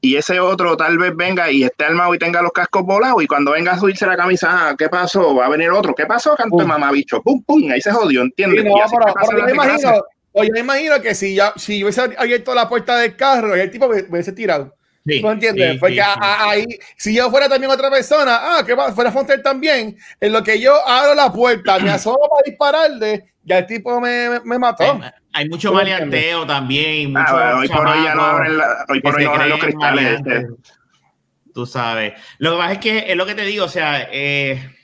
y 0.00 0.16
ese 0.16 0.38
otro 0.38 0.76
tal 0.76 0.98
vez 0.98 1.14
venga 1.16 1.50
y 1.50 1.64
esté 1.64 1.84
armado 1.84 2.14
y 2.14 2.18
tenga 2.18 2.40
los 2.42 2.52
cascos 2.52 2.84
volados 2.84 3.22
y 3.22 3.26
cuando 3.26 3.52
venga 3.52 3.72
a 3.72 3.78
subirse 3.78 4.06
la 4.06 4.16
camisa, 4.16 4.48
ah, 4.50 4.74
¿qué 4.78 4.88
pasó? 4.88 5.34
Va 5.34 5.46
a 5.46 5.48
venir 5.48 5.70
otro, 5.70 5.94
¿qué 5.94 6.06
pasó? 6.06 6.36
Canto 6.36 6.56
de 6.58 6.66
mamá 6.66 6.92
bicho, 6.92 7.20
pum, 7.22 7.42
pum, 7.42 7.70
ahí 7.70 7.80
se 7.80 7.90
jodió, 7.90 8.22
¿entiendes? 8.22 8.64
no, 8.64 8.78
yo, 8.78 9.44
me 9.44 9.52
imagino, 9.52 10.04
oye, 10.32 10.50
me 10.52 10.60
imagino 10.60 11.00
que 11.00 11.14
si 11.14 11.34
ya 11.34 11.52
si 11.56 11.82
hubiese 11.82 12.02
abierto 12.16 12.54
la 12.54 12.68
puerta 12.68 12.96
del 12.96 13.16
carro, 13.16 13.54
el 13.54 13.70
tipo 13.70 13.88
me 13.88 14.02
hubiese 14.02 14.32
tirado. 14.32 14.74
Sí, 15.06 15.22
¿No 15.22 15.32
entiendes? 15.32 15.78
Porque 15.80 16.02
ahí, 16.02 16.66
si 16.96 17.14
yo 17.14 17.30
fuera 17.30 17.48
también 17.48 17.72
otra 17.72 17.90
persona, 17.90 18.40
ah, 18.42 18.62
que 18.64 18.76
fuera 18.94 19.10
Fonter 19.10 19.42
también, 19.42 19.96
en 20.20 20.32
lo 20.32 20.42
que 20.42 20.60
yo 20.60 20.86
abro 20.86 21.14
la 21.14 21.32
puerta, 21.32 21.78
me 21.78 21.90
asomo 21.90 22.18
para 22.28 22.42
dispararle, 22.44 23.32
ya 23.42 23.58
el 23.58 23.66
tipo 23.66 24.00
me, 24.00 24.40
me 24.44 24.58
mató. 24.58 25.00
Hay 25.38 25.48
mucho 25.48 25.72
maleanteo 25.72 26.44
también. 26.44 27.16
Ah, 27.16 27.58
hoy 27.60 27.68
por 27.68 27.86
hoy 27.86 28.02
ya 28.02 28.14
no 28.16 28.22
abren, 28.22 28.58
hoy 28.88 29.00
por 29.00 29.14
hoy 29.14 29.24
no 29.24 29.30
abren 29.30 29.48
los 29.50 29.60
cristales. 29.60 30.18
Este. 30.18 30.46
Tú 31.54 31.64
sabes. 31.64 32.14
Lo 32.38 32.50
que 32.50 32.56
pasa 32.56 32.72
es 32.72 32.78
que 32.78 33.04
es 33.06 33.16
lo 33.16 33.24
que 33.24 33.36
te 33.36 33.44
digo, 33.44 33.66
o 33.66 33.68
sea, 33.68 34.08
eh, 34.10 34.74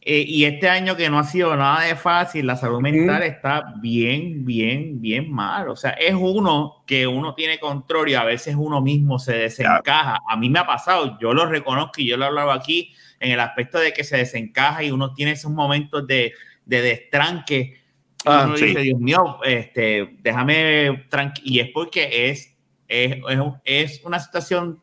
eh, 0.00 0.24
y 0.28 0.44
este 0.44 0.68
año 0.68 0.96
que 0.96 1.10
no 1.10 1.18
ha 1.18 1.24
sido 1.24 1.56
nada 1.56 1.86
de 1.86 1.96
fácil, 1.96 2.46
la 2.46 2.54
salud 2.54 2.80
mental 2.80 3.24
está 3.24 3.74
bien, 3.80 4.44
bien, 4.44 5.00
bien 5.00 5.28
mal. 5.28 5.70
O 5.70 5.74
sea, 5.74 5.90
es 5.90 6.14
uno 6.14 6.84
que 6.86 7.08
uno 7.08 7.34
tiene 7.34 7.58
control 7.58 8.10
y 8.10 8.14
a 8.14 8.22
veces 8.22 8.54
uno 8.56 8.80
mismo 8.80 9.18
se 9.18 9.32
desencaja. 9.32 10.20
A 10.28 10.36
mí 10.36 10.48
me 10.50 10.60
ha 10.60 10.66
pasado, 10.66 11.18
yo 11.20 11.34
lo 11.34 11.46
reconozco 11.46 11.94
y 12.00 12.06
yo 12.06 12.16
lo 12.16 12.26
he 12.26 12.28
hablado 12.28 12.52
aquí 12.52 12.94
en 13.18 13.32
el 13.32 13.40
aspecto 13.40 13.80
de 13.80 13.92
que 13.92 14.04
se 14.04 14.18
desencaja 14.18 14.84
y 14.84 14.92
uno 14.92 15.14
tiene 15.14 15.32
esos 15.32 15.50
momentos 15.50 16.06
de, 16.06 16.32
de 16.64 16.80
destranque. 16.80 17.77
Ah, 18.24 18.44
uno 18.46 18.56
dice, 18.56 18.80
Dios 18.80 19.00
mío, 19.00 19.38
este, 19.44 20.16
déjame 20.20 21.06
tranquilo. 21.08 21.46
Y 21.48 21.60
es 21.60 21.68
porque 21.72 22.30
es, 22.30 22.56
es, 22.86 23.18
es 23.64 24.04
una 24.04 24.18
situación, 24.18 24.82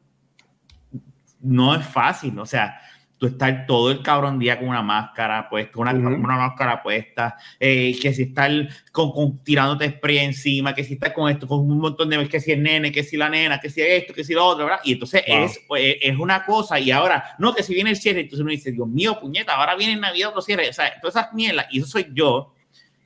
no 1.41 1.75
es 1.75 1.85
fácil. 1.85 2.39
O 2.39 2.45
sea, 2.45 2.79
tú 3.17 3.27
estar 3.27 3.65
todo 3.65 3.91
el 3.91 4.01
cabrón 4.01 4.39
día 4.39 4.59
con 4.59 4.67
una 4.67 4.81
máscara 4.81 5.49
puesta, 5.49 5.79
una, 5.79 5.91
una 5.91 6.37
máscara 6.37 6.81
puesta, 6.81 7.35
eh, 7.59 7.97
que 8.01 8.13
si 8.13 8.23
estar 8.23 8.51
con, 8.91 9.43
tirándote 9.43 9.89
spray 9.89 10.19
encima, 10.19 10.73
que 10.73 10.83
si 10.83 10.93
estás 10.93 11.13
con 11.13 11.31
esto, 11.31 11.47
con 11.47 11.59
un 11.59 11.79
montón 11.79 12.09
de 12.09 12.27
que 12.27 12.39
si 12.39 12.51
el 12.51 12.63
nene, 12.63 12.91
que 12.91 13.03
si 13.03 13.15
la 13.17 13.29
nena, 13.29 13.59
que 13.59 13.69
si 13.69 13.81
esto, 13.81 14.13
que 14.13 14.23
si 14.23 14.33
lo 14.33 14.45
otro, 14.45 14.65
¿verdad? 14.65 14.81
Y 14.83 14.93
entonces 14.93 15.23
es, 15.25 15.61
pues, 15.67 15.95
es 16.01 16.17
una 16.17 16.45
cosa, 16.45 16.79
y 16.79 16.91
ahora, 16.91 17.35
no, 17.39 17.53
que 17.53 17.63
si 17.63 17.73
viene 17.73 17.91
el 17.91 17.97
cierre, 17.97 18.21
entonces 18.21 18.41
uno 18.41 18.51
dice, 18.51 18.71
Dios 18.71 18.87
mío, 18.87 19.17
puñeta, 19.19 19.53
ahora 19.53 19.75
viene 19.75 19.95
Navidad, 19.95 20.29
otro 20.29 20.41
cierre, 20.41 20.69
o 20.69 20.73
sea, 20.73 20.99
todas 20.99 21.15
esas 21.15 21.33
mierdas, 21.33 21.67
y 21.71 21.79
eso 21.79 21.87
soy 21.87 22.07
yo, 22.13 22.53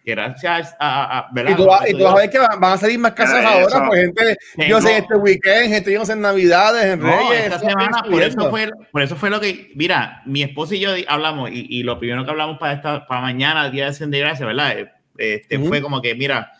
gracias 0.09 0.75
a, 0.79 1.29
¿verdad? 1.31 1.51
Y 1.51 1.55
tú, 1.55 1.65
vas, 1.65 1.81
a 1.81 2.15
ver 2.15 2.29
que 2.29 2.39
van, 2.39 2.63
a 2.63 2.77
salir 2.77 2.99
más 2.99 3.13
casas 3.13 3.43
ahora, 3.45 3.87
pues 3.87 4.01
gente, 4.01 4.37
yo 4.67 4.81
sé 4.81 4.97
este 4.97 5.15
weekend, 5.15 5.69
gente 5.69 5.93
yo 5.93 6.05
sé 6.05 6.13
en 6.13 6.21
Navidades, 6.21 6.85
en 6.85 7.01
Reyes. 7.01 7.45
Esta 7.45 7.59
semana, 7.59 8.03
por 8.09 8.21
eso, 8.21 8.49
fue, 8.49 8.69
por 8.91 9.01
eso 9.01 9.15
fue 9.15 9.29
lo 9.29 9.39
que, 9.39 9.71
mira, 9.75 10.21
mi 10.25 10.43
esposo 10.43 10.75
y 10.75 10.79
yo 10.79 10.91
hablamos, 11.07 11.49
y, 11.51 11.65
y 11.69 11.83
lo 11.83 11.99
primero 11.99 12.25
que 12.25 12.31
hablamos 12.31 12.57
para 12.57 12.73
esta, 12.73 13.07
para 13.07 13.21
mañana, 13.21 13.65
el 13.65 13.71
día 13.71 13.83
de 13.85 13.89
Acción 13.89 14.11
de 14.11 14.19
Gracias, 14.19 14.47
¿verdad? 14.47 14.75
Este, 15.19 15.59
Fue 15.59 15.81
como 15.81 16.01
que, 16.01 16.15
mira, 16.15 16.51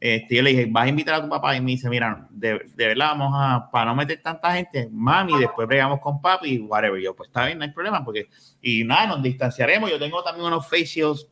este, 0.00 0.36
yo 0.36 0.42
le 0.42 0.50
dije, 0.50 0.66
vas 0.68 0.84
a 0.84 0.88
invitar 0.88 1.14
a 1.14 1.22
tu 1.22 1.28
papá 1.28 1.56
y 1.56 1.60
me 1.60 1.70
dice, 1.70 1.88
mira, 1.88 2.26
de, 2.28 2.60
de, 2.74 2.86
verdad 2.88 3.10
vamos 3.16 3.32
a, 3.34 3.70
para 3.70 3.86
no 3.86 3.94
meter 3.94 4.20
tanta 4.20 4.52
gente, 4.52 4.88
mami, 4.92 5.38
después 5.38 5.66
bregamos 5.66 6.00
con 6.00 6.20
papi, 6.20 6.58
whatever. 6.58 7.00
Yo, 7.00 7.14
pues 7.14 7.28
está 7.28 7.46
bien, 7.46 7.58
no 7.58 7.64
hay 7.64 7.70
problema, 7.70 8.04
porque, 8.04 8.28
y 8.60 8.84
nada, 8.84 9.06
nos 9.06 9.22
distanciaremos. 9.22 9.90
Yo 9.90 9.98
tengo 9.98 10.22
también 10.22 10.46
unos 10.46 10.68
facials 10.68 11.28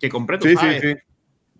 que 0.00 0.08
compré, 0.08 0.38
tú 0.38 0.48
sí, 0.48 0.54
sabes. 0.54 0.80
Sí, 0.80 0.92
sí. 0.92 0.96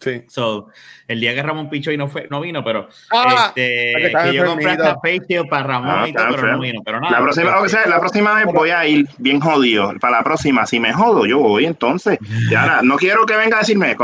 Sí. 0.01 0.25
So, 0.29 0.69
el 1.09 1.21
día 1.21 1.35
que 1.35 1.43
Ramón 1.43 1.71
Picho 1.71 1.91
y 1.91 1.97
no, 1.97 2.09
fue, 2.09 2.27
no 2.31 2.41
vino, 2.41 2.63
pero 2.63 2.89
ah, 3.13 3.53
este, 3.55 4.13
que, 4.25 4.35
yo 4.35 4.45
compré 4.45 4.73
hasta 4.73 4.97
facial 4.97 5.49
para 5.49 5.63
Ramón 5.63 5.95
ah, 5.99 6.09
y 6.09 6.13
todo, 6.13 6.27
pero 6.31 6.53
no 6.53 6.61
vino. 6.61 6.83
Pero 6.85 7.01
nada, 7.01 7.19
la, 7.19 7.23
próxima, 7.23 7.59
o 7.61 7.69
sea, 7.69 7.87
la 7.87 7.99
próxima 7.99 8.35
vez 8.35 8.47
voy 8.47 8.71
a 8.71 8.87
ir 8.87 9.09
bien 9.19 9.41
jodido. 9.41 9.95
Para 10.01 10.19
la 10.19 10.25
próxima, 10.25 10.67
si 10.67 10.81
me 10.81 10.93
jodo, 10.93 11.27
yo 11.27 11.39
voy 11.39 11.67
entonces. 11.67 12.19
Ya, 12.51 12.81
no 12.83 12.97
quiero 12.97 13.25
que 13.25 13.37
venga 13.37 13.57
a 13.57 13.61
decirme, 13.61 13.97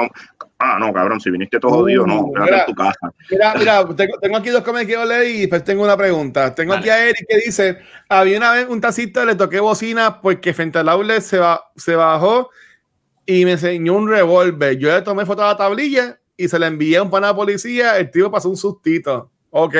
Ah, 0.64 0.76
no, 0.78 0.92
cabrón, 0.92 1.20
si 1.20 1.28
viniste 1.28 1.58
todo 1.58 1.72
jodido, 1.72 2.06
no, 2.06 2.20
uh, 2.20 2.32
quédate 2.34 2.54
en 2.54 2.66
tu 2.66 2.74
casa. 2.74 3.12
Mira, 3.28 3.54
mira, 3.58 3.84
tengo, 4.20 4.36
aquí 4.36 4.50
dos 4.50 4.62
cosas 4.62 4.82
que 4.82 4.86
quiero 4.86 5.04
leer 5.04 5.26
y 5.26 5.40
después 5.40 5.64
tengo 5.64 5.82
una 5.82 5.96
pregunta. 5.96 6.54
Tengo 6.54 6.72
aquí 6.72 6.88
a 6.88 7.04
Eric 7.04 7.26
que 7.28 7.38
dice: 7.38 7.78
Había 8.08 8.38
una 8.38 8.52
vez 8.52 8.68
un 8.68 8.80
tacito, 8.80 9.24
le 9.24 9.34
toqué 9.34 9.58
bocina 9.58 10.20
porque 10.20 10.54
frente 10.54 10.78
al 10.78 10.88
aula 10.88 11.20
se, 11.20 11.40
se 11.74 11.96
bajó 11.96 12.50
y 13.26 13.44
me 13.44 13.52
enseñó 13.52 13.94
un 13.94 14.08
revólver. 14.08 14.78
Yo 14.78 14.94
le 14.94 15.02
tomé 15.02 15.26
foto 15.26 15.42
a 15.42 15.48
la 15.48 15.56
tablilla 15.56 16.18
y 16.36 16.48
se 16.48 16.58
la 16.58 16.66
envié 16.66 16.96
a 16.96 17.02
un 17.02 17.10
pana 17.10 17.28
de 17.28 17.34
policía. 17.34 17.98
El 17.98 18.10
tío 18.10 18.30
pasó 18.30 18.48
un 18.48 18.56
sustito. 18.56 19.30
Ok. 19.50 19.76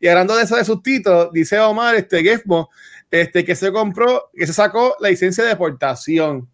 Y 0.00 0.08
hablando 0.08 0.36
de 0.36 0.44
eso 0.44 0.56
de 0.56 0.64
sustito, 0.64 1.30
dice 1.30 1.58
Omar, 1.60 1.94
este 1.94 2.22
Gefmo, 2.22 2.70
este, 3.10 3.44
que 3.44 3.54
se 3.54 3.70
compró, 3.72 4.30
que 4.34 4.46
se 4.46 4.52
sacó 4.52 4.96
la 5.00 5.10
licencia 5.10 5.44
de 5.44 5.50
deportación. 5.50 6.48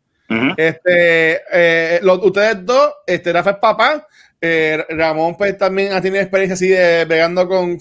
Este, 0.57 1.41
eh, 1.53 2.01
ustedes 2.03 2.67
dos, 2.67 2.95
este, 3.07 3.33
Rafa 3.33 3.51
es 3.51 3.57
papá, 3.59 4.09
eh, 4.41 4.85
Ramón 4.91 5.37
pues 5.37 5.57
también 5.57 5.93
ha 5.93 6.01
tenido 6.01 6.21
experiencia 6.21 6.55
así 6.55 6.69
de 6.69 7.07
pegando 7.07 7.49
con 7.49 7.79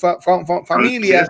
familias. 0.65 1.27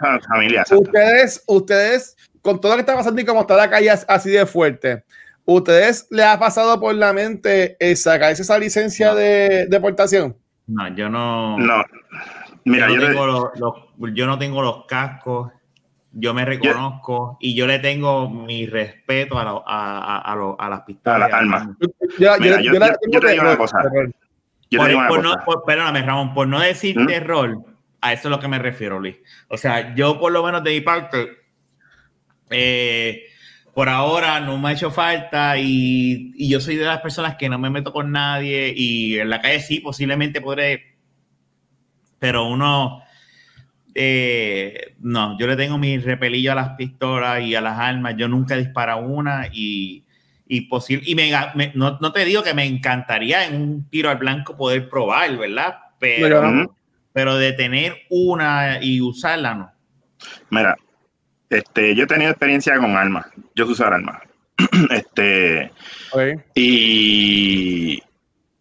ustedes, 0.71 1.43
ustedes, 1.47 2.17
con 2.41 2.59
todo 2.59 2.73
lo 2.73 2.75
que 2.77 2.81
está 2.81 2.95
pasando 2.95 3.21
y 3.21 3.25
como 3.25 3.41
está 3.41 3.55
la 3.55 3.69
calle 3.69 3.89
así 3.89 4.29
de 4.29 4.45
fuerte, 4.45 5.03
¿ustedes 5.45 6.07
le 6.11 6.23
ha 6.23 6.37
pasado 6.39 6.79
por 6.79 6.93
la 6.95 7.13
mente 7.13 7.77
sacar 7.95 8.31
esa 8.31 8.57
licencia 8.57 9.13
de 9.13 9.67
deportación? 9.67 10.35
No, 10.67 10.87
yo 10.95 11.09
no. 11.09 11.57
No. 11.57 11.83
Mira, 12.65 12.89
yo, 12.89 12.99
tengo 12.99 13.51
yo 14.13 14.25
no 14.25 14.39
tengo 14.39 14.61
los 14.61 14.85
cascos 14.87 15.51
yo 16.17 16.33
me 16.33 16.45
reconozco 16.45 17.37
y 17.41 17.53
yo 17.55 17.67
le 17.67 17.79
tengo 17.79 18.29
mi 18.29 18.65
respeto 18.65 19.37
a, 19.37 19.43
a, 19.43 20.33
a, 20.33 20.55
a 20.57 20.69
las 20.69 20.81
pistolas. 20.81 21.17
A 21.17 21.27
las 21.27 21.33
armas. 21.33 21.67
Yo, 22.17 22.37
te 22.39 23.31
digo 23.31 23.41
una 23.41 23.57
cosa. 23.57 23.79
perdóname, 25.67 26.01
Ramón, 26.03 26.33
por 26.33 26.47
no 26.47 26.61
decir 26.61 26.97
¿Mm? 26.97 27.07
terror, 27.07 27.57
a 27.99 28.13
eso 28.13 28.29
es 28.29 28.31
lo 28.31 28.39
que 28.39 28.47
me 28.47 28.59
refiero, 28.59 28.97
Luis. 28.97 29.17
O 29.49 29.57
sea, 29.57 29.93
yo 29.93 30.17
por 30.17 30.31
lo 30.31 30.41
menos 30.41 30.63
de 30.63 30.71
mi 30.71 30.81
parte, 30.81 31.27
eh, 32.49 33.23
por 33.75 33.89
ahora 33.89 34.39
no 34.39 34.57
me 34.57 34.69
ha 34.69 34.71
hecho 34.71 34.89
falta 34.89 35.57
y, 35.59 36.31
y, 36.35 36.49
yo 36.49 36.59
soy 36.59 36.77
de 36.77 36.85
las 36.85 37.01
personas 37.01 37.35
que 37.35 37.49
no 37.49 37.59
me 37.59 37.69
meto 37.69 37.91
con 37.91 38.11
nadie 38.11 38.73
y 38.75 39.19
en 39.19 39.29
la 39.29 39.41
calle 39.41 39.59
sí, 39.59 39.79
posiblemente 39.81 40.41
podré, 40.41 40.95
pero 42.17 42.47
uno 42.47 43.03
eh, 43.97 44.93
no, 44.99 45.37
yo 45.39 45.47
le 45.47 45.55
tengo 45.55 45.77
mi 45.77 45.97
repelillo 45.97 46.51
a 46.51 46.55
las 46.55 46.69
pistolas 46.71 47.41
y 47.41 47.55
a 47.55 47.61
las 47.61 47.79
armas. 47.79 48.15
Yo 48.17 48.27
nunca 48.27 48.55
he 48.55 48.59
disparado 48.59 49.01
una 49.01 49.47
y, 49.51 50.03
y 50.47 50.61
posible. 50.61 51.03
Y 51.07 51.15
me, 51.15 51.31
no, 51.73 52.11
te 52.11 52.25
digo 52.25 52.43
que 52.43 52.53
me 52.53 52.65
encantaría 52.65 53.45
en 53.45 53.61
un 53.61 53.89
tiro 53.89 54.09
al 54.09 54.17
blanco 54.17 54.57
poder 54.57 54.89
probar, 54.89 55.37
¿verdad? 55.37 55.79
Pero, 55.97 56.75
pero 57.13 57.37
de 57.37 57.53
tener 57.53 57.95
una 58.09 58.83
y 58.83 58.99
usarla, 58.99 59.55
no. 59.55 59.71
Mira, 60.49 60.75
este, 61.49 61.95
yo 61.95 62.03
he 62.03 62.07
tenido 62.07 62.31
experiencia 62.31 62.77
con 62.77 62.97
armas. 62.97 63.27
Yo 63.55 63.65
sé 63.65 63.71
usar 63.71 63.93
armas. 63.93 64.21
este, 64.91 65.71
y 66.53 68.01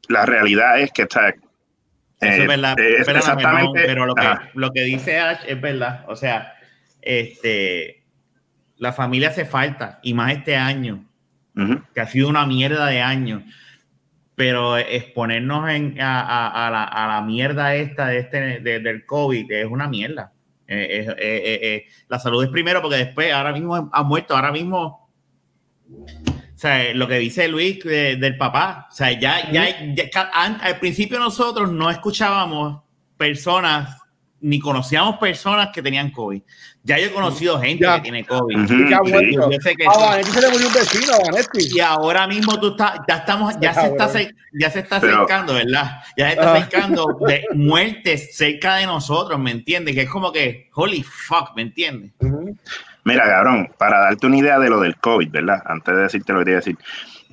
la 0.09 0.27
realidad 0.27 0.81
es 0.81 0.93
que 0.93 1.03
está, 1.03 1.35
eso 2.21 2.43
es 2.43 2.49
verdad. 2.49 2.79
Eh, 2.79 2.97
exactamente. 2.99 3.83
pero 3.87 4.07
lo 4.07 4.15
que, 4.15 4.29
lo 4.55 4.71
que 4.73 4.83
dice 4.83 5.19
Ash 5.19 5.41
es 5.47 5.61
verdad. 5.61 6.05
O 6.09 6.17
sea, 6.17 6.55
este, 7.03 8.05
la 8.79 8.93
familia 8.93 9.29
hace 9.29 9.45
falta, 9.45 10.01
y 10.03 10.15
más 10.15 10.33
este 10.33 10.57
año, 10.57 11.05
que 11.95 12.01
ha 12.01 12.07
sido 12.07 12.29
una 12.29 12.47
mierda 12.47 12.87
de 12.87 13.03
año. 13.03 13.45
Pero 14.37 14.77
exponernos 14.77 15.71
en, 15.71 16.01
a, 16.01 16.67
a, 16.67 16.71
la, 16.71 16.83
a, 16.83 17.07
la, 17.07 17.23
mierda 17.23 17.77
esta 17.77 18.09
de 18.09 18.19
este, 18.19 18.59
del 18.59 19.07
COVID 19.07 19.53
es 19.53 19.67
una 19.67 19.87
mierda. 19.87 20.33
Eh, 20.67 21.15
eh, 21.19 21.87
la 22.09 22.19
salud 22.19 22.43
es 22.43 22.51
primero 22.51 22.81
porque 22.81 22.97
después, 22.97 23.33
ahora 23.33 23.53
mismo 23.53 23.91
ha 23.93 24.03
muerto, 24.03 24.35
ahora 24.35 24.51
mismo 24.51 25.09
sea, 26.65 26.95
lo 26.95 27.07
que 27.07 27.19
dice 27.19 27.47
Luis 27.49 27.79
del 27.85 28.37
papá, 28.37 28.89
o 28.91 28.95
sea, 28.95 29.13
ya, 29.13 29.51
ya, 29.53 29.67
al 30.33 30.79
principio 30.79 31.19
nosotros 31.19 31.71
no 31.71 31.91
escuchábamos 31.91 32.83
personas 33.17 33.99
ni 34.41 34.59
conocíamos 34.59 35.17
personas 35.17 35.71
que 35.73 35.83
tenían 35.83 36.11
COVID. 36.11 36.43
Ya 36.87 36.99
yo 36.99 37.07
he 37.07 37.11
conocido 37.13 37.59
gente 37.59 37.87
que 37.87 38.01
tiene 38.03 38.27
COVID. 38.27 38.71
Y 41.59 41.81
ahora 41.81 42.27
mismo 42.27 42.61
tú 42.61 42.73
estás, 42.73 43.01
ya 43.09 43.17
estamos, 43.17 43.55
ya 43.59 43.73
se 43.73 43.87
está, 43.87 44.11
ya 44.53 44.71
se 44.71 44.81
está 44.81 44.97
acercando, 44.97 45.55
¿verdad? 45.55 45.93
Ya 46.15 46.27
se 46.27 46.33
está 46.35 46.53
ah. 46.53 46.57
acercando 46.57 47.19
de 47.27 47.47
muertes 47.55 48.37
cerca 48.37 48.77
de 48.77 48.85
nosotros, 48.85 49.41
¿me 49.41 49.51
entiendes? 49.51 49.95
Que 49.95 50.03
es 50.03 50.11
como 50.11 50.31
que, 50.31 50.69
holy 50.75 51.03
fuck, 51.03 51.57
¿me 51.57 51.63
entiendes? 51.63 52.13
Mira, 53.05 53.25
cabrón, 53.25 53.71
para 53.79 54.01
darte 54.01 54.27
una 54.27 54.37
idea 54.37 54.59
de 54.59 54.69
lo 54.69 54.81
del 54.81 54.97
COVID, 54.97 55.31
¿verdad? 55.31 55.63
Antes 55.65 55.97
de 55.97 56.03
decirte 56.03 56.35
lo 56.35 56.41
que 56.41 56.45
quería 56.45 56.57
decir. 56.57 56.77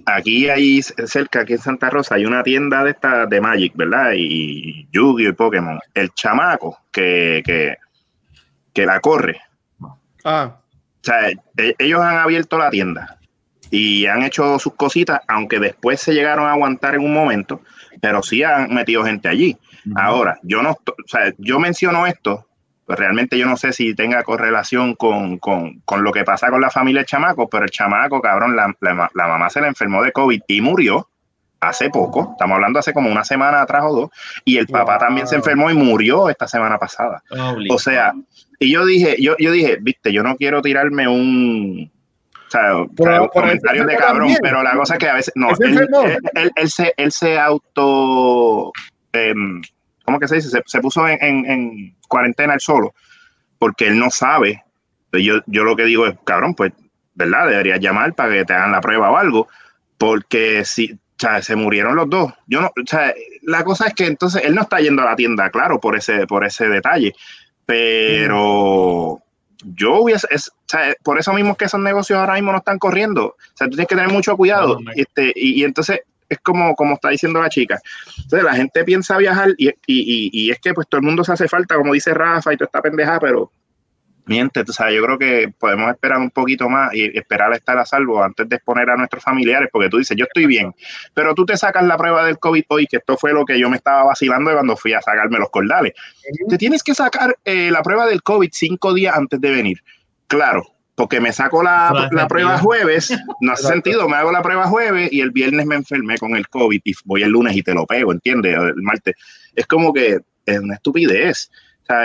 Aquí 0.06 0.50
hay 0.50 0.82
cerca, 0.82 1.42
aquí 1.42 1.54
en 1.54 1.60
Santa 1.60 1.90
Rosa, 1.90 2.16
hay 2.16 2.26
una 2.26 2.42
tienda 2.42 2.86
de 2.86 2.92
esta 2.92 3.26
de 3.26 3.42
Magic, 3.42 3.74
¿verdad? 3.76 4.14
Y 4.16 4.88
Yu-Gi-Oh! 4.94 5.30
y 5.30 5.34
Pokémon. 5.34 5.78
El 5.94 6.10
chamaco 6.14 6.80
que, 6.92 7.44
que, 7.46 7.76
que 8.74 8.86
la 8.86 9.00
corre. 9.00 9.42
Ah. 10.24 10.56
O 10.56 11.04
sea, 11.04 11.30
e, 11.30 11.76
ellos 11.80 12.02
han 12.02 12.18
abierto 12.18 12.58
la 12.58 12.70
tienda 12.70 13.18
y 13.70 14.06
han 14.06 14.24
hecho 14.24 14.60
sus 14.60 14.76
cositas, 14.76 15.22
aunque 15.28 15.60
después 15.60 16.02
se 16.02 16.14
llegaron 16.14 16.46
a 16.48 16.52
aguantar 16.52 16.96
en 16.96 17.02
un 17.02 17.14
momento, 17.14 17.62
pero 18.02 18.22
sí 18.22 18.44
han 18.44 18.74
metido 18.74 19.04
gente 19.04 19.30
allí. 19.30 19.58
Ahora, 19.96 20.40
yo 20.44 20.62
no, 20.62 20.72
o 20.72 21.08
sea, 21.08 21.34
yo 21.38 21.60
menciono 21.60 22.06
esto 22.06 22.46
pues 22.92 23.00
realmente 23.00 23.38
yo 23.38 23.46
no 23.46 23.56
sé 23.56 23.72
si 23.72 23.96
tenga 23.96 24.22
correlación 24.24 24.96
con, 24.96 25.40
lo 25.40 26.12
que 26.12 26.26
pasa 26.26 26.50
con 26.50 26.60
la 26.60 26.70
familia 26.70 27.00
del 27.00 27.06
chamaco, 27.06 27.48
pero 27.48 27.64
el 27.64 27.72
chamaco, 27.72 28.22
cabrón, 28.22 28.54
la, 28.54 29.10
mamá 29.14 29.50
se 29.50 29.62
le 29.62 29.68
enfermó 29.68 30.04
de 30.04 30.12
COVID 30.12 30.42
y 30.46 30.60
murió 30.60 31.08
hace 31.62 31.90
poco, 31.90 32.32
estamos 32.34 32.56
hablando 32.56 32.80
hace 32.80 32.92
como 32.92 33.10
una 33.10 33.24
semana 33.24 33.62
atrás 33.62 33.84
o 33.86 33.96
dos, 33.96 34.10
y 34.44 34.58
el 34.58 34.68
papá 34.68 34.98
también 34.98 35.26
se 35.26 35.38
enfermó 35.38 35.72
y 35.72 35.74
murió 35.74 36.28
esta 36.30 36.50
semana 36.50 36.78
pasada. 36.78 37.24
o 37.70 37.80
sea, 37.80 38.12
y 38.62 38.72
yo 38.72 38.86
dije, 38.86 39.16
yo, 39.20 39.36
yo 39.40 39.52
dije, 39.52 39.80
viste, 39.82 40.14
yo 40.14 40.22
no 40.22 40.36
quiero 40.38 40.62
tirarme 40.62 41.08
un, 41.08 41.92
o 42.46 42.52
sea, 42.52 42.74
comentario 43.34 43.86
de 43.86 43.96
cabrón, 43.96 44.36
pero 44.40 44.62
la 44.62 44.76
cosa 44.76 44.94
es 44.94 45.00
que 45.00 45.10
a 45.10 45.16
veces, 45.16 45.34
no, 45.36 45.50
él, 45.50 46.70
se, 46.70 46.94
él 46.96 47.12
se 47.12 47.40
auto, 47.40 48.72
em, 49.14 49.64
¿cómo 50.06 50.20
que 50.20 50.28
se 50.28 50.36
dice? 50.36 50.62
Se, 50.64 50.80
puso 50.80 51.08
en, 51.08 51.96
cuarentena 52.08 52.54
él 52.54 52.60
solo, 52.60 52.94
porque 53.58 53.88
él 53.88 53.98
no 53.98 54.12
sabe. 54.12 54.64
Yo, 55.12 55.42
yo 55.48 55.64
lo 55.64 55.76
que 55.76 55.86
digo 55.86 56.06
es, 56.06 56.16
cabrón, 56.24 56.54
pues, 56.54 56.72
¿verdad? 57.16 57.48
Deberías 57.48 57.80
llamar 57.80 58.14
para 58.14 58.32
que 58.32 58.46
te 58.46 58.54
hagan 58.54 58.74
la 58.74 58.82
prueba 58.82 59.10
o 59.10 59.18
algo, 59.18 59.48
porque 59.98 60.66
si, 60.66 60.94
o 60.94 60.98
sea, 61.18 61.42
se 61.42 61.56
murieron 61.56 61.96
los 61.96 62.12
dos. 62.12 62.32
Yo 62.46 62.62
no, 62.62 62.68
o 62.68 62.86
sea, 62.86 63.12
la 63.42 63.64
cosa 63.64 63.88
es 63.88 63.96
que 63.96 64.06
entonces 64.06 64.44
él 64.46 64.54
no 64.54 64.62
está 64.62 64.80
yendo 64.80 65.02
a 65.02 65.06
la 65.06 65.16
tienda, 65.16 65.50
claro, 65.50 65.80
por 65.80 65.96
ese, 65.96 66.28
por 66.28 66.46
ese 66.46 66.70
detalle, 66.70 67.16
pero 67.72 69.22
yo 69.64 70.02
hubiese, 70.02 70.28
o 70.28 70.40
sea, 70.68 70.94
por 71.04 71.18
eso 71.18 71.32
mismo 71.32 71.56
que 71.56 71.64
esos 71.66 71.80
negocios 71.80 72.20
ahora 72.20 72.34
mismo 72.34 72.52
no 72.52 72.58
están 72.58 72.78
corriendo. 72.78 73.28
O 73.28 73.38
sea, 73.54 73.68
tú 73.68 73.78
tienes 73.78 73.88
que 73.88 73.96
tener 73.96 74.12
mucho 74.12 74.36
cuidado. 74.36 74.80
este, 74.94 75.32
y, 75.34 75.62
y, 75.62 75.64
entonces 75.64 76.02
es 76.28 76.40
como, 76.40 76.76
como 76.76 76.96
está 76.96 77.08
diciendo 77.08 77.42
la 77.42 77.48
chica. 77.48 77.80
Entonces 78.18 78.44
la 78.44 78.56
gente 78.56 78.84
piensa 78.84 79.18
viajar 79.18 79.52
y, 79.58 79.70
y, 79.70 79.74
y, 79.88 80.52
es 80.52 80.60
que 80.60 80.74
pues 80.74 80.86
todo 80.90 81.00
el 81.00 81.06
mundo 81.06 81.24
se 81.24 81.32
hace 81.32 81.48
falta, 81.48 81.76
como 81.76 81.94
dice 81.94 82.14
Rafa 82.14 82.52
y 82.52 82.58
toda 82.58 82.66
esta 82.66 82.82
pendejada, 82.82 83.22
pero 83.22 83.54
miente, 84.26 84.64
tú 84.64 84.74
sabes, 84.74 84.96
yo 84.96 85.04
creo 85.04 85.18
que 85.18 85.54
podemos 85.58 85.90
esperar 85.92 86.20
un 86.20 86.32
poquito 86.32 86.70
más 86.70 86.94
y 86.94 87.18
esperar 87.18 87.52
a 87.54 87.56
estar 87.56 87.78
a 87.78 87.86
salvo 87.86 88.24
antes 88.24 88.48
de 88.48 88.56
exponer 88.56 88.90
a 88.90 88.96
nuestros 88.96 89.24
familiares, 89.24 89.70
porque 89.72 89.90
tú 89.90 89.98
dices, 89.98 90.16
yo 90.18 90.26
estoy 90.26 90.46
bien, 90.46 90.74
pero 91.14 91.34
tú 91.36 91.46
te 91.46 91.58
sacas 91.58 91.84
la 91.84 91.98
prueba 91.98 92.26
del 92.26 92.40
COVID 92.40 92.64
hoy, 92.70 92.88
que 92.88 92.98
esto 92.98 93.18
fue 93.18 93.34
lo 93.34 93.46
que 93.46 93.60
yo 93.60 93.70
me 93.70 93.78
estaba 93.78 94.04
vacilando 94.04 94.52
cuando 94.52 94.76
fui 94.76 94.94
a 94.94 95.02
sacarme 95.02 95.40
los 95.40 95.50
cordales. 95.50 95.94
Te 96.48 96.58
tienes 96.58 96.84
que 96.84 96.94
sacar 96.94 97.38
eh, 97.46 97.72
la 97.72 97.82
prueba 97.82 98.06
del 98.06 98.22
COVID 98.24 98.50
cinco 98.52 98.94
días 98.94 99.16
antes 99.16 99.40
de 99.40 99.52
venir. 99.52 99.84
Claro, 100.28 100.66
porque 100.96 101.20
me 101.20 101.34
saco 101.34 101.64
la, 101.64 102.10
la 102.12 102.28
prueba 102.28 102.58
jueves, 102.58 103.18
no 103.42 103.54
hace 103.54 103.68
sentido, 103.68 104.08
me 104.08 104.18
hago 104.18 104.32
la 104.32 104.42
prueba 104.42 104.68
jueves 104.68 105.12
y 105.12 105.22
el 105.22 105.32
viernes 105.32 105.66
me 105.66 105.76
enfermé 105.76 106.18
con 106.18 106.36
el 106.36 106.48
COVID 106.48 106.82
y 106.84 106.94
voy 107.06 107.24
el 107.24 107.32
lunes 107.32 107.56
y 107.56 107.64
te 107.64 107.74
lo 107.74 107.86
pego, 107.86 108.12
¿entiendes? 108.12 108.56
El 108.56 108.82
martes. 108.82 109.16
Es 109.56 109.66
como 109.68 109.94
que 109.94 110.20
es 110.46 110.60
una 110.60 110.76
estupidez. 110.76 111.50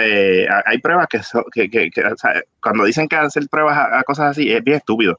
Eh, 0.03 0.47
hay 0.65 0.79
pruebas 0.79 1.09
que, 1.09 1.21
que, 1.69 1.91
que, 1.91 2.03
cuando 2.61 2.85
dicen 2.85 3.09
que 3.09 3.17
hacer 3.17 3.49
pruebas 3.49 3.79
a, 3.93 4.03
cosas 4.05 4.33
así 4.33 4.51
es 4.51 4.63
bien 4.63 4.79
estúpido. 4.79 5.19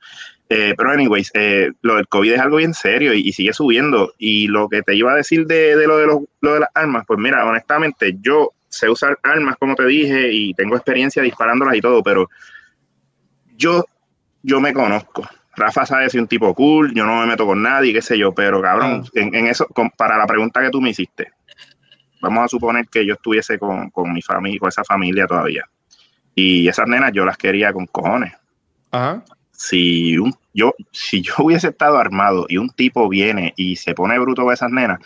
Eh, 0.50 0.74
pero, 0.78 0.92
anyways, 0.92 1.32
eh, 1.34 1.72
lo 1.82 1.96
del 1.96 2.08
COVID 2.08 2.34
es 2.34 2.40
algo 2.40 2.58
bien 2.58 2.74
serio 2.74 3.14
y, 3.14 3.32
sigue 3.34 3.54
subiendo. 3.54 4.14
Y 4.18 4.48
lo 4.48 4.70
que 4.70 4.82
te 4.82 4.96
iba 4.96 5.12
a 5.12 5.16
decir 5.16 5.46
de, 5.46 5.76
de 5.76 5.88
lo, 5.88 5.98
de 5.98 6.08
lo 6.42 6.54
de 6.54 6.60
las 6.62 6.70
armas, 6.74 7.06
pues 7.06 7.20
mira, 7.20 7.46
honestamente, 7.46 8.18
yo 8.22 8.52
sé 8.70 8.90
usar 8.90 9.18
armas, 9.24 9.58
como 9.58 9.76
te 9.76 9.86
dije, 9.86 10.32
y 10.32 10.54
tengo 10.54 10.76
experiencia 10.76 11.22
disparándolas 11.22 11.76
y 11.76 11.82
todo, 11.82 12.04
pero 12.04 12.30
yo, 13.56 13.86
yo 14.44 14.62
me 14.62 14.74
conozco. 14.74 15.28
Rafa 15.56 15.86
sabe 15.86 16.10
si 16.10 16.20
un 16.20 16.28
tipo 16.28 16.54
cool, 16.54 16.94
yo 16.94 17.04
no 17.06 17.20
me 17.20 17.26
meto 17.26 17.46
con 17.46 17.62
nadie, 17.62 17.92
qué 17.92 18.02
sé 18.02 18.18
yo, 18.18 18.34
pero 18.34 18.62
cabrón, 18.62 19.04
ah. 19.04 19.10
en, 19.16 19.34
en, 19.34 19.48
eso, 19.48 19.68
para 19.98 20.18
la 20.18 20.28
pregunta 20.28 20.62
que 20.62 20.70
tú 20.70 20.80
me 20.80 20.92
hiciste, 20.92 21.32
vamos 22.22 22.46
a 22.46 22.48
suponer 22.48 22.88
que 22.88 23.06
yo 23.06 23.14
estuviese 23.14 23.60
con, 23.60 23.92
mi 24.14 24.22
familia, 24.22 24.60
con 24.60 24.70
esa 24.70 24.84
familia 24.84 25.28
todavía. 25.28 25.66
Y 26.36 26.68
esas 26.68 26.88
nenas 26.88 27.12
yo 27.14 27.26
las 27.26 27.38
quería 27.38 27.74
con 27.74 27.86
cojones. 27.88 28.34
Si, 29.52 30.18
un, 30.18 30.34
yo, 30.54 30.74
si 30.92 31.22
yo 31.22 31.34
hubiese 31.40 31.70
estado 31.70 31.98
armado 31.98 32.46
y 32.48 32.58
un 32.58 32.70
tipo 32.70 33.10
viene 33.10 33.54
y 33.56 33.76
se 33.76 33.94
pone 33.94 34.20
bruto 34.20 34.44
con 34.44 34.54
esas 34.54 34.72
nenas, 34.72 35.00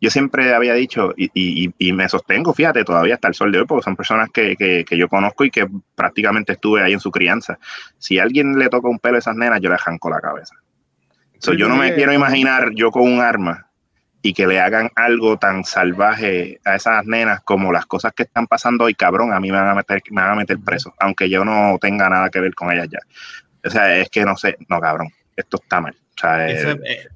yo 0.00 0.10
siempre 0.10 0.54
había 0.54 0.74
dicho, 0.74 1.12
y, 1.16 1.72
y, 1.76 1.92
me 1.92 2.08
sostengo, 2.08 2.54
fíjate, 2.54 2.84
todavía 2.84 3.14
hasta 3.14 3.26
el 3.26 3.34
sol 3.34 3.50
de 3.50 3.58
hoy, 3.58 3.66
porque 3.66 3.82
son 3.82 3.96
personas 3.96 4.28
que, 4.32 4.54
que, 4.56 4.96
yo 4.96 5.08
conozco 5.08 5.44
y 5.44 5.50
que 5.50 5.66
prácticamente 5.96 6.52
estuve 6.52 6.82
ahí 6.82 6.92
en 6.92 7.00
su 7.00 7.10
crianza. 7.10 7.58
Si 7.98 8.16
a 8.18 8.22
alguien 8.22 8.56
le 8.56 8.68
toca 8.68 8.88
un 8.88 9.00
pelo 9.00 9.16
a 9.16 9.18
esas 9.18 9.34
nenas, 9.34 9.60
yo 9.60 9.68
le 9.68 9.74
arranco 9.74 10.08
la 10.08 10.20
cabeza. 10.20 10.54
yo 11.56 11.68
no 11.68 11.76
me 11.76 11.94
quiero 11.94 12.12
imaginar 12.12 12.70
yo 12.76 12.92
con 12.92 13.02
un 13.02 13.20
arma 13.20 13.67
y 14.22 14.32
que 14.32 14.46
le 14.46 14.60
hagan 14.60 14.90
algo 14.96 15.38
tan 15.38 15.64
salvaje 15.64 16.60
a 16.64 16.76
esas 16.76 17.04
nenas 17.04 17.40
como 17.44 17.72
las 17.72 17.86
cosas 17.86 18.12
que 18.12 18.24
están 18.24 18.46
pasando 18.46 18.84
hoy, 18.84 18.94
cabrón, 18.94 19.32
a 19.32 19.40
mí 19.40 19.50
me 19.50 19.58
van 19.58 19.68
a 19.68 19.74
meter, 19.74 20.02
me 20.10 20.22
van 20.22 20.32
a 20.32 20.36
meter 20.36 20.58
preso, 20.58 20.92
aunque 20.98 21.28
yo 21.28 21.44
no 21.44 21.78
tenga 21.80 22.08
nada 22.08 22.28
que 22.28 22.40
ver 22.40 22.54
con 22.54 22.72
ellas 22.72 22.88
ya. 22.90 22.98
O 23.64 23.70
sea, 23.70 23.96
es 23.96 24.08
que 24.08 24.24
no 24.24 24.36
sé, 24.36 24.56
no, 24.68 24.80
cabrón, 24.80 25.08
esto 25.36 25.58
está 25.62 25.80
mal. 25.80 25.94
O 25.94 26.20
sea, 26.20 26.48
eh, 26.48 26.78
eh, 26.84 27.08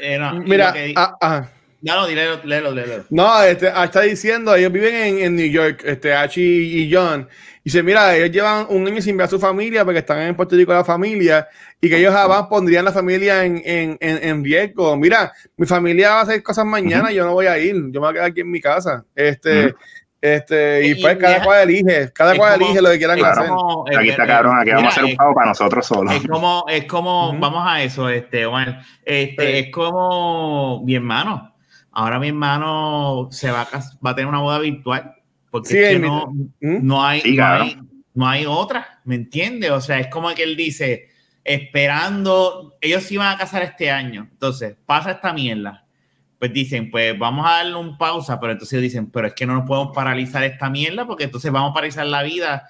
eh, 0.00 0.18
Mira, 0.44 0.74
ah, 0.96 1.16
ah. 1.20 1.48
No, 1.82 2.00
no, 2.00 2.08
léelo, 2.08 2.72
léelo, 2.72 3.04
No, 3.10 3.42
este, 3.42 3.68
ah, 3.68 3.84
está 3.84 4.00
diciendo, 4.00 4.54
ellos 4.54 4.72
viven 4.72 4.94
en, 4.94 5.18
en 5.18 5.36
New 5.36 5.48
York, 5.48 5.82
este, 5.84 6.14
Hachi 6.14 6.82
y 6.82 6.92
John. 6.92 7.28
Y 7.66 7.68
dice, 7.68 7.82
mira, 7.82 8.14
ellos 8.14 8.30
llevan 8.30 8.66
un 8.68 8.86
año 8.86 9.02
sin 9.02 9.16
ver 9.16 9.24
a 9.24 9.28
su 9.28 9.40
familia 9.40 9.84
porque 9.84 9.98
están 9.98 10.22
en 10.22 10.36
Puerto 10.36 10.54
Rico 10.54 10.72
la 10.72 10.84
familia 10.84 11.48
y 11.80 11.88
que 11.88 11.98
ellos 11.98 12.14
jamás 12.14 12.46
pondrían 12.46 12.84
la 12.84 12.92
familia 12.92 13.44
en, 13.44 13.60
en, 13.64 13.98
en, 14.00 14.44
riesgo. 14.44 14.96
Mira, 14.96 15.32
mi 15.56 15.66
familia 15.66 16.10
va 16.10 16.20
a 16.20 16.22
hacer 16.22 16.44
cosas 16.44 16.64
mañana, 16.64 17.10
yo 17.10 17.24
no 17.24 17.32
voy 17.32 17.46
a 17.46 17.58
ir, 17.58 17.74
yo 17.90 18.00
me 18.00 18.06
voy 18.06 18.10
a 18.10 18.12
quedar 18.12 18.26
aquí 18.26 18.42
en 18.42 18.52
mi 18.52 18.60
casa. 18.60 19.04
Este, 19.16 19.74
este, 20.20 20.86
y, 20.86 21.02
pues 21.02 21.16
cada 21.16 21.42
cual 21.42 21.68
elige, 21.68 22.12
cada 22.12 22.36
cual 22.36 22.62
elige 22.62 22.80
lo 22.80 22.88
que 22.90 22.98
quieran 22.98 23.24
hacer. 23.24 23.50
aquí 23.98 24.10
está 24.10 24.28
cabrón, 24.28 24.60
aquí 24.60 24.70
vamos 24.70 24.84
a 24.84 24.88
hacer 24.90 25.04
un 25.04 25.16
pago 25.16 25.34
para 25.34 25.48
nosotros 25.48 25.86
solos. 25.88 26.14
Es 26.14 26.28
como, 26.28 26.66
es 26.68 26.84
como, 26.84 27.36
vamos 27.36 27.64
a 27.66 27.82
eso, 27.82 28.08
este, 28.08 28.46
Omar, 28.46 28.80
este, 29.04 29.58
es 29.58 29.72
como 29.72 30.84
mi 30.84 30.94
hermano 30.94 31.52
Ahora 31.90 32.20
mi 32.20 32.28
hermano 32.28 33.28
se 33.32 33.50
va 33.50 33.62
a, 33.62 33.78
va 34.06 34.10
a 34.10 34.14
tener 34.14 34.28
una 34.28 34.40
boda 34.40 34.58
virtual 34.58 35.15
porque 35.62 35.98
no, 35.98 36.32
no, 36.60 37.04
hay, 37.04 37.36
no, 38.14 38.28
hay, 38.28 38.46
otra, 38.46 39.00
¿me 39.04 39.14
entiendes? 39.14 39.70
O 39.70 39.80
sea, 39.80 39.98
es 39.98 40.08
como 40.08 40.34
que 40.34 40.42
él 40.42 40.56
dice, 40.56 41.08
esperando, 41.44 42.76
ellos 42.80 43.04
se 43.04 43.14
iban 43.14 43.34
a 43.34 43.38
casar 43.38 43.62
este 43.62 43.90
año, 43.90 44.28
entonces 44.30 44.76
pasa 44.86 45.12
esta 45.12 45.32
mierda. 45.32 45.84
Pues 46.38 46.52
dicen, 46.52 46.90
pues 46.90 47.18
vamos 47.18 47.46
a 47.46 47.52
darle 47.52 47.76
un 47.76 47.96
pausa, 47.96 48.38
pero 48.38 48.52
entonces 48.52 48.82
dicen, 48.82 49.10
pero 49.10 49.28
es 49.28 49.34
que 49.34 49.46
no 49.46 49.54
nos 49.54 49.66
podemos 49.66 49.94
paralizar 49.94 50.44
esta 50.44 50.68
mierda 50.68 51.06
porque 51.06 51.24
entonces 51.24 51.50
vamos 51.50 51.70
a 51.70 51.74
paralizar 51.74 52.06
la 52.06 52.22
vida, 52.22 52.68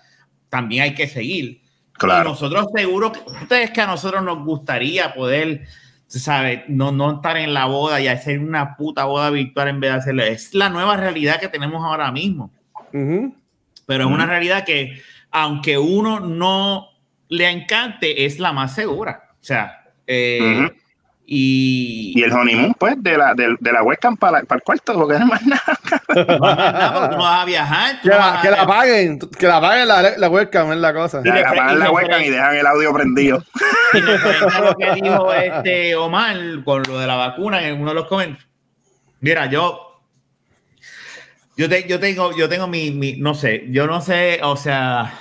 también 0.48 0.84
hay 0.84 0.94
que 0.94 1.08
seguir. 1.08 1.62
Claro. 1.92 2.28
Y 2.28 2.32
nosotros 2.32 2.66
seguro, 2.74 3.12
ustedes 3.42 3.70
que 3.70 3.80
a 3.80 3.86
nosotros 3.86 4.22
nos 4.22 4.44
gustaría 4.44 5.12
poder 5.14 5.66
¿sabes? 6.06 6.62
No, 6.68 6.92
no 6.92 7.16
estar 7.16 7.36
en 7.36 7.52
la 7.52 7.66
boda 7.66 8.00
y 8.00 8.08
hacer 8.08 8.38
una 8.38 8.76
puta 8.76 9.04
boda 9.04 9.30
virtual 9.30 9.68
en 9.68 9.80
vez 9.80 9.92
de 9.92 9.98
hacerlo. 9.98 10.22
Es 10.22 10.54
la 10.54 10.68
nueva 10.68 10.96
realidad 10.96 11.40
que 11.40 11.48
tenemos 11.48 11.84
ahora 11.84 12.10
mismo. 12.12 12.52
Pero 12.92 14.04
es 14.04 14.10
una 14.10 14.26
realidad 14.26 14.64
que, 14.64 15.00
aunque 15.30 15.78
uno 15.78 16.20
no 16.20 16.88
le 17.28 17.48
encante, 17.50 18.24
es 18.24 18.38
la 18.38 18.52
más 18.52 18.74
segura. 18.74 19.30
O 19.40 19.44
sea, 19.44 19.84
eh, 20.06 20.70
y, 21.28 22.12
y, 22.14 22.22
el 22.22 22.32
honeymoon, 22.32 22.74
pues, 22.74 23.02
de 23.02 23.18
la, 23.18 23.34
de, 23.34 23.56
de 23.58 23.72
la 23.72 23.82
webcam 23.82 24.16
para, 24.16 24.42
para 24.44 24.58
el 24.58 24.62
cuarto, 24.62 24.94
porque 24.94 25.18
no 25.18 25.26
más 25.26 25.44
nada. 25.44 25.78
No 26.14 26.38
más 26.38 27.10
tú 27.10 27.16
no 27.16 27.22
vas 27.24 27.42
a 27.42 27.44
viajar. 27.44 28.00
Que, 28.00 28.08
la, 28.08 28.38
que 28.40 28.50
la, 28.50 28.66
paguen, 28.66 29.18
que 29.18 29.46
la 29.46 29.60
paguen 29.60 29.88
la, 29.88 30.16
la 30.16 30.28
webcam, 30.28 30.70
es 30.70 30.78
la 30.78 30.94
cosa. 30.94 31.22
Que 31.24 31.30
la 31.30 31.52
paguen 31.52 31.80
la 31.80 31.90
webcam 31.90 32.22
y 32.22 32.30
dejan 32.30 32.56
el 32.56 32.66
audio 32.66 32.92
prendido. 32.92 33.42
Y 33.92 34.00
lo 34.00 34.76
que 34.76 34.94
dijo 35.02 35.32
este 35.32 35.96
Omar 35.96 36.36
con 36.64 36.84
lo 36.84 36.98
de 36.98 37.06
la 37.08 37.16
vacuna 37.16 37.66
en 37.66 37.80
uno 37.80 37.90
de 37.90 37.94
los 37.94 38.06
comentarios. 38.06 38.48
Mira, 39.20 39.46
yo. 39.46 39.85
Yo, 41.56 41.68
te, 41.68 41.88
yo 41.88 41.98
tengo, 41.98 42.36
yo 42.36 42.48
tengo 42.48 42.66
mi, 42.66 42.90
mi, 42.90 43.16
no 43.16 43.34
sé, 43.34 43.66
yo 43.70 43.86
no 43.86 44.00
sé, 44.00 44.40
o 44.42 44.56
sea, 44.56 45.12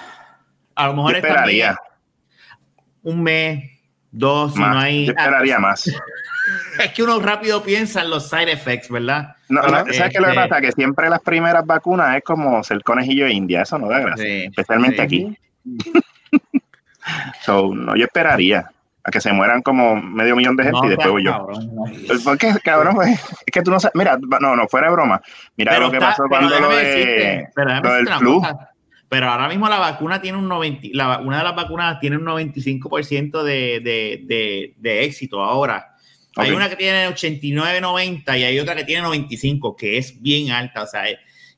a 0.76 0.88
lo 0.88 0.94
mejor 0.94 1.16
estaría 1.16 1.78
un 3.04 3.24
mes, 3.24 3.76
Dos, 4.16 4.56
no 4.56 4.80
hay. 4.80 5.08
Yo 5.08 5.12
esperaría 5.12 5.60
más. 5.60 5.88
es 6.80 6.92
que 6.94 7.04
uno 7.04 7.20
rápido 7.20 7.62
piensa 7.62 8.02
en 8.02 8.10
los 8.10 8.30
side 8.30 8.50
effects, 8.50 8.90
¿verdad? 8.90 9.36
No, 9.50 9.62
¿Sabes 9.62 10.14
qué 10.14 10.20
lo 10.20 10.28
que 10.28 10.32
este 10.32 10.48
pasa? 10.48 10.62
Que 10.62 10.72
siempre 10.72 11.10
las 11.10 11.20
primeras 11.20 11.66
vacunas 11.66 12.16
es 12.16 12.24
como 12.24 12.64
ser 12.64 12.82
conejillo 12.82 13.26
de 13.26 13.34
India, 13.34 13.64
eso 13.64 13.78
no 13.78 13.90
da 13.90 14.00
gracia. 14.00 14.46
especialmente 14.46 15.02
aquí. 15.02 15.38
so, 17.42 17.76
no, 17.76 17.94
yo 17.98 18.06
esperaría 18.06 18.72
a 19.06 19.12
que 19.12 19.22
se 19.22 19.32
mueran 19.32 19.62
como 19.62 19.96
medio 19.96 20.36
millón 20.36 20.56
de 20.56 20.64
gente 20.64 20.80
y 20.84 20.90
después 20.90 21.10
voy 21.10 21.24
yo. 21.24 21.48
Pues, 22.08 22.24
¿Por 22.24 22.40
qué, 22.40 22.52
cabrón? 22.64 22.96
Pues, 22.96 23.10
es 23.12 23.52
que 23.54 23.62
tú 23.62 23.70
no 23.70 23.80
sabes. 23.80 23.94
Mira, 23.94 24.18
no, 24.42 24.56
no, 24.56 24.68
fuera 24.68 24.88
de 24.88 24.94
broma. 24.94 25.22
Mira 25.56 25.78
lo 25.80 25.92
que 25.92 26.00
pasó 26.00 26.24
cuando 26.28 26.60
lo, 26.60 26.70
de, 26.70 27.48
lo 27.56 27.94
del 27.94 28.08
flu. 28.18 28.42
Pero 29.08 29.30
ahora 29.30 29.48
mismo 29.48 29.70
la 29.70 29.78
vacuna 29.78 30.20
tiene 30.20 30.40
un 30.40 30.48
90, 30.48 30.88
la, 30.94 31.20
una 31.20 31.38
de 31.38 31.44
las 31.44 31.56
vacunas 31.56 32.00
tiene 32.00 32.18
un 32.18 32.26
95% 32.26 33.44
de, 33.44 33.80
de, 33.80 34.74
de, 34.76 35.04
éxito 35.04 35.44
ahora. 35.44 35.96
Hay 36.36 36.52
una 36.52 36.68
que 36.68 36.76
tiene 36.76 37.08
89, 37.08 37.82
90 37.82 38.38
y 38.40 38.44
hay 38.44 38.60
otra 38.60 38.76
que 38.76 38.84
tiene 38.84 39.04
95, 39.04 39.76
que 39.76 40.00
es 40.00 40.20
bien 40.22 40.52
alta, 40.52 40.82
o 40.82 40.88
sea, 40.88 41.04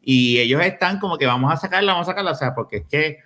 y 0.02 0.38
ellos 0.38 0.62
están 0.62 1.00
como 1.00 1.18
que 1.18 1.26
vamos 1.26 1.52
a 1.52 1.58
sacarla, 1.58 1.94
vamos 1.94 2.08
a 2.08 2.12
sacarla, 2.12 2.32
o 2.32 2.36
sea, 2.36 2.54
porque 2.54 2.78
es 2.78 2.86
que 2.86 3.20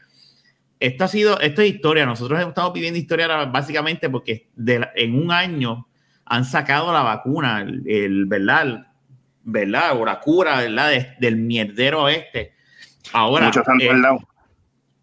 esto 0.82 1.04
ha 1.04 1.08
sido, 1.08 1.40
esto 1.40 1.62
es 1.62 1.70
historia, 1.70 2.06
nosotros 2.06 2.40
estamos 2.40 2.74
viviendo 2.74 3.00
historia 3.00 3.28
básicamente 3.46 4.10
porque 4.10 4.50
en 4.96 5.16
un 5.16 5.32
año 5.32 5.88
han 6.26 6.44
sacado 6.44 6.92
la 6.92 7.04
vacuna, 7.04 7.66
el, 7.86 8.26
¿verdad? 8.26 8.88
¿verdad? 9.44 10.00
O 10.00 10.06
la 10.06 10.20
cura, 10.20 10.58
¿verdad? 10.58 10.92
del 11.20 11.38
mierdero 11.38 12.10
este 12.10 12.54
Ahora, 13.14 13.48
Muchos 13.48 13.68
han 13.68 13.82
eh, 13.82 13.92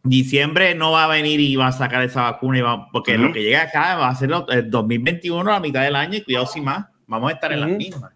diciembre 0.03 0.75
no 0.75 0.93
va 0.93 1.05
a 1.05 1.09
venir 1.09 1.39
y 1.39 1.55
va 1.57 1.69
a 1.69 1.73
sacar 1.73 2.03
esa 2.03 2.23
vacuna, 2.23 2.59
y 2.59 2.63
va, 2.63 2.89
porque 2.91 3.19
lo 3.19 3.33
que 3.33 3.43
llega 3.43 3.63
acá 3.63 3.97
va 3.97 4.09
a 4.09 4.15
ser 4.15 4.31
el 4.49 4.71
2021 4.71 5.53
a 5.53 5.61
mitad 5.61 5.83
del 5.83 5.97
año 5.97 6.19
y 6.19 6.23
cuidado 6.23 6.47
sin 6.47 6.65
más, 6.65 6.87
vamos 7.07 7.31
a 7.31 7.35
estar 7.35 7.53
en 7.53 7.61
las 7.61 7.71
mismas. 7.71 8.13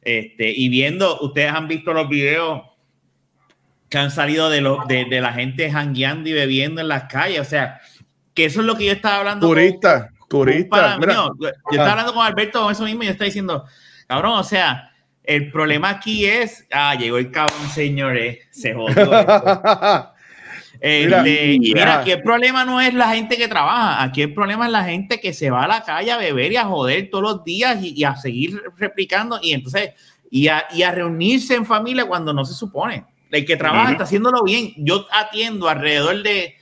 Este, 0.00 0.50
y 0.50 0.68
viendo, 0.68 1.20
ustedes 1.20 1.50
han 1.50 1.66
visto 1.68 1.92
los 1.92 2.08
videos 2.08 2.62
que 3.88 3.98
han 3.98 4.10
salido 4.10 4.50
de, 4.50 4.60
lo, 4.60 4.84
de, 4.86 5.04
de 5.04 5.20
la 5.20 5.32
gente 5.32 5.70
jangueando 5.70 6.28
y 6.28 6.32
bebiendo 6.32 6.80
en 6.80 6.88
las 6.88 7.04
calles, 7.04 7.40
o 7.40 7.44
sea, 7.44 7.80
que 8.34 8.44
eso 8.44 8.60
es 8.60 8.66
lo 8.66 8.76
que 8.76 8.86
yo 8.86 8.92
estaba 8.92 9.16
hablando. 9.16 9.46
Turista, 9.46 10.10
turista. 10.28 10.98
yo 11.00 11.50
estaba 11.70 11.92
hablando 11.92 12.14
con 12.14 12.26
Alberto 12.26 12.62
con 12.62 12.72
eso 12.72 12.84
mismo 12.84 13.02
y 13.02 13.06
yo 13.06 13.12
estaba 13.12 13.26
diciendo, 13.26 13.64
cabrón, 14.06 14.38
o 14.38 14.44
sea, 14.44 14.92
el 15.24 15.50
problema 15.50 15.90
aquí 15.90 16.26
es, 16.26 16.66
ah, 16.70 16.94
llegó 16.94 17.18
el 17.18 17.30
cabrón, 17.30 17.68
señores, 17.70 18.38
se 18.50 18.74
jodió. 18.74 19.10
Este, 20.78 21.56
mira, 21.58 22.00
aquí 22.00 22.10
el 22.10 22.22
problema 22.22 22.64
no 22.66 22.82
es 22.82 22.92
la 22.92 23.08
gente 23.14 23.38
que 23.38 23.48
trabaja, 23.48 24.02
aquí 24.02 24.20
el 24.20 24.34
problema 24.34 24.66
es 24.66 24.72
la 24.72 24.84
gente 24.84 25.20
que 25.20 25.32
se 25.32 25.48
va 25.48 25.64
a 25.64 25.68
la 25.68 25.82
calle 25.82 26.12
a 26.12 26.18
beber 26.18 26.52
y 26.52 26.56
a 26.56 26.64
joder 26.64 27.08
todos 27.10 27.24
los 27.24 27.44
días 27.44 27.78
y, 27.82 28.04
a 28.04 28.14
seguir 28.16 28.62
replicando 28.76 29.38
y 29.42 29.52
entonces 29.52 29.92
y 30.30 30.48
a, 30.48 30.66
y 30.74 30.82
a, 30.82 30.90
reunirse 30.90 31.54
en 31.54 31.64
familia 31.64 32.04
cuando 32.04 32.34
no 32.34 32.44
se 32.44 32.52
supone. 32.52 33.06
El 33.30 33.44
que 33.44 33.56
trabaja 33.56 33.92
está 33.92 34.04
haciéndolo 34.04 34.42
bien. 34.42 34.72
Yo 34.76 35.06
atiendo 35.10 35.68
alrededor 35.68 36.22
de 36.22 36.56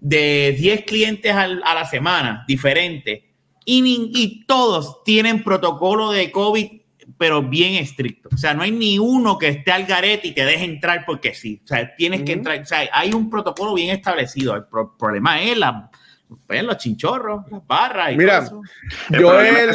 de 0.00 0.54
10 0.58 0.84
clientes 0.84 1.34
a 1.34 1.48
la 1.48 1.84
semana 1.86 2.44
diferentes 2.46 3.22
y, 3.64 4.10
y 4.14 4.44
todos 4.46 5.02
tienen 5.04 5.42
protocolo 5.42 6.12
de 6.12 6.30
COVID 6.30 6.80
pero 7.18 7.42
bien 7.42 7.74
estricto. 7.74 8.28
O 8.32 8.36
sea, 8.36 8.52
no 8.52 8.62
hay 8.62 8.72
ni 8.72 8.98
uno 8.98 9.38
que 9.38 9.48
esté 9.48 9.72
al 9.72 9.86
garete 9.86 10.28
y 10.28 10.32
te 10.32 10.44
deje 10.44 10.64
entrar 10.64 11.04
porque 11.06 11.34
sí. 11.34 11.60
O 11.64 11.66
sea, 11.66 11.94
tienes 11.94 12.22
que 12.22 12.32
entrar. 12.32 12.60
O 12.60 12.64
sea, 12.64 12.88
hay 12.92 13.12
un 13.12 13.30
protocolo 13.30 13.74
bien 13.74 13.90
establecido. 13.90 14.54
El 14.54 14.64
problema 14.98 15.40
es 15.40 15.56
la, 15.56 15.88
pues, 16.46 16.62
los 16.62 16.76
chinchorros, 16.76 17.44
las 17.50 17.66
barras 17.66 18.12
y 18.12 18.16
Mira, 18.16 18.44
todo 18.44 18.62
yo 19.18 19.40
el, 19.40 19.70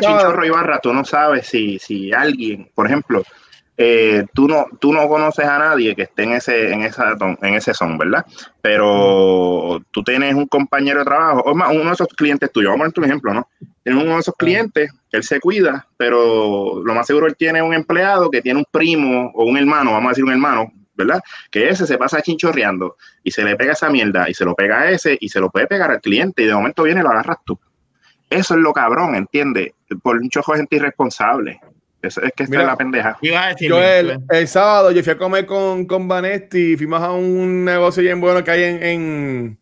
chinchorro 0.00 0.44
y 0.44 0.50
barra, 0.50 0.80
tú 0.80 0.92
no 0.92 1.04
sabes 1.04 1.46
si, 1.46 1.78
si 1.78 2.12
alguien, 2.12 2.70
por 2.74 2.86
ejemplo, 2.86 3.22
eh, 3.76 4.24
tú, 4.32 4.46
no, 4.46 4.66
tú 4.78 4.92
no 4.92 5.08
conoces 5.08 5.44
a 5.46 5.58
nadie 5.58 5.96
que 5.96 6.02
esté 6.02 6.22
en 6.22 6.32
ese, 6.32 6.72
en 6.72 6.82
esa, 6.82 7.16
en 7.42 7.54
ese 7.54 7.74
son, 7.74 7.98
¿verdad? 7.98 8.24
Pero 8.60 9.80
tú 9.90 10.02
tienes 10.04 10.34
un 10.34 10.46
compañero 10.46 11.00
de 11.00 11.04
trabajo, 11.04 11.40
o 11.40 11.54
más, 11.54 11.70
uno 11.70 11.84
de 11.84 11.92
esos 11.92 12.08
clientes 12.08 12.52
tuyos, 12.52 12.70
vamos 12.70 12.88
a 12.88 12.90
poner 12.90 13.06
un 13.06 13.10
ejemplo, 13.10 13.34
¿no? 13.34 13.48
Tienes 13.82 14.02
uno 14.02 14.14
de 14.14 14.20
esos 14.20 14.34
clientes, 14.36 14.92
él 15.10 15.22
se 15.24 15.40
cuida, 15.40 15.86
pero 15.96 16.82
lo 16.84 16.94
más 16.94 17.06
seguro 17.06 17.26
él 17.26 17.36
tiene 17.36 17.62
un 17.62 17.74
empleado 17.74 18.30
que 18.30 18.42
tiene 18.42 18.60
un 18.60 18.66
primo 18.70 19.32
o 19.34 19.44
un 19.44 19.58
hermano, 19.58 19.92
vamos 19.92 20.06
a 20.06 20.10
decir 20.10 20.24
un 20.24 20.32
hermano, 20.32 20.72
¿verdad? 20.94 21.20
Que 21.50 21.68
ese 21.68 21.86
se 21.86 21.98
pasa 21.98 22.22
chinchorreando 22.22 22.96
y 23.24 23.32
se 23.32 23.42
le 23.42 23.56
pega 23.56 23.72
esa 23.72 23.90
mierda 23.90 24.30
y 24.30 24.34
se 24.34 24.44
lo 24.44 24.54
pega 24.54 24.82
a 24.82 24.90
ese 24.90 25.18
y 25.20 25.28
se 25.28 25.40
lo 25.40 25.50
puede 25.50 25.66
pegar 25.66 25.90
al 25.90 26.00
cliente 26.00 26.42
y 26.42 26.46
de 26.46 26.54
momento 26.54 26.84
viene 26.84 27.00
y 27.00 27.02
lo 27.02 27.10
agarras 27.10 27.38
tú. 27.44 27.58
Eso 28.30 28.54
es 28.54 28.60
lo 28.60 28.72
cabrón, 28.72 29.16
¿entiendes? 29.16 29.72
Por 30.02 30.16
un 30.16 30.28
chojo 30.28 30.52
de 30.52 30.58
gente 30.58 30.76
irresponsable. 30.76 31.60
Es, 32.06 32.18
es 32.18 32.32
que 32.36 32.44
esta 32.44 32.60
es 32.60 32.66
la 32.66 32.76
pendeja. 32.76 33.18
yo 33.60 33.82
el, 33.82 34.48
sábado 34.48 34.90
yo 34.90 35.02
fui 35.02 35.12
a 35.12 35.18
comer 35.18 35.46
con, 35.46 35.86
con 35.86 36.06
Vanetti 36.08 36.72
y 36.72 36.76
fuimos 36.76 37.00
a 37.00 37.12
un 37.12 37.64
negocio 37.64 38.02
bien 38.02 38.20
bueno 38.20 38.44
que 38.44 38.50
hay 38.50 38.62
en, 38.62 38.82
en 38.82 39.58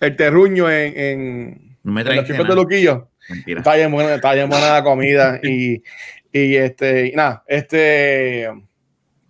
el 0.00 0.16
Terruño, 0.16 0.70
en, 0.70 0.98
en, 0.98 1.76
no 1.82 1.92
me 1.92 2.04
los 2.04 2.26
de 2.26 2.54
Luquillo. 2.54 3.08
Está 3.46 3.76
bien 3.76 3.92
buena, 3.92 4.14
está 4.14 4.34
bien 4.34 4.48
buena 4.48 4.72
la 4.72 4.82
comida 4.82 5.38
y, 5.42 5.82
y 6.32 6.56
este, 6.56 7.12
nada, 7.14 7.44
este, 7.46 8.50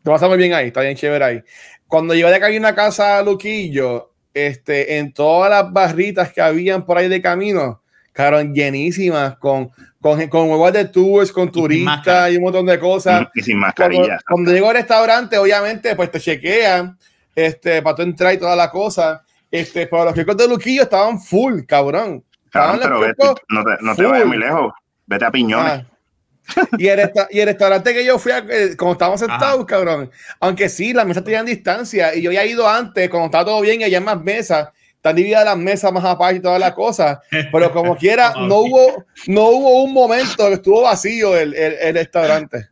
te 0.02 0.10
vas 0.10 0.22
a 0.22 0.28
muy 0.28 0.38
bien 0.38 0.54
ahí, 0.54 0.68
está 0.68 0.80
bien 0.80 0.96
chévere 0.96 1.24
ahí. 1.24 1.42
Cuando 1.86 2.14
llegué 2.14 2.28
de 2.28 2.36
acá 2.36 2.48
a 2.48 2.56
una 2.56 2.74
casa 2.74 3.18
a 3.18 3.22
Luquillo, 3.22 4.12
este, 4.32 4.96
en 4.98 5.12
todas 5.12 5.50
las 5.50 5.72
barritas 5.72 6.32
que 6.32 6.40
habían 6.40 6.86
por 6.86 6.96
ahí 6.96 7.08
de 7.08 7.20
camino, 7.20 7.81
quedaron 8.12 8.54
llenísimas 8.54 9.36
con 9.38 9.70
con, 10.02 10.28
con 10.28 10.50
huevos 10.50 10.72
de 10.72 10.84
tours, 10.86 11.32
con 11.32 11.50
turistas 11.50 12.32
y 12.32 12.36
un 12.36 12.42
montón 12.42 12.66
de 12.66 12.78
cosas. 12.78 13.28
Y 13.34 13.40
sin 13.40 13.58
mascarilla. 13.58 14.18
Cuando, 14.28 14.50
llego 14.50 14.68
al 14.68 14.74
restaurante, 14.74 15.38
obviamente, 15.38 15.94
pues 15.94 16.10
te 16.10 16.18
chequean 16.18 16.98
este, 17.34 17.80
para 17.80 17.96
tú 17.96 18.02
entrar 18.02 18.34
y 18.34 18.38
toda 18.38 18.56
la 18.56 18.68
cosa. 18.68 19.22
Este, 19.48 19.86
pero 19.86 20.04
los 20.06 20.14
kioscos 20.14 20.36
de 20.36 20.48
Luquillo 20.48 20.82
estaban 20.82 21.20
full, 21.20 21.60
cabrón. 21.66 22.24
Estaban 22.44 22.80
pero 22.80 23.00
vete, 23.00 23.24
no 23.48 23.62
te, 23.62 23.70
no 23.80 23.94
te 23.94 24.02
vayas 24.02 24.26
muy 24.26 24.38
lejos. 24.38 24.72
Vete 25.06 25.24
a 25.24 25.30
Piñones. 25.30 25.72
Ah. 25.72 26.66
y, 26.76 26.88
el 26.88 27.12
y 27.30 27.38
el 27.38 27.46
restaurante 27.46 27.94
que 27.94 28.04
yo 28.04 28.18
fui, 28.18 28.32
a, 28.32 28.38
eh, 28.38 28.76
como 28.76 28.92
estábamos 28.92 29.20
sentados, 29.20 29.64
cabrón, 29.64 30.10
aunque 30.40 30.68
sí, 30.68 30.92
las 30.92 31.06
mesas 31.06 31.22
tenían 31.22 31.46
distancia 31.46 32.12
y 32.14 32.22
yo 32.22 32.30
había 32.30 32.44
ido 32.44 32.68
antes, 32.68 33.08
cuando 33.08 33.26
estaba 33.26 33.44
todo 33.44 33.60
bien 33.60 33.80
y 33.80 33.84
había 33.84 34.00
más 34.00 34.20
mesas, 34.20 34.70
están 35.02 35.16
divididas 35.16 35.44
las 35.44 35.58
mesas 35.58 35.92
más 35.92 36.04
aparte 36.04 36.36
y 36.36 36.40
todas 36.40 36.60
las 36.60 36.74
cosas, 36.74 37.18
pero 37.50 37.72
como 37.72 37.96
quiera, 37.96 38.34
no 38.38 38.58
hubo, 38.58 39.04
no 39.26 39.46
hubo 39.48 39.82
un 39.82 39.92
momento 39.92 40.46
que 40.46 40.54
estuvo 40.54 40.82
vacío 40.82 41.36
el, 41.36 41.54
el, 41.54 41.94
restaurante. 41.94 42.68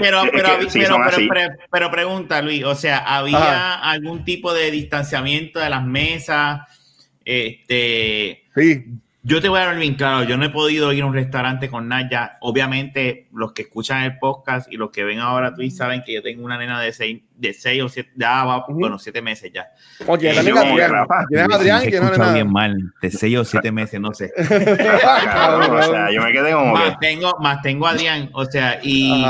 pero, 0.00 0.22
pero, 1.70 1.90
pregunta, 1.90 2.40
Luis, 2.40 2.64
o 2.64 2.74
sea, 2.74 3.00
¿había 3.00 3.74
algún 3.74 4.24
tipo 4.24 4.54
de 4.54 4.70
distanciamiento 4.70 5.60
de 5.60 5.68
las 5.68 5.84
mesas? 5.84 6.60
Este, 7.22 8.44
sí. 8.56 8.86
Yo 9.22 9.42
te 9.42 9.50
voy 9.50 9.60
a 9.60 9.66
dar 9.66 9.76
bien 9.76 9.96
claro, 9.96 10.24
yo 10.24 10.38
no 10.38 10.46
he 10.46 10.48
podido 10.48 10.94
ir 10.94 11.02
a 11.02 11.06
un 11.06 11.12
restaurante 11.12 11.68
con 11.68 11.88
Naya. 11.88 12.38
Obviamente, 12.40 13.28
los 13.34 13.52
que 13.52 13.62
escuchan 13.62 14.02
el 14.04 14.18
podcast 14.18 14.72
y 14.72 14.78
los 14.78 14.90
que 14.90 15.04
ven 15.04 15.18
ahora 15.18 15.54
tú 15.54 15.68
saben 15.70 16.02
que 16.02 16.14
yo 16.14 16.22
tengo 16.22 16.42
una 16.42 16.56
nena 16.56 16.80
de 16.80 16.90
seis, 16.90 17.20
de 17.36 17.52
seis 17.52 17.82
o 17.82 17.90
siete, 17.90 18.10
ya 18.16 18.44
va, 18.44 18.64
bueno, 18.66 18.98
siete 18.98 19.20
meses 19.20 19.52
ya. 19.52 19.68
Oye, 20.06 20.32
también 20.32 20.56
Adrián, 20.56 21.52
Adrián, 21.52 21.82
que 21.82 22.00
no 22.00 22.32
bien 22.32 22.50
mal, 22.50 22.94
de 23.02 23.10
seis 23.10 23.36
o 23.36 23.44
siete 23.44 23.70
meses, 23.70 24.00
no 24.00 24.14
sé. 24.14 24.32
o 24.38 24.42
sea, 24.44 26.10
yo 26.10 26.22
me 26.22 26.32
quedé 26.32 26.52
como 26.52 26.72
más 26.72 26.98
tengo, 26.98 27.36
más 27.40 27.60
tengo 27.60 27.86
a 27.86 27.90
Adrián, 27.90 28.30
o 28.32 28.46
sea, 28.46 28.80
y, 28.82 29.22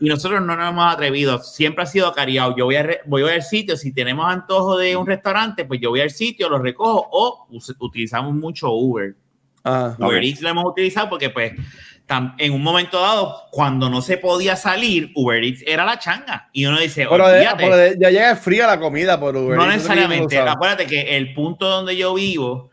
y, 0.00 0.08
nosotros 0.08 0.42
no 0.42 0.56
nos 0.56 0.70
hemos 0.70 0.92
atrevido, 0.92 1.38
siempre 1.38 1.84
ha 1.84 1.86
sido 1.86 2.12
cariado. 2.12 2.56
Yo 2.56 2.64
voy 2.64 2.76
a 2.76 2.86
voy 3.06 3.22
al 3.22 3.42
sitio, 3.42 3.76
si 3.76 3.92
tenemos 3.92 4.26
antojo 4.28 4.76
de 4.76 4.96
un 4.96 5.06
restaurante, 5.06 5.64
pues 5.64 5.80
yo 5.80 5.90
voy 5.90 6.00
al 6.00 6.10
sitio, 6.10 6.48
lo 6.48 6.58
recojo 6.58 7.06
o 7.12 7.46
utilizamos 7.78 8.34
mucho 8.34 8.72
Uber. 8.72 9.14
Ah, 9.68 9.96
Uber 9.98 10.22
Eats 10.22 10.40
lo 10.40 10.48
hemos 10.48 10.64
utilizado 10.64 11.10
porque, 11.10 11.28
pues, 11.28 11.52
en 12.38 12.52
un 12.52 12.62
momento 12.62 13.00
dado, 13.00 13.48
cuando 13.50 13.90
no 13.90 14.00
se 14.00 14.16
podía 14.16 14.54
salir, 14.54 15.10
Uber 15.16 15.42
Eats 15.42 15.64
era 15.66 15.84
la 15.84 15.98
changa. 15.98 16.48
Y 16.52 16.66
uno 16.66 16.78
dice, 16.78 17.06
pero, 17.10 17.26
ya 17.98 18.10
llega 18.10 18.36
fría 18.36 18.68
la 18.68 18.78
comida 18.78 19.18
por 19.18 19.36
Uber 19.36 19.56
No 19.58 19.66
necesariamente. 19.66 20.38
Acuérdate 20.38 20.86
que 20.86 21.16
el 21.16 21.34
punto 21.34 21.68
donde 21.68 21.96
yo 21.96 22.14
vivo 22.14 22.70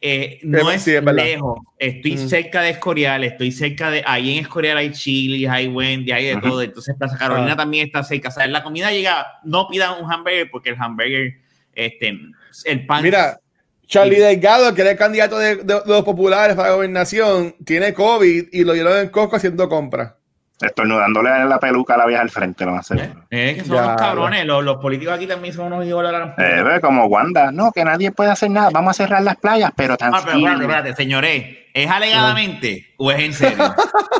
eh, 0.00 0.40
no 0.42 0.70
es, 0.70 0.86
lejos. 0.86 1.60
Estoy 1.78 2.18
cerca 2.18 2.60
de 2.60 2.70
Escorial, 2.70 3.24
estoy 3.24 3.50
cerca 3.50 3.90
de. 3.90 4.02
Ahí 4.04 4.36
en 4.36 4.44
Escorial 4.44 4.76
hay 4.76 4.92
chili, 4.92 5.46
hay 5.46 5.68
Wendy, 5.68 6.12
hay 6.12 6.26
de 6.26 6.36
todo. 6.40 6.60
Entonces, 6.60 6.94
Plaza 6.98 7.16
Carolina 7.16 7.52
ah. 7.52 7.56
también 7.56 7.86
está 7.86 8.02
cerca. 8.02 8.28
O 8.28 8.32
sea, 8.32 8.46
la 8.46 8.62
comida 8.62 8.90
llega, 8.90 9.26
no 9.44 9.68
pidan 9.68 10.02
un 10.02 10.12
hamburger 10.12 10.50
porque 10.50 10.70
el 10.70 10.76
hamburger, 10.78 11.34
este, 11.72 12.18
el 12.64 12.86
pan. 12.86 13.02
Mira, 13.02 13.38
Charlie 13.86 14.18
Delgado, 14.18 14.74
que 14.74 14.82
era 14.82 14.90
el 14.90 14.96
candidato 14.96 15.38
de, 15.38 15.62
los 15.86 16.02
populares 16.02 16.56
para 16.56 16.70
la 16.70 16.74
gobernación, 16.74 17.54
tiene 17.64 17.94
COVID 17.94 18.48
y 18.52 18.64
lo 18.64 18.74
llevaron 18.74 19.00
en 19.00 19.08
Costco 19.08 19.36
haciendo 19.36 19.68
compras. 19.68 20.14
Estornudándole 20.60 21.44
la 21.44 21.60
peluca 21.60 21.94
a 21.94 21.98
la 21.98 22.06
vieja 22.06 22.22
al 22.22 22.30
frente, 22.30 22.64
lo 22.64 22.72
más 22.72 22.86
seguro. 22.86 23.26
Eh, 23.30 23.50
es 23.50 23.62
que 23.62 23.68
son 23.68 23.76
unos 23.76 23.96
cabrones, 23.96 24.46
los, 24.46 24.76
políticos 24.78 25.14
aquí 25.14 25.26
también 25.26 25.52
son 25.52 25.66
unos 25.66 25.86
hijos 25.86 26.02
de 26.02 26.12
la 26.12 26.34
eh, 26.38 26.80
como 26.80 27.04
Wanda, 27.06 27.52
no, 27.52 27.70
que 27.72 27.84
nadie 27.84 28.10
puede 28.10 28.30
hacer 28.30 28.50
nada, 28.50 28.70
vamos 28.72 28.90
a 28.98 29.04
cerrar 29.04 29.22
las 29.22 29.36
playas, 29.36 29.70
pero 29.76 29.98
tan 29.98 30.14
Ah, 30.14 30.22
pero 30.24 30.38
espérate, 30.38 30.62
espérate, 30.62 30.94
señores, 30.94 31.44
¿es 31.74 31.90
alegadamente 31.90 32.94
o 32.96 33.10
es 33.10 33.18
en 33.18 33.32
serio? 33.34 33.74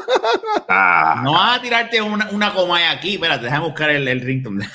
ah. 0.69 1.23
No 1.25 1.33
vas 1.33 1.59
a 1.59 1.63
tirarte 1.63 2.03
una, 2.03 2.29
una 2.31 2.53
coma 2.53 2.91
aquí, 2.91 3.15
espérate, 3.15 3.45
déjame 3.45 3.65
buscar 3.65 3.89
el, 3.89 4.07
el 4.07 4.21
ringtone. 4.21 4.69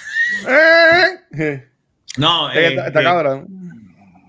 Eh. 0.48 1.68
no, 2.18 2.50
está, 2.50 2.88
está 2.88 3.04
cabrón. 3.04 3.61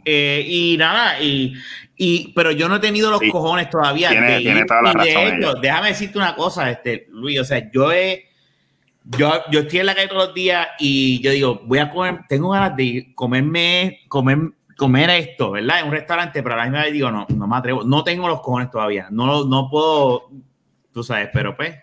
Eh, 0.04 0.44
y 0.46 0.76
nada, 0.76 1.20
y, 1.20 1.54
y, 1.96 2.32
pero 2.34 2.50
yo 2.50 2.68
no 2.68 2.76
he 2.76 2.80
tenido 2.80 3.10
los 3.10 3.20
cojones 3.30 3.70
todavía. 3.70 4.10
Tiene, 4.10 4.40
de, 4.40 4.64
toda 4.64 4.82
la 4.82 4.92
razón 4.92 5.60
déjame 5.60 5.88
decirte 5.88 6.18
una 6.18 6.34
cosa, 6.34 6.70
este, 6.70 7.06
Luis, 7.10 7.40
o 7.40 7.44
sea, 7.44 7.70
yo 7.70 7.92
he, 7.92 8.26
yo, 9.04 9.32
yo 9.50 9.60
estoy 9.60 9.80
en 9.80 9.86
la 9.86 9.94
calle 9.94 10.08
todos 10.08 10.26
los 10.26 10.34
días 10.34 10.68
y 10.78 11.20
yo 11.20 11.30
digo, 11.30 11.62
voy 11.64 11.78
a 11.78 11.90
comer, 11.90 12.20
tengo 12.28 12.50
ganas 12.50 12.76
de 12.76 13.12
comerme, 13.14 14.00
comer, 14.08 14.38
comer 14.76 15.10
esto, 15.10 15.52
¿verdad? 15.52 15.80
En 15.80 15.86
un 15.86 15.92
restaurante, 15.92 16.42
pero 16.42 16.54
a 16.54 16.58
la 16.58 16.64
misma 16.64 16.82
vez 16.82 16.92
digo, 16.92 17.10
no, 17.10 17.26
no 17.28 17.46
me 17.46 17.56
atrevo, 17.56 17.84
no 17.84 18.02
tengo 18.04 18.28
los 18.28 18.40
cojones 18.40 18.70
todavía, 18.70 19.08
no, 19.10 19.44
no 19.44 19.68
puedo, 19.70 20.30
tú 20.92 21.02
sabes, 21.02 21.30
pero 21.32 21.56
pues, 21.56 21.76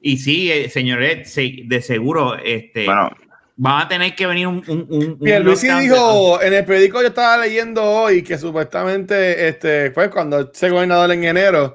y 0.00 0.18
sí, 0.18 0.50
eh, 0.50 0.68
señores, 0.68 1.34
de 1.34 1.82
seguro, 1.82 2.36
este, 2.36 2.86
bueno, 2.86 3.10
Va 3.64 3.82
a 3.82 3.88
tener 3.88 4.14
que 4.14 4.26
venir 4.26 4.46
un. 4.46 4.62
un, 4.68 4.86
un 4.90 5.18
dijo 5.18 6.42
en 6.42 6.52
el 6.52 6.64
periódico, 6.66 7.00
yo 7.00 7.08
estaba 7.08 7.38
leyendo 7.38 7.82
hoy 7.82 8.22
que 8.22 8.36
supuestamente, 8.36 9.48
este, 9.48 9.90
pues 9.92 10.10
cuando 10.10 10.50
se 10.52 10.68
gobernador 10.68 11.10
en 11.12 11.24
enero, 11.24 11.74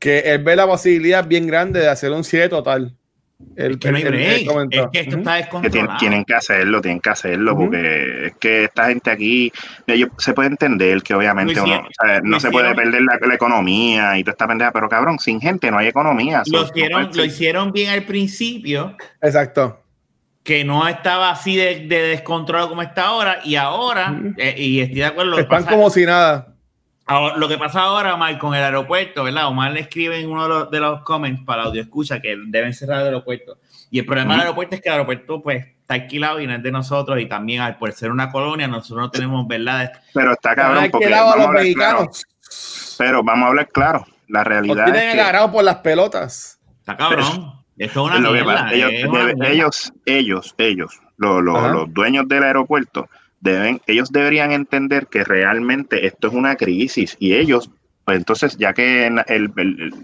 que 0.00 0.18
él 0.20 0.42
ve 0.42 0.56
la 0.56 0.66
posibilidad 0.66 1.24
bien 1.24 1.46
grande 1.46 1.80
de 1.80 1.88
hacer 1.88 2.10
un 2.10 2.24
cierre 2.24 2.48
total. 2.48 2.96
El, 3.56 3.78
que 3.78 3.90
no 3.90 3.96
hay 3.96 4.02
es 4.02 4.86
que 4.92 5.00
esto 5.00 5.16
está 5.16 5.34
descontrolado. 5.36 5.98
tienen, 5.98 6.24
que 6.24 6.34
hacerlo, 6.34 6.80
tienen 6.82 7.00
que 7.00 7.08
hacerlo, 7.08 7.56
porque 7.56 8.26
es 8.26 8.32
que 8.38 8.64
esta 8.64 8.88
gente 8.88 9.10
aquí, 9.10 9.52
se 10.18 10.34
puede 10.34 10.48
entender 10.48 11.02
que 11.02 11.14
obviamente 11.14 11.58
uno, 11.58 11.88
no 12.22 12.40
se 12.40 12.50
puede 12.50 12.74
perder 12.74 13.02
la, 13.02 13.34
economía 13.34 14.18
y 14.18 14.24
toda 14.24 14.32
esta 14.32 14.46
pendeja, 14.46 14.72
pero 14.72 14.88
cabrón, 14.88 15.18
sin 15.18 15.40
gente 15.40 15.70
no 15.70 15.78
hay 15.78 15.86
economía. 15.86 16.42
Lo, 16.52 16.64
hicieron, 16.64 17.10
lo 17.14 17.24
hicieron 17.24 17.72
bien 17.72 17.90
al 17.90 18.02
principio. 18.04 18.96
Exacto 19.22 19.80
que 20.42 20.64
no 20.64 20.88
estaba 20.88 21.30
así 21.30 21.56
de, 21.56 21.86
de 21.86 22.02
descontrolado 22.02 22.70
como 22.70 22.82
está 22.82 23.06
ahora 23.06 23.40
y 23.44 23.56
ahora, 23.56 24.18
eh, 24.36 24.54
y 24.56 24.80
estoy 24.80 24.96
de 24.96 25.04
acuerdo. 25.04 25.38
Están 25.38 25.64
como 25.64 25.90
si 25.90 26.06
nada. 26.06 26.54
lo 27.36 27.48
que 27.48 27.58
pasa 27.58 27.82
ahora, 27.82 28.14
Omar, 28.14 28.38
con 28.38 28.54
el 28.54 28.62
aeropuerto, 28.62 29.24
¿verdad? 29.24 29.48
Omar 29.48 29.72
le 29.72 29.80
escribe 29.80 30.18
en 30.18 30.30
uno 30.30 30.44
de 30.44 30.48
los, 30.48 30.70
de 30.70 30.80
los 30.80 31.02
comments 31.02 31.42
para 31.44 31.64
audio 31.64 31.82
escucha 31.82 32.20
que 32.20 32.36
deben 32.46 32.72
cerrar 32.72 33.00
el 33.00 33.06
aeropuerto. 33.08 33.58
Y 33.90 33.98
el 33.98 34.06
problema 34.06 34.34
del 34.34 34.42
aeropuerto 34.42 34.76
es 34.76 34.80
que 34.80 34.88
el 34.88 34.94
aeropuerto, 34.94 35.42
pues, 35.42 35.66
está 35.66 35.94
alquilado 35.94 36.40
y 36.40 36.46
no 36.46 36.54
es 36.54 36.62
de 36.62 36.70
nosotros. 36.70 37.20
Y 37.20 37.26
también, 37.26 37.60
al 37.60 37.76
por 37.76 37.92
ser 37.92 38.10
una 38.10 38.30
colonia, 38.30 38.68
nosotros 38.68 39.06
no 39.06 39.10
tenemos 39.10 39.46
verdades. 39.46 39.90
Pero 40.14 40.32
está 40.32 40.54
cabrón, 40.54 40.88
porque 40.90 41.08
Pero 42.98 43.22
vamos 43.24 43.44
a 43.44 43.48
hablar 43.48 43.68
claro. 43.68 44.06
La 44.28 44.44
realidad. 44.44 44.76
Los 44.76 44.84
tienen 44.84 45.18
es 45.18 45.48
por 45.50 45.64
las 45.64 45.76
pelotas. 45.76 46.60
Está 46.78 46.96
cabrón. 46.96 47.59
Esto 47.80 48.06
es 48.10 48.20
una 48.20 48.70
ellos, 48.72 48.92
ellos, 49.40 49.92
ellos, 50.04 50.54
ellos, 50.58 51.00
los, 51.16 51.42
los, 51.42 51.94
dueños 51.94 52.28
del 52.28 52.42
aeropuerto, 52.42 53.08
deben, 53.40 53.80
ellos 53.86 54.12
deberían 54.12 54.52
entender 54.52 55.06
que 55.06 55.24
realmente 55.24 56.06
esto 56.06 56.28
es 56.28 56.34
una 56.34 56.56
crisis 56.56 57.16
y 57.18 57.32
ellos, 57.32 57.70
pues 58.04 58.18
entonces, 58.18 58.58
ya 58.58 58.74
que 58.74 59.06
en, 59.06 59.22
el, 59.28 59.94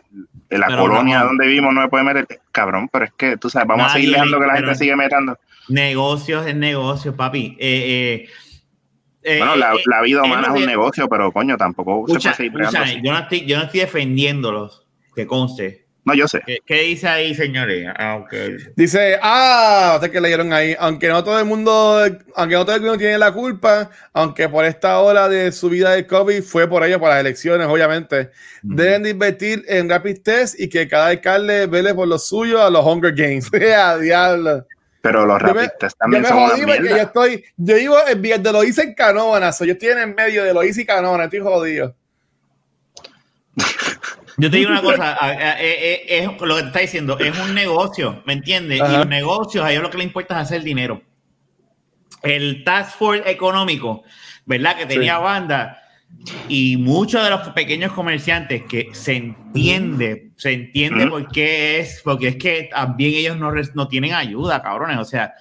la 0.49 0.75
colonia 0.75 1.21
donde 1.25 1.47
vivimos 1.47 1.75
no 1.75 1.83
me 1.83 1.89
puede 1.89 2.05
meter, 2.05 2.41
cabrón, 2.51 2.89
pero 2.91 3.05
es 3.05 3.13
que 3.13 3.37
tú 3.37 3.51
sabes, 3.51 3.69
vamos 3.69 3.89
a 3.89 3.93
seguir 3.93 4.13
dejando 4.13 4.41
que 4.41 4.47
la 4.47 4.57
gente 4.57 4.75
siga 4.75 4.97
metiendo. 4.97 5.39
Negocios 5.69 6.47
es 6.47 6.57
negocio, 6.57 7.15
papi. 7.15 7.59
Eh, 7.61 8.27
eh, 9.23 9.37
bueno, 9.37 9.55
la, 9.55 9.75
la, 9.85 10.01
vida 10.01 10.23
humana 10.23 10.49
es, 10.55 10.63
un 10.63 10.67
negocio, 10.67 11.11
pero 11.11 11.31
coño, 11.31 11.59
tampoco 11.59 12.07
se 12.09 12.33
puede 12.51 12.71
seguir 12.71 13.03
yo, 13.03 13.13
no 13.13 13.19
estoy, 13.19 13.45
yo 13.45 13.59
no 13.59 13.65
estoy 13.65 13.81
defendiéndolos, 13.81 14.87
que 15.15 15.27
conste 15.27 15.86
no, 16.07 16.15
yo 16.15 16.29
sé. 16.29 16.41
¿Qué, 16.65 16.83
dice 16.83 17.09
ahí, 17.09 17.35
señores? 17.35 17.85
Ah, 17.99 18.25
dice, 18.77 19.19
ah, 19.21 19.95
ustedes 19.97 20.13
que 20.13 20.21
leyeron 20.21 20.53
ahí, 20.53 20.77
aunque 20.79 21.09
no 21.09 21.25
todo 21.25 21.37
el 21.41 21.45
mundo, 21.45 22.01
aunque 22.37 22.55
no 22.55 22.65
todo 22.65 22.77
el 22.77 22.83
mundo 22.83 22.97
tiene 22.97 23.19
la 23.19 23.33
culpa, 23.33 23.91
aunque 24.13 24.49
por 24.49 24.65
esta 24.65 25.01
hora 25.01 25.29
de 25.29 25.51
subida 25.51 25.91
del 25.91 26.07
COVID 26.07 26.45
fue 26.45 26.69
por 26.69 26.85
ello, 26.85 27.01
por 27.01 27.09
las 27.09 27.19
elecciones, 27.19 27.67
obviamente, 27.67 28.31
deben 28.63 29.03
de 29.03 29.11
invertir 29.11 29.65
en 29.67 29.91
rapid 29.91 30.23
test 30.23 30.61
y 30.61 30.69
que 30.69 30.87
cada 30.87 31.09
alcalde 31.09 31.67
vele 31.67 31.93
por 31.93 32.07
lo 32.07 32.21
suyo 32.21 32.63
a 32.63 32.71
los 32.71 32.87
Hunger 32.87 33.13
Games. 33.13 33.51
¡Ya, 33.61 33.99
diablo! 33.99 34.65
Pero 35.03 35.27
los 35.27 35.43
rapid 35.43 35.71
test 35.81 35.99
también 35.99 36.23
yo 36.23 36.29
me 36.29 36.41
son 36.41 36.51
jodí 36.51 36.67
porque 36.67 36.89
yo 36.89 36.97
estoy, 36.99 37.45
yo 37.57 37.75
vivo 37.75 37.97
en 38.07 38.43
de 38.45 38.53
lo 38.53 38.63
hice 38.63 38.83
en 38.83 38.95
Canóvana, 38.95 39.51
yo 39.51 39.73
estoy 39.73 39.89
en 39.89 39.99
el 39.99 40.15
medio 40.15 40.45
de 40.45 40.55
lo 40.55 40.63
hice 40.63 40.83
y 40.83 40.87
Canóvana, 40.87 41.25
estoy 41.25 41.41
jodido. 41.41 41.97
Yo 44.39 44.51
te 44.51 44.59
digo 44.59 44.71
una 44.71 44.83
cosa, 44.83 45.17
eh, 45.33 45.57
eh, 45.61 46.05
es, 46.09 46.27
lo 46.41 46.57
que 46.57 46.63
te 46.63 46.67
está 46.69 46.79
diciendo, 46.81 47.19
es 47.19 47.39
un 47.39 47.55
negocio, 47.55 48.23
¿me 48.27 48.35
entiendes? 48.35 48.79
Y 48.79 48.93
los 48.93 49.07
negocios, 49.07 49.65
a 49.65 49.71
ellos 49.71 49.83
lo 49.83 49.91
que 49.91 49.99
les 49.99 50.07
importa 50.07 50.35
es 50.35 50.43
hacer 50.43 50.63
dinero. 50.63 51.03
El 52.23 52.65
Task 52.65 52.99
Force 52.99 53.31
económico, 53.31 54.03
¿verdad? 54.45 54.77
Que 54.77 54.87
tenía 54.87 55.19
banda 55.19 55.83
y 56.49 56.77
muchos 56.77 57.23
de 57.23 57.31
los 57.31 57.49
pequeños 57.51 57.93
comerciantes 57.93 58.63
que 58.65 58.89
se 58.93 59.17
entiende, 59.17 60.31
se 60.37 60.53
entiende 60.53 61.07
por 61.07 61.29
qué 61.29 61.81
es, 61.81 62.01
porque 62.05 62.29
es 62.29 62.37
que 62.37 62.69
también 62.73 63.15
ellos 63.15 63.37
no, 63.37 63.53
no 63.75 63.89
tienen 63.89 64.15
ayuda, 64.15 64.63
cabrones. 64.63 64.99
O 64.99 65.05
sea, 65.05 65.35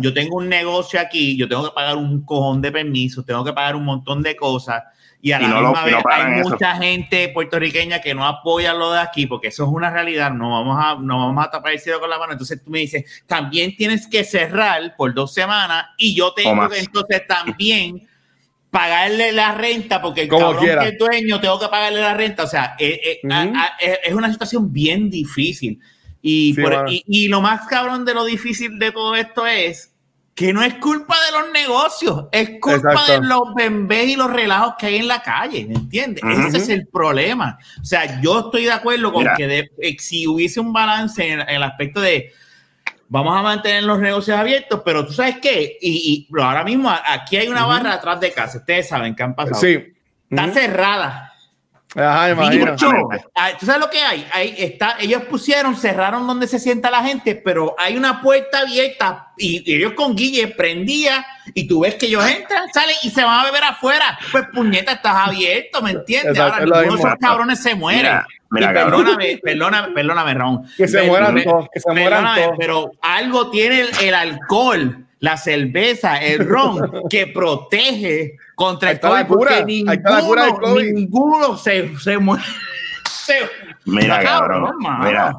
yo 0.00 0.12
tengo 0.12 0.36
un 0.36 0.48
negocio 0.48 1.00
aquí, 1.00 1.36
yo 1.36 1.48
tengo 1.48 1.64
que 1.64 1.74
pagar 1.74 1.96
un 1.96 2.24
cojón 2.24 2.60
de 2.60 2.72
permisos, 2.72 3.24
tengo 3.24 3.44
que 3.44 3.52
pagar 3.52 3.76
un 3.76 3.84
montón 3.84 4.22
de 4.22 4.36
cosas 4.36 4.82
y 5.20 5.32
a 5.32 5.40
la 5.40 5.48
misma 5.48 5.84
vez 5.84 5.96
hay 6.12 6.42
mucha 6.42 6.76
gente 6.76 7.28
puertorriqueña 7.30 8.00
que 8.00 8.14
no 8.14 8.24
apoya 8.24 8.72
lo 8.72 8.92
de 8.92 9.00
aquí, 9.00 9.26
porque 9.26 9.48
eso 9.48 9.64
es 9.64 9.70
una 9.70 9.90
realidad, 9.90 10.30
no 10.30 10.52
vamos 10.52 10.78
a, 10.80 10.94
no 11.00 11.18
vamos 11.18 11.44
a 11.44 11.50
tapar 11.50 11.72
el 11.72 11.80
cielo 11.80 11.98
con 11.98 12.08
la 12.08 12.18
mano. 12.18 12.32
Entonces 12.32 12.62
tú 12.62 12.70
me 12.70 12.78
dices, 12.78 13.04
también 13.26 13.74
tienes 13.76 14.06
que 14.06 14.22
cerrar 14.22 14.94
por 14.96 15.12
dos 15.14 15.34
semanas 15.34 15.86
y 15.96 16.14
yo 16.14 16.32
tengo 16.34 16.68
que 16.68 16.78
entonces 16.78 17.26
también 17.26 18.06
pagarle 18.70 19.32
la 19.32 19.52
renta, 19.54 20.00
porque 20.00 20.22
el 20.22 20.28
cabrón 20.28 20.64
que 20.64 20.88
es 20.88 20.98
dueño 20.98 21.40
tengo 21.40 21.58
que 21.58 21.68
pagarle 21.68 22.00
la 22.00 22.14
renta. 22.14 22.44
O 22.44 22.48
sea, 22.48 22.76
eh, 22.78 23.20
eh, 23.22 23.98
es 24.04 24.14
una 24.14 24.30
situación 24.30 24.72
bien 24.72 25.10
difícil. 25.10 25.80
Y, 26.22 26.54
y, 26.88 27.04
y 27.06 27.28
lo 27.28 27.40
más 27.40 27.66
cabrón 27.66 28.04
de 28.04 28.14
lo 28.14 28.24
difícil 28.24 28.78
de 28.78 28.92
todo 28.92 29.16
esto 29.16 29.46
es 29.46 29.94
que 30.38 30.52
no 30.52 30.62
es 30.62 30.74
culpa 30.74 31.16
de 31.26 31.32
los 31.36 31.52
negocios, 31.52 32.26
es 32.30 32.60
culpa 32.60 33.06
de 33.08 33.20
los 33.20 33.54
bembés 33.56 34.10
y 34.10 34.14
los 34.14 34.32
relajos 34.32 34.74
que 34.78 34.86
hay 34.86 34.96
en 34.98 35.08
la 35.08 35.20
calle, 35.20 35.66
¿me 35.66 35.74
entiendes? 35.74 36.22
Ese 36.22 36.58
es 36.58 36.68
el 36.68 36.86
problema. 36.86 37.58
O 37.80 37.84
sea, 37.84 38.20
yo 38.20 38.38
estoy 38.38 38.66
de 38.66 38.70
acuerdo 38.70 39.12
con 39.12 39.26
que 39.36 39.68
eh, 39.78 39.96
si 39.98 40.28
hubiese 40.28 40.60
un 40.60 40.72
balance 40.72 41.28
en, 41.28 41.40
el 41.40 41.60
aspecto 41.60 42.00
de 42.00 42.32
vamos 43.08 43.36
a 43.36 43.42
mantener 43.42 43.82
los 43.82 43.98
negocios 43.98 44.38
abiertos, 44.38 44.80
pero 44.84 45.04
tú 45.04 45.12
sabes 45.12 45.38
qué, 45.42 45.76
y, 45.80 46.28
ahora 46.40 46.62
mismo 46.62 46.88
aquí 46.88 47.36
hay 47.36 47.48
una 47.48 47.66
barra 47.66 47.94
atrás 47.94 48.20
de 48.20 48.30
casa, 48.30 48.58
ustedes 48.58 48.88
saben 48.88 49.16
qué 49.16 49.24
han 49.24 49.34
pasado. 49.34 49.60
Sí. 49.60 49.92
Está 50.30 50.52
cerrada 50.52 51.27
Ajá, 51.98 52.30
imagino. 52.30 52.76
¿Tú 52.76 53.66
sabes 53.66 53.80
lo 53.80 53.90
que 53.90 54.00
hay? 54.00 54.26
Ahí 54.32 54.54
está, 54.58 54.96
ellos 55.00 55.22
pusieron, 55.24 55.76
cerraron 55.76 56.26
donde 56.26 56.46
se 56.46 56.58
sienta 56.58 56.90
la 56.90 57.02
gente, 57.02 57.34
pero 57.34 57.74
hay 57.78 57.96
una 57.96 58.22
puerta 58.22 58.60
abierta 58.60 59.28
y, 59.36 59.74
ellos 59.74 59.94
con 59.94 60.14
Guille 60.14 60.48
prendía 60.48 61.26
y 61.54 61.66
tú 61.66 61.80
ves 61.80 61.96
que 61.96 62.06
ellos 62.06 62.24
entran, 62.26 62.68
salen 62.72 62.96
y 63.02 63.10
se 63.10 63.24
van 63.24 63.40
a 63.40 63.44
beber 63.44 63.64
afuera. 63.64 64.18
Pues 64.30 64.44
puñeta, 64.54 64.92
estás 64.92 65.28
abierto, 65.28 65.82
¿me 65.82 65.92
entiendes? 65.92 66.38
Ahora 66.38 66.60
ninguno 66.60 66.80
de 66.82 66.98
esos 66.98 67.14
cabrones 67.20 67.62
se 67.62 67.74
mueren. 67.74 68.20
perdóname, 68.50 69.38
perdóname, 69.42 69.92
perdóname, 69.92 70.34
Raúl. 70.34 70.60
Que 70.76 70.86
se 70.86 71.02
mueran 71.02 71.42
todos, 71.42 71.68
que 71.72 71.80
se 71.80 71.92
mueran 71.92 72.34
todos. 72.34 72.56
Pero 72.58 72.92
algo 73.02 73.50
tiene 73.50 73.86
el 74.02 74.14
alcohol, 74.14 75.07
la 75.20 75.36
cerveza, 75.36 76.18
el 76.18 76.46
ron, 76.46 77.02
que 77.10 77.26
protege 77.28 78.36
contra 78.54 78.92
el 78.92 79.00
COVID, 79.00 79.26
porque 79.26 79.64
ninguno, 79.64 80.80
ninguno 80.80 81.56
se, 81.56 81.96
se 81.98 82.18
muere. 82.18 82.44
mira, 83.84 84.20
cabrón, 84.20 84.74
mira, 85.00 85.34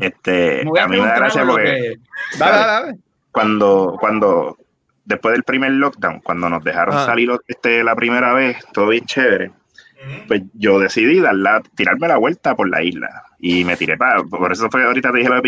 este, 0.00 0.62
a, 0.80 0.88
mí 0.88 1.00
me 1.00 1.06
da 1.06 1.16
gracia 1.16 1.46
porque 1.46 1.96
dale, 2.38 2.56
dale. 2.56 2.98
cuando, 3.30 3.96
cuando 4.00 4.56
después 5.04 5.32
del 5.32 5.42
primer 5.42 5.72
lockdown, 5.72 6.20
cuando 6.20 6.48
nos 6.48 6.62
dejaron 6.62 6.94
salir 7.06 7.30
este, 7.46 7.82
la 7.82 7.96
primera 7.96 8.32
vez, 8.34 8.58
todo 8.72 8.88
bien 8.88 9.04
chévere, 9.04 9.50
pues 10.26 10.42
yo 10.54 10.78
decidí 10.78 11.20
darla, 11.20 11.62
tirarme 11.74 12.08
la 12.08 12.18
vuelta 12.18 12.54
por 12.54 12.68
la 12.68 12.82
isla 12.82 13.24
y 13.38 13.64
me 13.64 13.76
tiré 13.76 13.96
para, 13.96 14.22
por 14.22 14.52
eso 14.52 14.68
fue 14.70 14.84
ahorita 14.84 15.10
te 15.10 15.18
dije 15.18 15.28
lo 15.28 15.36
de 15.36 15.42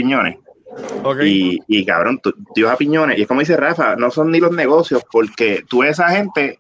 piñones. 1.02 1.26
Y, 1.26 1.58
y, 1.66 1.84
cabrón, 1.84 2.20
tú, 2.22 2.32
tú 2.54 2.68
a 2.68 2.76
piñones, 2.76 3.18
y 3.18 3.22
es 3.22 3.28
como 3.28 3.40
dice 3.40 3.56
Rafa, 3.56 3.96
no 3.96 4.10
son 4.10 4.30
ni 4.30 4.38
los 4.38 4.52
negocios, 4.52 5.04
porque 5.10 5.64
tú 5.68 5.82
esa 5.82 6.10
gente 6.10 6.59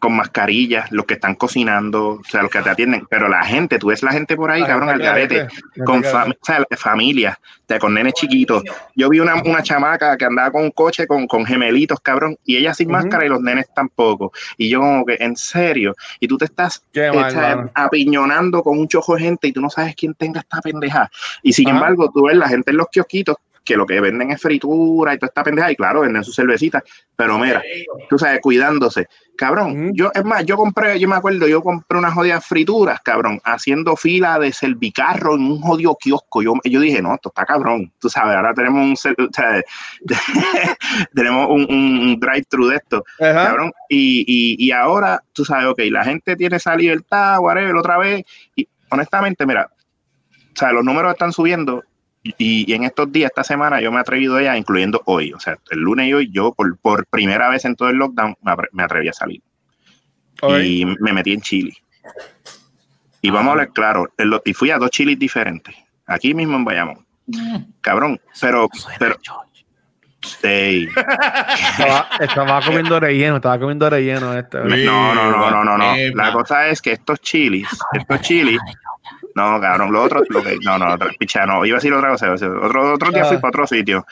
con 0.00 0.16
mascarillas, 0.16 0.90
los 0.90 1.04
que 1.04 1.14
están 1.14 1.34
cocinando, 1.34 2.14
o 2.14 2.24
sea, 2.24 2.42
los 2.42 2.50
que 2.50 2.60
te 2.60 2.70
atienden, 2.70 3.06
pero 3.08 3.28
la 3.28 3.44
gente, 3.44 3.78
tú 3.78 3.88
ves 3.88 4.02
la 4.02 4.12
gente 4.12 4.34
por 4.34 4.50
ahí, 4.50 4.64
cabrón, 4.64 4.88
al 4.88 4.98
garete, 4.98 5.46
con 5.84 6.02
familias, 6.76 7.36
con 7.78 7.94
nenes 7.94 8.14
chiquitos. 8.14 8.64
Yo 8.96 9.10
vi 9.10 9.20
una, 9.20 9.36
una, 9.42 9.62
chamaca 9.62 10.16
que 10.16 10.24
andaba 10.24 10.50
con 10.50 10.62
un 10.62 10.70
coche 10.70 11.06
con, 11.06 11.26
con 11.26 11.44
gemelitos, 11.44 12.00
cabrón, 12.00 12.36
y 12.44 12.56
ella 12.56 12.74
sin 12.74 12.90
máscara 12.90 13.26
y 13.26 13.28
los 13.28 13.40
nenes 13.40 13.66
tampoco. 13.74 14.32
Y 14.56 14.70
yo 14.70 14.80
como 14.80 15.04
que, 15.04 15.18
en 15.20 15.36
serio, 15.36 15.94
y 16.18 16.26
tú 16.26 16.38
te 16.38 16.46
estás 16.46 16.82
apiñonando 17.74 18.62
con 18.62 18.78
un 18.78 18.88
chojo 18.88 19.14
de 19.14 19.22
gente 19.22 19.48
y 19.48 19.52
tú 19.52 19.60
no 19.60 19.68
sabes 19.70 19.94
quién 19.94 20.14
tenga 20.14 20.40
esta 20.40 20.60
pendeja. 20.60 21.10
Y 21.42 21.52
sin 21.52 21.68
embargo, 21.68 22.10
tú 22.12 22.24
ves 22.26 22.36
la 22.36 22.48
gente 22.48 22.70
en 22.70 22.78
los 22.78 22.88
kiosquitos 22.88 23.36
que 23.70 23.76
lo 23.76 23.86
que 23.86 24.00
venden 24.00 24.32
es 24.32 24.42
fritura 24.42 25.14
y 25.14 25.18
toda 25.18 25.28
esta 25.28 25.44
pendeja, 25.44 25.70
y 25.70 25.76
claro, 25.76 26.00
venden 26.00 26.24
sus 26.24 26.34
cervecitas, 26.34 26.82
pero 27.14 27.38
mira, 27.38 27.62
tú 28.08 28.18
sabes, 28.18 28.40
cuidándose. 28.40 29.06
Cabrón, 29.36 29.92
yo, 29.94 30.10
es 30.12 30.24
más, 30.24 30.44
yo 30.44 30.56
compré, 30.56 30.98
yo 30.98 31.06
me 31.06 31.14
acuerdo, 31.14 31.46
yo 31.46 31.62
compré 31.62 31.96
unas 31.96 32.12
jodidas 32.12 32.44
frituras, 32.44 33.00
cabrón, 33.00 33.40
haciendo 33.44 33.94
fila 33.94 34.40
de 34.40 34.52
servicarro 34.52 35.36
en 35.36 35.42
un 35.42 35.60
jodido 35.60 35.94
kiosco. 35.94 36.42
Yo, 36.42 36.54
yo 36.64 36.80
dije, 36.80 37.00
no, 37.00 37.14
esto 37.14 37.28
está 37.28 37.46
cabrón. 37.46 37.92
Tú 38.00 38.10
sabes, 38.10 38.34
ahora 38.34 38.54
tenemos 38.54 39.04
un, 39.04 39.14
tenemos 41.14 41.48
un, 41.48 42.18
drive-thru 42.18 42.66
de 42.66 42.76
esto, 42.76 43.04
cabrón. 43.20 43.70
Y, 43.88 44.24
y, 44.26 44.66
y, 44.66 44.72
ahora, 44.72 45.22
tú 45.32 45.44
sabes, 45.44 45.66
ok, 45.66 45.78
la 45.92 46.02
gente 46.02 46.34
tiene 46.34 46.56
esa 46.56 46.74
libertad, 46.74 47.38
whatever, 47.38 47.76
otra 47.76 47.98
vez. 47.98 48.24
Y 48.56 48.66
honestamente, 48.88 49.46
mira, 49.46 49.70
o 49.72 50.56
sea, 50.58 50.72
los 50.72 50.84
números 50.84 51.12
están 51.12 51.32
subiendo 51.32 51.84
y, 52.22 52.72
en 52.72 52.84
estos 52.84 53.10
días, 53.10 53.30
esta 53.30 53.44
semana, 53.44 53.80
yo 53.80 53.90
me 53.90 53.98
he 53.98 54.00
atrevido 54.00 54.40
ya, 54.40 54.56
incluyendo 54.56 55.00
hoy, 55.06 55.32
o 55.32 55.40
sea, 55.40 55.58
el 55.70 55.80
lunes 55.80 56.08
y 56.08 56.12
hoy, 56.12 56.30
yo 56.30 56.52
por, 56.52 56.76
por 56.78 57.06
primera 57.06 57.48
vez 57.48 57.64
en 57.64 57.76
todo 57.76 57.88
el 57.88 57.96
lockdown 57.96 58.36
me, 58.72 58.82
atreví 58.82 59.08
a 59.08 59.12
salir. 59.12 59.42
Y 60.62 60.84
me 61.00 61.12
metí 61.12 61.32
en 61.32 61.40
Chile. 61.40 61.72
Y 63.22 63.30
vamos 63.30 63.48
a 63.48 63.52
hablar 63.52 63.72
claro, 63.72 64.06
y 64.44 64.52
fui 64.54 64.70
a 64.70 64.78
dos 64.78 64.90
chilis 64.90 65.18
diferentes, 65.18 65.74
aquí 66.06 66.34
mismo 66.34 66.56
en 66.56 66.64
Bayamón. 66.64 67.06
Mm. 67.26 67.56
Cabrón, 67.80 68.20
pero... 68.40 68.68
pero 68.98 69.16
Sí. 70.22 70.86
estaba, 72.20 72.60
comiendo 72.60 73.00
relleno, 73.00 73.36
estaba 73.36 73.58
comiendo 73.58 73.88
relleno. 73.88 74.36
Este. 74.36 74.58
No, 74.58 75.14
no, 75.14 75.30
no, 75.30 75.50
no, 75.50 75.64
no, 75.64 75.78
no. 75.78 75.94
La 76.14 76.30
cosa 76.30 76.68
es 76.68 76.82
que 76.82 76.92
estos 76.92 77.20
chilis, 77.20 77.66
estos 77.94 78.20
chilis 78.20 78.60
no, 79.34 79.60
cabrón, 79.60 79.92
lo 79.92 80.02
otro, 80.02 80.22
lo 80.28 80.42
que, 80.42 80.58
no, 80.64 80.78
no, 80.78 80.96
picha, 81.18 81.46
no, 81.46 81.64
iba 81.64 81.76
a 81.76 81.78
decir 81.78 81.92
otra 81.92 82.10
cosa, 82.10 82.32
otro, 82.32 82.94
otro 82.94 83.10
día 83.10 83.24
fui 83.24 83.38
para 83.38 83.48
otro 83.48 83.66
sitio. 83.66 84.06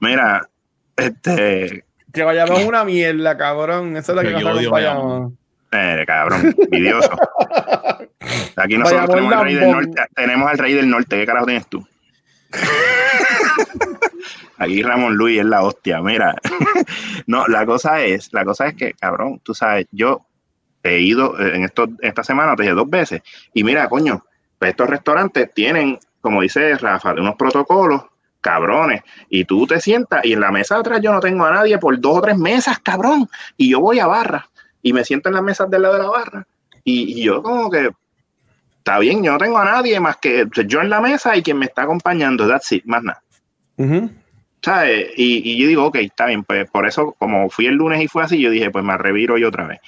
Mira, 0.00 0.48
este. 0.96 1.84
Que 2.12 2.22
vayamos 2.22 2.64
una 2.64 2.84
mierda, 2.84 3.36
cabrón. 3.36 3.96
Esa 3.96 4.12
es 4.12 4.16
la 4.16 4.22
que 4.22 4.44
nos 4.44 4.70
vayamos. 4.70 5.32
Eh, 5.72 6.04
cabrón, 6.06 6.54
vidioso. 6.70 7.10
Aquí 8.56 8.78
nosotros 8.78 9.10
tenemos 9.10 9.34
al, 9.34 9.44
rey 9.44 9.54
del 9.54 9.70
norte, 9.70 10.02
tenemos 10.14 10.50
al 10.50 10.58
rey 10.58 10.74
del 10.74 10.88
norte. 10.88 11.18
¿Qué 11.18 11.26
carajo 11.26 11.46
tienes 11.46 11.66
tú? 11.66 11.86
Aquí 14.58 14.82
Ramón 14.82 15.16
Luis 15.16 15.40
es 15.40 15.44
la 15.44 15.62
hostia. 15.62 16.00
Mira, 16.00 16.34
no, 17.26 17.46
la 17.46 17.66
cosa 17.66 18.02
es, 18.02 18.32
la 18.32 18.44
cosa 18.44 18.68
es 18.68 18.74
que, 18.74 18.94
cabrón, 18.94 19.40
tú 19.42 19.54
sabes, 19.54 19.86
yo 19.90 20.22
he 20.82 21.00
ido 21.00 21.38
en 21.38 21.64
esto, 21.64 21.88
esta 22.00 22.24
semana, 22.24 22.56
te 22.56 22.62
dije 22.62 22.74
dos 22.74 22.88
veces, 22.88 23.22
y 23.52 23.64
mira, 23.64 23.88
coño, 23.88 24.24
pues 24.58 24.70
estos 24.70 24.88
restaurantes 24.88 25.52
tienen, 25.52 25.98
como 26.20 26.42
dice 26.42 26.76
Rafa, 26.76 27.12
unos 27.12 27.36
protocolos 27.36 28.02
cabrones. 28.40 29.02
Y 29.28 29.44
tú 29.44 29.66
te 29.66 29.80
sientas 29.80 30.24
y 30.24 30.32
en 30.32 30.40
la 30.40 30.52
mesa 30.52 30.76
de 30.76 30.80
atrás 30.80 31.00
yo 31.02 31.12
no 31.12 31.20
tengo 31.20 31.44
a 31.44 31.50
nadie 31.50 31.78
por 31.78 31.98
dos 32.00 32.18
o 32.18 32.20
tres 32.22 32.38
mesas, 32.38 32.78
cabrón. 32.78 33.28
Y 33.56 33.70
yo 33.70 33.80
voy 33.80 33.98
a 33.98 34.06
barra 34.06 34.48
y 34.82 34.92
me 34.92 35.04
siento 35.04 35.28
en 35.28 35.34
las 35.34 35.42
mesas 35.42 35.68
del 35.68 35.82
lado 35.82 35.94
de 35.94 36.02
la 36.02 36.10
barra. 36.10 36.46
Y, 36.84 37.24
yo 37.24 37.42
como 37.42 37.68
que, 37.68 37.90
está 38.78 39.00
bien, 39.00 39.22
yo 39.24 39.32
no 39.32 39.38
tengo 39.38 39.58
a 39.58 39.64
nadie 39.64 39.98
más 39.98 40.18
que 40.18 40.46
yo 40.66 40.80
en 40.80 40.88
la 40.88 41.00
mesa 41.00 41.36
y 41.36 41.42
quien 41.42 41.58
me 41.58 41.66
está 41.66 41.82
acompañando, 41.82 42.46
that's 42.48 42.70
it, 42.70 42.84
más 42.84 43.02
nada. 43.02 43.22
Y, 45.16 45.52
y, 45.52 45.58
yo 45.58 45.66
digo, 45.66 45.84
ok, 45.86 45.96
está 45.96 46.26
bien, 46.26 46.44
pues 46.44 46.70
por 46.70 46.86
eso, 46.86 47.16
como 47.18 47.50
fui 47.50 47.66
el 47.66 47.74
lunes 47.74 48.00
y 48.00 48.06
fue 48.06 48.22
así, 48.22 48.40
yo 48.40 48.50
dije, 48.50 48.70
pues 48.70 48.84
me 48.84 48.96
reviro 48.96 49.36
yo 49.38 49.48
otra 49.48 49.66
vez 49.66 49.80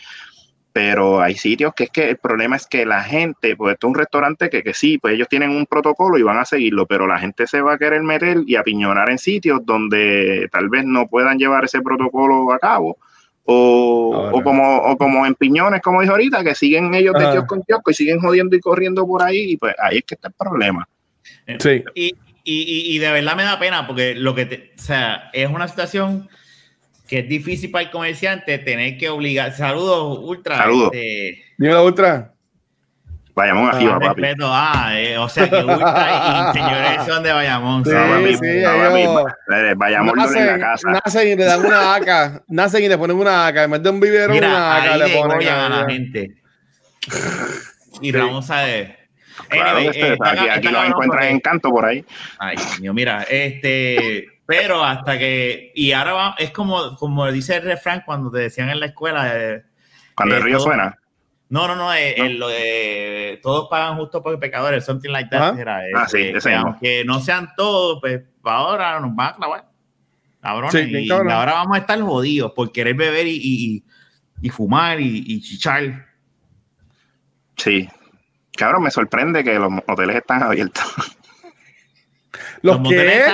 pero 0.73 1.20
hay 1.20 1.35
sitios 1.35 1.74
que 1.74 1.85
es 1.85 1.90
que 1.90 2.11
el 2.11 2.16
problema 2.19 2.57
es 2.57 2.66
que 2.66 2.86
la 2.86 3.03
gente, 3.03 3.57
pues 3.57 3.73
esto 3.73 3.86
es 3.86 3.89
un 3.89 3.99
restaurante 3.99 4.51
que, 4.51 4.62
que 4.62 4.74
sí, 4.74 4.99
pues 4.99 5.15
ellos 5.15 5.28
tienen 5.28 5.51
un 5.51 5.66
protocolo 5.66 6.19
y 6.19 6.23
van 6.23 6.39
a 6.39 6.45
seguirlo, 6.45 6.86
pero 6.86 7.07
la 7.07 7.19
gente 7.19 7.47
se 7.47 7.61
va 7.61 7.74
a 7.74 7.78
querer 7.78 8.03
meter 8.03 8.39
y 8.47 8.57
apiñonar 8.57 9.11
en 9.11 9.19
sitios 9.19 9.65
donde 9.65 10.49
tal 10.53 10.69
vez 10.69 10.85
no 10.85 11.09
puedan 11.09 11.39
llevar 11.39 11.65
ese 11.65 11.81
protocolo 11.81 12.53
a 12.53 12.59
cabo. 12.59 12.97
O, 13.51 14.31
o 14.31 14.43
como, 14.43 14.77
o 14.77 14.97
como 14.99 15.24
en 15.24 15.35
piñones, 15.35 15.81
como 15.81 16.03
dijo 16.03 16.12
ahorita, 16.12 16.45
que 16.45 16.55
siguen 16.55 16.93
ellos 16.93 17.15
de 17.15 17.31
kiosco 17.31 17.55
en 17.55 17.62
kiosco 17.62 17.90
y 17.90 17.95
siguen 17.95 18.20
jodiendo 18.20 18.55
y 18.55 18.61
corriendo 18.61 19.07
por 19.07 19.23
ahí, 19.23 19.53
y 19.53 19.57
pues 19.57 19.74
ahí 19.82 19.99
es 19.99 20.05
que 20.05 20.16
está 20.16 20.28
el 20.28 20.35
problema. 20.35 20.86
Sí. 21.59 21.82
Y, 21.95 22.15
y, 22.45 22.95
y 22.95 22.99
de 22.99 23.11
verdad 23.11 23.36
me 23.36 23.45
da 23.45 23.59
pena 23.59 23.86
porque 23.86 24.15
lo 24.15 24.35
que, 24.35 24.45
te, 24.45 24.73
o 24.77 24.82
sea, 24.82 25.31
es 25.32 25.49
una 25.49 25.66
situación 25.66 26.28
que 27.09 27.20
es 27.20 27.28
difícil 27.28 27.70
para 27.70 27.86
el 27.86 27.90
comerciante 27.90 28.59
tener 28.59 28.98
que 28.98 29.09
obligar. 29.09 29.52
Saludos, 29.52 30.18
Ultra. 30.22 30.59
Saludos. 30.59 30.90
Este... 30.93 31.43
Ultra. 31.59 32.35
Bayamón 33.35 33.68
arriba, 33.68 33.94
ah, 33.97 34.01
papi. 34.01 34.20
Respeto, 34.20 34.48
ah, 34.51 34.90
eh, 34.94 35.16
o 35.16 35.28
sea 35.28 35.48
que 35.48 35.56
Ultra 35.56 36.52
y 36.52 36.52
señores 36.59 37.06
son 37.06 37.22
de 37.22 37.32
Bayamón. 37.32 37.85
Sí, 37.85 37.90
sí, 37.90 38.36
sí 38.36 38.47
ellos... 38.47 39.24
Bayamón 39.76 40.16
nacen, 40.16 40.43
en 40.43 40.47
la 40.47 40.59
casa. 40.59 40.90
Nacen 40.90 41.28
y 41.28 41.36
le 41.36 41.44
dan 41.44 41.64
una 41.64 41.94
AK. 41.94 42.43
nacen 42.48 42.85
y 42.85 42.89
le 42.89 42.98
ponen 42.98 43.16
una 43.16 43.47
AK. 43.47 43.56
En 43.56 43.70
vez 43.70 43.82
de 43.82 43.90
un 43.90 44.01
vivero, 44.01 44.32
Mira, 44.32 44.48
una 44.48 44.76
AK 44.76 44.97
le 44.98 45.16
ponen 45.16 45.48
a, 45.48 45.68
la 45.68 45.90
gente. 45.90 46.30
Y 48.01 48.12
vamos 48.12 48.48
a 48.51 48.62
ver. 48.62 48.97
Anyway, 49.51 49.86
este, 49.89 50.12
eh, 50.12 50.18
aquí, 50.20 50.48
aquí 50.48 50.68
los 50.68 50.85
encuentran 50.86 51.24
en 51.24 51.40
canto 51.40 51.70
por 51.70 51.85
ahí. 51.85 52.05
Ay, 52.39 52.56
mío, 52.80 52.94
mira, 52.94 53.24
este. 53.28 54.38
Pero 54.49 54.83
hasta 54.83 55.19
que, 55.19 55.73
y 55.75 55.93
ahora 55.93 56.12
va, 56.15 56.35
es 56.39 56.53
como, 56.53 56.97
como 56.97 57.31
dice 57.31 57.57
el 57.57 57.65
refrán 57.65 58.03
cuando 58.07 58.31
te 58.31 58.39
decían 58.39 58.70
en 58.70 58.81
la 58.81 58.87
escuela. 58.87 59.31
Eh, 59.37 59.62
cuando 60.15 60.37
el 60.37 60.43
río 60.43 60.59
suena. 60.59 60.97
No, 61.51 61.69
no, 61.69 61.77
no, 61.77 61.93
eh, 61.93 62.31
lo 62.31 62.49
de 62.49 63.41
todos 63.43 63.69
pagan 63.69 63.99
justo 63.99 64.23
por 64.23 64.41
pecadores, 64.41 64.87
something 64.87 65.11
like 65.11 65.29
that. 65.29 65.59
Era, 65.59 65.83
ah, 65.95 66.09
sí, 66.09 66.33
ese 66.35 66.55
aunque 66.55 67.05
no 67.05 67.20
sean 67.20 67.51
todos, 67.59 67.99
pues 68.01 68.23
ahora 68.43 68.99
nos 69.01 69.15
van 69.15 69.29
a 69.29 69.35
clavar. 69.35 69.69
Cabrones, 70.41 70.89
y 70.89 71.11
ahora 71.11 71.53
vamos 71.53 71.77
a 71.77 71.81
estar 71.81 72.01
jodidos 72.01 72.53
por 72.53 72.73
querer 72.73 72.95
beber 72.95 73.27
y, 73.27 73.37
y, 73.37 73.85
y 74.41 74.49
fumar 74.49 74.99
y, 74.99 75.25
y, 75.27 75.43
chichar. 75.43 76.07
Sí. 77.55 77.87
Cabrón, 78.57 78.85
me 78.85 78.91
sorprende 78.91 79.45
que 79.45 79.59
los 79.59 79.70
hoteles 79.87 80.16
están 80.16 80.43
abiertos. 80.43 80.85
¿Los, 82.62 82.80
moteles 82.80 83.32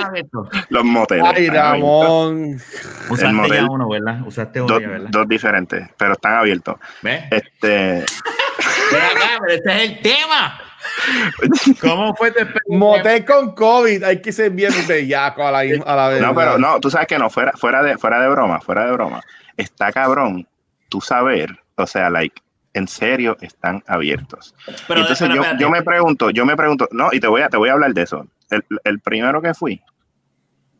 Los 0.69 0.83
moteles. 0.83 1.25
Ay, 1.35 1.49
Ramón. 1.49 2.61
Usaste 3.09 3.49
ya 3.49 3.65
uno, 3.65 3.89
¿verdad? 3.89 4.21
Usaste 4.25 4.61
uno, 4.61 4.73
dos, 4.73 4.81
¿verdad? 4.81 5.09
Dos 5.09 5.27
diferentes, 5.27 5.89
pero 5.97 6.13
están 6.13 6.35
abiertos. 6.35 6.75
¿Ves? 7.01 7.23
Este. 7.31 8.03
acá, 8.03 9.39
pero 9.39 9.53
este 9.53 9.71
es 9.71 9.89
el 9.91 10.01
tema. 10.01 10.59
¿Cómo 11.81 12.15
fue 12.15 12.29
este 12.29 12.47
Motel 12.69 13.25
con 13.25 13.55
COVID, 13.55 14.03
hay 14.03 14.21
que 14.21 14.31
ser 14.31 14.51
bien 14.51 14.71
bellaco 14.87 15.45
a 15.45 15.51
la, 15.51 15.59
a 15.59 15.95
la 15.95 16.09
vez. 16.09 16.21
No, 16.21 16.35
pero 16.35 16.57
no, 16.57 16.79
tú 16.79 16.89
sabes 16.89 17.07
que 17.07 17.17
no, 17.17 17.29
fuera, 17.29 17.53
fuera, 17.53 17.81
de, 17.81 17.97
fuera 17.97 18.21
de 18.21 18.29
broma, 18.29 18.61
fuera 18.61 18.85
de 18.85 18.91
broma. 18.91 19.21
Está 19.57 19.91
cabrón 19.91 20.47
tú 20.89 21.01
saber, 21.01 21.49
o 21.75 21.87
sea, 21.87 22.09
like, 22.09 22.41
en 22.73 22.87
serio 22.87 23.37
están 23.41 23.83
abiertos. 23.87 24.53
Pero, 24.87 25.01
entonces 25.01 25.29
yo, 25.33 25.43
yo, 25.57 25.69
me 25.69 25.81
pregunto, 25.81 26.29
yo 26.29 26.45
me 26.45 26.55
pregunto, 26.55 26.87
no, 26.91 27.09
y 27.11 27.19
te 27.19 27.27
voy 27.27 27.41
a, 27.41 27.49
te 27.49 27.57
voy 27.57 27.69
a 27.69 27.73
hablar 27.73 27.93
de 27.93 28.03
eso 28.03 28.27
el, 28.49 28.99
primero 28.99 29.41
que 29.41 29.53
fui, 29.53 29.81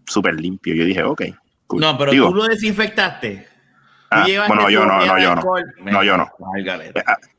súper 0.05 0.39
limpio. 0.39 0.73
Yo 0.73 0.85
dije, 0.85 1.03
ok. 1.03 1.21
No, 1.73 1.97
pero 1.97 2.11
tú 2.11 2.33
lo 2.33 2.45
desinfectaste. 2.45 3.47
Ah, 4.11 4.25
bueno, 4.47 4.69
yo 4.69 4.85
no, 4.85 5.05
no, 5.05 5.19
yo 5.19 5.35
no. 5.35 5.43
No, 5.83 6.03
yo 6.03 6.17
no. 6.17 6.31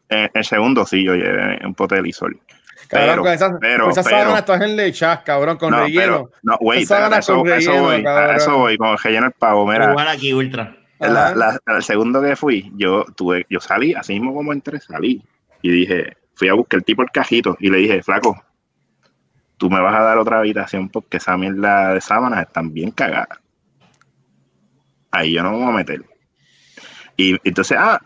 el 0.08 0.44
segundo 0.44 0.84
sí, 0.84 1.04
yo 1.04 1.14
llevé 1.14 1.60
un 1.64 1.74
pote 1.74 1.96
de 1.96 2.02
lisol. 2.02 2.40
Cabrón, 2.88 3.24
con 3.24 3.32
esas, 3.32 3.52
pero, 3.60 3.84
con 3.84 3.92
esas 3.92 4.04
sábanas 4.04 4.38
estás 4.38 4.60
en 4.60 4.76
lechas, 4.76 5.20
cabrón, 5.20 5.56
con 5.56 5.72
relleno. 5.72 6.30
no, 6.42 6.56
wait, 6.60 6.82
eso, 6.82 6.96
eso, 7.16 7.36
voy, 7.36 7.50
eso 7.50 8.58
voy, 8.58 8.76
con 8.76 8.88
el 8.88 8.98
relleno 8.98 9.26
el 9.26 9.32
pavo, 9.32 9.66
mira. 9.66 9.90
Igual 9.90 10.08
aquí, 10.08 10.32
ultra. 10.32 10.76
La, 11.00 11.34
la, 11.34 11.58
el 11.66 11.82
segundo 11.82 12.22
que 12.22 12.36
fui, 12.36 12.72
yo 12.76 13.04
tuve, 13.16 13.44
yo 13.50 13.60
salí, 13.60 13.92
así 13.94 14.14
mismo 14.14 14.34
como 14.34 14.52
entré, 14.52 14.80
salí. 14.80 15.22
Y 15.62 15.70
dije, 15.70 16.16
fui 16.34 16.48
a 16.48 16.54
buscar 16.54 16.78
el 16.78 16.84
tipo 16.84 17.02
el 17.02 17.10
cajito 17.10 17.56
y 17.60 17.70
le 17.70 17.78
dije, 17.78 18.02
flaco, 18.02 18.40
tú 19.56 19.70
me 19.70 19.80
vas 19.80 19.94
a 19.94 20.02
dar 20.02 20.18
otra 20.18 20.38
habitación 20.38 20.88
porque 20.88 21.16
esa 21.16 21.36
mierda 21.36 21.94
de 21.94 22.00
sábanas 22.00 22.46
están 22.46 22.72
bien 22.72 22.90
cagadas. 22.90 23.38
Ahí 25.10 25.32
yo 25.32 25.42
no 25.42 25.52
me 25.52 25.58
voy 25.58 25.68
a 25.68 25.72
meter. 25.72 26.04
Y 27.18 27.36
entonces, 27.48 27.78
ah, 27.80 27.98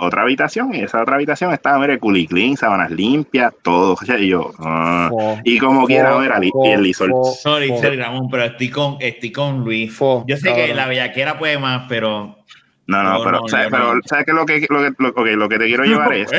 otra 0.00 0.22
habitación, 0.22 0.74
y 0.74 0.80
esa 0.80 1.02
otra 1.02 1.16
habitación 1.16 1.52
estaba, 1.52 1.78
mire, 1.78 1.98
clean, 2.26 2.56
sábanas 2.56 2.90
limpias, 2.90 3.52
todo. 3.62 3.94
Y 4.18 4.28
yo, 4.28 4.52
ah, 4.58 5.10
y 5.44 5.58
como 5.58 5.86
quiera, 5.86 6.18
mira, 6.18 6.40
y 6.40 6.68
el 6.70 6.82
lisol. 6.82 7.12
Sorry, 7.42 7.70
Ramón, 7.96 8.28
pero 8.30 8.44
estoy 8.44 8.70
con, 8.70 8.96
estoy 9.00 9.32
con 9.32 9.62
Luis. 9.62 9.98
Yo 10.26 10.36
sé 10.38 10.54
que 10.54 10.72
la 10.74 10.86
bellaquera 10.86 11.38
puede 11.38 11.58
más, 11.58 11.84
pero. 11.90 12.38
No, 12.86 13.02
no, 13.02 13.22
pero, 13.22 13.42
pero 13.50 14.00
¿sabes 14.06 14.24
qué? 14.24 14.32
Lo 14.32 14.46
que, 14.46 14.66
lo, 14.70 15.24
que, 15.24 15.36
lo, 15.36 15.48
que 15.48 15.58
te 15.58 15.66
quiero 15.66 15.84
llevar 15.84 16.14
es, 16.14 16.30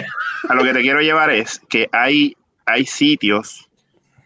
a 0.50 0.56
lo 0.56 0.64
que 0.64 0.74
te 0.74 0.82
quiero 0.82 1.02
llevar 1.02 1.30
es 1.30 1.62
que 1.70 1.90
hay, 1.92 2.36
hay 2.66 2.86
sitios 2.86 3.67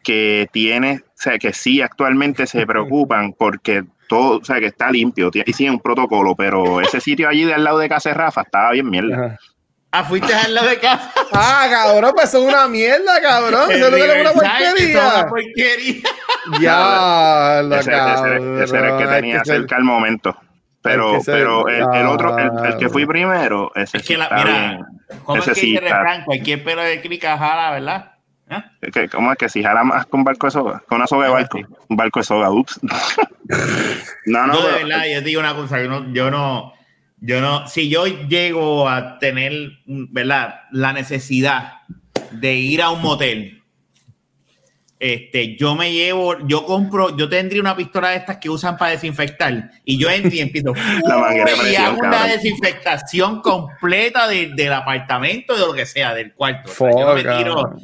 que 0.03 0.48
tiene, 0.52 1.02
o 1.06 1.11
sea, 1.15 1.38
que 1.38 1.53
sí 1.53 1.82
actualmente 1.82 2.48
se 2.48 2.65
preocupan 2.68 3.34
porque 3.34 3.84
todo, 4.07 4.40
o 4.40 4.44
sea, 4.44 4.60
que 4.60 4.68
está 4.68 4.91
limpio, 4.91 5.32
y 5.34 5.53
sí 5.53 5.69
un 5.69 5.80
protocolo, 5.80 6.36
pero 6.36 6.82
ese 6.82 6.99
sitio 6.99 7.30
allí 7.30 7.45
de 7.45 7.53
al 7.53 7.64
lado 7.64 7.80
de 7.80 7.88
casa 7.88 8.14
Rafa 8.14 8.41
estaba 8.41 8.72
bien 8.72 8.90
mierda. 8.90 9.40
Ah, 9.94 10.03
fuiste 10.03 10.34
al 10.34 10.53
lado 10.53 10.68
de 10.68 10.80
casa. 10.80 11.11
Ah, 11.34 11.68
cabrón, 11.69 12.11
pues 12.14 12.34
es 12.34 12.41
una 12.41 12.68
mierda, 12.68 13.22
cabrón. 13.22 13.72
Eso 13.72 13.88
es 13.88 14.22
una 14.22 14.32
porquería. 14.34 15.28
porquería. 15.30 16.03
Ya, 16.60 17.61
lo 17.64 17.76
ese, 17.80 17.91
ese, 17.91 18.64
ese, 18.64 18.78
era 18.78 18.98
el 18.98 18.98
que 18.98 19.14
tenía 19.14 19.44
cerca 19.45 19.78
el 19.78 19.84
momento. 19.84 20.36
Pero, 20.82 21.19
pero 21.26 21.68
el, 21.68 22.07
otro, 22.07 22.38
el, 22.38 22.78
que 22.78 22.90
fui 22.90 23.06
primero, 23.06 23.72
ese 23.76 23.98
es 23.98 24.03
que 24.03 24.18
la, 24.18 24.30
mira, 24.30 24.88
¿cómo 25.23 25.40
es 25.40 25.45
que 25.45 25.56
sí 25.56 25.80
cualquier 26.26 26.64
pelo 26.64 26.82
de 26.82 26.99
crica 27.02 27.38
jala, 27.38 27.72
¿verdad? 27.72 28.10
¿Eh? 28.52 29.10
¿Cómo 29.10 29.32
es 29.32 29.38
que 29.38 29.49
si 29.49 29.64
jala 29.64 29.84
más 29.84 30.06
con 30.06 30.23
barco 30.23 30.48
de 30.48 30.52
soga? 30.52 30.84
Con 30.88 30.98
una 30.98 31.07
soga 31.07 31.28
de 31.28 31.32
barco. 31.32 31.60
Un 31.88 31.95
barco 31.98 32.19
de 32.19 32.26
soga, 32.26 32.52
ups. 32.52 32.80
no, 34.26 34.48
no. 34.48 34.53
Yo 34.53 34.68
de 34.68 34.84
verdad, 34.84 35.03
yo 35.14 35.22
digo 35.22 35.40
una 35.40 35.56
cosa, 35.56 35.82
yo 35.82 35.88
no, 35.88 36.14
yo 36.14 36.30
no, 36.30 36.73
yo 37.22 37.40
no, 37.40 37.68
si 37.68 37.90
yo 37.90 38.06
llego 38.06 38.90
a 38.90 39.19
tener, 39.19 39.80
¿verdad? 39.86 40.61
La 40.72 40.91
necesidad 40.91 41.76
de 42.32 42.56
ir 42.56 42.82
a 42.82 42.90
un 42.90 43.02
motel 43.02 43.60
este, 45.03 45.56
yo 45.56 45.73
me 45.76 45.91
llevo, 45.91 46.38
yo 46.45 46.64
compro, 46.64 47.18
yo 47.18 47.28
tendría 47.28 47.60
una 47.60 47.76
pistola 47.76 48.10
de 48.10 48.18
estas 48.18 48.38
que 48.38 48.52
usan 48.52 48.78
para 48.78 48.91
desinfectar 48.91 49.72
y 49.84 49.98
yo 49.98 50.07
entro 50.11 50.30
y 50.32 50.41
empiezo 50.41 50.73
y 51.72 51.76
hago 51.76 51.98
una 51.98 52.28
desinfectación 52.28 53.41
completa 53.41 54.28
del 54.28 54.72
apartamento, 54.72 55.56
de 55.56 55.61
lo 55.61 55.73
que 55.73 55.88
sea, 55.88 56.14
del 56.14 56.34
cuarto. 56.34 56.72
yo 56.80 57.15
me 57.15 57.23
tiro 57.23 57.76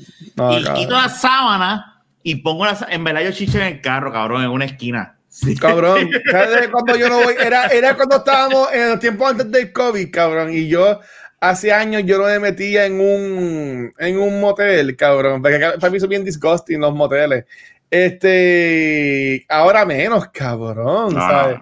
y 0.52 0.64
quito 0.76 0.92
la 0.92 1.10
sábana 1.10 2.04
y 2.22 2.36
pongo 2.36 2.66
la, 2.66 2.78
en 2.88 3.04
verdad 3.04 3.22
yo 3.22 3.32
chicho 3.32 3.58
en 3.58 3.66
el 3.66 3.82
carro, 3.82 4.14
cabrón, 4.14 4.44
en 4.44 4.52
una 4.52 4.66
esquina. 4.66 5.16
Cabrón, 5.60 6.12
¿sabes 6.32 6.68
cuando 6.70 6.96
yo 6.96 7.10
no 7.10 7.24
voy? 7.24 7.34
Era, 7.44 7.66
era 7.68 7.96
cuando 7.96 8.18
estábamos 8.18 8.72
en 8.72 8.90
los 8.90 9.00
tiempos 9.00 9.32
antes 9.32 9.52
del 9.52 9.72
COVID, 9.72 10.12
cabrón, 10.12 10.54
y 10.54 10.68
yo 10.68 11.00
hace 11.40 11.72
años 11.72 12.04
yo 12.06 12.18
no 12.18 12.26
me 12.26 12.40
metía 12.40 12.86
en 12.86 13.00
un, 13.00 13.94
en 13.98 14.20
un 14.20 14.40
motel, 14.40 14.96
cabrón, 14.96 15.42
porque 15.42 15.60
para 15.80 15.90
mí 15.90 16.00
son 16.00 16.10
bien 16.10 16.26
disgusting 16.26 16.80
los 16.80 16.94
moteles. 16.94 17.46
Este, 17.90 19.46
ahora 19.48 19.86
menos, 19.86 20.28
cabrón, 20.30 21.14
¿sabes? 21.14 21.60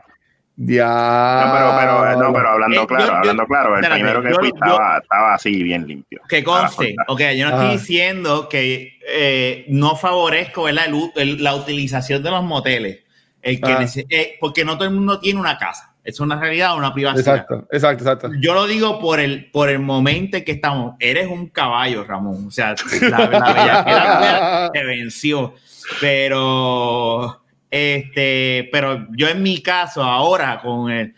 Ya. 0.58 0.86
No, 0.86 1.54
pero, 1.54 1.76
pero, 1.78 2.24
no, 2.24 2.34
pero 2.34 2.50
hablando 2.50 2.82
eh, 2.84 2.88
claro, 2.88 3.16
hablando 3.16 3.46
claro, 3.46 3.78
el 3.78 3.86
primero 3.86 4.24
que 4.24 4.34
fui 4.36 4.48
estaba, 4.48 5.00
estaba, 5.00 5.34
así 5.34 5.64
bien 5.64 5.86
limpio. 5.86 6.22
Que 6.30 6.44
conste, 6.44 6.96
ok, 7.08 7.22
yo 7.36 7.50
no 7.50 7.56
estoy 7.56 7.78
diciendo 7.78 8.48
que 8.48 8.98
eh, 9.06 9.66
no 9.68 9.98
favorezco 9.98 10.70
la, 10.70 10.88
la 11.16 11.56
utilización 11.56 12.24
de 12.24 12.32
los 12.32 12.44
moteles, 12.44 13.00
el 13.42 13.60
que 13.60 14.06
eh, 14.10 14.38
porque 14.40 14.64
no 14.64 14.78
todo 14.78 14.88
el 14.88 14.94
mundo 14.96 15.20
tiene 15.20 15.42
una 15.42 15.58
casa 15.58 15.95
es 16.06 16.20
una 16.20 16.40
realidad, 16.40 16.78
una 16.78 16.94
privacidad. 16.94 17.36
Exacto, 17.36 17.68
exacto, 17.72 18.04
exacto. 18.04 18.32
Yo 18.40 18.54
lo 18.54 18.68
digo 18.68 19.00
por 19.00 19.20
el, 19.20 19.50
por 19.52 19.70
el 19.70 19.80
momento 19.80 20.38
en 20.38 20.46
que 20.46 20.54
estamos. 20.54 20.96
Eres 21.00 21.28
un 21.28 21.48
caballo, 21.48 22.04
Ramón. 22.04 22.46
O 22.48 22.52
sea, 22.52 22.76
la, 23.02 23.28
la 23.28 24.70
te 24.74 24.84
venció. 24.84 25.56
Pero 26.00 27.42
Este, 27.70 28.70
pero 28.72 29.08
yo 29.12 29.28
en 29.28 29.44
mi 29.44 29.62
caso, 29.62 30.02
ahora 30.02 30.62
con 30.62 30.90
el, 30.90 31.14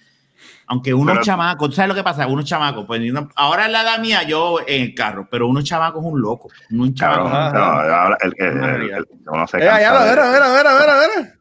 aunque 0.65 0.93
unos 0.93 1.19
chamacos, 1.19 1.75
¿sabes 1.75 1.89
lo 1.89 1.95
que 1.95 2.03
pasa? 2.03 2.25
Unos 2.25 2.45
chamacos, 2.45 2.85
pues 2.85 3.01
ahora 3.35 3.67
en 3.67 3.73
la 3.73 3.83
edad 3.83 3.99
mía 3.99 4.23
yo 4.23 4.59
en 4.65 4.81
el 4.81 4.95
carro, 4.95 5.27
pero 5.29 5.47
unos 5.47 5.63
chamacos 5.65 6.03
es 6.03 6.11
un 6.11 6.19
loco. 6.19 6.49
Un 6.71 6.93
chamaco. 6.93 7.29
no, 7.29 8.15
el, 8.21 8.33
el, 8.37 9.05
no 9.23 9.47
sé. 9.47 9.59
Ya, 9.59 9.79
ya, 9.79 10.01
a 10.01 10.05
ver, 10.05 10.19
a 10.19 10.29
ver, 10.31 11.37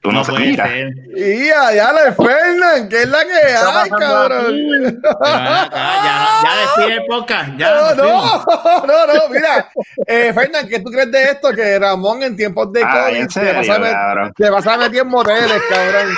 Tú 0.00 0.10
no, 0.10 0.20
no 0.20 0.24
se 0.24 0.32
mira. 0.32 0.66
Y 1.14 1.50
allá 1.50 1.92
le 1.92 2.12
Fernan, 2.12 2.88
que 2.88 3.02
es 3.02 3.08
la 3.08 3.22
que 3.22 3.32
hay, 3.32 3.90
cabrón. 3.90 5.02
Ya, 5.22 5.70
ya 6.42 6.56
despide 6.60 7.04
podcast. 7.06 7.50
Ya 7.58 7.74
no, 7.74 7.94
no, 7.94 8.44
no, 8.86 9.06
no, 9.06 9.28
mira. 9.30 9.70
Eh, 10.06 10.32
Fernan, 10.32 10.66
¿qué 10.68 10.80
tú 10.80 10.90
crees 10.90 11.12
de 11.12 11.22
esto? 11.24 11.52
Que 11.52 11.78
Ramón 11.78 12.22
en 12.22 12.34
tiempos 12.34 12.72
de 12.72 12.80
COVID 12.80 13.26
te 14.36 14.50
vas 14.50 14.66
a 14.66 14.78
meter 14.78 15.00
en 15.00 15.08
moteles, 15.08 15.62
cabrón. 15.68 16.14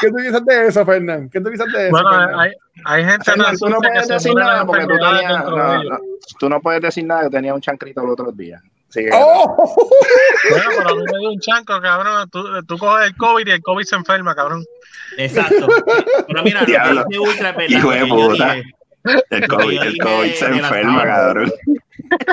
¿Qué 0.00 0.08
tú 0.08 0.16
dices 0.16 0.44
de 0.44 0.66
eso, 0.66 0.84
Fernán? 0.86 1.28
¿Qué 1.28 1.40
tú 1.40 1.50
dices 1.50 1.66
de 1.70 1.88
eso? 1.88 1.90
Bueno, 1.92 2.38
hay, 2.40 2.50
hay, 2.84 3.04
gente 3.04 3.24
Fernán, 3.24 3.56
tú 3.56 3.68
no 3.68 3.76
puedes 3.76 4.08
decir 4.08 4.34
nada 4.34 4.64
porque 4.64 4.82
tú 4.86 4.96
tenías. 4.96 5.44
No, 5.44 5.82
no, 5.84 5.98
tú 6.40 6.48
no 6.48 6.60
puedes 6.60 6.80
decir 6.80 7.04
nada, 7.06 7.24
yo 7.24 7.30
tenía 7.30 7.54
un 7.54 7.60
chancrito 7.60 8.02
el 8.02 8.08
otro 8.08 8.32
¡Oh! 9.12 9.56
Bueno, 10.50 10.70
pero 10.76 10.88
a 10.90 10.94
mí 10.94 11.02
me 11.12 11.18
dio 11.18 11.30
un 11.30 11.40
chanco, 11.40 11.80
cabrón. 11.80 12.28
Tú, 12.30 12.44
tú, 12.66 12.78
coges 12.78 13.06
el 13.06 13.16
COVID 13.16 13.46
y 13.46 13.50
el 13.50 13.62
COVID 13.62 13.84
se 13.84 13.96
enferma, 13.96 14.34
cabrón. 14.34 14.64
Exacto. 15.18 15.68
Pero 16.26 16.42
mira, 16.42 16.64
ultra 17.20 17.54
Hijo 17.68 17.90
de 17.90 18.06
puta. 18.06 18.56
El 19.30 19.48
COVID, 19.48 19.82
el 19.82 19.98
COVID 19.98 20.32
se 20.32 20.46
enferma, 20.46 21.04
cabrón. 21.04 21.52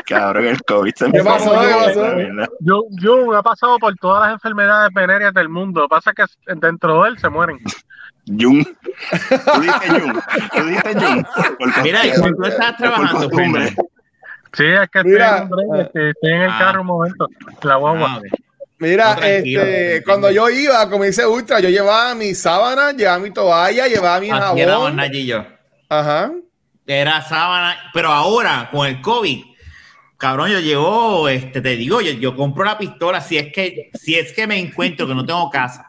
Cabrón, 0.06 0.46
el 0.48 0.62
COVID 0.64 0.94
se 0.94 1.06
enferma. 1.06 1.38
¿Qué 1.38 1.44
pasó? 1.44 1.62
¿Qué 1.62 1.68
pasó? 1.68 2.54
Yo, 2.60 2.84
yo 3.02 3.36
ha 3.36 3.44
pasado 3.44 3.80
por 3.80 3.96
todas 3.96 4.24
las 4.24 4.34
enfermedades 4.34 4.94
venéreas 4.94 5.34
del 5.34 5.50
mundo. 5.50 5.82
Lo 5.82 5.88
que 5.88 5.96
pasa 5.96 6.12
es 6.12 6.16
que 6.16 6.54
dentro 6.56 7.04
de 7.04 7.10
él 7.10 7.20
se 7.20 7.30
mueren. 7.30 7.60
Jung. 8.28 8.64
Tú 8.64 9.62
dices 9.62 9.90
Jung. 9.90 10.20
Tú 10.54 10.64
dices 10.66 10.96
Jung. 10.96 11.26
Mira, 11.84 12.06
y 12.06 12.12
tú 12.14 12.44
estás 12.44 12.78
trabajando, 12.78 13.30
Sí, 14.54 14.66
es 14.66 14.90
que 14.90 15.04
Mira, 15.04 15.48
estoy, 15.80 16.14
en, 16.24 16.42
el 16.42 16.50
ah. 16.50 16.58
carro 16.60 16.82
un 16.82 16.88
momento, 16.88 17.28
la 17.64 17.76
guagua. 17.76 18.22
Ah, 18.22 18.22
Mira, 18.80 19.14
este, 19.22 20.02
cuando 20.06 20.32
yo 20.32 20.50
iba, 20.50 20.90
como 20.90 21.04
dice 21.04 21.26
Ultra, 21.26 21.60
yo 21.60 21.70
llevaba 21.70 22.16
mi 22.16 22.34
sábana, 22.34 22.94
llevaba 22.94 23.20
mi 23.20 23.32
toalla, 23.32 23.88
llevaba 23.88 24.20
mi 24.20 24.30
jabón. 24.30 25.00
yo. 25.14 25.46
Ajá. 25.90 26.32
Era 26.88 27.22
sábana, 27.22 27.78
pero 27.94 28.10
ahora 28.10 28.70
con 28.72 28.88
el 28.88 29.02
COVID, 29.02 29.44
cabrón, 30.18 30.50
yo 30.50 30.60
llevo, 30.60 31.28
este, 31.30 31.62
te 31.62 31.76
digo, 31.76 32.02
yo, 32.02 32.14
yo 32.14 32.36
compro 32.36 32.64
la 32.64 32.78
pistola 32.78 33.22
si 33.22 33.38
es 33.38 33.52
que, 33.54 33.92
si 33.94 34.16
es 34.16 34.32
que 34.34 34.48
me 34.48 34.58
encuentro 34.58 35.06
que 35.06 35.14
no 35.14 35.26
tengo 35.26 35.50
casa 35.50 35.89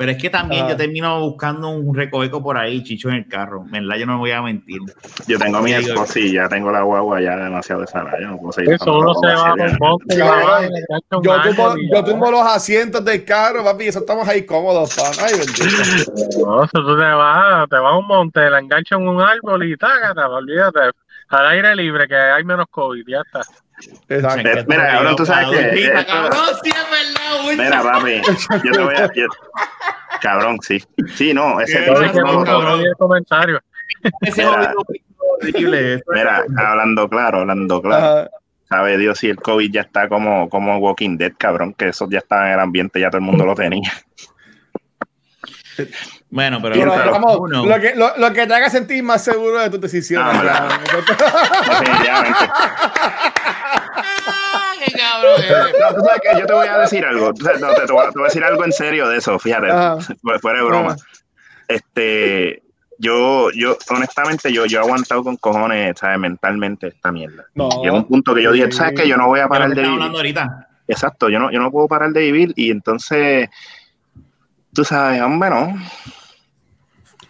pero 0.00 0.12
es 0.12 0.16
que 0.18 0.30
también 0.30 0.66
yo 0.66 0.74
termino 0.78 1.20
buscando 1.20 1.68
un 1.68 1.94
recoveco 1.94 2.42
por 2.42 2.56
ahí, 2.56 2.82
chicho 2.82 3.10
en 3.10 3.16
el 3.16 3.28
carro. 3.28 3.66
Verdad, 3.66 3.96
yo 3.96 4.06
no 4.06 4.14
me 4.14 4.18
voy 4.20 4.30
a 4.30 4.40
mentir. 4.40 4.80
Yo 5.26 5.38
tengo 5.38 5.60
mi 5.60 5.74
esposilla, 5.74 6.48
tengo 6.48 6.70
la 6.70 6.80
guagua 6.80 7.20
ya 7.20 7.36
demasiado 7.36 7.82
desarada. 7.82 8.18
Yo 8.18 8.28
no 8.28 8.38
puedo 8.38 8.52
seguir. 8.52 8.72
Eso 8.72 8.98
uno 8.98 9.12
se 9.12 9.26
va 9.26 9.54
con 9.78 11.22
Yo 11.22 11.42
tumbo, 11.42 11.74
yo 11.92 12.02
tumbo 12.02 12.30
los 12.30 12.46
asientos 12.46 13.04
del 13.04 13.26
carro, 13.26 13.62
papi, 13.62 13.88
eso 13.88 13.98
estamos 13.98 14.26
ahí 14.26 14.46
cómodos, 14.46 14.96
pan. 14.96 15.12
Ay, 15.22 15.34
bendito. 15.34 16.46
No, 16.46 16.64
eso 16.64 16.70
tú 16.72 16.96
te 16.96 17.04
vas, 17.04 17.68
te 17.68 17.76
vas 17.76 17.92
a 17.92 17.98
un 17.98 18.06
monte, 18.06 18.48
la 18.48 18.58
enganchas 18.58 18.98
en 18.98 19.06
un 19.06 19.20
árbol 19.20 19.64
y 19.64 19.76
tágata, 19.76 20.30
olvídate. 20.30 20.80
Al 21.28 21.46
aire 21.48 21.76
libre, 21.76 22.08
que 22.08 22.16
hay 22.16 22.42
menos 22.42 22.68
COVID, 22.70 23.04
ya 23.06 23.20
está. 23.20 23.42
Exacto. 24.08 24.64
Mira, 24.66 24.90
cabrón, 24.90 25.16
tú 25.16 25.26
sabes 25.26 25.48
que. 25.58 25.92
Mira, 27.56 27.82
papi, 27.82 28.22
yo 28.64 28.72
te 28.72 28.80
voy 28.80 28.94
a. 28.94 29.10
cabrón, 30.20 30.58
sí. 30.62 30.82
Sí, 31.14 31.32
no, 31.34 31.60
ese 31.60 31.86
comentario. 32.98 33.60
Mira, 36.12 36.44
hablando 36.56 37.08
claro, 37.08 37.40
hablando 37.40 37.82
claro. 37.82 38.30
Sabe 38.68 38.98
Dios 38.98 39.18
si 39.18 39.28
el 39.28 39.36
COVID 39.36 39.72
ya 39.72 39.80
está 39.80 40.08
como, 40.08 40.48
como 40.48 40.78
Walking 40.78 41.16
Dead, 41.16 41.32
cabrón, 41.36 41.74
que 41.74 41.88
eso 41.88 42.06
ya 42.08 42.18
está 42.18 42.46
en 42.46 42.54
el 42.54 42.60
ambiente, 42.60 43.00
ya 43.00 43.10
todo 43.10 43.18
el 43.18 43.24
mundo 43.24 43.44
lo 43.44 43.56
tenía. 43.56 43.92
Bueno, 46.30 46.60
pero, 46.62 46.76
lo, 46.76 47.80
que, 47.80 47.94
lo, 47.96 48.16
lo, 48.16 48.32
que 48.32 48.46
te 48.46 48.54
haga 48.54 48.70
sentir 48.70 49.02
más 49.02 49.24
seguro 49.24 49.58
de 49.58 49.68
tu 49.68 49.80
decisión. 49.80 50.22
Ah, 50.24 50.78
¡Qué 51.80 51.88
cabrón! 55.20 55.72
No, 55.80 55.94
tú 55.94 56.00
sabes 56.04 56.20
que 56.22 56.40
yo 56.40 56.46
te 56.46 56.52
voy 56.52 56.66
a 56.66 56.78
decir 56.78 57.04
algo. 57.04 57.32
te, 57.34 57.92
voy 57.92 58.04
a, 58.06 58.24
decir 58.24 58.44
algo 58.44 58.64
en 58.64 58.72
serio 58.72 59.08
de 59.08 59.18
eso, 59.18 59.38
fíjate, 59.38 59.68
fuera 60.40 60.58
de 60.58 60.64
broma. 60.64 60.96
Este, 61.68 62.62
yo, 62.98 63.50
yo, 63.52 63.78
honestamente, 63.88 64.52
yo, 64.52 64.66
yo 64.66 64.80
he 64.80 64.82
aguantado 64.82 65.22
con 65.22 65.36
cojones, 65.36 65.98
¿sabes? 65.98 66.18
Mentalmente 66.18 66.88
esta 66.88 67.12
mierda. 67.12 67.44
Y 67.54 67.86
es 67.86 67.92
un 67.92 68.06
punto 68.06 68.34
que 68.34 68.42
yo 68.42 68.52
dije, 68.52 68.70
¿sabes 68.72 69.00
qué? 69.00 69.08
Yo 69.08 69.16
no 69.16 69.26
voy 69.26 69.40
a 69.40 69.48
parar 69.48 69.70
de 69.70 69.82
vivir. 69.82 70.02
Ahorita. 70.02 70.68
Exacto, 70.88 71.28
yo 71.28 71.38
no, 71.38 71.52
yo 71.52 71.60
no 71.60 71.70
puedo 71.70 71.86
parar 71.86 72.10
de 72.10 72.20
vivir 72.20 72.52
y 72.56 72.70
entonces, 72.72 73.48
tú 74.72 74.84
sabes, 74.84 75.22
hombre, 75.22 75.50
no 75.50 75.74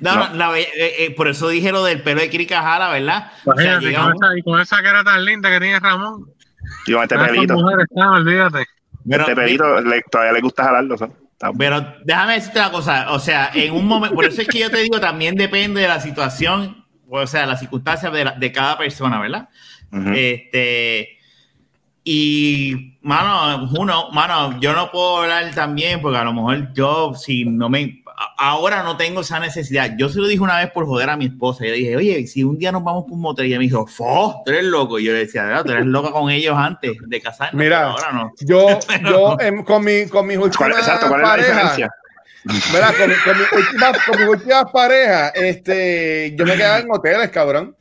no, 0.00 0.54
eh, 0.56 0.68
eh, 0.76 1.14
por 1.14 1.28
eso 1.28 1.48
dije 1.48 1.72
lo 1.72 1.84
del 1.84 2.02
pelo 2.02 2.20
de 2.20 2.30
Kirikajara, 2.30 2.88
¿verdad? 2.90 3.30
o 3.44 3.54
sea, 3.54 3.78
con 3.78 3.86
esa, 3.88 4.38
y 4.38 4.42
con 4.42 4.60
esa 4.60 4.82
cara 4.82 5.04
tan 5.04 5.24
linda 5.24 5.50
que 5.50 5.60
tiene 5.60 5.78
Ramón. 5.78 6.30
Y 6.86 6.92
con 6.92 7.02
este 7.02 7.18
pelito. 7.18 7.56
olvídate. 7.56 8.66
este 9.08 9.36
pelito 9.36 9.80
le, 9.80 10.02
todavía 10.10 10.32
le 10.32 10.40
gusta 10.40 10.64
jalarlo, 10.64 10.96
¿sabes? 10.96 11.16
Pero 11.56 11.94
déjame 12.04 12.34
decirte 12.34 12.58
una 12.58 12.70
cosa, 12.70 13.12
o 13.12 13.18
sea, 13.18 13.50
en 13.54 13.72
un 13.72 13.86
momento, 13.86 14.14
por 14.14 14.26
eso 14.26 14.42
es 14.42 14.48
que 14.48 14.58
yo 14.58 14.70
te 14.70 14.78
digo, 14.78 15.00
también 15.00 15.34
depende 15.36 15.80
de 15.80 15.88
la 15.88 15.98
situación, 15.98 16.84
o 17.08 17.26
sea, 17.26 17.46
las 17.46 17.60
circunstancias 17.60 18.12
de, 18.12 18.30
de 18.38 18.52
cada 18.52 18.76
persona, 18.76 19.18
¿verdad? 19.18 19.48
Este, 20.14 21.18
y, 22.04 22.98
mano, 23.02 23.70
uno, 23.78 24.10
mano, 24.10 24.60
yo 24.60 24.74
no 24.74 24.90
puedo 24.90 25.22
hablar 25.22 25.54
también, 25.54 26.00
porque 26.00 26.18
a 26.18 26.24
lo 26.24 26.32
mejor 26.32 26.72
yo, 26.74 27.14
si 27.14 27.44
no 27.44 27.68
me, 27.68 27.99
ahora 28.36 28.82
no 28.82 28.96
tengo 28.96 29.22
esa 29.22 29.40
necesidad. 29.40 29.92
Yo 29.96 30.08
se 30.08 30.18
lo 30.18 30.26
dije 30.26 30.42
una 30.42 30.58
vez 30.58 30.70
por 30.70 30.86
joder 30.86 31.10
a 31.10 31.16
mi 31.16 31.26
esposa. 31.26 31.64
Yo 31.64 31.72
dije, 31.72 31.96
oye, 31.96 32.26
si 32.26 32.44
un 32.44 32.58
día 32.58 32.70
nos 32.70 32.84
vamos 32.84 33.04
por 33.04 33.12
un 33.14 33.20
motel, 33.20 33.46
y 33.46 33.48
ella 33.48 33.58
me 33.58 33.64
dijo, 33.64 33.86
¡Fo! 33.86 34.42
Tú 34.44 34.52
eres 34.52 34.64
loco. 34.64 34.98
Y 34.98 35.04
yo 35.04 35.12
le 35.12 35.20
decía, 35.20 35.62
tú 35.64 35.72
eres 35.72 35.86
loca 35.86 36.10
con 36.10 36.30
ellos 36.30 36.54
antes 36.56 36.92
de 37.00 37.20
casarnos. 37.20 37.54
Mira, 37.54 37.90
ahora 37.90 38.12
no. 38.12 38.32
yo, 38.40 38.78
yo 39.08 39.36
con, 39.64 39.84
mi, 39.84 40.06
con 40.06 40.26
mis 40.26 40.38
últimas 40.38 40.78
Exacto, 40.78 41.08
¿cuál 41.08 41.22
parejas, 41.22 41.78
es 41.78 41.88
Mira, 42.72 42.92
con, 42.92 43.12
con, 43.24 43.38
mi 43.38 43.60
últimas, 43.60 44.04
con 44.06 44.18
mis 44.18 44.28
últimas 44.28 44.64
parejas, 44.72 45.32
este, 45.34 46.34
yo 46.36 46.46
me 46.46 46.56
quedaba 46.56 46.78
en 46.78 46.90
hoteles, 46.90 47.28
cabrón. 47.30 47.76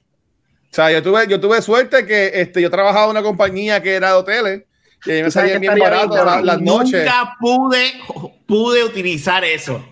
O 0.71 0.75
sea, 0.75 0.91
yo 0.91 1.01
tuve, 1.01 1.27
yo 1.27 1.39
tuve 1.39 1.61
suerte 1.61 2.05
que 2.05 2.31
este, 2.35 2.61
yo 2.61 2.69
trabajaba 2.69 3.05
en 3.05 3.11
una 3.11 3.23
compañía 3.23 3.81
que 3.81 3.95
era 3.95 4.09
de 4.09 4.13
hoteles 4.15 4.63
y 5.05 5.11
ahí 5.11 5.23
me 5.23 5.31
salía 5.31 5.57
bien 5.57 5.79
barato 5.79 6.23
las, 6.23 6.43
las 6.43 6.61
noches. 6.61 7.05
Nunca 7.05 7.37
pude, 7.39 7.93
pude 8.45 8.83
utilizar 8.83 9.43
eso. 9.45 9.83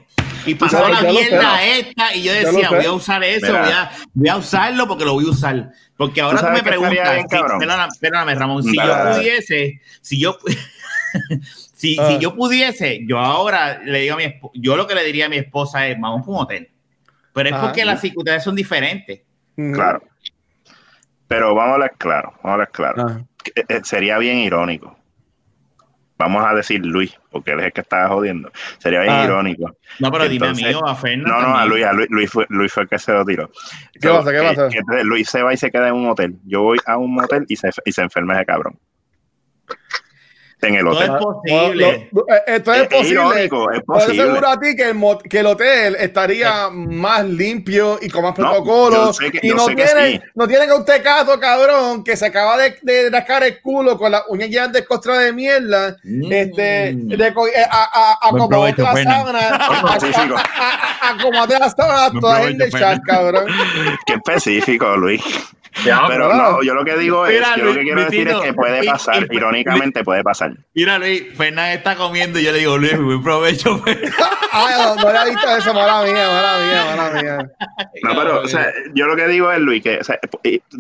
Y 0.48 0.56
pasó 0.56 0.88
la 0.88 1.02
mierda 1.02 1.64
esta 1.64 2.16
y 2.16 2.24
yo 2.24 2.34
decía, 2.34 2.70
voy 2.70 2.86
a 2.86 2.94
usar 2.94 3.24
eso, 3.24 3.48
voy 3.48 3.72
a, 3.72 3.92
voy 4.14 4.30
a, 4.30 4.38
usarlo 4.38 4.88
porque 4.88 5.06
lo 5.06 5.14
voy 5.14 5.26
a 5.26 5.30
usar. 5.30 5.72
Porque 5.96 6.22
ahora 6.22 6.40
tú, 6.40 6.48
me 6.54 6.64
preguntas, 6.64 7.26
espérame, 7.92 8.36
Ramón, 8.36 8.64
si 8.64 8.76
yo 8.76 9.14
pudiese, 9.14 9.82
si 10.02 10.20
yo, 10.20 10.38
si, 11.74 11.98
ah. 12.00 12.08
si, 12.08 12.20
yo 12.20 12.36
pudiese, 12.36 13.02
yo 13.08 13.20
ahora 13.20 13.80
le 13.84 14.02
digo 14.02 14.16
a 14.16 14.18
mi 14.18 14.24
esposa, 14.24 14.54
yo 14.56 14.78
lo 14.78 14.88
que 14.88 14.96
le 14.96 15.04
diría 15.04 15.26
a 15.26 15.30
mi 15.30 15.38
esposa 15.38 15.88
es, 15.88 16.00
vamos 16.00 16.28
a 16.28 16.32
un 16.32 16.38
hotel. 16.38 16.70
Pero 17.34 17.50
es 17.50 17.56
porque 17.56 17.86
las 17.86 18.02
circunstancias 18.02 18.44
son 18.44 18.56
diferentes. 18.56 19.22
Claro. 19.56 20.02
Pero 21.28 21.54
vamos 21.54 21.72
a 21.72 21.74
hablar 21.74 21.94
claro, 21.98 22.32
vamos 22.38 22.46
a 22.46 22.54
hablar 22.54 22.72
claro. 22.72 23.28
Eh, 23.56 23.82
sería 23.84 24.18
bien 24.18 24.38
irónico 24.38 24.97
vamos 26.18 26.44
a 26.46 26.54
decir 26.54 26.86
Luis, 26.86 27.18
porque 27.32 27.52
él 27.52 27.60
es 27.60 27.66
el 27.68 27.74
que 27.74 27.82
estaba 27.82 28.08
jodiendo. 28.10 28.52
Sería 28.78 29.02
bien 29.02 29.14
ah. 29.14 29.24
irónico. 29.26 29.76
No, 30.00 30.12
pero 30.12 30.28
dime 30.28 30.48
a 30.48 30.54
mí 30.54 30.64
o 30.74 30.86
a 30.86 30.96
Fernando. 30.96 31.30
No, 31.30 31.42
no, 31.42 31.58
a 31.58 31.66
Luis, 31.66 31.86
a 31.86 31.94
Luis, 31.94 32.30
fue, 32.30 32.46
Luis 32.50 32.72
fue 32.72 32.84
el 32.84 32.90
que 32.90 33.00
se 33.00 33.14
lo 33.14 33.26
tiró. 33.26 33.50
¿Qué 33.94 34.10
pasa? 34.10 34.32
¿Qué 34.32 34.42
pasa? 34.42 35.04
Luis 35.04 35.30
se 35.30 35.42
va 35.44 35.54
y 35.54 35.58
se 35.58 35.72
queda 35.72 35.90
en 35.90 35.96
un 35.96 36.10
hotel. 36.10 36.36
Yo 36.46 36.62
voy 36.64 36.80
a 36.86 36.98
un 36.98 37.14
motel 37.14 37.46
y 37.48 37.56
se, 37.56 37.70
y 37.86 37.92
se 37.92 38.02
enferma 38.02 38.36
ese 38.36 38.46
cabrón 38.46 38.78
en 40.62 40.76
el 40.76 40.88
hotel. 40.88 41.12
es 41.12 41.24
posible. 41.24 41.90
Eh, 41.90 42.10
esto 42.48 42.74
es, 42.74 42.88
posible. 42.88 43.12
Irónico, 43.12 43.72
es 43.72 43.82
posible. 43.82 44.24
aseguro 44.24 44.48
a 44.48 44.60
ti 44.60 44.76
que 44.76 44.90
el, 44.90 44.98
que 45.30 45.40
el 45.40 45.46
hotel 45.46 45.96
estaría 46.00 46.70
más 46.70 47.26
limpio 47.26 48.00
y 48.02 48.10
con 48.10 48.24
más 48.24 48.34
protocolos. 48.34 49.20
y 49.42 49.50
no, 49.50 49.68
tiene, 49.68 50.22
no 50.34 50.48
tiene 50.48 50.66
que 50.66 50.74
usted 50.74 51.04
caso, 51.04 51.40
cabrón, 51.40 52.04
que 52.04 52.18
se 52.18 52.26
acaba 52.26 52.58
de, 52.58 52.78
de 52.82 53.10
rascar 53.10 53.44
el 53.44 53.62
culo 53.62 53.98
con 53.98 54.12
las 54.12 54.24
uñas 54.30 54.50
ya 54.50 54.68
de 54.68 54.84
costra 54.84 55.20
de 55.20 55.34
mierda. 55.34 55.96
Mm. 56.04 56.32
Este, 56.32 56.94
de, 56.96 57.26
a, 57.26 57.34
a, 57.72 58.28
a, 58.28 58.30
como 58.32 58.60
otra 58.60 59.04
sábana. 59.04 59.50
A 61.02 61.18
como 61.22 61.42
otra 61.42 61.70
sábana, 61.70 62.20
toda 62.20 62.42
gente 62.42 62.70
chat, 62.72 63.00
cabrón. 63.06 63.46
Qué 64.06 64.14
específico, 64.14 64.96
Luis. 64.98 65.22
Pero 65.84 66.34
no, 66.34 66.64
yo 66.64 66.74
lo 66.74 66.84
que 66.84 66.98
digo 66.98 67.26
es, 67.26 67.42
yo 67.58 67.64
lo 67.66 67.74
que 67.74 67.84
quiero 67.84 68.04
decir 68.04 68.28
es 68.28 68.38
que 68.38 68.54
puede 68.54 68.84
pasar, 68.84 69.28
irónicamente 69.32 70.04
puede 70.04 70.24
pasar. 70.24 70.54
Mira, 70.74 70.98
Luis, 70.98 71.24
Fernández 71.36 71.78
está 71.78 71.96
comiendo 71.96 72.40
y 72.40 72.44
yo 72.44 72.52
le 72.52 72.60
digo, 72.60 72.78
Luis, 72.78 72.98
buen 73.00 73.24
provecho. 73.24 73.82
Ay, 74.52 74.76
no, 74.78 74.96
no 74.96 75.12
le 75.12 75.30
visto 75.32 75.58
eso, 75.58 75.74
mala 75.74 76.04
mía, 76.04 76.28
mala 76.30 76.58
mía, 76.66 76.86
mala 76.96 77.22
mía. 77.22 77.38
No, 78.04 78.16
pero, 78.16 78.42
o 78.42 78.48
sea, 78.48 78.72
yo 78.94 79.06
lo 79.06 79.16
que 79.16 79.28
digo 79.28 79.52
es, 79.52 79.60
Luis, 79.60 79.84
que 79.84 80.00
o 80.00 80.04
sea, 80.04 80.20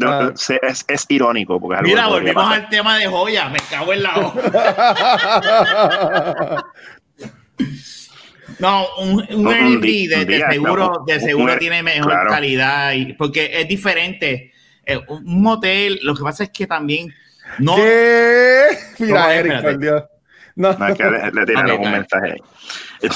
ah. 0.06 0.32
es, 0.34 0.86
es, 0.88 1.06
irónico. 1.10 1.60
Porque 1.60 1.82
Mira, 1.84 2.07
volvemos 2.07 2.52
al 2.52 2.69
tema 2.69 2.98
de 2.98 3.07
joya, 3.07 3.49
me 3.49 3.60
cago 3.69 3.94
en 3.94 4.03
la 4.03 4.15
hoja. 4.18 4.41
No, 8.60 8.88
un, 8.99 9.26
un, 9.30 9.48
Airbnb 9.48 10.26
de, 10.26 10.44
seguro, 10.49 11.03
de 11.06 11.19
seguro 11.19 11.57
tiene 11.60 11.84
mejor 11.84 12.28
calidad, 12.28 12.94
y, 12.94 13.14
porque 13.14 13.52
es 13.53 13.68
diferente. 13.68 14.53
Eh, 14.88 14.99
un 15.07 15.41
motel, 15.41 15.99
lo 16.03 16.15
que 16.15 16.23
pasa 16.23 16.43
es 16.45 16.49
que 16.49 16.65
también 16.65 17.14
no. 17.59 17.76
¿Qué? 17.76 18.65
Mira, 18.99 19.35
Eric, 19.35 19.61
por 19.61 19.80
Dios. 19.80 20.03
No, 20.55 20.73
no 20.73 20.88
es 20.88 20.97
que 20.97 21.03
le, 21.03 21.31
le 21.31 21.45
tiraron 21.45 21.80
un 21.80 21.91
mensaje 21.91 22.31
ahí. 22.34 23.09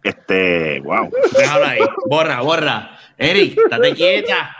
Este, 0.00 0.80
wow. 0.80 1.10
Déjalo 1.36 1.66
ahí, 1.66 1.80
borra, 2.08 2.40
borra. 2.40 2.98
Eric, 3.18 3.58
estate 3.58 3.94
quieta. 3.94 4.56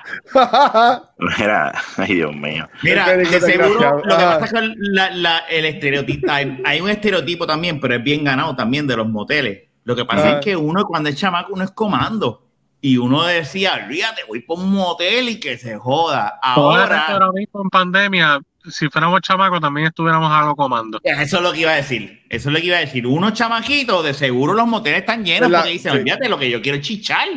Mira, 1.39 1.73
ay 1.97 2.15
Dios 2.16 2.35
mío. 2.35 2.69
Mira, 2.82 3.16
de 3.16 3.40
seguro, 3.40 3.98
lo 3.98 4.02
que 4.02 4.09
pasa 4.09 4.44
es 4.44 4.52
que 4.52 4.74
la, 4.78 5.10
la, 5.10 5.39
el 5.48 5.65
estereotipo, 5.65 6.31
hay 6.31 6.81
un 6.81 6.90
estereotipo 6.90 7.47
también, 7.47 7.78
pero 7.81 7.94
es 7.94 8.02
bien 8.02 8.24
ganado 8.24 8.56
también 8.56 8.86
de 8.86 8.97
los 8.97 9.09
moteles 9.09 9.69
lo 9.89 9.97
que 9.97 10.05
pasa 10.05 10.32
es 10.32 10.44
que 10.44 10.55
uno 10.55 10.85
cuando 10.85 11.09
es 11.09 11.16
chamaco, 11.16 11.55
uno 11.55 11.65
es 11.65 11.70
comando. 11.70 12.48
Y 12.81 12.97
uno 12.97 13.25
decía, 13.25 13.75
olvídate, 13.75 14.23
voy 14.29 14.41
por 14.41 14.59
un 14.59 14.71
motel 14.71 15.29
y 15.31 15.41
que 15.41 15.59
se 15.59 15.77
joda. 15.77 16.39
Ahora, 16.41 17.07
ahora 17.07 17.33
mismo 17.33 17.63
en 17.63 17.71
pandemia, 17.71 18.41
si 18.71 18.89
fuéramos 18.89 19.21
chamacos, 19.21 19.61
también 19.61 19.89
estuviéramos 19.89 20.31
algo 20.31 20.55
comando. 20.55 21.01
Eso 21.03 21.37
es 21.39 21.43
lo 21.43 21.53
que 21.53 21.61
iba 21.61 21.73
a 21.73 21.77
decir. 21.77 22.23
Eso 22.29 22.49
es 22.49 22.55
lo 22.55 22.61
que 22.61 22.67
iba 22.67 22.77
a 22.77 22.81
decir. 22.81 23.07
Unos 23.07 23.33
chamaquitos, 23.33 24.05
de 24.05 24.15
seguro 24.15 24.55
los 24.55 24.67
moteles 24.67 25.01
están 25.01 25.25
llenos 25.25 25.51
porque 25.51 25.71
dicen, 25.71 25.93
olvídate, 25.93 26.29
lo 26.29 26.39
que 26.39 26.51
yo 26.51 26.63
quiero 26.63 26.79
es 26.79 26.85
chichar. 26.87 27.29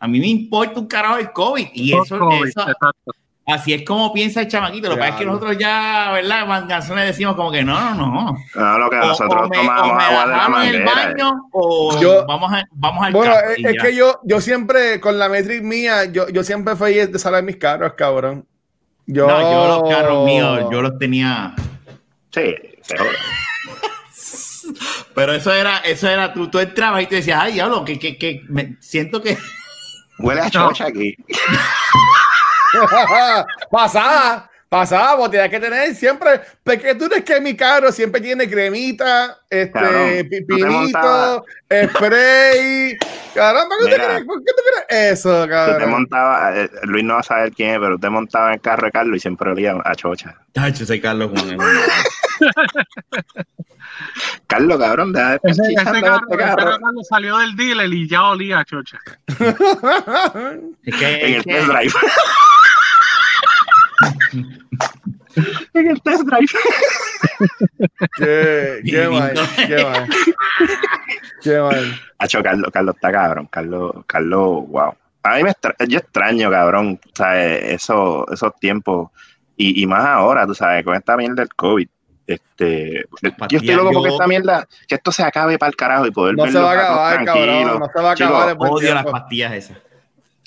A 0.00 0.08
mí 0.08 0.18
me 0.18 0.28
importa 0.28 0.80
un 0.80 0.86
carajo 0.86 1.18
el 1.18 1.30
COVID. 1.30 1.68
Y 1.74 1.92
eso, 1.92 2.30
eso, 2.44 2.66
Así 3.46 3.72
es 3.72 3.84
como 3.84 4.12
piensa 4.12 4.42
el 4.42 4.48
chamaquito. 4.48 4.88
Lo 4.88 4.94
que 4.94 5.00
pasa 5.00 5.12
es 5.12 5.18
que 5.18 5.26
nosotros 5.26 5.58
ya, 5.58 6.12
¿verdad? 6.12 6.62
En 6.62 6.68
canciones 6.68 7.06
decimos 7.06 7.34
como 7.34 7.50
que 7.50 7.64
no, 7.64 7.94
no, 7.94 8.06
no. 8.06 8.36
No, 8.54 8.78
lo 8.78 8.90
que 8.90 8.96
nosotros 8.96 9.50
tomamos 9.50 10.02
agua 10.02 10.26
de 10.26 10.36
la 10.36 10.48
manguera. 10.48 10.78
el 10.78 10.84
baño 10.84 11.48
o 11.52 12.26
vamos, 12.26 12.52
a, 12.52 12.64
vamos 12.72 13.06
al 13.06 13.12
Bueno, 13.12 13.34
es, 13.56 13.82
que 13.82 13.94
yo, 13.94 14.20
yo 14.24 14.40
siempre, 14.40 15.00
con 15.00 15.18
la 15.18 15.28
metric 15.28 15.62
mía, 15.62 16.04
yo, 16.04 16.28
yo 16.28 16.44
siempre 16.44 16.76
fui 16.76 16.94
de 16.94 17.18
salir 17.18 17.42
mis 17.42 17.56
carros, 17.56 17.94
cabrón. 17.94 18.46
Yo... 19.06 19.26
No, 19.26 19.40
yo 19.40 19.80
los 19.80 19.90
carros 19.90 20.24
míos, 20.24 20.66
yo 20.70 20.82
los 20.82 20.96
tenía... 20.98 21.54
Sí, 22.30 22.54
Pero 25.14 25.32
eso 25.32 25.52
era, 25.52 25.78
eso 25.78 26.08
era, 26.08 26.32
tú, 26.32 26.48
tú 26.48 26.60
entrabas 26.60 27.02
y 27.02 27.06
te 27.06 27.16
decías, 27.16 27.40
ay, 27.42 27.54
diablo, 27.54 27.84
que, 27.84 27.98
que, 27.98 28.16
que 28.16 28.42
me 28.48 28.76
siento 28.80 29.20
que... 29.20 29.36
Huele 30.18 30.42
a 30.42 30.50
chocha 30.50 30.86
aquí. 30.86 31.16
pasada, 33.70 34.50
pasada, 34.68 35.14
vos 35.16 35.30
tienes 35.30 35.50
que 35.50 35.60
tener 35.60 35.94
siempre, 35.94 36.40
porque 36.62 36.94
tú 36.94 37.06
eres 37.06 37.24
que 37.24 37.40
mi 37.40 37.56
carro 37.56 37.90
siempre 37.92 38.20
tiene 38.20 38.48
cremita, 38.48 39.38
este, 39.48 40.24
pipinito, 40.24 41.44
spray. 41.88 42.96
Caramba, 43.34 43.76
¿por 43.78 43.88
qué 43.88 43.96
tú 43.96 44.62
quieres 44.62 45.12
eso, 45.12 45.46
cabrón? 45.48 45.78
te 45.78 45.86
montaba, 45.86 46.56
eh, 46.56 46.70
Luis 46.82 47.04
no 47.04 47.14
va 47.14 47.20
a 47.20 47.24
saber 47.24 47.52
quién 47.52 47.74
es, 47.74 47.78
pero 47.78 47.98
te 47.98 48.10
montaba 48.10 48.48
en 48.48 48.54
el 48.54 48.60
carro 48.60 48.86
de 48.86 48.92
Carlos 48.92 49.16
y 49.16 49.20
siempre 49.20 49.50
olía 49.50 49.76
a 49.84 49.94
chocha. 49.94 50.36
Tacho, 50.52 50.82
ese 50.84 51.00
Carlos 51.00 51.30
Juan. 51.30 51.58
Carlos, 54.46 54.78
cabrón, 54.78 55.12
deja 55.12 55.30
de 55.30 55.40
ese, 55.44 55.62
ese 55.62 55.84
carro, 55.84 56.26
este 56.28 56.36
carro. 56.36 56.78
salió 57.08 57.38
del 57.38 57.54
dealer 57.56 57.92
y 57.92 58.08
ya 58.08 58.24
olía 58.24 58.58
a 58.60 58.64
chocha. 58.64 58.98
es 60.84 60.96
que, 60.96 61.26
en 61.26 61.34
el 61.34 61.44
test 61.44 61.66
drive. 61.68 61.92
en 65.74 65.88
el 65.88 66.02
test 66.02 66.22
drive. 66.24 66.48
qué, 68.16 68.80
qué 68.84 69.08
mal, 69.08 69.34
qué 69.66 69.84
mal. 69.84 70.08
Qué 71.42 71.58
mal. 71.60 72.00
Hacho, 72.18 72.42
Carlos, 72.42 72.70
Carlos 72.72 72.94
está 72.96 73.12
cabrón. 73.12 73.46
Carlos, 73.46 73.92
Carlos, 74.06 74.68
wow. 74.68 74.94
A 75.22 75.36
mí 75.36 75.44
me 75.44 75.50
extra 75.50 75.74
yo 75.86 75.98
extraño, 75.98 76.50
cabrón, 76.50 76.98
¿sabes? 77.14 77.62
Eso, 77.62 78.26
esos 78.32 78.54
tiempos. 78.56 79.10
Y, 79.56 79.82
y, 79.82 79.86
más 79.86 80.06
ahora, 80.06 80.46
tú 80.46 80.54
sabes, 80.54 80.84
con 80.84 80.96
esta 80.96 81.16
mierda 81.16 81.36
del 81.36 81.54
COVID. 81.54 81.88
Este, 82.30 83.04
yo 83.48 83.58
estoy 83.58 83.74
loco 83.74 83.90
porque 83.92 84.10
esta 84.10 84.28
mierda, 84.28 84.68
que 84.86 84.94
esto 84.94 85.10
se 85.10 85.24
acabe 85.24 85.58
para 85.58 85.70
el 85.70 85.74
carajo 85.74 86.06
y 86.06 86.12
poder 86.12 86.36
no 86.36 86.46
se 86.46 86.60
va 86.60 86.70
a 86.70 86.74
acabar, 86.74 87.24
cabrón, 87.24 87.80
no 87.80 87.86
se 87.92 88.00
va 88.00 88.10
a 88.10 88.12
acabar. 88.12 88.56
odio 88.56 88.94
las 88.94 89.04
pastillas 89.04 89.52
esas. 89.52 89.78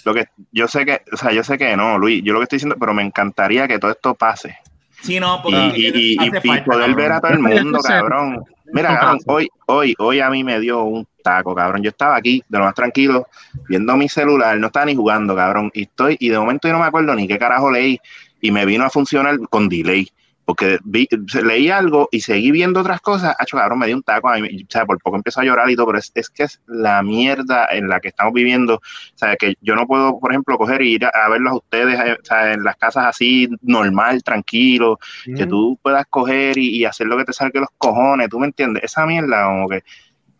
Lo 0.05 0.13
que 0.13 0.27
yo 0.53 0.67
sé 0.69 0.85
que, 0.85 1.01
o 1.11 1.17
sea, 1.17 1.33
yo 1.33 1.43
sé 1.43 1.57
que 1.57 1.75
no, 1.75 1.97
Luis, 1.97 2.23
yo 2.23 2.31
lo 2.31 2.39
que 2.39 2.43
estoy 2.43 2.57
diciendo, 2.57 2.77
pero 2.79 2.93
me 2.93 3.03
encantaría 3.03 3.67
que 3.67 3.79
todo 3.79 3.91
esto 3.91 4.15
pase. 4.15 4.57
Sí, 5.01 5.19
no, 5.19 5.41
y, 5.45 6.15
y, 6.15 6.61
poder 6.61 6.95
ver 6.95 7.11
a 7.11 7.19
todo 7.19 7.33
el 7.33 7.39
mundo, 7.63 7.79
cabrón. 7.79 8.45
Mira, 8.71 8.97
cabrón, 8.97 9.19
hoy, 9.27 9.49
hoy, 9.65 9.93
hoy 9.99 10.21
a 10.21 10.29
mí 10.29 10.41
me 10.45 10.61
dio 10.61 10.83
un 10.83 11.05
taco, 11.21 11.53
cabrón. 11.53 11.83
Yo 11.83 11.89
estaba 11.89 12.15
aquí, 12.15 12.41
de 12.47 12.59
lo 12.59 12.63
más 12.63 12.75
tranquilo, 12.75 13.27
viendo 13.67 13.97
mi 13.97 14.07
celular, 14.07 14.57
no 14.57 14.67
estaba 14.67 14.85
ni 14.85 14.95
jugando, 14.95 15.35
cabrón. 15.35 15.69
Y 15.73 15.83
estoy, 15.83 16.15
y 16.17 16.29
de 16.29 16.39
momento 16.39 16.69
yo 16.69 16.73
no 16.73 16.79
me 16.79 16.85
acuerdo 16.85 17.13
ni 17.13 17.27
qué 17.27 17.37
carajo 17.37 17.69
leí, 17.69 17.99
y 18.39 18.51
me 18.51 18.65
vino 18.65 18.85
a 18.85 18.89
funcionar 18.89 19.37
con 19.49 19.67
delay 19.67 20.09
porque 20.45 20.79
vi, 20.83 21.07
leí 21.43 21.69
algo 21.69 22.09
y 22.11 22.21
seguí 22.21 22.51
viendo 22.51 22.81
otras 22.81 23.01
cosas, 23.01 23.35
hecho 23.39 23.57
cabrón, 23.57 23.79
me 23.79 23.87
dio 23.87 23.95
un 23.95 24.03
taco, 24.03 24.29
a 24.29 24.37
mí, 24.37 24.63
o 24.63 24.71
sea, 24.71 24.85
por 24.85 24.99
poco 24.99 25.15
empiezo 25.15 25.41
a 25.41 25.43
llorar 25.43 25.69
y 25.69 25.75
todo, 25.75 25.87
pero 25.87 25.99
es, 25.99 26.11
es, 26.15 26.29
que 26.29 26.43
es 26.43 26.61
la 26.67 27.01
mierda 27.01 27.67
en 27.71 27.87
la 27.87 27.99
que 27.99 28.09
estamos 28.09 28.33
viviendo, 28.33 28.75
o 28.75 28.81
sea, 29.17 29.35
que 29.35 29.55
yo 29.61 29.75
no 29.75 29.87
puedo, 29.87 30.19
por 30.19 30.31
ejemplo, 30.31 30.57
coger 30.57 30.81
y 30.81 30.95
ir 30.95 31.05
a, 31.05 31.29
verlos 31.29 31.53
a 31.53 31.55
ustedes 31.55 31.99
eh, 31.99 32.17
o 32.21 32.25
sea, 32.25 32.53
en 32.53 32.63
las 32.63 32.75
casas 32.75 33.05
así, 33.05 33.49
normal, 33.61 34.23
tranquilo, 34.23 34.99
que 35.35 35.45
tú 35.45 35.79
puedas 35.81 36.05
coger 36.09 36.57
y, 36.57 36.77
y, 36.77 36.85
hacer 36.85 37.07
lo 37.07 37.17
que 37.17 37.25
te 37.25 37.33
salga 37.33 37.61
los 37.61 37.69
cojones, 37.77 38.29
¿tú 38.29 38.39
me 38.39 38.47
entiendes? 38.47 38.83
Esa 38.83 39.05
mierda, 39.05 39.45
como 39.45 39.69
que 39.69 39.83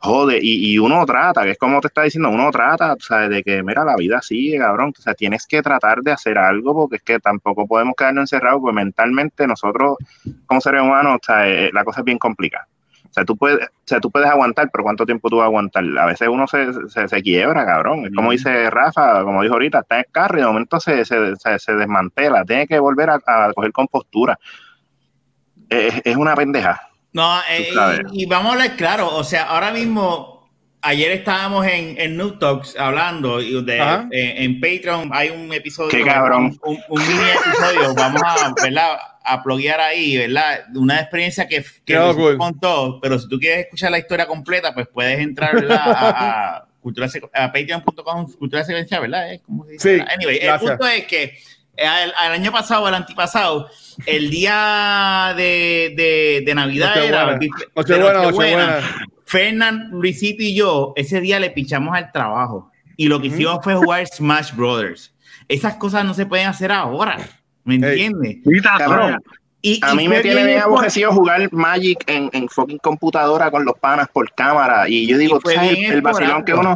jode, 0.04 0.40
y, 0.42 0.74
y, 0.74 0.80
uno 0.80 1.06
trata, 1.06 1.44
que 1.44 1.52
es 1.52 1.58
como 1.58 1.80
te 1.80 1.88
está 1.88 2.04
diciendo, 2.04 2.30
uno 2.30 2.52
trata, 2.52 2.96
¿sabes? 3.00 3.30
De 3.30 3.42
que, 3.42 3.64
mira, 3.64 3.86
la 3.86 3.96
vida 3.96 4.22
sigue, 4.22 4.58
cabrón, 4.58 4.94
o 4.98 5.02
sea, 5.02 5.14
tienes 5.14 5.48
que 5.48 5.62
tratar 5.62 6.02
de 6.02 6.12
hacer 6.12 6.38
algo, 6.38 6.74
porque 6.74 6.98
es 6.98 7.04
que 7.04 7.20
tampoco 7.20 7.66
podemos 7.66 7.96
quedarnos 7.98 8.24
encerrados, 8.24 8.60
porque 8.62 8.76
mentalmente 8.76 9.48
nosotros, 9.48 9.98
como 10.46 10.60
seres 10.60 10.82
humanos, 10.82 11.20
o 11.22 11.26
sea, 11.26 11.48
eh, 11.48 11.70
la 11.74 11.86
cosa 11.86 12.02
es 12.02 12.06
bien 12.06 12.18
complicada. 12.18 12.68
O 13.10 13.14
sea, 13.14 13.24
tú 13.24 13.38
puedes, 13.38 13.66
o 13.66 13.72
sea, 13.86 14.00
tú 14.00 14.12
puedes 14.12 14.28
aguantar, 14.28 14.70
pero 14.74 14.84
¿cuánto 14.84 15.06
tiempo 15.06 15.30
tú 15.30 15.38
vas 15.38 15.44
a 15.44 15.48
aguantar? 15.48 15.86
A 16.00 16.06
veces 16.08 16.28
uno 16.28 16.48
se, 16.48 16.68
se, 16.90 17.22
quiebra, 17.22 17.64
cabrón. 17.64 18.08
Es 18.08 18.12
como 18.14 18.32
dice 18.32 18.72
Rafa, 18.72 19.24
como 19.24 19.44
dijo 19.44 19.54
ahorita, 19.54 19.82
está 19.82 19.96
en 19.96 20.06
el 20.08 20.12
carro 20.12 20.38
y 20.38 20.42
de 20.42 20.48
momento 20.48 20.80
se, 20.80 21.06
se 21.06 21.74
desmantela, 21.76 22.44
tiene 22.44 22.68
que 22.68 22.80
volver 22.80 23.12
a, 23.12 23.22
a 23.26 23.54
coger 23.54 23.72
compostura. 23.72 24.40
Es, 25.70 26.02
es 26.04 26.18
una 26.18 26.36
pendeja. 26.36 26.90
No, 27.14 27.40
eh, 27.50 27.70
y, 28.12 28.26
vamos 28.26 28.56
a 28.56 28.58
ver 28.58 28.76
claro, 28.76 29.16
o 29.16 29.24
sea, 29.24 29.44
ahora 29.44 29.72
mismo, 29.72 30.50
ayer 30.82 31.12
estábamos 31.12 31.66
en, 31.68 31.96
en 32.00 32.18
New 32.18 32.40
Talks 32.40 32.76
hablando 32.76 33.38
de, 33.38 33.78
eh, 34.12 34.44
en 34.44 34.60
Patreon 34.60 35.12
hay 35.14 35.30
un 35.30 35.54
episodio, 35.54 35.92
Qué 35.92 36.04
cabrón. 36.04 36.60
Un, 36.64 36.80
mini 36.90 37.30
episodio, 37.30 37.94
vamos 37.94 38.22
a, 38.26 38.54
¿verdad? 38.62 38.98
a 39.24 39.44
pluguear 39.44 39.80
ahí, 39.80 40.18
¿verdad? 40.18 40.66
Una 40.76 41.00
experiencia 41.00 41.48
que, 41.48 41.64
que 41.86 41.96
cool. 42.16 42.38
contó, 42.38 43.00
pero 43.00 43.20
si 43.20 43.30
tú 43.30 43.40
quieres 43.40 43.66
escuchar 43.66 43.92
la 43.92 44.00
historia 44.00 44.26
completa, 44.26 44.74
pues 44.74 44.88
puedes 44.88 45.20
entrar 45.20 45.56
a, 45.72 45.76
a, 45.76 46.68
a 47.34 47.52
patreon.com, 47.52 48.34
cultura 48.40 48.64
secuencial, 48.64 49.02
¿verdad? 49.02 49.40
Sí, 49.78 50.00
anyway, 50.14 50.40
el 50.42 50.60
punto 50.60 50.88
es 50.88 51.06
que 51.06 51.38
el, 51.76 51.90
el, 52.26 52.32
año 52.32 52.52
pasado, 52.52 52.88
el 52.88 52.94
antipasado, 52.94 53.70
el 54.06 54.30
día 54.30 55.34
de, 55.36 55.94
de, 55.96 56.44
de 56.46 56.56
Navidad 56.56 57.04
era. 57.04 57.40
Fernán, 59.26 59.90
Luisito 59.92 60.44
y 60.44 60.54
yo, 60.54 60.94
ese 60.96 61.20
día 61.20 61.40
le 61.40 61.50
pichamos 61.50 61.96
al 61.96 62.12
trabajo. 62.12 62.72
Y 62.98 63.08
lo 63.08 63.20
que 63.20 63.28
hicimos 63.28 63.60
fue 63.64 63.74
jugar 63.74 64.06
Smash 64.06 64.54
Brothers. 64.54 65.14
Esas 65.48 65.76
cosas 65.76 66.06
no 66.06 66.14
se 66.14 66.26
pueden 66.26 66.48
hacer 66.48 66.72
ahora. 66.72 67.18
¿Me 67.64 67.76
entiendes? 67.76 68.38
Y, 69.66 69.80
a 69.82 69.96
mí 69.96 70.10
me 70.10 70.20
tiene 70.20 70.46
bien 70.46 70.60
aborrecido 70.60 71.14
jugar 71.14 71.48
Magic 71.54 72.04
en, 72.08 72.30
en, 72.34 72.50
fucking 72.50 72.80
computadora 72.80 73.50
con 73.50 73.64
los 73.64 73.80
panas 73.80 74.10
por 74.12 74.30
cámara. 74.34 74.90
Y 74.90 75.08
yo 75.08 75.18
digo, 75.18 75.40
el, 75.50 75.86
el 75.86 76.02
vacilón 76.02 76.44
que 76.44 76.54
uno. 76.54 76.76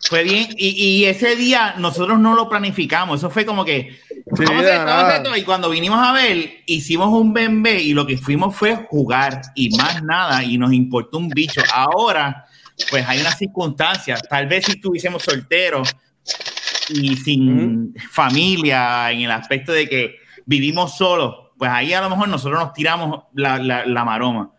Fue 0.00 0.24
bien. 0.24 0.48
Y, 0.56 0.70
y, 0.70 1.04
ese 1.04 1.36
día 1.36 1.76
nosotros 1.78 2.18
no 2.18 2.34
lo 2.34 2.48
planificamos. 2.48 3.20
Eso 3.20 3.30
fue 3.30 3.46
como 3.46 3.64
que. 3.64 3.96
Sí, 4.36 4.44
y 5.36 5.42
cuando 5.44 5.70
vinimos 5.70 6.04
a 6.04 6.12
ver, 6.12 6.50
hicimos 6.66 7.10
un 7.10 7.32
bembe 7.32 7.80
y 7.80 7.94
lo 7.94 8.04
que 8.04 8.18
fuimos 8.18 8.56
fue 8.56 8.74
jugar 8.74 9.40
y 9.54 9.70
más 9.76 10.02
nada. 10.02 10.42
Y 10.42 10.58
nos 10.58 10.72
importó 10.72 11.18
un 11.18 11.28
bicho. 11.28 11.62
Ahora, 11.72 12.44
pues 12.90 13.06
hay 13.06 13.20
unas 13.20 13.38
circunstancias. 13.38 14.20
Tal 14.28 14.48
vez 14.48 14.64
si 14.64 14.72
estuviésemos 14.72 15.22
solteros 15.22 15.94
y 16.88 17.16
sin 17.18 17.94
familia, 18.10 19.12
en 19.12 19.20
el 19.20 19.30
aspecto 19.30 19.70
de 19.70 19.88
que 19.88 20.16
vivimos 20.44 20.96
solos, 20.96 21.47
pues 21.58 21.70
ahí 21.70 21.92
a 21.92 22.00
lo 22.00 22.08
mejor 22.08 22.28
nosotros 22.28 22.60
nos 22.60 22.72
tiramos 22.72 23.24
la, 23.34 23.58
la, 23.58 24.04
maroma. 24.04 24.52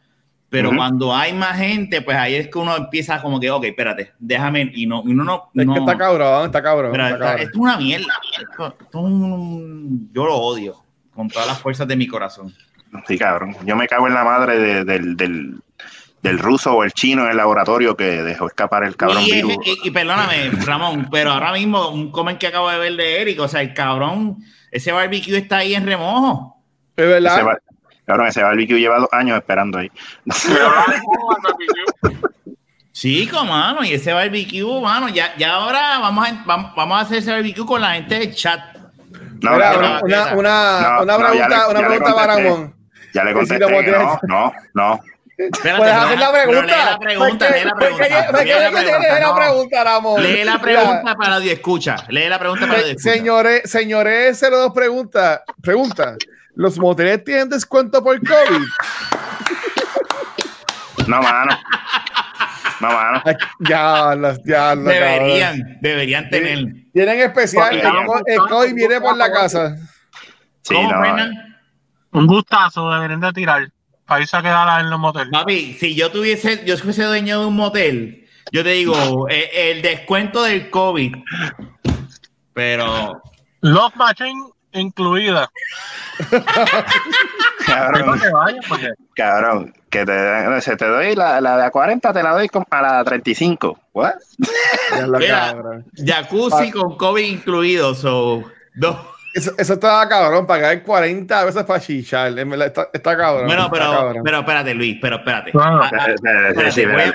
Pero 0.50 0.76
cuando 0.76 1.16
hay 1.16 1.32
más 1.32 1.58
gente, 1.58 2.02
pues 2.02 2.18
ahí 2.18 2.36
es 2.36 2.48
que 2.48 2.58
uno 2.58 2.76
empieza 2.76 3.22
como 3.22 3.40
que, 3.40 3.50
ok, 3.52 3.66
espérate, 3.66 4.14
déjame, 4.20 4.72
y 4.74 4.88
no, 4.88 5.02
uno 5.02 5.24
no... 5.24 5.52
Es 5.54 5.68
que 5.68 5.80
está 5.80 5.98
cabrón, 5.98 6.46
está 6.48 6.62
cabrón. 6.62 7.00
esto 7.00 7.38
es 7.38 7.56
una 7.56 7.78
mierda. 7.78 8.14
yo 8.92 10.26
lo 10.26 10.36
odio 10.36 10.84
con 11.14 11.30
todas 11.30 11.48
las 11.48 11.60
fuerzas 11.60 11.88
de 11.88 11.96
mi 11.96 12.08
corazón. 12.08 12.54
Sí, 13.08 13.18
cabrón. 13.18 13.56
Yo 13.64 13.76
me 13.76 13.88
cago 13.88 14.08
en 14.08 14.14
la 14.14 14.24
madre 14.24 14.84
del, 14.84 15.16
del, 15.16 15.62
del, 16.22 16.40
ruso 16.40 16.74
o 16.74 16.84
el 16.84 16.92
chino 16.94 17.26
en 17.26 17.32
el 17.32 17.38
laboratorio 17.38 17.96
que 17.96 18.24
dejó 18.24 18.48
escapar 18.48 18.84
el 18.84 18.96
cabrón 18.96 19.24
y, 19.24 19.32
virus. 19.32 19.58
Y, 19.84 19.92
perdóname, 19.92 20.50
Ramón, 20.66 21.08
pero 21.12 21.32
ahora 21.32 21.54
mismo 21.54 21.90
un 21.90 22.12
comen 22.12 22.38
que 22.38 22.48
acabo 22.48 22.70
de 22.70 22.80
ver 22.80 22.96
de 22.96 23.22
Eric, 23.22 23.40
o 23.40 23.48
sea, 23.48 23.62
el 23.62 23.74
cabrón, 23.74 24.38
ese 24.72 24.92
barbecue 24.92 25.38
está 25.38 25.58
ahí 25.58 25.76
en 25.76 25.86
remojo. 25.86 26.59
Es 27.00 27.08
verdad. 27.08 27.40
Ese, 27.40 27.48
cabrón, 28.06 28.28
ese 28.28 28.44
barbecue 28.44 28.80
lleva 28.80 29.00
dos 29.00 29.10
años 29.12 29.38
esperando 29.38 29.80
ahí. 29.80 29.92
Sí, 32.92 33.30
mano, 33.32 33.86
y 33.86 33.94
ese 33.94 34.12
barbecue, 34.12 34.82
mano, 34.82 35.08
ya, 35.08 35.34
ya 35.38 35.54
ahora 35.54 36.00
vamos 36.00 36.28
a, 36.28 36.44
vamos, 36.76 36.98
a 36.98 37.00
hacer 37.00 37.20
ese 37.20 37.32
barbecue 37.32 37.66
con 37.66 37.80
la 37.80 37.94
gente 37.94 38.20
del 38.20 38.36
chat. 38.36 38.60
No, 39.42 39.56
una, 39.56 40.02
una, 40.04 41.18
pregunta, 41.18 41.70
una 41.70 41.88
pregunta 41.88 42.14
para 42.14 42.36
Ramón. 42.36 42.76
Ya 43.14 43.24
le 43.24 43.34
contesté. 43.34 43.88
No, 43.88 44.20
no, 44.24 44.52
no. 44.74 45.00
Puedes 45.38 45.94
hacer 45.94 46.20
la 46.20 46.34
pregunta. 46.34 46.62
Lee 46.62 46.86
la 46.86 47.00
pregunta, 47.00 47.50
lee 47.50 47.64
la 47.64 47.76
pregunta. 47.76 48.44
Lee 48.44 49.22
la 49.22 49.36
pregunta, 49.36 49.84
Ramón. 49.86 50.22
Lee 50.22 50.44
la 50.44 50.60
pregunta 50.60 51.16
para 51.16 51.30
nadie 51.30 51.54
escucha. 51.54 51.96
Lee 52.10 52.28
la 52.28 52.38
pregunta 52.38 52.68
para 52.68 52.80
nadie 52.80 52.92
escucha. 52.92 53.14
Señores, 53.14 53.62
señores, 53.64 54.42
dos 54.42 54.74
preguntas. 54.74 55.40
Pregunta. 55.62 56.18
¿Los 56.56 56.78
moteles 56.78 57.24
tienen 57.24 57.50
descuento 57.50 58.04
por 58.04 58.20
COVID? 58.20 58.66
No, 61.08 61.22
mano. 61.22 61.58
No, 62.82 62.88
mano. 62.88 63.24
Ya, 63.60 64.16
ya, 64.46 64.76
Deberían, 64.76 65.78
deberían 65.82 66.30
tener. 66.30 66.66
Tienen 66.94 67.20
especial. 67.22 67.82
El 68.26 68.40
COVID 68.40 68.74
viene 68.74 69.02
por 69.02 69.18
la 69.18 69.32
casa. 69.32 69.76
Sí, 70.62 70.76
no. 70.76 71.02
Un 72.12 72.28
gustazo, 72.28 72.92
deberían 72.92 73.20
de 73.20 73.34
tirar. 73.34 73.72
Ahí 74.08 74.26
se 74.26 74.38
quedará 74.38 74.80
en 74.80 74.90
los 74.90 75.00
moteles. 75.00 75.30
Papi, 75.32 75.74
si 75.74 75.96
yo 75.96 76.12
tuviese, 76.12 76.66
yo 76.66 76.76
fuese 76.78 77.04
dueño 77.04 77.42
de 77.42 77.46
un 77.46 77.56
motel, 77.56 78.28
yo 78.52 78.64
te 78.64 78.72
digo, 78.72 79.28
eh, 79.30 79.72
el, 79.72 79.82
descuento 79.84 80.44
del 80.44 80.70
COVID. 80.72 81.16
Pero. 82.54 83.22
Love 83.62 83.96
Machine 83.96 84.42
incluida. 84.74 85.50
cabrón, 87.66 88.20
que 88.20 88.90
cabrón, 89.16 89.74
que 89.90 90.06
te, 90.06 90.62
se 90.62 90.76
te 90.76 90.86
doy 90.86 91.16
la, 91.16 91.42
la 91.42 91.58
de 91.58 91.64
a 91.66 91.72
40, 91.72 92.14
te 92.14 92.24
la 92.24 92.32
doy 92.32 92.50
a 92.70 92.82
la 92.82 93.04
35. 93.04 93.80
¿What? 93.94 94.16
Mira, 95.18 95.84
jacuzzi 95.96 96.72
con 96.72 96.98
COVID 96.98 97.24
incluido, 97.24 97.96
so. 97.96 98.44
Dos. 98.76 98.98
Eso, 99.34 99.52
eso 99.58 99.74
estaba 99.74 100.10
cabrón, 100.10 100.48
pagar 100.48 100.82
40 100.82 101.46
veces 101.46 101.64
para 101.64 101.80
chichar. 101.80 102.38
Está, 102.38 102.90
está 102.92 103.16
cabrón. 103.16 103.46
Bueno, 103.46 103.70
pero, 103.72 104.14
pero 104.24 104.40
espérate, 104.40 104.74
Luis, 104.74 104.98
pero 105.00 105.18
espérate. 105.18 105.52
Bueno, 105.54 105.82
ah, 105.84 105.90
voy, 105.92 106.32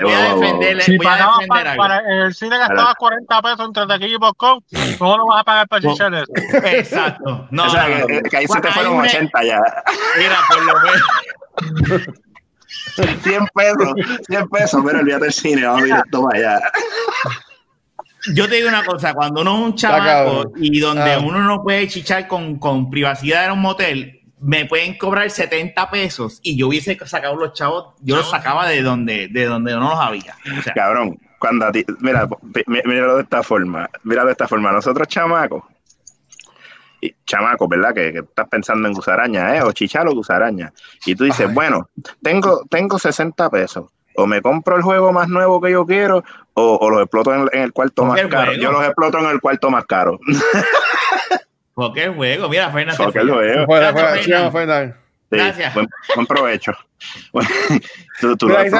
voy, 0.01 0.13
a 0.13 0.33
defender, 0.35 0.81
si 0.81 0.97
voy 0.97 1.07
a 1.07 1.17
defender 1.17 1.47
para, 1.47 1.75
para, 1.75 1.99
en 1.99 2.21
el 2.21 2.33
cine 2.33 2.57
gastabas 2.57 2.95
40 2.95 3.41
pesos 3.41 3.65
entre 3.65 3.87
taquilla 3.87 4.15
y 4.15 4.19
popcorn, 4.19 4.63
¿cómo 4.97 5.17
no 5.17 5.25
vas 5.27 5.41
a 5.41 5.43
pagar 5.43 5.67
para 5.67 5.81
chichar 5.81 6.13
eso? 6.13 6.31
Exacto. 6.65 7.47
No, 7.51 7.65
o 7.65 7.69
sea, 7.69 7.89
no, 7.89 8.07
que, 8.07 8.21
que, 8.23 8.37
ahí 8.37 8.47
se 8.47 8.61
te 8.61 8.71
fueron 8.71 8.99
80 8.99 9.43
ya. 9.43 9.59
Mira, 10.17 10.37
por 10.49 10.65
lo 10.65 10.73
menos. 10.81 12.07
100 12.95 13.47
pesos, 13.53 13.93
100 14.27 14.49
pesos, 14.49 14.83
pero 14.85 14.99
olvídate 14.99 15.23
del 15.25 15.33
cine, 15.33 15.65
vamos 15.65 15.83
directo 15.83 16.23
para 16.23 16.37
allá 16.37 16.71
yo 18.33 18.47
te 18.47 18.55
digo 18.55 18.69
una 18.69 18.83
cosa, 18.83 19.13
cuando 19.13 19.41
uno 19.41 19.55
es 19.55 19.63
un 19.65 19.75
chavaco 19.75 20.51
y 20.55 20.79
donde 20.79 21.13
ah. 21.13 21.19
uno 21.19 21.41
no 21.41 21.63
puede 21.63 21.87
chichar 21.87 22.27
con, 22.27 22.57
con, 22.57 22.89
privacidad 22.89 23.45
en 23.45 23.51
un 23.51 23.61
motel, 23.61 24.21
me 24.39 24.65
pueden 24.65 24.97
cobrar 24.97 25.29
70 25.29 25.89
pesos 25.89 26.39
y 26.41 26.57
yo 26.57 26.67
hubiese 26.67 26.97
sacado 27.05 27.35
los 27.35 27.53
chavos, 27.53 27.95
yo 28.01 28.15
los 28.15 28.29
sacaba 28.29 28.67
de 28.67 28.81
donde, 28.81 29.27
de 29.27 29.45
donde 29.45 29.73
no 29.73 29.89
los 29.89 29.99
había. 29.99 30.35
Cabrón, 30.73 31.19
cuando 31.39 31.65
a 31.65 31.71
ti, 31.71 31.85
mira, 31.99 32.27
míralo 32.65 33.17
de 33.17 33.23
esta 33.23 33.43
forma, 33.43 33.89
míralo 34.03 34.27
de 34.27 34.33
esta 34.33 34.47
forma, 34.47 34.71
nosotros 34.71 35.07
chamacos, 35.07 35.63
y 37.01 37.13
chamacos, 37.25 37.69
¿verdad? 37.69 37.93
Que, 37.93 38.13
que, 38.13 38.19
estás 38.19 38.47
pensando 38.47 38.87
en 38.87 38.93
gusaraña, 38.93 39.55
¿eh? 39.55 39.61
O 39.61 39.71
chichar 39.71 40.07
o 40.07 40.13
gusaraña. 40.13 40.71
Y 41.05 41.15
tú 41.15 41.25
dices, 41.25 41.53
bueno, 41.53 41.89
tengo, 42.21 42.63
tengo 42.69 42.97
60 42.97 43.49
pesos 43.49 43.91
o 44.17 44.27
me 44.27 44.41
compro 44.41 44.75
el 44.75 44.81
juego 44.81 45.11
más 45.11 45.27
nuevo 45.27 45.61
que 45.61 45.71
yo 45.71 45.85
quiero 45.85 46.23
o, 46.53 46.77
o 46.81 46.89
los 46.89 47.01
exploto 47.01 47.33
en, 47.33 47.49
el 47.51 47.73
cuarto 47.73 48.05
más 48.05 48.21
caro. 48.27 48.53
Yo 48.53 48.71
los 48.71 48.83
exploto 48.83 49.19
en 49.19 49.25
el 49.25 49.39
cuarto 49.39 49.69
más 49.69 49.85
caro. 49.85 50.19
Porque 51.73 52.05
el 52.05 52.15
juego, 52.15 52.49
mira, 52.49 52.71
Fernando. 52.71 53.03
Porque 53.03 53.19
el 53.19 53.29
juego. 53.31 53.65
Gracias. 55.29 55.73
Buen, 55.73 55.87
buen, 56.15 56.27
provecho. 56.27 56.71
tú, 58.21 58.37
tú 58.37 58.47
Mira, 58.47 58.63
dice, 58.63 58.77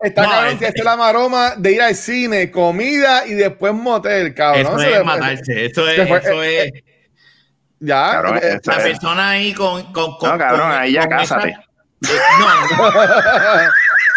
está 0.00 0.24
cabrón 0.24 0.58
que 0.58 0.66
es 0.66 0.84
la 0.84 0.96
maroma 0.96 1.54
de 1.56 1.72
ir 1.72 1.82
al 1.82 1.94
cine, 1.94 2.50
comida 2.50 3.26
y 3.26 3.34
después 3.34 3.74
motel, 3.74 4.32
cabrón. 4.34 4.80
Eso 4.80 4.80
es 4.80 5.04
matarse. 5.04 5.66
Eso 5.66 5.88
es. 5.88 5.98
Eso 5.98 6.42
eh, 6.42 6.64
es 6.64 6.84
ya. 7.80 8.22
Eh, 8.42 8.60
la 8.64 8.76
persona 8.76 9.30
ahí 9.30 9.52
con. 9.52 9.92
con, 9.92 10.16
con 10.16 10.30
no, 10.30 10.38
cabrón, 10.38 10.70
ahí 10.70 10.92
ya 10.92 11.06
cásate. 11.06 11.56
No. 12.02 12.90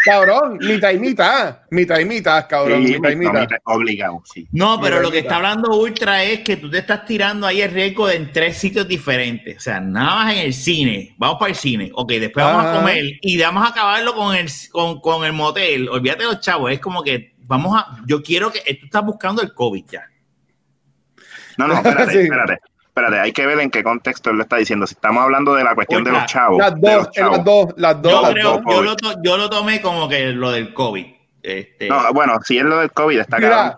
cabrón, 0.06 0.58
mitad 0.60 0.92
y 0.92 1.00
mitad. 1.00 1.60
Mitad 1.72 2.00
y 2.00 2.06
mitad, 2.06 2.48
cabrón. 2.48 2.84
mitad 2.84 3.10
y 3.10 3.16
mitad. 3.16 3.48
Obligado, 3.66 4.22
sí. 4.32 4.48
No, 4.52 4.80
pero 4.80 5.02
lo 5.02 5.12
que 5.12 5.20
está 5.20 5.38
hablando 5.38 5.76
Ultra 5.78 6.24
es 6.24 6.42
que 6.42 6.58
tú 6.58 6.70
te 6.70 6.80
estás 6.80 7.06
tirando 7.06 7.46
ahí 7.48 7.62
el 7.62 7.72
riesgo 7.72 8.08
de 8.08 8.16
en 8.16 8.32
tres 8.32 8.58
sitios 8.58 8.88
diferentes. 8.88 9.58
O 9.58 9.60
sea, 9.60 9.80
nada 9.80 10.16
más 10.16 10.34
en 10.34 10.40
el 10.40 10.54
cine. 10.54 11.16
Vamos 11.18 11.38
para 11.40 11.50
el 11.50 11.56
cine. 11.56 11.92
Ok, 11.94 12.12
después 12.14 12.46
vamos 12.46 12.66
a 12.66 12.74
comer 12.78 13.04
y 13.22 13.40
vamos 13.40 13.66
a 13.66 13.70
acabarlo 13.70 14.14
con 14.16 14.36
el, 14.36 14.50
con, 14.72 15.02
con 15.02 15.26
el 15.26 15.34
motel. 15.34 15.90
Olvídate 15.90 16.24
de 16.24 16.30
los 16.30 16.40
chavos. 16.40 16.72
Es 16.72 16.80
como 16.80 17.04
que 17.04 17.36
vamos 17.40 17.78
a. 17.78 17.98
Yo 18.06 18.22
quiero 18.22 18.52
que. 18.52 18.62
Tú 18.76 18.86
estás 18.86 19.04
buscando 19.04 19.42
el 19.42 19.54
COVID 19.54 19.86
ya. 19.90 20.06
No, 21.58 21.68
no, 21.68 21.76
espérate, 21.76 22.22
espérate 22.24 22.60
espérate, 22.96 23.20
hay 23.20 23.34
que 23.34 23.46
ver 23.46 23.60
en 23.60 23.70
qué 23.70 23.84
contexto 23.84 24.30
él 24.30 24.38
lo 24.38 24.44
está 24.44 24.56
diciendo. 24.56 24.88
Si 24.88 24.94
estamos 24.94 25.22
hablando 25.22 25.54
de 25.54 25.66
la 25.66 25.76
cuestión 25.76 26.04
de 26.06 26.12
los 26.12 26.26
chavos. 26.26 26.58
Las 26.58 26.80
dos, 26.80 27.10
las 27.16 27.44
dos, 27.44 27.74
las 27.76 28.02
dos. 28.02 28.22
Yo, 28.22 28.32
creo, 28.32 28.64
yo, 28.66 28.82
lo 28.82 28.96
yo, 29.22 29.38
lo 29.38 29.50
tomé 29.50 29.82
como 29.82 30.08
que 30.08 30.28
lo 30.28 30.52
del 30.52 30.74
COVID. 30.74 31.06
Este... 31.44 31.90
No, 31.90 32.12
bueno, 32.14 32.40
si 32.44 32.58
es 32.58 32.64
lo 32.64 32.80
del 32.80 32.92
COVID, 32.92 33.20
está 33.20 33.38
claro. 33.38 33.76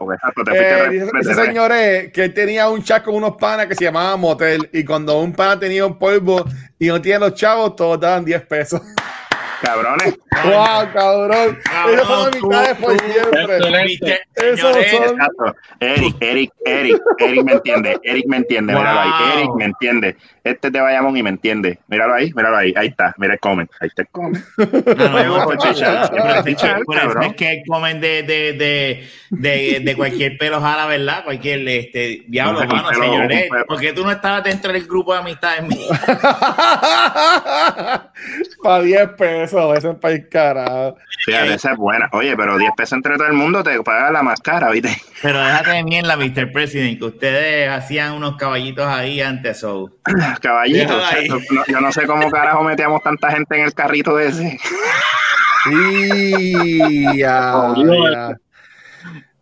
Eh, 0.54 1.10
ese 1.20 1.34
señor 1.34 1.72
es 1.72 2.14
que 2.14 2.30
tenía 2.30 2.70
un 2.70 2.82
chat 2.84 3.04
con 3.04 3.16
unos 3.16 3.36
panas 3.36 3.66
que 3.66 3.76
se 3.76 3.86
llamaba 3.86 4.16
Motel. 4.18 4.70
Y 4.72 4.86
cuando 4.86 5.20
un 5.20 5.34
pana 5.34 5.60
tenía 5.60 5.86
un 5.86 5.98
polvo 5.98 6.46
y 6.78 6.88
no 6.88 7.02
tiene 7.02 7.20
los 7.20 7.34
chavos, 7.34 7.76
todos 7.76 8.00
daban 8.00 8.24
10 8.24 8.46
pesos. 8.46 8.82
Cabrones. 9.62 10.18
¡Wow, 10.44 10.94
cabrón! 10.94 11.60
Ellos 11.88 12.08
son 12.08 12.28
amistades 12.28 12.78
por 12.78 13.00
siempre. 13.00 14.20
Eso 14.36 14.74
son. 14.74 15.56
Eric, 15.80 16.16
Eric, 16.20 16.52
Eric, 16.66 17.02
Eric 17.20 17.44
me 17.44 17.52
entiende. 17.54 18.00
Eric 18.04 18.26
me 18.28 18.38
entiende. 18.38 18.74
Eric 18.74 19.50
me 19.56 19.66
entiende. 19.66 20.18
Este 20.50 20.72
te 20.72 20.80
Bayamón 20.80 21.18
y 21.18 21.24
me 21.24 21.30
entiende. 21.30 21.80
Míralo 21.88 22.14
ahí, 22.14 22.32
míralo 22.34 22.58
ahí. 22.58 22.74
Ahí 22.76 22.88
está. 22.88 23.14
Mira 23.18 23.34
el 23.34 23.40
comen. 23.40 23.70
Ahí 23.80 23.90
está 23.90 24.04
el 24.04 24.08
no, 26.18 27.22
es 27.22 27.34
que 27.36 27.54
el 27.54 27.64
comen 27.68 28.00
de, 28.00 28.24
de, 28.24 28.54
de, 28.54 29.08
de, 29.30 29.82
de 29.82 29.96
cualquier 29.96 30.38
pelo 30.38 30.62
jala, 30.62 30.88
¿verdad? 30.88 31.24
Cualquier 31.24 31.68
este, 31.68 32.24
diablo, 32.28 32.62
hermano, 32.62 32.94
señores. 32.94 33.50
¿Por 33.68 33.80
qué 33.80 33.94
tú 33.94 34.04
no 34.04 34.12
estabas 34.12 34.44
dentro 34.44 34.72
del 34.72 34.86
grupo 34.86 35.14
de 35.14 35.20
amistades 35.20 35.64
mías? 35.64 35.90
Para 38.64 38.82
10 38.82 39.10
pesos 39.18 39.78
eso, 39.78 39.92
es 39.92 39.98
para 39.98 40.14
el 40.14 40.30
carajo. 40.30 40.98
Fíjate, 41.26 41.54
esa 41.54 41.72
es 41.72 41.78
buena. 41.78 42.10
Oye, 42.14 42.36
pero 42.36 42.58
10 42.58 42.72
pesos 42.76 42.94
entre 42.94 43.18
todo 43.18 43.28
el 43.28 43.34
mundo 43.34 43.64
te 43.64 43.82
paga 43.84 44.12
la 44.12 44.24
más 44.24 44.40
cara, 44.40 44.72
¿viste? 44.72 44.96
Pero 45.22 45.44
déjate 45.44 45.72
de 45.72 45.84
mí 45.84 45.98
en 45.98 46.08
la 46.08 46.18
Mr. 46.18 46.52
President, 46.52 47.00
que 47.00 47.06
ustedes 47.06 47.70
hacían 47.70 48.14
unos 48.14 48.38
caballitos 48.38 48.88
ahí 48.88 49.22
antes. 49.22 49.60
So. 49.60 49.92
Caballitos. 50.40 51.04
yo 51.68 51.82
no 51.82 51.92
sé 51.92 52.06
cómo 52.06 52.30
carajo 52.30 52.64
metíamos 52.64 53.02
tanta 53.04 53.32
gente 53.32 53.58
en 53.58 53.66
el 53.66 53.74
carrito 53.74 54.16
de 54.16 54.28
ese. 54.28 54.60
Sí, 55.64 57.18
ya, 57.18 57.54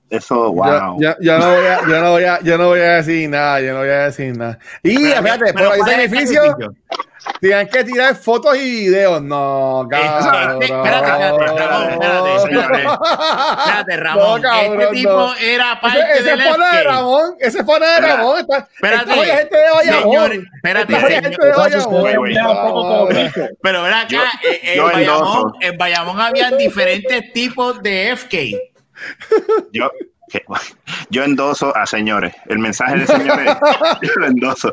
Eso, 0.10 0.54
wow. 0.54 0.98
Yo, 1.00 1.16
yo, 1.20 1.40
no 1.40 1.52
voy 1.52 1.66
a, 1.66 1.82
yo, 1.88 2.02
no 2.02 2.12
voy 2.12 2.24
a, 2.24 2.40
yo 2.42 2.58
no 2.58 2.68
voy 2.68 2.80
a 2.80 2.94
decir 2.98 3.28
nada, 3.28 3.60
yo 3.60 3.74
no 3.74 3.80
voy 3.80 3.90
a 3.90 4.06
decir 4.06 4.38
nada. 4.38 4.60
Y 4.84 4.98
fíjate, 4.98 5.54
por 5.54 5.64
ahí 5.64 5.82
edificio 6.00 6.56
Tienen 7.40 7.68
que 7.68 7.84
tirar 7.84 8.16
fotos 8.16 8.58
y 8.58 8.88
videos. 8.88 9.22
No, 9.22 9.88
cabrón. 9.90 10.62
Espérate, 10.62 10.66
espérate, 10.66 12.36
espérate, 12.36 12.84
espérate, 13.58 13.98
Ramón. 13.98 14.42
No, 14.42 14.50
cabrón, 14.50 14.82
este 14.82 14.94
tipo 14.96 15.34
era 15.42 15.80
parte 15.82 16.00
ese, 16.00 16.20
ese 16.20 16.30
del 16.30 16.40
de 16.40 16.84
Ramón. 16.84 17.36
Ese 17.40 17.64
fue 17.64 17.80
de 17.80 18.02
Ramón. 18.02 18.40
espérate. 18.40 19.14
gente 19.14 19.58
de 19.58 19.72
Bayamón. 19.74 20.48
espérate, 20.56 20.96
gente 20.96 21.46
de 21.46 21.52
Bayamón. 21.52 23.10
Pero 23.62 23.86
acá, 23.86 24.24
en, 24.64 24.84
Bayamón, 24.84 25.54
en 25.62 25.78
Bayamón 25.78 26.20
habían 26.20 26.58
diferentes 26.58 27.34
tipos 27.34 27.82
de 27.82 28.16
FK. 28.16 28.36
Yo, 29.72 29.92
yo 31.10 31.24
endoso 31.24 31.76
a 31.76 31.86
señores. 31.86 32.34
El 32.48 32.60
mensaje 32.60 33.00
de 33.00 33.08
señores, 33.08 33.58
yo 34.02 34.10
lo 34.18 34.28
endoso. 34.28 34.72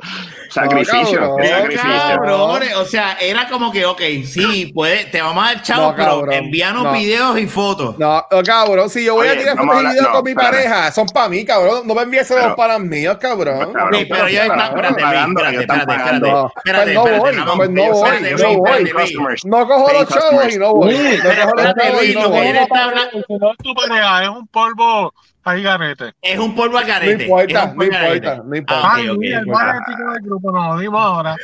Sacrificio. 0.50 1.36
sacrificio. 1.42 2.80
o 2.80 2.84
sea, 2.84 3.16
era 3.20 3.48
como 3.48 3.72
que, 3.72 3.86
ok, 3.86 4.00
sí, 4.24 4.70
puede, 4.74 5.06
te 5.06 5.20
vamos 5.20 5.44
a 5.44 5.54
dar 5.54 5.62
chavo, 5.62 5.94
pero 5.96 6.30
envíanos 6.30 6.92
videos 6.92 7.38
y 7.38 7.46
fotos. 7.46 7.98
No, 7.98 8.24
cabrón, 8.44 8.90
si 8.90 9.04
yo 9.04 9.14
voy 9.14 9.28
a 9.28 9.38
tirar 9.38 9.56
fotos 9.56 9.82
y 9.82 9.86
videos 9.86 10.08
con 10.08 10.24
mi 10.24 10.34
pareja, 10.34 10.92
son 10.92 11.06
para 11.06 11.28
mí, 11.28 11.44
cabrón. 11.44 11.86
No 11.86 11.94
me 11.94 12.02
envíes 12.02 12.30
los 12.30 12.54
para 12.54 12.78
míos, 12.78 13.16
cabrón. 13.20 13.72
pero 13.72 13.96
espérate, 13.96 14.36
espérate, 14.36 15.60
espérate, 15.60 16.26
espérate. 16.56 16.94
no 16.94 17.02
voy, 17.02 17.36
no 17.36 17.56
voy, 17.56 17.68
no 17.68 17.92
voy. 17.92 19.36
No 19.44 19.66
cojo 19.66 19.92
los 19.92 20.08
chavos 20.08 20.54
y 20.54 20.58
no 20.58 20.74
voy. 20.74 20.94
No 20.94 21.30
cojo 21.40 21.54
los 21.56 21.74
chavos 21.74 22.04
y 22.04 22.14
no 22.14 22.28
voy. 22.28 23.56
Tu 23.62 23.74
pareja 23.74 24.22
es 24.24 24.28
un 24.28 24.46
polvo 24.48 25.12
Ahí 25.44 25.62
garete. 25.62 26.01
Es 26.20 26.38
un 26.38 26.54
polvo 26.54 26.78
a 26.78 26.82
garete. 26.82 27.26
No 27.28 27.42
importa, 27.42 27.74
no 27.74 27.84
importa, 27.84 28.42
no 28.44 28.56
importa. 28.56 28.94
Ay, 28.94 29.08
okay, 29.08 29.32
el 29.32 29.46
más 29.46 29.76
ético 29.76 30.12
del 30.12 30.22
grupo, 30.22 30.52
nos 30.52 30.80
dimos 30.80 31.00
ahora. 31.00 31.36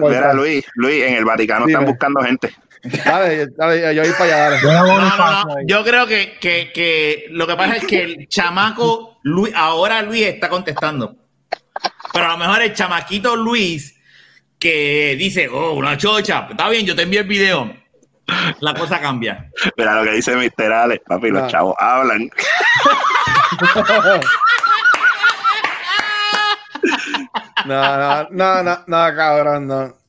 Mira, 0.00 0.34
Luis, 0.34 0.64
Luis, 0.74 1.02
en 1.04 1.14
el 1.14 1.24
Vaticano 1.24 1.66
están 1.66 1.84
buscando 1.84 2.20
gente. 2.22 2.54
Dale, 3.04 3.46
dale, 3.56 3.94
yo 3.94 4.02
voy 4.02 4.12
para 4.12 4.46
allá. 4.48 4.60
No, 4.62 4.86
no, 4.86 5.44
no, 5.44 5.56
yo 5.66 5.84
creo 5.84 6.06
que, 6.06 6.36
que, 6.40 6.72
que 6.72 7.26
lo 7.30 7.46
que 7.46 7.54
pasa 7.54 7.76
es 7.76 7.86
que 7.86 8.02
el 8.02 8.28
chamaco, 8.28 9.18
Luis, 9.22 9.54
ahora 9.54 10.02
Luis 10.02 10.26
está 10.26 10.48
contestando. 10.48 11.14
Pero 12.12 12.26
a 12.26 12.32
lo 12.32 12.38
mejor 12.38 12.62
el 12.62 12.74
chamaquito 12.74 13.36
Luis 13.36 13.98
que 14.58 15.16
dice, 15.18 15.48
oh, 15.48 15.72
una 15.72 15.96
chocha, 15.96 16.48
está 16.50 16.68
bien, 16.68 16.84
yo 16.84 16.96
te 16.96 17.02
envío 17.02 17.20
el 17.20 17.26
video 17.26 17.82
la 18.60 18.74
cosa 18.74 19.00
cambia. 19.00 19.50
Mira 19.76 19.94
lo 19.94 20.04
que 20.04 20.12
dice 20.12 20.36
Mr. 20.36 20.72
Alex, 20.72 21.04
papi, 21.06 21.30
los 21.30 21.50
chavos 21.50 21.74
hablan. 21.78 22.30
no, 27.66 28.28
no, 28.28 28.28
no, 28.30 28.62
no, 28.62 28.84
no, 28.86 29.16
cabrón, 29.16 29.66
no. 29.66 30.02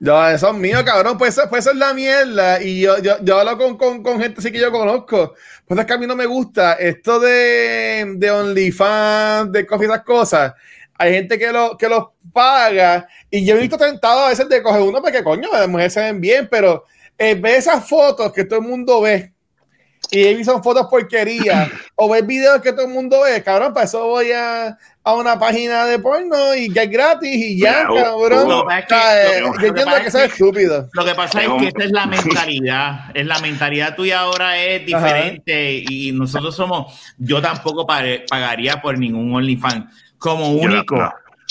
Yo, 0.00 0.28
eso 0.28 0.50
es 0.50 0.54
mío, 0.56 0.84
cabrón. 0.84 1.16
Pues, 1.16 1.40
pues 1.48 1.64
eso 1.64 1.70
es 1.70 1.76
la 1.76 1.94
mierda. 1.94 2.62
Y 2.62 2.80
yo, 2.80 2.98
yo, 2.98 3.16
yo 3.22 3.38
hablo 3.40 3.56
con, 3.78 4.02
con, 4.02 4.20
gente 4.20 4.38
así 4.38 4.52
que 4.52 4.58
yo 4.58 4.70
conozco. 4.70 5.34
Pues 5.66 5.80
es 5.80 5.86
que 5.86 5.92
a 5.92 5.98
mí 5.98 6.06
no 6.06 6.16
me 6.16 6.26
gusta 6.26 6.74
esto 6.74 7.18
de, 7.20 8.14
de 8.16 8.30
OnlyFans, 8.30 9.50
de 9.52 9.66
coffee 9.66 9.86
esas 9.86 10.02
cosas. 10.02 10.52
Hay 10.98 11.12
gente 11.12 11.38
que 11.38 11.50
lo, 11.50 11.76
que 11.76 11.88
los 11.88 12.08
paga. 12.32 13.08
Y 13.30 13.44
yo 13.44 13.56
he 13.56 13.60
visto 13.60 13.78
tentado 13.78 14.26
a 14.26 14.28
veces 14.28 14.48
de 14.48 14.62
coger 14.62 14.82
uno 14.82 15.00
porque, 15.00 15.24
coño, 15.24 15.48
las 15.52 15.68
mujeres 15.68 15.92
se 15.92 16.00
ven 16.00 16.20
bien, 16.20 16.48
pero 16.50 16.84
eh, 17.16 17.34
ve 17.34 17.56
esas 17.56 17.88
fotos 17.88 18.32
que 18.32 18.44
todo 18.44 18.58
el 18.60 18.66
mundo 18.66 19.00
ve 19.00 19.33
y 20.14 20.44
son 20.44 20.62
fotos 20.62 20.86
porquerías 20.88 21.68
o 21.96 22.08
ver 22.08 22.24
videos 22.24 22.60
que 22.60 22.72
todo 22.72 22.86
el 22.86 22.92
mundo 22.92 23.22
ve, 23.22 23.42
cabrón, 23.42 23.72
para 23.72 23.86
eso 23.86 24.06
voy 24.06 24.32
a, 24.32 24.78
a 25.02 25.14
una 25.14 25.38
página 25.38 25.84
de 25.86 25.98
porno 25.98 26.54
y 26.54 26.72
que 26.72 26.84
es 26.84 26.90
gratis 26.90 27.34
y 27.34 27.58
ya, 27.58 27.86
cabrón. 27.86 28.48
yo 28.48 29.66
entiendo 29.66 29.92
que, 30.00 30.06
eso 30.06 30.18
es 30.18 30.32
estúpido. 30.32 30.88
Lo 30.92 31.04
que 31.04 31.14
pasa 31.14 31.42
es 31.42 31.48
que 31.58 31.68
esa 31.68 31.84
es 31.84 31.90
la 31.92 32.06
mentalidad, 32.06 33.10
es 33.14 33.26
la 33.26 33.38
mentalidad 33.40 33.96
tuya 33.96 34.20
ahora 34.20 34.58
es 34.58 34.86
diferente 34.86 35.84
y 35.88 36.12
nosotros 36.12 36.54
somos, 36.54 37.14
yo 37.18 37.42
tampoco 37.42 37.86
pagaría 37.86 38.80
por 38.80 38.98
ningún 38.98 39.34
OnlyFans. 39.34 39.92
Como 40.18 40.52
único, 40.52 40.96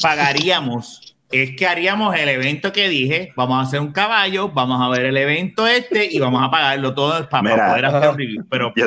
pagaríamos 0.02 1.03
es 1.34 1.56
que 1.56 1.66
haríamos 1.66 2.16
el 2.16 2.30
evento 2.30 2.72
que 2.72 2.88
dije, 2.90 3.34
vamos 3.36 3.58
a 3.58 3.62
hacer 3.62 3.80
un 3.80 3.92
caballo, 3.92 4.50
vamos 4.50 4.80
a 4.80 4.88
ver 4.90 5.06
el 5.06 5.18
evento 5.18 5.66
este 5.66 6.08
y 6.12 6.20
vamos 6.20 6.44
a 6.44 6.52
pagarlo 6.52 6.94
todo 6.94 7.28
para, 7.28 7.70
poder 7.70 7.86
hacer 7.86 8.10
un 8.10 8.18
review. 8.18 8.46
Pero 8.50 8.74
yo, 8.76 8.86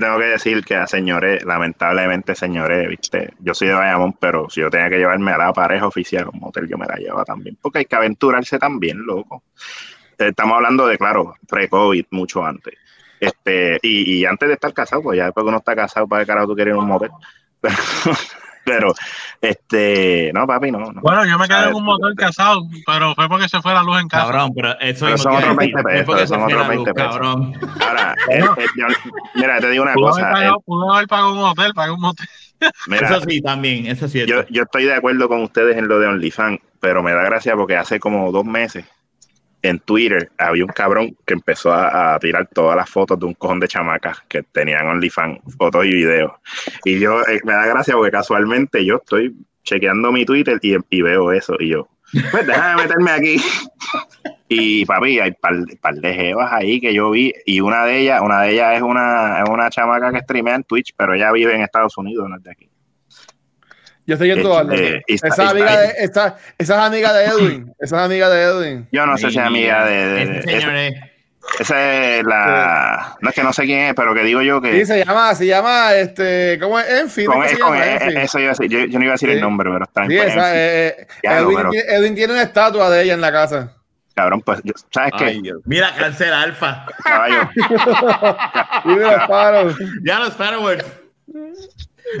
tengo 0.00 0.18
que 0.18 0.24
decir 0.26 0.62
que 0.62 0.86
señores, 0.86 1.44
lamentablemente, 1.44 2.34
señores, 2.34 2.88
viste, 2.88 3.32
yo 3.40 3.54
soy 3.54 3.68
de 3.68 3.74
Bayamón, 3.74 4.12
pero 4.20 4.50
si 4.50 4.60
yo 4.60 4.68
tenía 4.68 4.90
que 4.90 4.98
llevarme 4.98 5.32
a 5.32 5.38
la 5.38 5.52
pareja 5.54 5.86
oficial 5.86 6.28
un 6.32 6.38
motel, 6.38 6.68
yo 6.68 6.76
me 6.76 6.86
la 6.86 6.96
llevo 6.96 7.24
también, 7.24 7.56
porque 7.62 7.78
hay 7.78 7.84
que 7.86 7.96
aventurarse 7.96 8.58
también, 8.58 8.98
loco. 9.06 9.42
Estamos 10.18 10.56
hablando 10.56 10.86
de, 10.86 10.98
claro, 10.98 11.34
pre-COVID, 11.48 12.06
mucho 12.10 12.44
antes. 12.44 12.74
Este, 13.20 13.78
y, 13.82 14.24
antes 14.24 14.48
de 14.48 14.54
estar 14.54 14.72
casado, 14.74 15.02
pues 15.02 15.16
ya 15.16 15.26
después 15.26 15.44
que 15.44 15.48
uno 15.48 15.58
está 15.58 15.74
casado, 15.74 16.06
para 16.06 16.22
qué 16.22 16.26
carajo 16.26 16.48
tú 16.48 16.54
quieres 16.54 16.74
un 16.74 16.86
motel. 16.86 17.10
pero 17.60 17.74
este, 19.40 20.30
no, 20.34 20.46
papi, 20.46 20.70
no. 20.70 20.92
Bueno, 20.94 21.24
yo 21.24 21.38
me 21.38 21.48
quedé 21.48 21.68
en 21.68 21.74
un 21.74 21.84
motor 21.84 22.14
casado, 22.14 22.62
pero 22.86 23.14
fue 23.14 23.28
porque 23.28 23.48
se 23.48 23.60
fue 23.60 23.72
la 23.72 23.82
luz 23.82 24.00
en 24.00 24.08
casa. 24.08 24.26
Cabrón, 24.26 24.52
pero 24.54 24.80
eso 24.80 25.06
pero 25.06 25.18
son 25.18 25.36
otros 25.36 25.56
20 25.56 25.82
pesos, 25.82 26.28
son 26.28 26.42
otros 26.42 26.68
20 26.68 26.94
pesos. 26.94 27.10
Cabrón. 27.10 27.54
Ahora, 27.86 28.14
eh, 28.30 28.44
eh, 28.56 28.66
yo, 28.76 28.86
mira, 29.34 29.60
te 29.60 29.70
digo 29.70 29.82
una 29.82 29.94
cosa. 29.94 30.30
Haber 30.30 30.52
pudo 30.64 30.92
haber 30.92 31.08
pagado 31.08 31.32
un 31.32 31.38
hotel, 31.38 31.72
pagué 31.74 31.92
un 31.92 32.00
motel. 32.00 32.26
Mira, 32.88 33.08
eso 33.08 33.20
sí, 33.28 33.40
también, 33.40 33.86
eso 33.86 34.08
sí. 34.08 34.24
Yo, 34.26 34.46
yo 34.48 34.62
estoy 34.62 34.84
de 34.84 34.94
acuerdo 34.94 35.28
con 35.28 35.42
ustedes 35.42 35.76
en 35.76 35.86
lo 35.86 35.98
de 36.00 36.08
OnlyFans, 36.08 36.58
pero 36.80 37.02
me 37.02 37.12
da 37.12 37.22
gracia 37.22 37.54
porque 37.54 37.76
hace 37.76 38.00
como 38.00 38.32
dos 38.32 38.44
meses 38.44 38.84
en 39.62 39.80
Twitter 39.80 40.30
había 40.38 40.64
un 40.64 40.70
cabrón 40.70 41.16
que 41.26 41.34
empezó 41.34 41.72
a, 41.72 42.18
tirar 42.20 42.48
todas 42.52 42.76
las 42.76 42.88
fotos 42.88 43.18
de 43.18 43.26
un 43.26 43.34
cojón 43.34 43.60
de 43.60 43.68
chamacas 43.68 44.20
que 44.28 44.42
tenían 44.42 44.86
OnlyFans, 44.86 45.40
fotos 45.56 45.86
y 45.86 45.94
videos. 45.94 46.32
Y 46.84 46.98
yo, 46.98 47.20
eh, 47.22 47.40
me 47.44 47.52
da 47.52 47.66
gracia 47.66 47.94
porque 47.94 48.12
casualmente 48.12 48.84
yo 48.84 48.96
estoy 48.96 49.34
chequeando 49.64 50.12
mi 50.12 50.24
Twitter 50.24 50.58
y, 50.62 51.02
veo 51.02 51.32
eso. 51.32 51.56
Y 51.58 51.70
yo, 51.70 51.88
pues 52.30 52.46
déjame 52.46 52.82
meterme 52.82 53.10
aquí. 53.10 53.36
y 54.48 54.84
papi, 54.84 55.20
hay 55.20 55.32
par, 55.32 55.54
par 55.80 55.94
de 55.94 56.14
jevas 56.14 56.52
ahí 56.52 56.80
que 56.80 56.94
yo 56.94 57.10
vi. 57.10 57.32
Y 57.44 57.60
una 57.60 57.84
de 57.84 57.98
ellas, 58.00 58.20
una 58.22 58.42
de 58.42 58.52
ellas 58.52 58.76
es 58.76 58.82
una, 58.82 59.42
es 59.42 59.48
una 59.48 59.70
chamaca 59.70 60.12
que 60.12 60.20
streamea 60.20 60.56
en 60.56 60.64
Twitch, 60.64 60.94
pero 60.96 61.14
ella 61.14 61.32
vive 61.32 61.54
en 61.54 61.62
Estados 61.62 61.96
Unidos, 61.98 62.28
no 62.28 62.36
es 62.36 62.42
de 62.42 62.50
aquí. 62.50 62.70
Yo 64.08 64.14
estoy 64.14 64.30
en 64.30 64.42
todo 64.42 64.62
este, 64.72 65.04
esa, 65.06 65.28
esa, 65.28 65.50
amiga 65.50 65.80
de, 65.80 65.86
esa, 65.98 66.36
esa, 66.56 66.58
es 66.58 66.70
amiga 66.70 67.12
de 67.12 67.26
Edwin. 67.26 67.74
Esa 67.78 67.96
es 67.96 68.02
amiga 68.06 68.30
de 68.30 68.42
Edwin. 68.42 68.88
Yo 68.90 69.04
no 69.04 69.18
sé 69.18 69.30
si 69.30 69.38
es 69.38 69.44
amiga 69.44 69.84
de. 69.84 70.06
de, 70.06 70.38
esa, 70.56 70.72
esa, 71.60 72.16
es 72.16 72.24
la. 72.24 73.18
No 73.20 73.28
es 73.28 73.34
que 73.34 73.42
no 73.42 73.52
sé 73.52 73.64
quién 73.64 73.80
es, 73.80 73.94
pero 73.94 74.14
que 74.14 74.22
digo 74.22 74.40
yo 74.40 74.62
que. 74.62 74.72
Sí, 74.72 74.86
se 74.86 75.04
llama, 75.04 75.34
se 75.34 75.44
llama, 75.44 75.92
este, 75.92 76.58
¿cómo 76.58 76.80
es? 76.80 76.88
Enfi. 76.88 77.26
Con, 77.26 77.44
es, 77.44 77.58
con, 77.58 77.76
Eso 77.76 78.38
iba 78.38 78.52
a 78.52 78.54
decir. 78.54 78.70
Yo, 78.70 78.86
yo, 78.86 78.98
no 78.98 79.04
iba 79.04 79.12
a 79.12 79.16
decir 79.16 79.28
el 79.28 79.42
nombre, 79.42 79.68
pero 79.70 79.84
está 79.84 80.04
en 80.04 80.08
sí, 80.08 80.16
esa, 80.16 80.56
eh, 80.56 81.06
Edwin, 81.22 81.58
Edwin, 81.74 82.14
tiene 82.14 82.32
una 82.32 82.44
estatua 82.44 82.88
de 82.88 83.02
ella 83.02 83.12
en 83.12 83.20
la 83.20 83.30
casa. 83.30 83.74
Cabrón, 84.14 84.40
pues, 84.40 84.62
¿sabes 84.90 85.12
qué? 85.18 85.38
Mira, 85.66 85.94
cancel 85.94 86.32
alfa. 86.32 86.86
Caballo. 87.04 87.50
ya 90.02 90.18
los 90.18 90.32
Sparrows. 90.32 90.82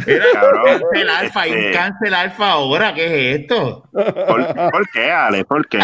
Era. 0.06 0.24
Cancel 0.90 1.10
alfa, 1.10 1.40
hay 1.42 1.52
un 1.52 1.58
este, 1.58 1.72
cancel 1.72 2.14
alfa 2.14 2.50
ahora, 2.50 2.94
¿qué 2.94 3.34
es 3.34 3.40
esto? 3.40 3.84
¿Por, 3.92 4.90
qué, 4.92 5.10
Ale? 5.10 5.44
¿Por 5.44 5.66
qué? 5.68 5.78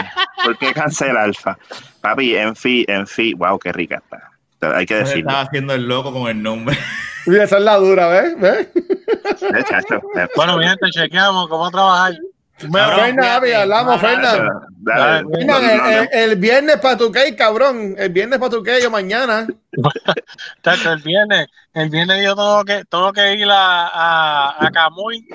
¿Por 0.44 0.58
qué 0.58 0.72
cancel 0.72 1.16
alfa? 1.16 1.56
Papi, 2.00 2.36
en 2.36 2.54
fin, 2.54 2.84
en 2.88 3.06
fin, 3.06 3.36
wow, 3.38 3.58
qué 3.58 3.72
rica 3.72 4.02
está. 4.02 4.30
Hay 4.76 4.86
que 4.86 4.96
decirlo. 4.96 5.28
Estaba 5.28 5.40
haciendo 5.42 5.74
el 5.74 5.86
loco 5.86 6.12
con 6.12 6.28
el 6.28 6.42
nombre. 6.42 6.76
Mira, 7.26 7.44
esa 7.44 7.58
es 7.58 7.64
la 7.64 7.76
dura, 7.76 8.08
¿ves? 8.08 8.38
¿Ves? 8.38 8.68
bueno, 10.36 10.58
bien, 10.58 10.76
te 10.76 10.90
chequeamos 10.90 11.48
cómo 11.48 11.70
trabajar. 11.70 12.14
Fernan, 12.56 13.44
hablamos, 13.56 14.00
Fernan. 14.00 14.48
El, 16.12 16.36
viernes 16.36 16.76
para 16.78 16.96
tu 16.96 17.10
cake, 17.10 17.36
cabrón. 17.36 17.94
El 17.98 18.10
viernes 18.10 18.38
para 18.38 18.50
tu 18.50 18.62
cake 18.62 18.86
o 18.86 18.90
mañana. 18.90 19.46
el 20.86 21.02
viernes, 21.02 21.48
el 21.72 21.90
viernes 21.90 22.24
yo 22.24 22.36
tengo 22.36 22.64
que, 22.64 22.84
tengo 22.84 23.12
que 23.12 23.34
ir 23.34 23.50
a, 23.50 23.88
a, 23.88 24.66
a 24.66 24.70
Camuy, 24.70 25.26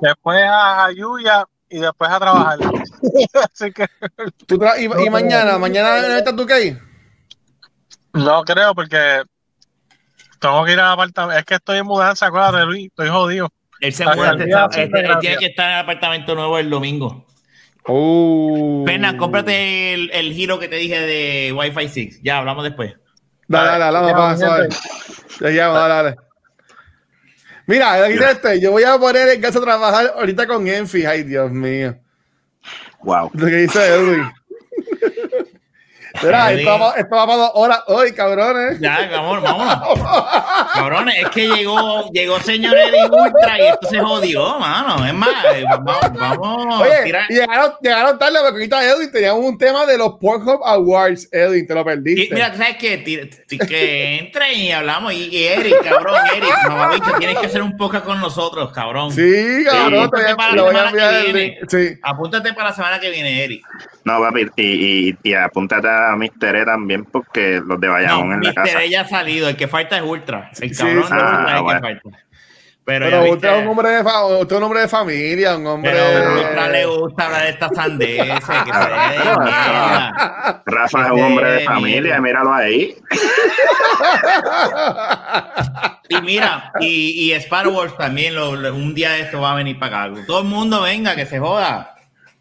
después 0.00 0.42
a 0.42 0.86
Ayuya 0.86 1.44
y 1.68 1.78
después 1.78 2.10
a 2.10 2.18
trabajar. 2.18 2.58
Así 3.52 3.72
que. 3.72 3.86
y, 4.78 5.10
mañana? 5.10 5.58
¿Mañana 5.58 6.18
está 6.18 6.34
tu 6.34 6.46
cake? 6.46 6.80
No 8.14 8.44
creo, 8.44 8.74
porque 8.74 9.22
tengo 10.40 10.64
que 10.64 10.72
ir 10.72 10.80
al 10.80 10.92
apartamento. 10.92 11.38
Es 11.38 11.44
que 11.44 11.54
estoy 11.54 11.78
en 11.78 11.86
mudanza, 11.86 12.26
acuérdate, 12.26 12.64
Luis. 12.64 12.86
Estoy 12.88 13.08
jodido. 13.08 13.52
Él 13.80 13.92
se 13.92 14.04
tiene 14.04 15.36
que 15.38 15.46
estar 15.46 15.68
en 15.68 15.74
el 15.74 15.80
apartamento 15.80 16.34
nuevo 16.34 16.58
el 16.58 16.70
domingo. 16.70 17.26
Oh. 17.84 18.82
Pena, 18.84 19.16
cómprate 19.16 19.94
el, 19.94 20.10
el, 20.12 20.32
giro 20.32 20.58
que 20.58 20.68
te 20.68 20.76
dije 20.76 20.98
de 20.98 21.52
Wi-Fi 21.52 21.88
6. 21.88 22.20
Ya, 22.22 22.38
hablamos 22.38 22.64
después. 22.64 22.94
Dale, 23.46 23.78
dale, 23.78 23.84
dale, 23.84 24.12
vamos 24.12 24.42
a 24.42 25.50
Ya, 25.50 25.68
dale, 25.68 25.94
dale. 25.94 26.16
Mira, 27.66 28.08
este, 28.08 28.60
yo 28.60 28.70
voy 28.72 28.84
a 28.84 28.98
poner 28.98 29.28
en 29.28 29.40
casa 29.40 29.58
a 29.58 29.62
trabajar 29.62 30.14
ahorita 30.16 30.46
con 30.46 30.66
Enfi. 30.66 31.04
Ay, 31.04 31.22
Dios 31.24 31.50
mío. 31.50 31.96
Wow. 33.02 33.30
Lo 33.34 33.46
que 33.46 33.56
dice 33.56 33.86
Edwin. 33.86 34.22
Mira, 36.22 36.52
esto 36.52 36.78
va, 36.78 36.94
esto 36.96 37.16
va 37.16 37.26
para 37.26 37.38
dos 37.38 37.50
horas 37.54 37.80
hoy, 37.86 38.12
cabrones. 38.12 38.80
Ya, 38.80 39.08
vámonos, 39.10 39.42
vámonos. 39.42 40.72
cabrones, 40.74 41.14
es 41.18 41.28
que 41.30 41.48
llegó, 41.48 42.10
llegó 42.12 42.40
señor 42.40 42.76
Eddie 42.76 43.04
Ultra 43.04 43.58
y 43.58 43.66
esto 43.66 43.88
se 43.88 44.00
jodió, 44.00 44.58
mano. 44.58 45.04
Es 45.04 45.14
más, 45.14 45.44
eh, 45.54 45.64
vamos, 45.68 45.96
vamos 46.14 46.80
Oye, 46.80 47.04
tirar. 47.04 47.28
llegaron, 47.28 47.72
llegaron 47.80 48.18
tarde 48.18 48.38
porque 48.40 48.54
ahorita 48.54 48.84
Edwin 48.84 49.12
teníamos 49.12 49.44
un 49.44 49.58
tema 49.58 49.86
de 49.86 49.98
los 49.98 50.14
Pornhub 50.20 50.60
Awards, 50.64 51.28
Edwin, 51.32 51.66
te 51.66 51.74
lo 51.74 51.84
perdiste. 51.84 52.26
Y, 52.26 52.30
mira, 52.30 52.54
¿sabes 52.54 52.76
qué? 52.76 53.02
Que 53.66 54.18
entren 54.18 54.58
y 54.58 54.72
hablamos. 54.72 55.12
Y, 55.12 55.28
y 55.28 55.44
Eric, 55.44 55.82
cabrón, 55.82 56.20
Eric, 56.34 56.54
mamabicho, 56.68 57.12
tienes 57.18 57.38
que 57.38 57.46
hacer 57.46 57.62
un 57.62 57.76
poco 57.76 58.00
con 58.02 58.20
nosotros, 58.20 58.72
cabrón. 58.72 59.12
Sí, 59.12 59.64
cabrón, 59.64 60.04
sí, 60.04 60.10
te 60.10 60.34
voy 60.34 60.44
a, 60.44 60.54
lo 60.54 60.64
voy 60.64 60.76
a 60.76 60.88
enviar 60.88 61.16
Sí. 61.68 61.98
Apúntate 62.02 62.52
para 62.52 62.70
la 62.70 62.74
semana 62.74 63.00
que 63.00 63.10
viene, 63.10 63.44
Eric. 63.44 63.64
No, 64.04 64.20
papi, 64.20 64.46
y, 64.56 65.08
y, 65.08 65.18
y 65.22 65.34
apúntate 65.34 65.88
a 65.88 66.05
Mr. 66.14 66.56
E 66.56 66.64
también, 66.64 67.04
porque 67.04 67.60
los 67.64 67.80
de 67.80 67.88
Bayamón 67.88 68.28
no, 68.28 68.34
en 68.34 68.42
la 68.42 68.54
casa. 68.54 68.76
Mr. 68.76 68.82
E 68.82 68.90
ya 68.90 69.00
ha 69.00 69.08
salido, 69.08 69.48
el 69.48 69.56
que 69.56 69.66
falta 69.66 69.96
es 69.96 70.02
Ultra. 70.02 70.50
El 70.60 70.76
cabrón 70.76 71.02
sí, 71.02 71.08
sí. 71.08 71.14
Ah, 71.18 71.60
bueno. 71.62 71.80
que 71.80 71.86
falta. 71.86 72.26
Pero, 72.86 73.06
pero 73.06 73.32
usted 73.32 73.48
es 73.48 73.62
un 73.62 73.68
hombre 73.68 73.88
de 73.88 74.00
usted 74.00 74.46
es 74.46 74.52
un 74.58 74.62
hombre 74.62 74.80
de 74.82 74.88
familia, 74.88 75.56
un 75.56 75.66
hombre. 75.66 75.90
Pero 75.90 76.04
a 76.04 76.34
Ultra 76.34 76.68
le 76.68 76.86
gusta 76.86 77.26
hablar 77.26 77.42
de 77.42 77.48
esta 77.48 77.68
sandeces. 77.70 78.28
que 78.28 78.40
se 78.44 78.52
Rafa 80.66 81.06
es 81.06 81.10
un 81.10 81.20
hombre 81.20 81.50
de 81.50 81.64
familia, 81.64 82.20
míralo 82.20 82.54
ahí. 82.54 82.96
y 86.08 86.20
mira, 86.20 86.70
y, 86.78 87.26
y 87.26 87.32
Star 87.32 87.66
Wars 87.66 87.96
también 87.96 88.36
lo, 88.36 88.52
un 88.52 88.94
día 88.94 89.10
de 89.10 89.22
esto 89.22 89.40
va 89.40 89.50
a 89.50 89.56
venir 89.56 89.80
para 89.80 90.04
acá. 90.04 90.20
Todo 90.24 90.42
el 90.42 90.46
mundo 90.46 90.82
venga, 90.82 91.16
que 91.16 91.26
se 91.26 91.40
joda. 91.40 91.95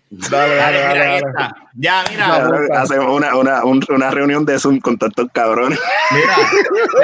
Dale, 0.09 0.55
dale, 0.55 0.79
dale, 0.79 0.99
dale, 0.99 1.21
dale. 1.33 1.53
Ya, 1.73 2.03
mira. 2.09 2.81
Hacemos 2.81 3.07
una, 3.09 3.35
una, 3.35 3.63
una, 3.63 4.11
reunión 4.11 4.45
de 4.45 4.59
Zoom 4.59 4.79
con 4.79 4.97
estos 5.01 5.27
cabrones. 5.33 5.79
Mira, 6.11 6.35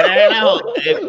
eh, 0.84 1.00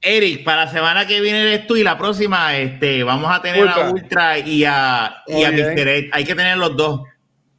Eric, 0.00 0.44
para 0.44 0.66
la 0.66 0.70
semana 0.70 1.06
que 1.06 1.20
viene 1.20 1.42
eres 1.42 1.66
tú 1.66 1.74
y 1.76 1.82
la 1.82 1.98
próxima 1.98 2.56
este, 2.56 3.02
vamos 3.02 3.34
a 3.34 3.42
tener 3.42 3.64
Ultra. 3.64 3.86
a 3.86 3.90
Ultra 3.90 4.38
y 4.38 4.64
a, 4.64 5.22
y 5.26 5.42
a 5.42 5.50
Mr. 5.50 5.88
Ed. 5.88 6.04
Hay 6.12 6.24
que 6.24 6.34
tener 6.34 6.56
los 6.58 6.76
dos. 6.76 7.02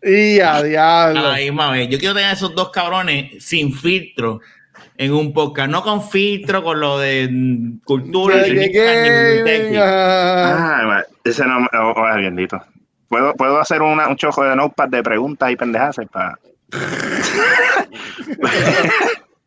Y 0.01 0.39
a 0.39 0.63
diablo. 0.63 1.27
Ay, 1.27 1.51
mami, 1.51 1.87
yo 1.89 1.99
quiero 1.99 2.13
tener 2.13 2.33
esos 2.33 2.55
dos 2.55 2.69
cabrones 2.69 3.43
sin 3.43 3.73
filtro 3.73 4.39
en 4.97 5.13
un 5.13 5.33
podcast, 5.33 5.69
no 5.69 5.81
con 5.81 6.01
filtro, 6.01 6.63
con 6.63 6.79
lo 6.79 6.99
de 6.99 7.29
cultura. 7.83 8.43
¿Qué, 8.43 8.69
qué, 8.71 9.79
ah, 9.81 11.03
ese 11.23 11.45
no, 11.45 11.67
oh, 11.73 11.93
oh, 11.95 12.15
bendito. 12.15 12.61
¿Puedo, 13.10 13.34
puedo 13.34 13.60
hacer 13.60 13.81
una, 13.81 14.07
un 14.07 14.15
chojo 14.15 14.44
de 14.44 14.56
notepad 14.56 14.88
de 14.88 15.03
preguntas 15.03 15.52
y 15.52 15.56
pendejas 15.56 15.98
para. 16.11 16.38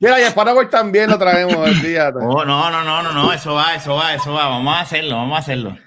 Mira, 0.01 0.21
y 0.21 0.25
Sparrow 0.25 0.69
también 0.69 1.09
lo 1.09 1.17
traemos 1.17 1.69
el 1.69 1.81
día. 1.81 2.11
Oh, 2.13 2.45
no, 2.45 2.71
no, 2.73 2.83
no, 2.83 3.03
no, 3.05 3.13
no, 3.13 3.33
eso 3.33 3.55
va, 3.55 3.77
eso 3.77 3.95
va, 3.95 4.15
eso 4.15 4.33
va. 4.33 4.49
Vamos 4.49 4.77
a 4.77 4.81
hacerlo, 4.81 5.15
vamos 5.15 5.37
a 5.37 5.39
hacerlo. 5.39 5.79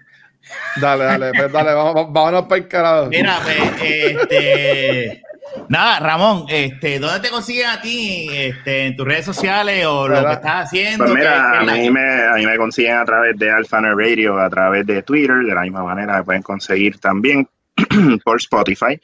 Dale, 0.77 1.03
dale, 1.03 1.31
pues 1.35 1.51
dale, 1.51 1.73
vamos, 1.73 2.13
vámonos 2.13 2.43
para 2.43 2.61
el 2.61 2.67
carajo. 2.69 3.07
Mira, 3.07 3.39
pues, 3.43 3.57
este. 3.81 5.21
Nada, 5.67 5.99
Ramón, 5.99 6.45
este, 6.47 6.99
¿dónde 6.99 7.19
te 7.19 7.29
consiguen 7.29 7.67
a 7.67 7.81
ti? 7.81 8.29
Este, 8.31 8.87
¿En 8.87 8.95
tus 8.95 9.05
redes 9.05 9.25
sociales 9.25 9.85
o 9.85 10.07
lo 10.07 10.25
que 10.25 10.33
estás 10.33 10.65
haciendo? 10.67 11.05
Pues 11.05 11.15
mira, 11.17 11.59
a 11.59 11.63
mí, 11.63 11.89
me, 11.89 12.25
a 12.25 12.33
mí 12.35 12.45
me 12.45 12.57
consiguen 12.57 12.97
a 12.97 13.05
través 13.05 13.37
de 13.37 13.51
Alphaner 13.51 13.95
Radio, 13.95 14.39
a 14.39 14.49
través 14.49 14.85
de 14.85 15.03
Twitter, 15.03 15.37
de 15.37 15.53
la 15.53 15.61
misma 15.61 15.83
manera 15.83 16.17
me 16.17 16.23
pueden 16.23 16.41
conseguir 16.41 16.99
también 16.99 17.47
por 18.23 18.37
Spotify. 18.37 18.99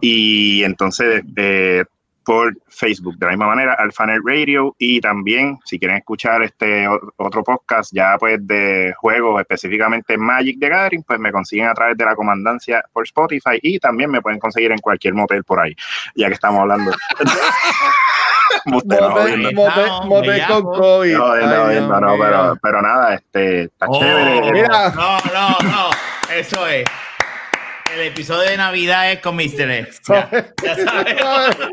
Y 0.00 0.62
entonces 0.64 1.22
eh, 1.36 1.84
por 2.24 2.56
Facebook 2.68 3.18
de 3.18 3.26
la 3.26 3.32
misma 3.32 3.48
manera 3.48 3.74
Alphanet 3.74 4.20
Radio. 4.24 4.74
Y 4.78 5.00
también 5.00 5.58
si 5.64 5.78
quieren 5.78 5.98
escuchar 5.98 6.42
este 6.42 6.86
otro 7.16 7.44
podcast 7.44 7.92
ya 7.92 8.16
pues 8.18 8.38
de 8.46 8.94
juegos 8.96 9.40
específicamente 9.40 10.16
Magic 10.16 10.58
de 10.58 10.68
Gathering 10.68 11.02
pues 11.02 11.18
me 11.18 11.32
consiguen 11.32 11.68
a 11.68 11.74
través 11.74 11.96
de 11.96 12.04
la 12.04 12.14
comandancia 12.14 12.84
por 12.92 13.04
Spotify. 13.04 13.58
Y 13.62 13.78
también 13.78 14.10
me 14.10 14.22
pueden 14.22 14.38
conseguir 14.38 14.72
en 14.72 14.78
cualquier 14.78 15.14
motel 15.14 15.44
por 15.44 15.60
ahí 15.60 15.74
ya 16.14 16.28
que 16.28 16.34
estamos 16.34 16.60
hablando. 16.60 16.92
Motel 18.66 19.00
con 20.46 20.62
COVID. 20.62 21.16
No, 21.16 21.36
no, 21.36 22.00
no, 22.00 22.16
pero, 22.18 22.58
pero 22.62 22.82
nada, 22.82 23.14
este, 23.14 23.64
está 23.64 23.86
oh, 23.88 23.98
chévere. 23.98 24.52
Mira. 24.52 24.90
No, 24.90 25.18
no, 25.32 25.58
no, 25.70 25.90
eso 26.32 26.66
es 26.66 26.84
el 27.94 28.08
episodio 28.08 28.50
de 28.50 28.56
Navidad 28.56 29.12
es 29.12 29.20
con 29.20 29.36
Mr. 29.36 29.70
X. 29.70 30.02
Ya, 30.08 30.28
ya 30.62 30.76
sabes. 30.76 31.16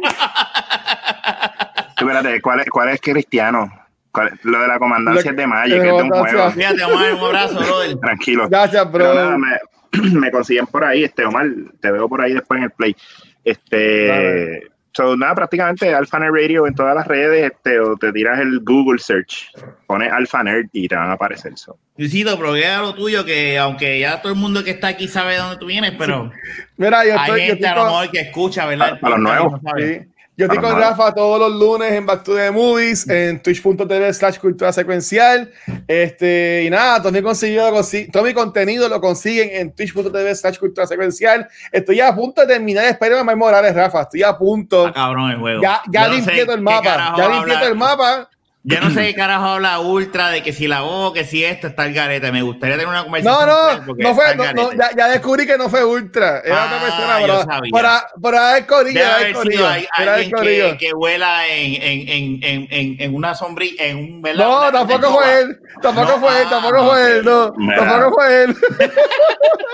Espérate, 1.97 2.41
¿cuál 2.41 2.59
es, 2.61 2.69
cuál 2.69 2.89
es 2.89 3.01
cristiano? 3.01 3.71
¿Cuál, 4.11 4.39
lo 4.43 4.59
de 4.59 4.67
la 4.67 4.79
comandancia 4.79 5.31
es 5.31 5.37
de 5.37 5.47
Magic, 5.47 5.77
es 5.77 5.83
de 5.83 5.91
un 5.91 6.09
juego. 6.09 6.51
Fíjate, 6.51 6.83
Omar, 6.83 7.13
un 7.13 7.19
abrazo, 7.19 7.59
brother. 7.59 7.97
Tranquilo. 7.99 8.49
Gracias, 8.49 8.91
bro. 8.91 9.13
Nada, 9.13 9.37
me, 9.37 9.49
me, 10.19 10.31
consiguen 10.31 10.67
por 10.67 10.83
ahí, 10.83 11.03
este, 11.03 11.25
Omar, 11.25 11.47
te 11.79 11.91
veo 11.91 12.09
por 12.09 12.21
ahí 12.21 12.33
después 12.33 12.57
en 12.57 12.63
el 12.65 12.71
play. 12.71 12.95
Este, 13.43 14.07
vale. 14.07 14.70
So, 14.93 15.15
nada, 15.15 15.35
prácticamente 15.35 15.93
Alphaner 15.93 16.31
Radio 16.31 16.67
en 16.67 16.75
todas 16.75 16.93
las 16.93 17.07
redes, 17.07 17.51
este, 17.51 17.79
o 17.79 17.95
te 17.95 18.11
tiras 18.11 18.39
el 18.39 18.59
Google 18.59 18.99
search, 18.99 19.49
pones 19.87 20.11
Alphaner 20.11 20.65
y 20.73 20.87
te 20.87 20.95
van 20.95 21.09
a 21.09 21.13
aparecer 21.13 21.53
eso. 21.53 21.77
Luisito, 21.95 22.37
pero 22.37 22.53
a 22.53 22.81
lo 22.81 22.93
tuyo, 22.93 23.23
que 23.23 23.57
aunque 23.57 23.99
ya 23.99 24.21
todo 24.21 24.33
el 24.33 24.39
mundo 24.39 24.63
que 24.63 24.71
está 24.71 24.89
aquí 24.89 25.07
sabe 25.07 25.33
de 25.33 25.39
dónde 25.39 25.57
tú 25.57 25.67
vienes, 25.67 25.93
pero 25.97 26.31
Mira, 26.75 27.05
yo 27.05 27.13
hay 27.13 27.19
estoy, 27.19 27.41
gente 27.41 27.63
yo 27.63 27.69
a 27.69 27.75
lo 27.75 27.85
mejor 27.85 28.11
que 28.11 28.19
escucha, 28.19 28.65
¿verdad? 28.65 28.99
Para, 28.99 29.17
los 29.17 29.23
nuevos. 29.23 29.63
No 29.63 29.71
sí. 29.77 30.10
Yo 30.41 30.47
estoy 30.47 30.57
con 30.57 30.75
Rafa 30.75 31.13
todos 31.13 31.39
los 31.39 31.51
lunes 31.51 31.93
en 31.93 32.03
Back 32.03 32.23
to 32.23 32.35
the 32.35 32.49
Movies, 32.49 33.07
en 33.07 33.43
twitch.tv 33.43 34.11
slash 34.11 34.39
cultura 34.39 34.73
secuencial. 34.73 35.51
Este, 35.87 36.63
y 36.65 36.69
nada, 36.71 36.99
todo 36.99 37.11
mi, 37.11 37.21
conseguido, 37.21 37.71
todo 38.11 38.23
mi 38.23 38.33
contenido 38.33 38.89
lo 38.89 38.99
consiguen 38.99 39.49
en 39.51 39.75
twitch.tv 39.75 40.33
slash 40.33 40.57
cultura 40.57 40.87
secuencial. 40.87 41.47
Estoy 41.71 41.99
a 41.99 42.15
punto 42.15 42.41
de 42.41 42.47
terminar 42.47 42.85
Spider-Man 42.85 43.23
Miles 43.23 43.37
Morales, 43.37 43.75
Rafa. 43.75 44.01
Estoy 44.01 44.23
a 44.23 44.35
punto. 44.35 44.87
Ah, 44.87 44.91
cabrón, 44.91 45.29
el 45.29 45.37
juego. 45.37 45.61
Ya, 45.61 45.83
ya 45.91 46.07
limpié 46.07 46.43
todo 46.43 46.55
el 46.55 46.61
mapa. 46.61 47.13
Ya 47.15 47.29
limpié 47.29 47.67
el 47.67 47.75
mapa. 47.75 48.27
Yo 48.63 48.79
no 48.79 48.91
sé 48.91 49.07
qué 49.07 49.15
carajo 49.15 49.45
habla 49.45 49.79
Ultra 49.79 50.29
de 50.29 50.43
que 50.43 50.53
si 50.53 50.67
la 50.67 50.81
voz, 50.81 51.13
que 51.13 51.25
si 51.25 51.43
esto 51.43 51.67
está 51.67 51.85
el 51.85 51.93
garete. 51.93 52.31
Me 52.31 52.41
gustaría 52.41 52.75
tener 52.75 52.87
una 52.87 53.03
conversación. 53.03 53.47
No, 53.47 53.85
no, 53.85 53.95
no 53.95 54.15
fue, 54.15 54.35
no, 54.35 54.53
no, 54.53 54.71
ya, 54.73 54.91
ya, 54.95 55.07
descubrí 55.07 55.47
que 55.47 55.57
no 55.57 55.69
fue 55.69 55.83
Ultra. 55.83 56.41
Era 56.45 56.63
ah, 56.63 56.65
otra 56.65 56.79
persona, 56.81 57.19
pero 57.21 57.71
para, 57.71 58.07
para 58.21 58.57
el 58.57 58.65
corillo. 58.65 58.99
Era 58.99 59.27
el 59.27 59.33
corillo. 59.33 59.67
Hay 59.67 59.87
alguien 59.91 60.31
que, 60.31 60.77
que 60.79 60.93
vuela 60.93 61.47
en, 61.47 61.81
en, 61.81 62.43
en, 62.43 62.67
en, 62.69 63.01
en 63.01 63.15
una 63.15 63.33
sombrilla, 63.33 63.85
en 63.85 63.97
un 63.97 64.21
¿verdad? 64.21 64.45
No, 64.45 64.71
tampoco 64.71 65.13
fue 65.13 65.39
él. 65.41 65.59
Tampoco 65.81 66.19
fue 66.19 66.41
él, 66.41 66.49
tampoco 66.49 66.77
ah, 66.77 66.89
fue 66.89 67.11
él. 67.17 67.25
No, 67.25 67.53
tampoco 67.75 68.15
fue 68.15 68.43
él. 68.43 68.55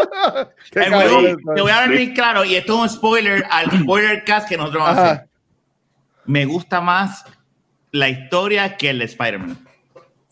te 0.71 1.61
voy 1.61 1.71
a 1.71 1.75
dar 1.75 1.89
bien 1.89 2.13
claro, 2.13 2.45
y 2.45 2.55
esto 2.55 2.73
es 2.73 2.79
un 2.79 2.97
spoiler 2.97 3.43
al 3.49 3.69
spoiler 3.71 4.23
cast 4.23 4.47
que 4.47 4.57
nosotros 4.57 4.83
vamos 4.83 4.99
a 4.99 5.11
hacer. 5.11 5.27
Me 6.25 6.45
gusta 6.45 6.81
más 6.81 7.23
la 7.97 8.09
historia 8.09 8.77
que 8.77 8.89
el 8.89 8.99
de 8.99 9.05
Spider-Man. 9.05 9.57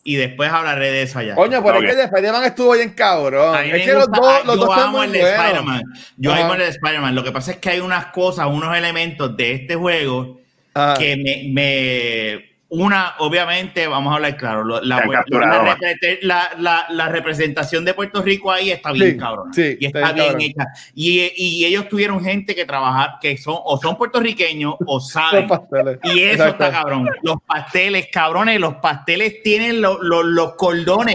Y 0.04 0.14
después 0.14 0.50
hablaré 0.50 0.92
de 0.92 1.02
eso 1.02 1.18
allá. 1.18 1.34
Coño, 1.34 1.62
pero 1.64 1.78
okay. 1.78 1.88
es 1.88 1.94
que 1.94 2.00
el 2.02 2.08
de 2.08 2.16
Spider-Man 2.16 2.44
estuvo 2.44 2.72
bien 2.74 2.90
cabrón. 2.90 3.56
Es 3.64 3.84
que 3.84 3.92
los 3.92 4.08
dos, 4.10 4.46
los 4.46 4.56
yo 4.56 4.66
dos 4.66 4.78
amo 4.78 5.02
el 5.02 5.10
de 5.10 5.20
Spider-Man. 5.20 5.82
Yo 6.16 6.32
amo 6.32 6.52
el 6.52 6.60
de 6.60 6.68
Spider-Man. 6.68 7.14
Lo 7.14 7.24
que 7.24 7.32
pasa 7.32 7.50
es 7.50 7.56
que 7.58 7.70
hay 7.70 7.80
unas 7.80 8.06
cosas, 8.06 8.46
unos 8.46 8.76
elementos 8.76 9.36
de 9.36 9.52
este 9.52 9.74
juego 9.74 10.40
Ajá. 10.74 10.94
que 10.94 11.16
me, 11.16 11.52
me 11.52 12.55
una, 12.68 13.14
obviamente, 13.18 13.86
vamos 13.86 14.12
a 14.12 14.16
hablar 14.16 14.36
claro, 14.36 14.64
la, 14.64 14.80
la, 14.80 16.50
la, 16.58 16.86
la, 16.90 17.08
representación 17.08 17.84
de 17.84 17.94
Puerto 17.94 18.22
Rico 18.22 18.50
ahí 18.50 18.72
está 18.72 18.90
bien 18.90 19.12
sí, 19.12 19.16
cabrón. 19.16 19.54
Sí, 19.54 19.76
y 19.78 19.86
está, 19.86 20.12
bien 20.12 20.26
cabrón. 20.26 20.40
hecha. 20.40 20.64
Y, 20.92 21.32
y, 21.36 21.64
ellos 21.64 21.88
tuvieron 21.88 22.24
gente 22.24 22.56
que 22.56 22.64
trabajar, 22.64 23.18
que 23.20 23.36
son 23.36 23.56
o 23.64 23.80
son 23.80 23.96
puertorriqueños 23.96 24.74
o 24.84 24.98
saben. 25.00 25.48
y 26.02 26.22
eso 26.22 26.42
Exacto. 26.42 26.64
está 26.64 26.70
cabrón. 26.72 27.08
Los 27.22 27.36
pasteles, 27.46 28.08
cabrones, 28.12 28.58
los 28.58 28.74
pasteles 28.76 29.42
tienen 29.44 29.80
lo, 29.80 30.02
lo, 30.02 30.24
los 30.24 30.54
cordones. 30.54 31.14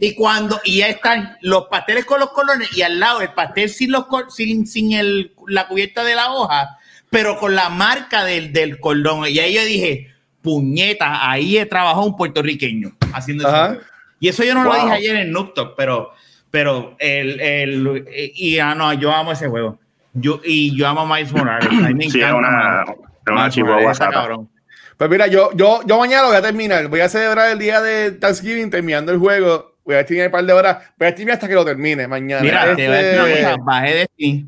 Y 0.00 0.14
cuando, 0.14 0.60
y 0.64 0.78
ya 0.78 0.88
están 0.88 1.36
los 1.40 1.66
pasteles 1.66 2.04
con 2.04 2.20
los 2.20 2.30
cordones 2.30 2.68
y 2.76 2.82
al 2.82 3.00
lado 3.00 3.22
el 3.22 3.32
pastel 3.32 3.68
sin, 3.70 3.90
los, 3.90 4.06
sin, 4.28 4.68
sin 4.68 4.92
el, 4.92 5.34
la 5.48 5.66
cubierta 5.66 6.04
de 6.04 6.14
la 6.14 6.32
hoja, 6.32 6.78
pero 7.10 7.40
con 7.40 7.56
la 7.56 7.70
marca 7.70 8.24
del, 8.24 8.52
del 8.52 8.78
cordón. 8.78 9.26
Y 9.26 9.40
ahí 9.40 9.54
yo 9.54 9.64
dije, 9.64 10.11
puñeta, 10.42 11.30
ahí 11.30 11.56
he 11.56 11.66
trabajado 11.66 12.04
un 12.04 12.16
puertorriqueño 12.16 12.92
haciendo 13.12 13.48
eso. 13.48 13.80
Y 14.20 14.28
eso 14.28 14.44
yo 14.44 14.54
no 14.54 14.64
wow. 14.64 14.72
lo 14.72 14.82
dije 14.82 14.92
ayer 14.92 15.16
en 15.16 15.32
Nooktok, 15.32 15.74
pero, 15.76 16.12
pero 16.50 16.96
el, 16.98 17.40
el, 17.40 18.04
y 18.34 18.58
ah, 18.58 18.74
no, 18.74 18.92
yo 18.92 19.12
amo 19.12 19.32
ese 19.32 19.48
juego. 19.48 19.78
Yo, 20.14 20.40
y 20.44 20.76
yo 20.76 20.86
amo 20.86 21.00
a 21.00 21.16
Miles 21.16 21.32
Morales. 21.32 21.68
A 21.68 21.88
mí 21.88 21.94
me 21.94 22.04
sí, 22.10 22.18
encanta. 22.18 22.36
Una, 22.36 22.84
una 23.26 23.50
chihuahua 23.50 23.94
cabrón. 23.94 24.48
Pues 24.96 25.10
mira, 25.10 25.26
yo, 25.26 25.50
yo, 25.54 25.80
yo 25.86 25.98
mañana 25.98 26.22
lo 26.22 26.28
voy 26.28 26.36
a 26.36 26.42
terminar. 26.42 26.86
Voy 26.88 27.00
a 27.00 27.08
celebrar 27.08 27.50
el 27.50 27.58
día 27.58 27.80
de 27.80 28.12
Thanksgiving 28.12 28.70
terminando 28.70 29.10
el 29.10 29.18
juego. 29.18 29.76
Voy 29.84 29.96
a 29.96 30.02
streamar 30.02 30.28
un 30.28 30.32
par 30.32 30.44
de 30.44 30.52
horas. 30.52 30.78
Voy 30.96 31.08
a 31.08 31.10
streamar 31.10 31.34
hasta 31.34 31.48
que 31.48 31.54
lo 31.54 31.64
termine 31.64 32.06
mañana. 32.06 32.42
Mira, 32.42 32.70
este... 32.70 32.76
te 32.76 32.88
voy 32.88 32.96
a 32.96 33.02
decir 33.02 33.18
una 33.18 33.56
cosa. 33.56 33.64
Bajé 33.64 33.94
de 33.94 34.06
ti 34.16 34.46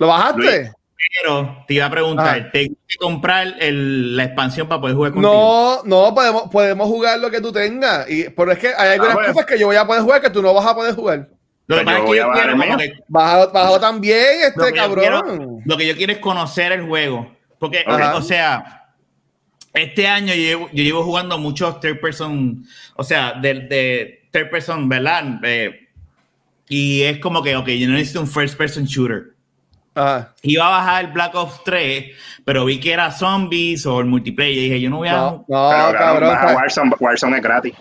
¿Lo 0.00 0.06
bajaste? 0.06 0.72
Pero 1.22 1.64
te 1.66 1.74
iba 1.74 1.86
a 1.86 1.90
preguntar, 1.90 2.50
¿tengo 2.52 2.74
que 2.86 2.96
comprar 2.96 3.54
el, 3.58 4.16
la 4.16 4.24
expansión 4.24 4.68
para 4.68 4.80
poder 4.80 4.96
jugar 4.96 5.12
contigo? 5.12 5.32
No, 5.32 5.82
no, 5.84 6.14
podemos, 6.14 6.42
podemos 6.50 6.88
jugar 6.88 7.18
lo 7.18 7.30
que 7.30 7.40
tú 7.40 7.52
tengas. 7.52 8.08
Y, 8.10 8.28
pero 8.30 8.52
es 8.52 8.58
que 8.58 8.68
hay 8.68 8.90
algunas 8.90 9.16
ah, 9.18 9.32
cosas 9.32 9.46
que 9.46 9.58
yo 9.58 9.66
voy 9.66 9.76
a 9.76 9.86
poder 9.86 10.02
jugar 10.02 10.20
que 10.20 10.30
tú 10.30 10.42
no 10.42 10.54
vas 10.54 10.66
a 10.66 10.74
poder 10.74 10.94
jugar. 10.94 11.28
Lo 11.66 11.78
que 11.78 11.84
pasa 11.84 11.98
es 11.98 12.04
que 12.04 12.16
yo 12.16 12.30
quiero. 12.32 12.56
Bajo, 13.08 13.80
también, 13.80 14.42
este 14.42 14.72
cabrón. 14.72 15.62
lo 15.64 15.76
que 15.76 15.86
yo 15.86 15.96
quiero 15.96 16.12
es 16.12 16.18
conocer 16.18 16.72
el 16.72 16.86
juego. 16.86 17.30
Porque, 17.58 17.84
o 17.86 18.22
sea, 18.22 18.94
este 19.72 20.06
año 20.06 20.34
yo 20.34 20.68
llevo, 20.72 21.04
jugando 21.04 21.38
muchos 21.38 21.78
third 21.80 22.00
person, 22.00 22.64
o 22.96 23.04
sea, 23.04 23.34
de, 23.34 23.54
de 23.54 24.28
third 24.32 24.50
person, 24.50 24.88
¿verdad? 24.88 25.24
Eh, 25.44 25.88
y 26.68 27.02
es 27.02 27.18
como 27.18 27.42
que, 27.42 27.56
ok, 27.56 27.68
yo 27.68 27.88
no 27.88 27.94
necesito 27.94 28.20
un 28.20 28.26
first 28.26 28.56
person 28.56 28.84
shooter. 28.84 29.34
Iba 30.42 30.66
a 30.66 30.70
bajar 30.70 31.12
Black 31.12 31.34
Ops 31.34 31.64
3, 31.64 32.04
pero 32.44 32.64
vi 32.64 32.80
que 32.80 32.92
era 32.92 33.10
zombies 33.10 33.86
o 33.86 34.00
el 34.00 34.06
multiplayer. 34.06 34.56
Y 34.56 34.60
dije, 34.62 34.80
yo 34.80 34.90
no 34.90 34.98
voy 34.98 35.08
a. 35.08 35.12
No, 35.12 35.44
no 35.48 35.70
cabrón. 35.92 36.36
Warzone, 36.54 36.92
Warzone, 36.98 37.36
es 37.36 37.42
gratis. 37.42 37.74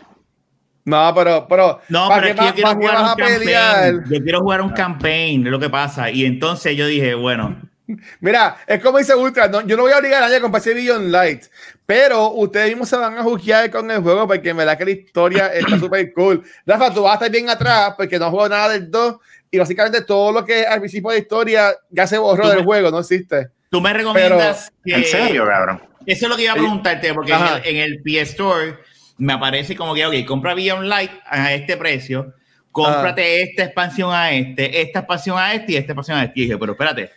No, 0.85 1.13
pero, 1.15 1.47
pero. 1.47 1.81
No, 1.89 2.09
pero 2.13 2.27
es 2.27 2.35
que 2.35 2.45
yo 2.45 2.53
quiero 2.53 2.75
jugar 2.75 3.01
un 3.01 3.15
campaign. 3.15 4.03
Yo 4.09 4.23
quiero 4.23 4.39
jugar 4.41 4.61
un 4.61 4.69
campaign, 4.71 5.45
es 5.45 5.51
lo 5.51 5.59
que 5.59 5.69
pasa. 5.69 6.09
Y 6.09 6.25
entonces 6.25 6.75
yo 6.75 6.87
dije, 6.87 7.13
bueno. 7.15 7.69
Mira, 8.19 8.57
es 8.67 8.81
como 8.81 8.97
dice 8.97 9.15
Ultra, 9.15 9.47
no, 9.47 9.61
yo 9.61 9.75
no 9.75 9.83
voy 9.83 9.91
a 9.91 9.97
obligar 9.97 10.21
a 10.21 10.25
nadie 10.25 10.37
a 10.37 10.41
comprarse 10.41 10.73
Billion 10.73 11.11
Light, 11.11 11.45
pero 11.85 12.31
ustedes 12.31 12.69
mismos 12.69 12.89
se 12.89 12.97
van 12.97 13.17
a 13.17 13.23
juzgar 13.23 13.69
con 13.71 13.89
el 13.89 14.01
juego 14.01 14.27
porque 14.27 14.53
me 14.53 14.65
da 14.65 14.77
que 14.77 14.85
la 14.85 14.91
historia 14.91 15.47
está 15.47 15.79
súper 15.79 16.13
cool. 16.13 16.43
Rafa, 16.65 16.93
tú 16.93 17.03
vas 17.03 17.13
a 17.13 17.15
estar 17.15 17.31
bien 17.31 17.49
atrás 17.49 17.93
porque 17.97 18.19
no 18.19 18.29
juego 18.29 18.49
nada 18.49 18.69
del 18.69 18.89
2 18.91 19.15
y 19.51 19.57
básicamente 19.57 20.01
todo 20.01 20.31
lo 20.31 20.45
que 20.45 20.65
al 20.65 20.79
principio 20.79 21.11
de 21.11 21.19
historia 21.19 21.73
ya 21.89 22.05
se 22.07 22.17
borró 22.17 22.49
del 22.49 22.63
juego, 22.63 22.91
no 22.91 22.99
existe. 22.99 23.49
Tú 23.69 23.81
me 23.81 23.93
recomiendas 23.93 24.71
que... 24.83 24.93
¿En 24.93 25.03
serio, 25.05 25.45
cabrón? 25.45 25.81
Eso 26.05 26.25
es 26.25 26.29
lo 26.29 26.35
que 26.35 26.43
iba 26.43 26.53
a 26.53 26.55
preguntarte, 26.55 27.13
porque 27.13 27.33
en 27.63 27.77
el, 27.77 28.01
PS 28.01 28.31
Store 28.31 28.77
me 29.17 29.33
aparece 29.33 29.75
como 29.75 29.93
que, 29.93 30.05
ok, 30.05 30.25
compra 30.25 30.53
Beyond 30.53 30.87
Light 30.87 31.11
a 31.25 31.53
este 31.53 31.77
precio, 31.77 32.33
cómprate 32.71 33.43
esta 33.43 33.65
expansión 33.65 34.13
a 34.13 34.31
este, 34.31 34.81
esta 34.81 34.99
expansión 34.99 35.37
a 35.37 35.53
este 35.53 35.73
y 35.73 35.75
esta 35.75 35.91
expansión 35.91 36.17
a 36.17 36.23
este. 36.23 36.39
Y 36.39 36.43
dije, 36.43 36.57
pero 36.57 36.71
espérate, 36.71 37.11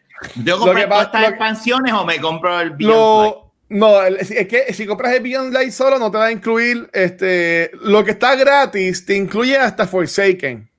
¿yo 0.45 0.59
compro 0.59 0.89
todas 0.89 1.07
estas 1.07 1.29
expansiones 1.29 1.93
o 1.93 2.05
me 2.05 2.21
compro 2.21 2.61
el 2.61 2.71
Beyond 2.71 3.23
Light? 3.23 3.35
No, 3.69 4.03
es 4.03 4.29
que 4.49 4.75
si 4.75 4.85
compras 4.85 5.15
el 5.15 5.23
Beyond 5.23 5.55
Light 5.55 5.71
solo 5.71 5.99
no 5.99 6.11
te 6.11 6.19
va 6.19 6.27
a 6.27 6.33
incluir 6.33 6.91
este 6.93 7.71
lo 7.81 8.05
que 8.05 8.11
está 8.11 8.35
gratis, 8.35 9.07
te 9.07 9.17
incluye 9.17 9.57
hasta 9.57 9.87
Forsaken. 9.87 10.72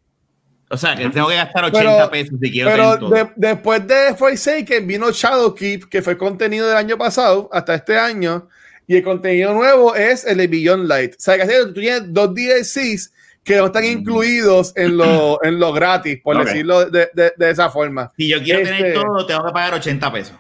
O 0.73 0.77
sea, 0.77 0.95
que 0.95 1.07
tengo 1.09 1.27
que 1.27 1.35
gastar 1.35 1.65
80 1.65 2.09
pesos 2.09 2.33
si 2.41 2.51
quiero 2.51 2.71
Pero 2.71 3.31
después 3.35 3.85
de 3.85 4.15
Forsaken 4.17 4.87
vino 4.87 5.11
Shadowkeep, 5.11 5.87
que 5.87 6.01
fue 6.01 6.17
contenido 6.17 6.67
del 6.67 6.77
año 6.77 6.97
pasado 6.97 7.47
hasta 7.53 7.75
este 7.75 7.95
año, 7.95 8.47
y 8.87 8.95
el 8.95 9.03
contenido 9.03 9.53
nuevo 9.53 9.93
es 9.93 10.25
el 10.25 10.37
de 10.37 10.47
Beyond 10.47 10.87
Light. 10.87 11.13
O 11.13 11.19
sea, 11.19 11.37
que 11.37 11.45
tú 11.45 11.73
tienes 11.75 12.11
dos 12.11 12.33
DLCs 12.33 13.13
que 13.43 13.57
no 13.57 13.67
están 13.67 13.85
incluidos 13.85 14.73
en 14.75 14.97
lo, 14.97 15.37
en 15.43 15.59
lo 15.59 15.73
gratis, 15.73 16.19
por 16.23 16.43
decirlo 16.43 16.85
de, 16.85 17.07
de, 17.13 17.49
esa 17.51 17.69
forma. 17.69 18.11
Si 18.17 18.27
yo 18.27 18.41
quiero 18.41 18.63
tener 18.63 18.87
este 18.87 18.99
todo, 18.99 19.27
tengo 19.27 19.45
que 19.45 19.51
pagar 19.51 19.75
80 19.75 20.11
pesos. 20.11 20.35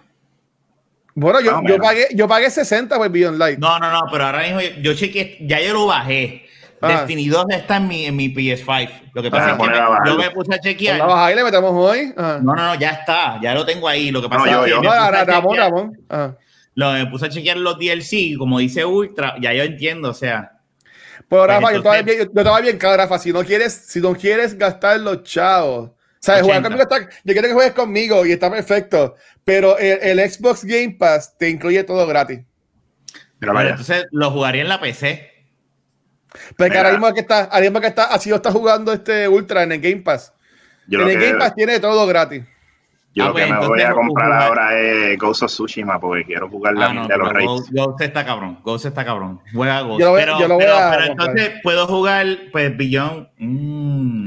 Bueno, 1.13 1.41
yo, 1.41 1.61
yo, 1.67 1.77
pagué, 1.77 2.07
yo 2.15 2.27
pagué 2.27 2.49
60 2.49 2.97
por 2.97 3.07
Beyond 3.07 3.37
Light. 3.37 3.59
No, 3.59 3.77
no, 3.77 3.91
no, 3.91 4.01
pero 4.11 4.25
ahora 4.25 4.41
mismo 4.41 4.61
yo, 4.61 4.69
yo 4.81 4.93
chequeé, 4.95 5.37
ya 5.41 5.61
yo 5.61 5.73
lo 5.73 5.85
bajé. 5.85 6.47
Ah. 6.83 6.89
Destiny 6.89 7.29
2 7.29 7.45
está 7.51 7.77
en 7.77 7.87
mi, 7.87 8.05
en 8.05 8.15
mi 8.15 8.27
PS5. 8.27 8.89
Lo 9.13 9.23
que 9.23 9.31
pasa 9.31 9.51
es 9.51 9.57
que 9.57 9.69
me, 9.69 9.77
yo 10.05 10.17
me 10.17 10.31
puse 10.31 10.53
a 10.53 10.59
chequear. 10.59 10.97
¿La 10.97 11.05
baja 11.05 11.31
y 11.31 11.35
le 11.35 11.43
metemos 11.45 11.71
hoy? 11.73 12.13
No, 12.17 12.39
no, 12.39 12.55
no, 12.55 12.75
ya 12.75 12.89
está. 12.89 13.39
Ya 13.41 13.53
lo 13.53 13.65
tengo 13.65 13.87
ahí. 13.87 14.11
Lo 14.11 14.21
que 14.21 14.27
pasa 14.27 14.65
es 14.65 14.73
que. 14.73 14.79
Me 14.79 15.25
Ramón, 15.25 15.57
Ramón. 15.57 15.97
Lo, 16.75 16.91
me 16.91 17.05
puse 17.07 17.27
a 17.27 17.29
chequear 17.29 17.55
los 17.55 17.77
DLC, 17.77 18.37
como 18.37 18.59
dice 18.59 18.83
Ultra, 18.83 19.35
ya 19.39 19.53
yo 19.53 19.63
entiendo, 19.63 20.09
o 20.09 20.13
sea. 20.13 20.59
Pero 21.29 21.47
Rafa, 21.47 21.71
yo, 21.71 21.77
estaba 21.77 22.01
bien, 22.01 22.17
yo 22.17 22.23
estaba 22.23 22.59
bien 22.59 22.77
claro, 22.77 22.97
Rafa. 22.97 23.17
Si 23.17 23.31
no 23.31 23.43
quieres, 23.43 23.73
si 23.73 24.01
no 24.01 24.13
quieres 24.13 24.57
gastar 24.57 24.99
los 24.99 25.23
chavos. 25.23 25.91
¿Sabes? 26.19 26.41
Jugar 26.41 26.63
conmigo 26.63 26.83
está, 26.83 27.01
yo 27.01 27.33
quiero 27.33 27.47
que 27.47 27.53
juegues 27.53 27.73
conmigo 27.73 28.25
y 28.25 28.33
está 28.33 28.51
perfecto. 28.51 29.15
Pero 29.45 29.77
el, 29.77 30.19
el 30.19 30.31
Xbox 30.31 30.65
Game 30.65 30.95
Pass 30.99 31.37
te 31.37 31.49
incluye 31.49 31.83
todo 31.83 32.05
gratis. 32.07 32.41
Pero, 33.39 33.53
pero 33.53 33.69
entonces 33.69 34.05
lo 34.11 34.31
jugaría 34.31 34.61
en 34.61 34.69
la 34.69 34.81
PC. 34.81 35.32
Pero 36.57 36.77
ahora 36.77 36.91
mismo 36.91 37.13
que 37.13 37.21
está, 37.21 37.43
ahora 37.45 37.61
mismo 37.61 37.81
que 37.81 37.87
está, 37.87 38.05
así 38.05 38.29
lo 38.29 38.37
está 38.37 38.51
jugando 38.51 38.93
este 38.93 39.27
Ultra 39.27 39.63
en 39.63 39.71
el 39.73 39.81
Game 39.81 40.01
Pass. 40.01 40.33
en 40.89 41.01
el 41.01 41.19
Game 41.19 41.39
Pass 41.39 41.55
tiene 41.55 41.79
todo 41.79 42.05
gratis. 42.07 42.43
Yo 43.15 43.25
ah, 43.25 43.27
lo 43.27 43.35
que 43.35 43.45
pues, 43.45 43.59
me 43.59 43.67
voy 43.67 43.81
a 43.81 43.93
comprar 43.93 44.31
ahora 44.31 44.79
es 44.79 45.19
Ghost 45.19 45.43
of 45.43 45.51
Tsushima 45.51 45.99
porque 45.99 46.25
quiero 46.25 46.49
jugar 46.49 46.73
la 46.73 46.87
ah, 46.87 47.07
de 47.07 47.17
los 47.17 47.29
Reyes. 47.31 47.69
Ghost, 47.71 48.01
está 48.01 48.25
cabrón, 48.25 48.57
Ghost 48.63 48.85
está 48.85 49.05
cabrón. 49.05 49.39
Juega 49.53 49.81
Ghost. 49.81 50.01
Yo 50.01 50.09
lo, 50.09 50.15
pero, 50.15 50.39
yo 50.39 50.47
lo 50.47 50.57
pero, 50.57 50.75
pero 50.89 51.03
entonces 51.05 51.51
puedo 51.61 51.85
jugar 51.85 52.25
pues 52.51 52.75
Beyond. 52.75 53.27
Mm. 53.37 54.23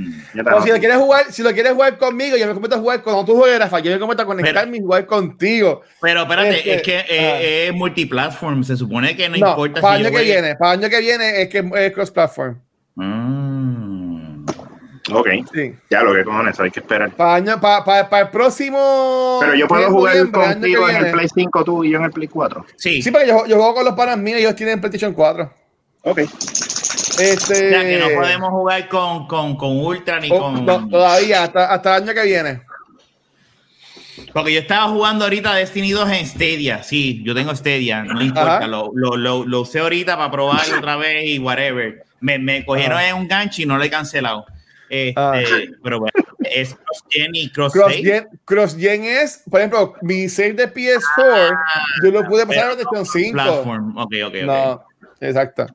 Si 0.62 0.70
lo 0.70 0.78
quieres 0.78 0.98
jugar, 0.98 1.24
si 1.32 1.42
lo 1.42 1.52
quieres 1.52 1.72
jugar 1.72 1.98
conmigo, 1.98 2.36
yo 2.36 2.46
me 2.46 2.54
comento 2.54 2.76
a 2.76 2.78
jugar 2.78 3.02
cuando 3.02 3.24
tú 3.24 3.36
juegues 3.36 3.58
Rafa, 3.58 3.80
yo 3.80 3.90
me 3.90 3.98
comento 3.98 4.22
a 4.22 4.26
conectarme 4.26 4.76
y 4.76 4.80
jugar 4.80 5.04
contigo. 5.06 5.82
Pero 6.00 6.22
espérate, 6.22 6.58
este, 6.58 6.74
es 6.74 6.82
que 6.82 6.98
eh, 7.08 7.68
es 7.68 7.74
multiplatform, 7.74 8.62
se 8.62 8.76
supone 8.76 9.16
que 9.16 9.28
no, 9.28 9.36
importa 9.36 9.80
para 9.80 9.98
si 9.98 10.04
año 10.04 10.16
que 10.16 10.22
viene, 10.22 10.54
para 10.54 10.72
año 10.72 10.88
que 10.88 11.00
viene 11.00 11.42
es 11.42 11.48
que 11.48 11.68
es 11.74 11.92
cross 11.92 12.12
platform. 12.12 12.56
Mm. 12.94 13.95
Ok. 15.12 15.28
Sí. 15.52 15.74
Ya 15.90 16.02
lo 16.02 16.12
que 16.14 16.24
cojones, 16.24 16.58
hay 16.58 16.70
que 16.70 16.80
esperar. 16.80 17.10
Para 17.12 17.60
pa, 17.60 18.08
pa, 18.08 18.20
el 18.20 18.28
próximo. 18.28 19.38
Pero 19.40 19.54
yo 19.54 19.68
puedo 19.68 19.90
jugar 19.90 20.30
contigo 20.30 20.88
en 20.88 20.96
el 20.96 21.12
Play 21.12 21.28
5 21.32 21.64
tú 21.64 21.84
y 21.84 21.90
yo 21.90 21.98
en 21.98 22.04
el 22.04 22.10
Play 22.10 22.28
4. 22.28 22.66
Sí. 22.76 23.02
Sí, 23.02 23.10
pero 23.10 23.26
yo, 23.26 23.46
yo 23.46 23.56
juego 23.56 23.74
con 23.74 23.84
los 23.84 23.94
panas 23.94 24.18
míos 24.18 24.38
y 24.38 24.42
ellos 24.42 24.56
tienen 24.56 24.80
PlayStation 24.80 25.12
4. 25.12 25.52
Ok. 26.02 26.18
Este... 26.18 27.70
Ya 27.70 27.82
que 27.82 27.98
no 27.98 28.20
podemos 28.20 28.50
jugar 28.50 28.88
con, 28.88 29.26
con, 29.26 29.56
con 29.56 29.78
Ultra 29.78 30.20
ni 30.20 30.30
oh, 30.30 30.40
con. 30.40 30.66
No, 30.66 30.88
todavía, 30.88 31.44
hasta, 31.44 31.72
hasta 31.72 31.96
el 31.96 32.02
año 32.02 32.14
que 32.14 32.22
viene. 32.24 32.60
Porque 34.32 34.52
yo 34.52 34.60
estaba 34.60 34.88
jugando 34.88 35.24
ahorita 35.24 35.54
Destiny 35.54 35.90
2 35.90 36.10
en 36.10 36.26
Stadia. 36.26 36.82
Sí, 36.82 37.22
yo 37.24 37.34
tengo 37.34 37.54
Stadia, 37.54 38.02
no 38.02 38.20
importa. 38.22 38.66
Lo, 38.66 38.90
lo, 38.94 39.16
lo, 39.16 39.44
lo, 39.44 39.60
usé 39.60 39.78
ahorita 39.80 40.16
para 40.16 40.30
probar 40.30 40.64
otra 40.76 40.96
vez 40.96 41.24
y 41.26 41.38
whatever. 41.38 42.04
Me, 42.20 42.38
me 42.38 42.64
cogieron 42.64 43.00
en 43.00 43.14
un 43.14 43.28
gancho 43.28 43.62
y 43.62 43.66
no 43.66 43.78
lo 43.78 43.84
he 43.84 43.90
cancelado. 43.90 44.46
Este, 44.88 45.14
ah. 45.16 45.40
Pero 45.82 46.00
bueno, 46.00 46.12
es 46.38 46.74
cross-gen 46.74 47.34
y 47.34 47.50
cross-gen. 47.50 48.28
Cross-gen 48.44 49.04
es, 49.04 49.42
por 49.50 49.60
ejemplo, 49.60 49.94
mi 50.02 50.28
save 50.28 50.54
de 50.54 50.72
PS4, 50.72 51.02
ah, 51.18 51.84
yo 52.04 52.10
lo 52.10 52.24
pude 52.24 52.46
pasar 52.46 52.64
a 52.64 52.68
la 52.70 52.74
versión 52.76 53.06
5. 53.06 53.32
Platform. 53.32 53.96
Ok, 53.98 54.12
ok, 54.26 54.34
No, 54.44 54.84
exacto. 55.20 55.66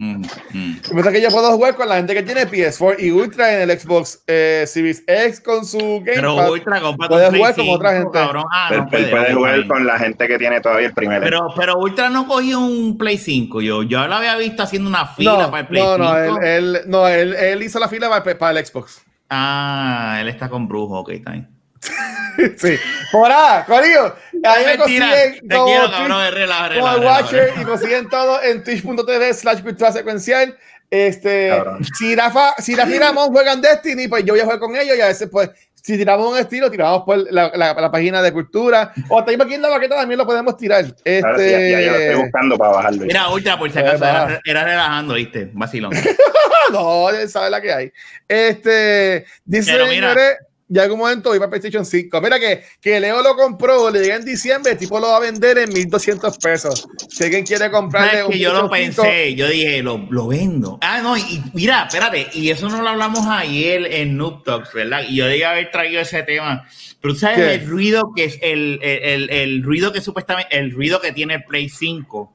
Mm, 0.00 0.22
mm. 0.52 1.12
que 1.12 1.20
yo 1.20 1.28
puedo 1.30 1.50
jugar 1.54 1.74
con 1.74 1.88
la 1.88 1.96
gente 1.96 2.14
que 2.14 2.22
tiene 2.22 2.46
PS4 2.46 3.00
y 3.00 3.10
Ultra 3.10 3.52
en 3.52 3.68
el 3.68 3.80
Xbox 3.80 4.22
eh, 4.28 4.62
Series 4.64 5.02
X 5.04 5.40
con 5.40 5.64
su 5.64 5.78
Game 5.78 6.12
Pero 6.14 6.36
Pass. 6.36 6.50
Ultra 6.50 6.80
puede 7.08 7.36
jugar 7.36 7.54
con 7.56 7.68
otra 7.68 7.92
gente. 7.98 8.18
Ah, 8.52 8.70
no 8.76 8.86
puede, 8.86 9.08
puede 9.08 9.34
jugar 9.34 9.66
con 9.66 9.84
la 9.84 9.98
gente 9.98 10.28
que 10.28 10.38
tiene 10.38 10.60
todavía 10.60 10.86
el 10.86 10.94
primer. 10.94 11.20
Pero, 11.20 11.48
pero 11.56 11.78
Ultra 11.78 12.10
no 12.10 12.28
cogió 12.28 12.60
un 12.60 12.96
Play 12.96 13.18
5. 13.18 13.60
Yo, 13.60 13.82
yo 13.82 14.06
lo 14.06 14.14
había 14.14 14.36
visto 14.36 14.62
haciendo 14.62 14.88
una 14.88 15.04
fila 15.04 15.50
para 15.50 15.62
el 15.62 15.66
Play 15.66 15.82
no, 15.82 15.96
5. 15.96 16.06
No, 16.06 16.42
él, 16.42 16.80
no 16.86 17.08
él, 17.08 17.34
él, 17.34 17.62
hizo 17.64 17.80
la 17.80 17.88
fila 17.88 18.08
para, 18.08 18.38
para, 18.38 18.56
el 18.56 18.64
Xbox. 18.64 19.02
Ah, 19.28 20.18
él 20.20 20.28
está 20.28 20.48
con 20.48 20.68
Brujo, 20.68 21.00
ok, 21.00 21.08
está 21.10 21.32
bien. 21.32 21.48
sí. 22.56 22.76
Por 23.10 23.30
ahí, 23.32 23.64
Corillo. 23.66 24.14
Ahí 24.44 24.66
me 24.66 24.78
consiguen 24.78 25.48
como, 25.48 25.66
quiero, 25.66 25.90
cabrón, 25.90 26.34
relaja, 26.34 26.68
relaja, 26.68 26.94
como 26.94 27.06
Watcher 27.06 27.52
y 27.60 27.64
consiguen 27.64 28.08
todo 28.08 28.42
en 28.42 28.62
twitch.tv 28.62 29.34
slash 29.34 29.62
cultura 29.62 29.92
secuencial. 29.92 30.56
Este, 30.90 31.52
si 31.98 32.16
Rafa, 32.16 32.54
si 32.58 32.74
Rafa 32.74 32.94
y 32.94 32.98
Ramón 32.98 33.30
juegan 33.30 33.60
Destiny, 33.60 34.08
pues 34.08 34.24
yo 34.24 34.32
voy 34.32 34.40
a 34.40 34.44
jugar 34.44 34.58
con 34.58 34.74
ellos 34.74 34.96
y 34.96 35.00
a 35.00 35.06
veces, 35.06 35.28
pues, 35.30 35.50
si 35.74 35.96
tiramos 35.96 36.30
un 36.30 36.38
estilo, 36.38 36.70
tiramos 36.70 37.02
por 37.04 37.30
la, 37.30 37.50
la, 37.54 37.90
página 37.90 38.20
de 38.22 38.32
cultura. 38.32 38.92
O 39.08 39.18
hasta 39.18 39.32
aquí 39.32 39.54
en 39.54 39.62
la 39.62 39.68
baqueta 39.68 39.96
también 39.96 40.18
lo 40.18 40.26
podemos 40.26 40.56
tirar. 40.56 40.84
Este, 41.04 41.22
sí, 41.36 41.70
ya, 41.70 41.80
ya, 41.80 41.92
lo 41.92 41.98
estoy 41.98 42.22
buscando 42.22 42.58
para 42.58 42.72
bajarlo. 42.72 43.04
Mira, 43.04 43.30
ultra, 43.30 43.58
por 43.58 43.70
si 43.70 43.78
acaso, 43.78 44.04
era, 44.04 44.40
era, 44.44 44.64
relajando, 44.64 45.14
¿viste? 45.14 45.50
Vacilón. 45.52 45.92
no, 46.72 47.06
sabe 47.28 47.50
la 47.50 47.60
que 47.60 47.72
hay. 47.72 47.92
Este, 48.28 49.24
dice, 49.44 49.72
señores 49.72 50.36
ya 50.68 50.84
en 50.84 50.92
un 50.92 50.98
momento 50.98 51.30
voy 51.30 51.38
para 51.38 51.50
PlayStation 51.50 51.84
5. 51.84 52.20
Mira 52.20 52.38
que, 52.38 52.62
que 52.80 53.00
Leo 53.00 53.22
lo 53.22 53.34
compró, 53.34 53.90
le 53.90 54.00
llega 54.00 54.16
en 54.16 54.24
diciembre, 54.24 54.72
el 54.72 54.78
tipo 54.78 55.00
lo 55.00 55.08
va 55.08 55.16
a 55.16 55.20
vender 55.20 55.56
en 55.56 55.72
1200 55.72 56.36
pesos. 56.38 56.86
Si 57.08 57.24
alguien 57.24 57.44
quiere 57.44 57.70
comprarle 57.70 58.24
un 58.24 58.30
que 58.30 58.38
yo 58.38 58.52
lo 58.52 58.68
pensé, 58.68 59.34
yo 59.34 59.48
dije, 59.48 59.82
lo, 59.82 60.06
lo, 60.10 60.28
vendo. 60.28 60.78
Ah, 60.82 61.00
no, 61.02 61.16
y 61.16 61.42
mira, 61.54 61.84
espérate, 61.84 62.28
y 62.34 62.50
eso 62.50 62.68
no 62.68 62.82
lo 62.82 62.88
hablamos 62.88 63.26
ayer 63.26 63.86
en 63.94 64.16
Noob 64.18 64.44
Talks, 64.44 64.74
¿verdad? 64.74 65.02
Y 65.08 65.16
yo 65.16 65.26
debía 65.26 65.50
haber 65.50 65.70
traído 65.70 66.02
ese 66.02 66.22
tema. 66.22 66.66
Pero 67.00 67.14
tú 67.14 67.20
sabes 67.20 67.38
el 67.38 67.66
ruido 67.66 68.12
que 68.14 68.24
es, 68.24 68.38
el, 68.42 68.78
el, 68.82 69.30
el, 69.30 69.62
ruido 69.62 69.92
que 69.92 70.02
supuestamente, 70.02 70.58
el 70.58 70.72
ruido 70.72 71.00
que 71.00 71.12
tiene 71.12 71.34
el 71.34 71.44
Play 71.44 71.70
5. 71.70 72.34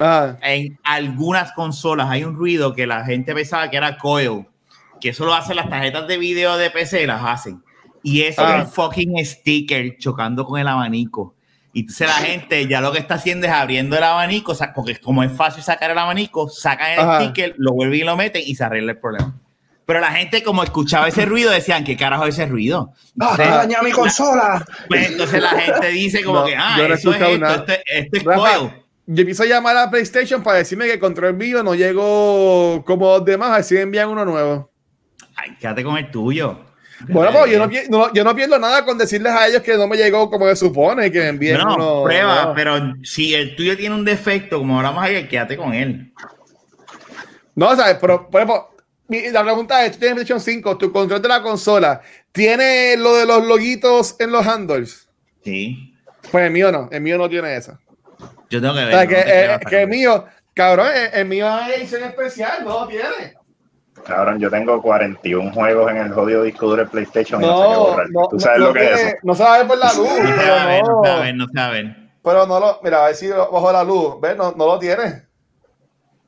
Ah. 0.00 0.36
En 0.42 0.78
algunas 0.82 1.52
consolas 1.52 2.10
hay 2.10 2.24
un 2.24 2.34
ruido 2.34 2.74
que 2.74 2.86
la 2.86 3.04
gente 3.04 3.34
pensaba 3.34 3.70
que 3.70 3.76
era 3.76 3.96
coil, 3.96 4.46
que 5.00 5.10
eso 5.10 5.24
lo 5.24 5.34
hacen 5.34 5.56
las 5.56 5.70
tarjetas 5.70 6.06
de 6.08 6.18
video 6.18 6.58
de 6.58 6.70
PC, 6.70 7.06
las 7.06 7.22
hacen 7.24 7.62
Y 8.02 8.22
es 8.22 8.38
ah. 8.38 8.62
un 8.62 8.70
fucking 8.70 9.24
sticker 9.24 9.96
chocando 9.98 10.44
con 10.44 10.60
el 10.60 10.68
abanico. 10.68 11.34
Y 11.72 11.80
entonces 11.80 12.08
la 12.08 12.14
gente 12.14 12.66
ya 12.66 12.80
lo 12.80 12.90
que 12.92 12.98
está 12.98 13.14
haciendo 13.14 13.46
es 13.46 13.52
abriendo 13.52 13.96
el 13.96 14.02
abanico, 14.02 14.52
o 14.52 14.54
sea, 14.54 14.72
porque 14.74 14.96
como 14.96 15.22
es 15.22 15.30
fácil 15.32 15.62
sacar 15.62 15.90
el 15.90 15.98
abanico, 15.98 16.48
sacan 16.48 16.98
el 16.98 17.24
sticker, 17.26 17.54
lo 17.58 17.72
vuelven 17.72 18.00
y 18.00 18.04
lo 18.04 18.16
meten 18.16 18.42
y 18.44 18.54
se 18.56 18.64
arregla 18.64 18.92
el 18.92 18.98
problema. 18.98 19.34
Pero 19.86 20.00
la 20.00 20.12
gente, 20.12 20.42
como 20.42 20.62
escuchaba 20.62 21.08
ese 21.08 21.24
ruido, 21.26 21.50
decían, 21.50 21.82
¿qué 21.84 21.96
carajo 21.96 22.24
es 22.26 22.36
ese 22.38 22.46
ruido? 22.46 22.92
¡No, 23.14 23.34
te 23.36 23.42
daña 23.42 23.82
mi 23.82 23.90
consola! 23.90 24.64
Pues 24.88 25.10
entonces 25.10 25.42
la 25.42 25.50
gente 25.50 25.88
dice 25.88 26.22
como 26.22 26.44
que, 26.44 26.54
ah, 26.56 26.76
eso 26.92 27.12
es 27.12 27.20
esto, 27.20 27.64
este, 27.66 28.18
es 28.18 28.24
Rafa, 28.24 28.72
Yo 29.06 29.20
empiezo 29.22 29.42
a 29.42 29.46
llamar 29.46 29.76
a 29.76 29.90
PlayStation 29.90 30.42
para 30.42 30.58
decirme 30.58 30.86
que 30.86 30.94
el 30.94 31.00
control 31.00 31.34
mío 31.34 31.62
no 31.62 31.74
llegó 31.74 32.84
como 32.84 33.16
los 33.16 33.24
demás, 33.24 33.58
así 33.58 33.76
envían 33.76 34.08
uno 34.08 34.24
nuevo. 34.24 34.70
Ay, 35.34 35.56
quédate 35.58 35.82
con 35.82 35.96
el 35.96 36.10
tuyo. 36.10 36.69
Bueno, 37.08 37.32
pues 37.32 37.52
yo 37.52 37.58
no, 37.88 38.12
yo 38.12 38.24
no, 38.24 38.34
pierdo 38.34 38.58
nada 38.58 38.84
con 38.84 38.98
decirles 38.98 39.32
a 39.32 39.46
ellos 39.48 39.62
que 39.62 39.76
no 39.76 39.86
me 39.86 39.96
llegó 39.96 40.30
como 40.30 40.46
se 40.48 40.56
supone, 40.56 41.10
que 41.10 41.20
me 41.20 41.28
envíen 41.28 41.58
no, 41.58 41.74
uno. 41.74 42.02
Prueba, 42.04 42.52
pero 42.54 42.94
si 43.02 43.34
el 43.34 43.56
tuyo 43.56 43.76
tiene 43.76 43.94
un 43.94 44.04
defecto, 44.04 44.58
como 44.58 44.78
hablamos 44.78 45.02
ayer, 45.04 45.28
quédate 45.28 45.56
con 45.56 45.72
él. 45.72 46.12
No, 47.54 47.74
sabes, 47.74 47.96
pero 48.00 48.28
por 48.28 48.40
ejemplo, 48.40 48.70
la 49.08 49.42
pregunta 49.42 49.84
es, 49.84 49.92
tú 49.92 49.98
tienes 49.98 50.14
PlayStation 50.14 50.40
5, 50.40 50.78
tu 50.78 50.92
control 50.92 51.22
de 51.22 51.28
la 51.28 51.42
consola, 51.42 52.00
¿tiene 52.32 52.96
lo 52.96 53.14
de 53.16 53.26
los 53.26 53.46
loguitos 53.46 54.16
en 54.18 54.30
los 54.32 54.46
handles? 54.46 55.08
Sí. 55.44 55.94
Pues 56.30 56.44
el 56.44 56.52
mío 56.52 56.70
no, 56.70 56.88
el 56.92 57.00
mío 57.00 57.18
no 57.18 57.28
tiene 57.28 57.56
eso. 57.56 57.78
Yo 58.50 58.60
tengo 58.60 58.74
que 58.74 58.84
ver. 58.84 59.08
que, 59.08 59.20
eh, 59.26 59.58
que 59.68 59.82
el 59.82 59.88
mío, 59.88 60.26
cabrón, 60.54 60.88
el, 61.12 61.24
mío 61.26 61.48
es 61.60 61.78
edición 61.78 62.04
especial, 62.04 62.64
no 62.64 62.80
lo 62.80 62.88
tiene. 62.88 63.34
Cabrón, 64.04 64.38
yo 64.38 64.50
tengo 64.50 64.80
41 64.80 65.52
juegos 65.52 65.90
en 65.90 65.96
el 65.98 66.12
jodido 66.12 66.42
disco 66.42 66.66
duro 66.66 66.84
de 66.84 66.90
PlayStation. 66.90 67.40
No, 67.40 67.96
no, 68.08 68.28
¿Tú 68.28 68.40
sabes 68.40 68.60
lo 68.60 68.72
que 68.72 68.84
es 68.84 69.00
eso? 69.00 69.16
No 69.22 69.34
se 69.34 69.42
va 69.42 69.54
a 69.54 69.58
ver 69.58 69.66
por 69.66 69.78
la 69.78 69.92
luz. 69.92 70.08
No 70.08 70.42
se 70.42 70.50
va 70.50 70.62
a 70.62 70.66
ver, 70.66 70.82
no 70.82 71.04
se 71.04 71.10
va 71.10 71.16
a 71.16 71.20
ver, 71.20 71.34
no 71.34 71.46
se 71.46 71.58
va 71.58 71.66
a 71.66 71.70
ver. 71.70 71.96
Pero 72.22 72.46
no 72.46 72.60
lo, 72.60 72.80
mira, 72.82 73.02
a 73.02 73.06
ver 73.06 73.14
si 73.14 73.28
bajo 73.28 73.72
la 73.72 73.84
luz, 73.84 74.20
¿ves? 74.20 74.36
No, 74.36 74.52
no 74.52 74.66
lo 74.66 74.78
tiene. 74.78 75.22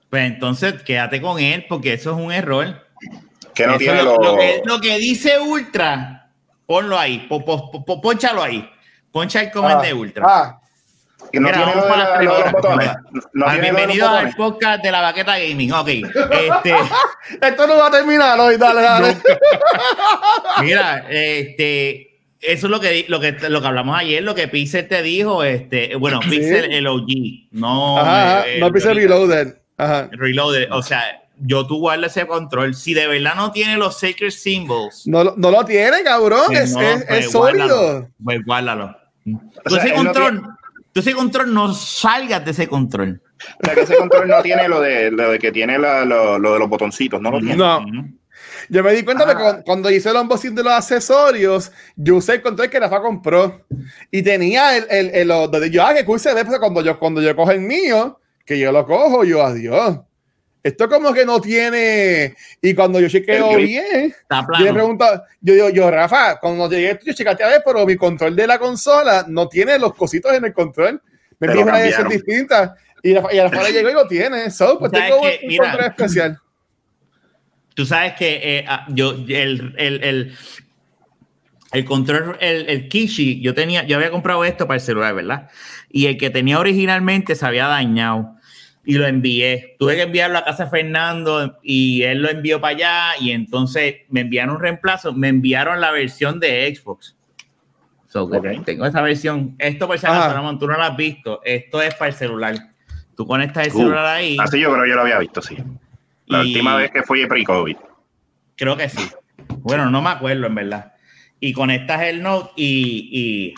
Pues 0.08 0.24
entonces 0.24 0.82
quédate 0.82 1.20
con 1.20 1.38
él, 1.38 1.66
porque 1.68 1.94
eso 1.94 2.12
es 2.12 2.16
un 2.16 2.32
error. 2.32 2.86
Que 3.54 3.66
no 3.66 3.76
tiene 3.76 4.02
lo, 4.02 4.16
lo, 4.16 4.80
que, 4.80 4.98
dice 4.98 5.38
Ultra, 5.38 6.30
ponlo 6.66 6.98
ahí, 6.98 7.26
po, 7.28 7.44
po, 7.44 8.00
ponchalo 8.00 8.42
ahí. 8.42 8.68
Poncha 9.10 9.42
el 9.42 9.50
comment 9.50 9.82
de 9.82 9.92
Ultra. 9.92 10.24
Ah. 10.26 10.61
Que 11.32 11.40
no 11.40 11.46
Mira, 11.46 11.64
tiene 11.64 11.82
para 11.88 12.22
los 12.22 12.52
botones. 12.52 12.90
No 13.32 13.46
bienvenido 13.59 14.06
al 14.06 14.34
podcast 14.34 14.82
de 14.82 14.92
la 14.92 15.00
baqueta 15.00 15.38
gaming. 15.38 15.72
Ok. 15.72 15.88
Este, 16.32 16.74
Esto 17.40 17.66
no 17.66 17.76
va 17.78 17.86
a 17.86 17.90
terminar 17.90 18.38
hoy, 18.38 18.56
dale, 18.56 18.82
dale. 18.82 19.16
Mira, 20.62 21.06
este, 21.09 22.20
eso 22.40 22.66
es 22.66 22.70
lo 22.70 22.80
que, 22.80 23.06
lo 23.09 23.20
que, 23.20 23.32
lo 23.48 23.60
que 23.60 23.66
hablamos 23.66 23.98
ayer, 23.98 24.22
lo 24.22 24.34
que 24.34 24.48
Pixel 24.48 24.88
te 24.88 25.02
dijo, 25.02 25.42
este, 25.42 25.96
bueno, 25.96 26.20
Pixel 26.20 26.72
el 26.72 26.86
OG, 26.86 27.06
no, 27.52 27.98
ajá, 27.98 28.44
no 28.59 28.72
Pixel 28.72 28.96
Reloaded. 28.96 29.54
Reloaded. 30.12 30.72
O 30.72 30.82
sea, 30.82 31.02
yo 31.38 31.66
tú 31.66 31.78
guardas 31.78 32.16
ese 32.16 32.26
control. 32.26 32.74
Si 32.74 32.94
de 32.94 33.06
verdad 33.06 33.34
no 33.36 33.52
tiene 33.52 33.76
los 33.76 33.98
sacred 33.98 34.30
symbols. 34.30 35.06
No, 35.06 35.24
no 35.36 35.50
lo 35.50 35.64
tiene, 35.64 36.02
cabrón. 36.02 36.46
Pues 36.48 36.70
es, 36.70 36.76
es, 36.76 37.04
pues 37.06 37.30
sólido. 37.30 38.09
Pues 38.22 38.40
guárdalo. 38.44 38.96
Tú 39.64 39.76
ese 39.76 39.94
control, 39.94 40.42
tú 40.93 41.01
ese 41.01 41.14
control 41.14 41.52
no 41.52 41.73
salgas 41.74 42.44
de 42.44 42.51
ese 42.52 42.69
control. 42.69 43.20
O 43.60 43.64
sea, 43.64 43.74
que 43.74 43.81
ese 43.82 43.97
control 43.97 44.28
no 44.28 44.43
tiene 44.43 44.69
lo 44.69 44.81
de, 44.81 45.10
lo 45.10 45.31
de 45.31 45.39
que 45.39 45.51
tiene 45.52 45.78
la, 45.78 46.05
lo, 46.05 46.39
lo, 46.39 46.52
de 46.52 46.59
los 46.59 46.69
botoncitos, 46.69 47.20
no 47.20 47.31
lo 47.31 47.40
tiene. 47.40 47.56
No. 47.56 47.85
Yo 48.69 48.82
me 48.82 48.93
di 48.93 49.02
cuenta 49.02 49.27
que 49.27 49.43
ah. 49.43 49.62
cuando, 49.64 49.90
hice 49.90 50.10
el 50.10 50.16
unboxing 50.16 50.55
de 50.55 50.62
los 50.62 50.73
accesorios, 50.73 51.73
yo 51.97 52.16
usé 52.16 52.35
el 52.35 52.43
control 52.43 52.70
que 52.70 52.81
Rafa 52.81 53.01
compró 53.01 53.66
y 54.10 54.23
tenía 54.23 54.77
el, 54.77 54.86
el, 54.90 55.10
el, 55.14 55.31
el 55.31 55.70
yo, 55.70 55.85
ah, 55.85 55.94
que 55.94 56.05
cool 56.05 56.20
se 56.20 56.32
ve, 56.35 56.44
pero 56.44 56.60
cuando 56.60 56.82
yo, 56.82 56.98
cuando 56.98 57.20
yo 57.20 57.35
cojo 57.35 57.51
el 57.51 57.60
mío, 57.60 58.20
que 58.44 58.59
yo 58.59 58.73
lo 58.73 58.86
cojo, 58.86 59.24
yo 59.24 59.43
adiós. 59.44 59.98
Esto 60.62 60.89
como 60.89 61.12
que 61.12 61.26
no 61.26 61.40
tiene. 61.40 62.36
Y 62.60 62.74
cuando 62.74 63.01
yo 63.01 63.09
chequeo 63.09 63.56
bien, 63.56 64.14
yo 64.59 64.64
le 64.64 64.72
pregunto, 64.72 65.05
yo 65.40 65.55
digo, 65.55 65.70
yo, 65.70 65.90
Rafa, 65.90 66.39
cuando 66.39 66.70
llegué, 66.70 66.98
yo 67.05 67.12
checaste 67.12 67.43
a 67.43 67.48
ver, 67.48 67.62
pero 67.64 67.84
mi 67.84 67.97
control 67.97 68.36
de 68.36 68.47
la 68.47 68.59
consola 68.59 69.24
no 69.28 69.48
tiene 69.48 69.78
los 69.78 69.94
cositos 69.94 70.32
en 70.32 70.44
el 70.44 70.52
control. 70.52 71.02
Me 71.40 71.52
dijo 71.52 71.64
una 71.64 71.82
edición 71.82 72.09
distinta. 72.09 72.76
Y, 73.02 73.14
Rafa, 73.14 73.34
y 73.34 73.40
Rafa 73.40 73.68
llegó 73.70 73.90
y 73.90 73.94
lo 73.94 74.06
tiene. 74.06 74.51
So, 74.51 74.78
pues 74.78 74.93
tengo 74.93 75.20
un, 75.20 75.56
control 75.56 75.84
especial. 75.86 76.39
Tú 77.74 77.84
sabes 77.84 78.12
que 78.12 78.40
eh, 78.43 78.64
ah, 78.68 78.86
yo, 78.90 79.12
el, 79.28 79.74
el, 79.78 80.05
el, 80.05 80.36
el 81.72 81.84
control, 81.84 82.36
el, 82.39 82.68
el 82.68 82.89
Kishi, 82.89 83.40
yo 83.40 83.55
tenía, 83.55 83.82
yo 83.84 83.97
había 83.97 84.10
comprado 84.10 84.44
esto 84.44 84.68
para 84.68 84.76
el 84.76 84.80
celular, 84.82 85.14
¿verdad? 85.14 85.48
Y 85.90 86.06
el 86.06 86.18
que 86.18 86.30
tenía 86.30 86.60
originalmente 86.60 87.34
se 87.34 87.44
había 87.44 87.66
dañado 87.66 88.36
y 88.84 88.94
lo 88.94 89.06
envié. 89.06 89.76
Tuve 89.78 89.96
que 89.96 90.02
enviarlo 90.02 90.38
a 90.38 90.44
casa 90.44 90.64
de 90.64 90.70
Fernando 90.70 91.59
y 91.62 92.02
él 92.02 92.22
lo 92.22 92.30
envió 92.30 92.60
para 92.60 92.74
allá 92.74 93.20
y 93.20 93.30
entonces 93.30 93.96
me 94.09 94.20
enviaron 94.20 94.56
un 94.56 94.60
reemplazo. 94.60 95.12
Me 95.12 95.28
enviaron 95.28 95.80
la 95.80 95.90
versión 95.90 96.40
de 96.40 96.74
Xbox. 96.74 97.16
Tengo 98.64 98.86
esa 98.86 99.00
versión. 99.00 99.54
Esto 99.59 99.86
por 99.86 99.98
si 99.98 100.06
acaso, 100.06 100.59
tú 100.59 100.66
no 100.66 100.76
lo 100.76 100.82
has 100.82 100.96
visto. 100.96 101.40
Esto 101.44 101.80
es 101.80 101.94
para 101.94 102.10
el 102.10 102.14
celular. 102.14 102.54
Tú 103.16 103.26
conectas 103.26 103.68
el 103.68 103.72
uh, 103.72 103.78
celular 103.78 104.06
ahí. 104.06 104.36
Así 104.38 104.60
yo 104.60 104.70
creo 104.70 104.84
que 104.84 104.90
yo 104.90 104.96
lo 104.96 105.02
había 105.02 105.18
visto, 105.18 105.40
sí. 105.40 105.56
La 106.26 106.40
última 106.40 106.76
vez 106.76 106.90
que 106.90 107.02
fui 107.02 107.26
pre-COVID. 107.26 107.76
Creo 108.56 108.76
que 108.76 108.88
sí. 108.88 109.09
Bueno, 109.59 109.90
no 109.90 110.02
me 110.02 110.10
acuerdo 110.10 110.46
en 110.46 110.54
verdad. 110.54 110.92
Y 111.40 111.52
conectas 111.52 112.02
el 112.02 112.22
Note 112.22 112.52
y... 112.56 113.09
y 113.12 113.54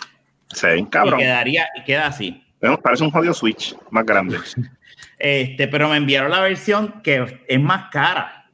Se 0.55 0.87
cabrón. 0.89 1.19
Y 1.19 1.23
quedaría, 1.23 1.67
y 1.75 1.83
queda 1.83 2.07
así. 2.07 2.41
parece 2.81 3.03
un 3.03 3.11
jodido 3.11 3.33
Switch 3.33 3.75
más 3.91 4.05
grande. 4.05 4.37
Este, 5.17 5.67
pero 5.67 5.89
me 5.89 5.97
enviaron 5.97 6.31
la 6.31 6.41
versión 6.41 7.01
que 7.01 7.41
es 7.47 7.59
más 7.59 7.89
cara. 7.91 8.49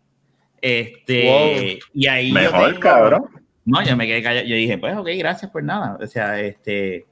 Este, 0.62 1.80
y 1.94 2.08
ahí 2.08 2.32
Mejor, 2.32 2.80
cabrón. 2.80 3.26
No, 3.66 3.84
yo 3.84 3.96
me 3.96 4.08
quedé 4.08 4.22
callado. 4.22 4.46
Yo 4.46 4.56
dije, 4.56 4.78
pues, 4.78 4.96
ok, 4.96 5.08
gracias 5.18 5.52
por 5.52 5.64
nada. 5.64 5.98
O 6.02 6.08
sea, 6.08 6.40
este. 6.40 7.06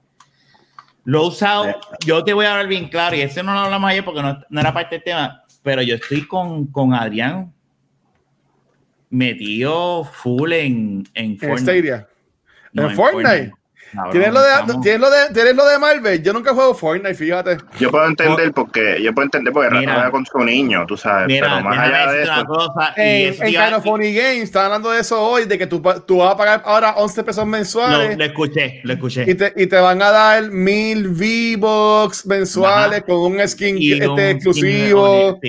Lo 1.03 1.23
he 1.23 1.27
usado. 1.27 1.80
Yo 2.05 2.23
te 2.23 2.34
voy 2.34 2.45
a 2.45 2.51
hablar 2.51 2.67
bien 2.67 2.89
claro, 2.89 3.15
y 3.15 3.21
ese 3.21 3.41
no 3.41 3.53
lo 3.53 3.59
hablamos 3.59 3.89
ayer 3.89 4.05
porque 4.05 4.21
no, 4.21 4.59
era 4.59 4.73
parte 4.73 4.95
del 4.95 5.03
tema, 5.03 5.43
pero 5.63 5.81
yo 5.81 5.95
estoy 5.95 6.27
con, 6.27 6.67
con 6.67 6.93
Adrián 6.93 7.53
metido 9.09 10.03
full 10.03 10.53
en, 10.53 11.03
en 11.15 11.38
Fortnite. 11.39 12.05
¿En, 12.76 12.95
Fortnite? 12.95 13.53
¿Tienes, 14.11 14.32
lo 14.32 14.41
de, 14.41 14.49
¿tienes, 14.84 14.99
lo 14.99 15.10
de, 15.10 15.34
¿Tienes 15.34 15.56
lo 15.56 15.66
de 15.66 15.80
Marvel? 15.80 16.22
Yo 16.22 16.32
nunca 16.32 16.53
juego 16.53 16.76
Fortnite, 16.76 17.16
fíjate. 17.16 17.57
Yo 17.80 17.90
puedo 17.90 18.06
entender 18.06 18.52
porque 18.53 19.02
yo 19.02 19.14
puedo 19.14 19.26
entender 19.26 19.52
porque 19.52 19.70
mira, 19.72 19.94
juega 19.94 20.11
con 20.11 20.26
su 20.26 20.40
niño, 20.40 20.86
tú 20.86 20.95
sabes. 20.95 21.28
pero 21.28 21.61
más 21.61 21.78
allá 21.78 22.11
de 22.11 22.24
eso. 22.24 22.45
Cosa, 22.45 22.94
en, 22.95 23.34
en 23.34 23.53
Kind 23.53 23.74
of 23.74 23.84
Funny 23.84 24.14
Games 24.14 24.44
está 24.44 24.66
hablando 24.66 24.91
de 24.91 24.99
eso 24.99 25.22
hoy, 25.22 25.45
de 25.45 25.57
que 25.57 25.68
tú, 25.68 25.82
tú 26.06 26.18
vas 26.18 26.34
a 26.34 26.38
pagar 26.38 26.61
ahora 26.66 26.94
11 26.98 27.24
pesos 27.24 27.45
mensuales. 27.45 28.11
No, 28.11 28.18
lo 28.18 28.26
escuché, 28.26 28.82
lo 28.84 28.94
escuché. 28.94 29.26
Y 29.30 29.36
te, 29.36 29.53
y 29.56 29.68
te 29.68 29.76
van 29.78 30.02
a 30.02 30.11
dar 30.11 30.52
mil 30.52 31.07
V-Bucks 31.10 32.26
mensuales 32.28 33.03
con 33.03 33.18
un 33.18 33.48
skin 33.48 33.78
este, 33.80 34.32
exclusivo. 34.32 35.40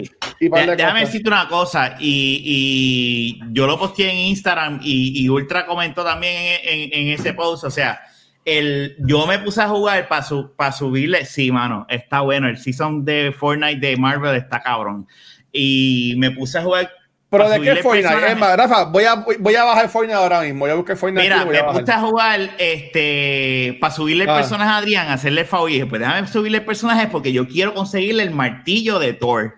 y 0.41 0.49
déjame 0.49 1.01
decirte 1.01 1.29
una 1.29 1.49
cosa, 1.49 1.97
y, 1.99 3.39
y, 3.41 3.53
yo 3.53 3.67
lo 3.67 3.79
posteé 3.79 4.11
en 4.11 4.17
Instagram 4.17 4.81
y, 4.83 5.25
y 5.25 5.29
Ultra 5.29 5.67
comentó 5.67 6.03
también 6.05 6.59
en, 6.65 6.91
en 6.93 7.09
ese 7.09 7.35
post, 7.35 7.65
o 7.65 7.71
sea 7.71 8.01
el, 8.45 8.97
yo 9.01 9.27
me 9.27 9.39
puse 9.39 9.62
a 9.62 9.69
jugar 9.69 10.09
para 10.09 10.23
su, 10.23 10.51
subirle. 10.77 11.25
Sí, 11.25 11.53
mano, 11.53 11.87
está 11.89 12.21
bueno. 12.21 12.49
El 12.49 12.59
season 12.59 13.05
de 13.05 13.35
Fortnite 13.37 13.87
de 13.87 13.97
Marvel 13.97 14.37
está 14.37 14.61
cabrón. 14.61 15.07
Y 15.53 16.15
me 16.19 16.31
puse 16.31 16.59
a 16.59 16.62
jugar. 16.62 16.91
¿Pero 17.29 17.49
de 17.49 17.61
qué 17.61 17.77
Fortnite? 17.77 18.35
Rafa, 18.35 18.85
voy 18.85 19.05
a, 19.05 19.25
voy 19.39 19.55
a 19.55 19.65
bajar 19.65 19.89
Fortnite 19.89 20.15
ahora 20.15 20.41
mismo. 20.41 20.61
Voy 20.61 20.71
a 20.71 20.75
buscar 20.75 20.97
Fortnite. 20.97 21.23
Mira, 21.23 21.45
me 21.45 21.62
puse 21.81 21.93
a 21.93 22.01
jugar 22.01 22.51
este, 22.59 23.79
para 23.81 23.95
subirle 23.95 24.25
el 24.25 24.31
ah. 24.31 24.37
personaje 24.37 24.71
a 24.71 24.77
Adrián, 24.79 25.09
hacerle 25.09 25.45
favor. 25.45 25.71
Y 25.71 25.75
dije, 25.75 25.87
pues 25.87 26.01
déjame 26.01 26.27
subirle 26.27 26.59
el 26.59 26.65
personaje 26.65 27.07
porque 27.09 27.33
yo 27.33 27.47
quiero 27.47 27.75
conseguirle 27.75 28.23
el 28.25 28.33
martillo 28.33 28.99
de 28.99 29.12
Thor. 29.12 29.57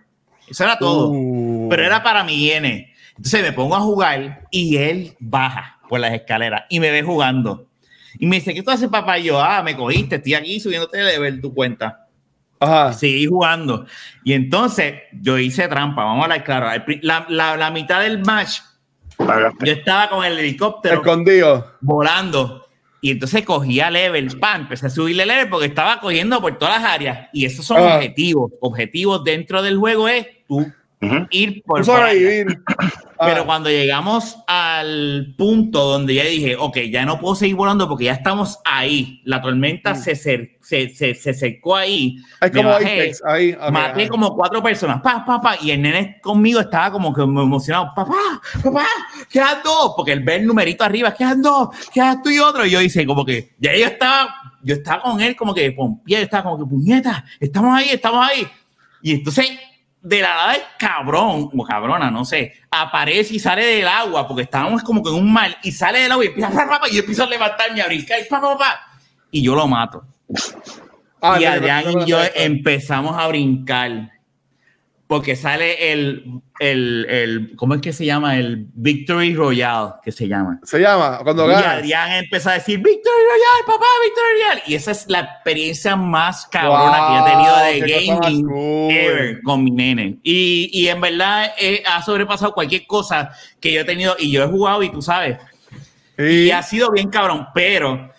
Eso 0.49 0.65
era 0.65 0.79
todo. 0.79 1.09
Uh. 1.11 1.69
Pero 1.71 1.85
era 1.85 2.03
para 2.03 2.25
mi 2.25 2.51
N. 2.51 2.93
Entonces 3.17 3.43
me 3.43 3.53
pongo 3.53 3.77
a 3.77 3.81
jugar 3.81 4.43
y 4.51 4.77
él 4.77 5.17
baja 5.19 5.79
por 5.89 6.01
las 6.01 6.13
escaleras 6.13 6.65
y 6.69 6.81
me 6.81 6.91
ve 6.91 7.03
jugando. 7.03 7.69
Y 8.19 8.27
me 8.27 8.37
dice, 8.37 8.55
¿qué 8.55 8.63
tú 8.63 8.71
haces, 8.71 8.89
papá? 8.89 9.19
Y 9.19 9.25
yo, 9.25 9.41
ah, 9.41 9.63
me 9.63 9.77
cogiste, 9.77 10.17
estoy 10.17 10.35
aquí 10.35 10.61
subiéndote 10.61 10.99
de 10.99 11.19
ver 11.19 11.41
tu 11.41 11.53
cuenta. 11.53 12.07
Ajá. 12.61 12.93
Seguí 12.93 13.27
jugando. 13.27 13.87
Y 14.25 14.35
entonces 14.35 14.95
yo 15.21 15.39
hice 15.39 15.67
trampa, 15.69 16.05
vamos 16.05 16.21
a 16.21 16.25
hablar 16.25 16.45
claro. 16.45 16.85
La, 17.03 17.27
la, 17.29 17.57
la 17.57 17.71
mitad 17.71 18.01
del 18.01 18.25
match, 18.25 18.61
yo 19.19 19.73
estaba 19.73 20.09
con 20.09 20.25
el 20.25 20.39
helicóptero. 20.39 20.97
Escondido. 20.97 21.73
Volando. 21.81 22.69
Y 23.01 23.11
entonces 23.11 23.45
cogía 23.45 23.91
level, 23.91 24.39
pan, 24.39 24.63
empecé 24.63 24.87
a 24.87 24.91
subirle 24.91 25.27
level 25.27 25.49
porque 25.49 25.67
estaba 25.67 25.99
cogiendo 25.99 26.41
por 26.41 26.57
todas 26.57 26.81
las 26.81 26.93
áreas. 26.93 27.29
Y 27.33 27.45
esos 27.45 27.67
son 27.67 27.83
objetivos. 27.83 28.53
Objetivos 28.61 29.25
dentro 29.25 29.61
del 29.61 29.77
juego 29.77 30.07
es 30.09 30.25
tú 30.47 30.73
ir 31.31 31.63
por. 31.65 31.85
sobrevivir. 31.85 32.63
Pero 33.25 33.47
cuando 33.47 33.71
llegamos 33.71 34.37
al 34.47 35.35
punto 35.37 35.85
donde 35.85 36.15
ya 36.15 36.25
dije, 36.25 36.57
ok, 36.57 36.79
ya 36.91 37.05
no 37.05 37.19
puedo 37.19 37.35
seguir 37.35 37.57
volando 37.57 37.89
porque 37.89 38.05
ya 38.05 38.13
estamos 38.13 38.59
ahí, 38.65 39.21
la 39.25 39.41
tormenta 39.41 39.93
mm. 39.93 39.97
se, 39.97 40.17
se, 40.17 40.59
se, 40.61 41.15
se, 41.15 41.35
secó 41.35 41.77
ahí. 41.77 42.17
como 42.53 42.71
bajé, 42.71 43.13
ahí 43.25 43.57
maté 43.71 44.09
como 44.09 44.35
cuatro 44.35 44.63
personas, 44.63 45.01
pa, 45.03 45.25
pa, 45.25 45.41
pa, 45.41 45.57
y 45.61 45.71
el 45.71 45.83
nene 45.83 46.21
conmigo 46.21 46.61
estaba 46.61 46.91
como 46.91 47.13
que 47.13 47.23
emocionado, 47.23 47.93
papá, 47.95 48.41
papá, 48.63 48.87
quedan 49.31 49.59
dos, 49.63 49.93
porque 49.97 50.13
él 50.13 50.21
ve 50.21 50.37
el 50.37 50.47
numerito 50.47 50.85
arriba, 50.85 51.15
quedan 51.15 51.43
dos, 51.43 51.69
quedan 51.93 52.23
tú 52.23 52.31
y 52.31 52.39
otro, 52.39 52.67
y 52.67 52.71
yo 52.71 52.81
hice 52.81 53.07
como 53.07 53.25
que, 53.25 53.55
ya 53.59 53.77
yo 53.77 53.87
estaba, 53.87 54.35
yo 54.63 54.75
estaba 54.75 55.03
con 55.03 55.21
él 55.21 55.37
como 55.37 55.55
que, 55.55 55.77
pie, 56.05 56.23
estaba 56.23 56.45
como 56.45 56.59
que, 56.59 56.69
puñeta, 56.69 57.25
estamos 57.39 57.77
ahí, 57.77 57.91
estamos 57.91 58.29
ahí. 58.29 58.47
Y 59.03 59.13
entonces 59.15 59.51
de 60.03 60.21
la 60.21 60.29
nada 60.29 60.55
el 60.57 60.63
cabrón, 60.79 61.51
o 61.57 61.65
cabrona, 61.65 62.11
no 62.11 62.25
sé, 62.25 62.55
aparece 62.71 63.35
y 63.35 63.39
sale 63.39 63.65
del 63.65 63.87
agua, 63.87 64.27
porque 64.27 64.43
estábamos 64.43 64.83
como 64.83 65.03
que 65.03 65.11
en 65.11 65.17
un 65.17 65.33
mal, 65.33 65.57
y 65.63 65.71
sale 65.71 66.01
del 66.01 66.13
agua 66.13 66.25
y 66.25 66.29
empieza 66.29 66.49
a 66.49 66.89
y 66.89 66.95
yo 66.95 67.01
empiezo 67.01 67.23
a 67.23 67.27
levantarme 67.27 67.83
a 67.83 67.87
brincar, 67.87 68.21
y, 68.21 68.29
pa, 68.29 68.41
pa, 68.41 68.59
pa, 68.59 68.81
y 69.31 69.43
yo 69.43 69.55
lo 69.55 69.67
mato. 69.69 70.05
Ah, 71.21 71.39
y 71.41 71.45
Adrián 71.45 71.85
y 71.89 72.05
yo 72.05 72.19
empezamos 72.35 73.17
a 73.17 73.29
brincar 73.29 74.11
porque 75.13 75.37
sale 75.37 75.93
el, 75.93 76.41
el, 76.59 77.07
el, 77.07 77.57
¿cómo 77.57 77.75
es 77.75 77.83
que 77.83 77.93
se 77.93 78.07
llama? 78.07 78.39
El 78.39 78.67
Victory 78.73 79.35
Royale, 79.35 79.93
que 80.03 80.11
se 80.11 80.27
llama. 80.27 80.59
Se 80.63 80.79
llama, 80.79 81.19
cuando 81.23 81.47
ganas. 81.47 81.65
Y 81.65 81.67
Adrián 81.67 82.13
empezó 82.13 82.49
a 82.49 82.55
decir, 82.55 82.79
Victory 82.79 82.97
Royale, 83.05 83.67
papá, 83.67 83.85
Victory 84.05 84.33
Royale. 84.33 84.63
Y 84.69 84.75
esa 84.75 84.93
es 84.93 85.05
la 85.09 85.21
experiencia 85.21 85.97
más 85.97 86.47
cabrona 86.47 87.09
que 87.09 87.19
he 87.19 87.31
tenido 87.31 87.57
de 87.59 88.17
gaming 88.17 88.91
ever 88.91 89.43
con 89.43 89.63
mi 89.63 89.71
nene. 89.71 90.19
Y, 90.23 90.71
y 90.73 90.89
en 90.89 90.99
verdad 90.99 91.53
eh, 91.59 91.83
ha 91.87 92.03
sobrepasado 92.03 92.55
cualquier 92.55 92.87
cosa 92.87 93.33
que 93.61 93.71
yo 93.71 93.83
he 93.83 93.85
tenido 93.85 94.17
y 94.19 94.31
yo 94.31 94.45
he 94.45 94.47
jugado 94.47 94.83
y 94.83 94.91
tú 94.91 95.03
sabes. 95.03 95.37
Y 96.17 96.51
ha 96.53 96.63
sido 96.63 96.91
bien 96.91 97.11
cabrón, 97.11 97.49
pero 97.53 98.11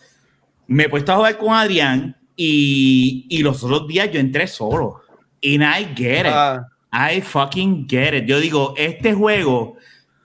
me 0.67 0.83
he 0.83 0.89
puesto 0.89 1.11
a 1.11 1.15
jugar 1.15 1.39
con 1.39 1.55
Adrián 1.55 2.15
y, 2.35 3.25
y 3.31 3.41
los 3.41 3.63
otros 3.63 3.87
días 3.87 4.11
yo 4.11 4.19
entré 4.19 4.45
solo. 4.45 5.01
Y 5.41 5.55
I 5.55 5.91
get 5.95 6.27
it. 6.27 6.33
Ah. 6.35 6.67
I 6.93 7.21
fucking 7.21 7.87
get 7.89 8.13
it. 8.13 8.25
Yo 8.25 8.39
digo, 8.39 8.75
este 8.77 9.13
juego, 9.13 9.77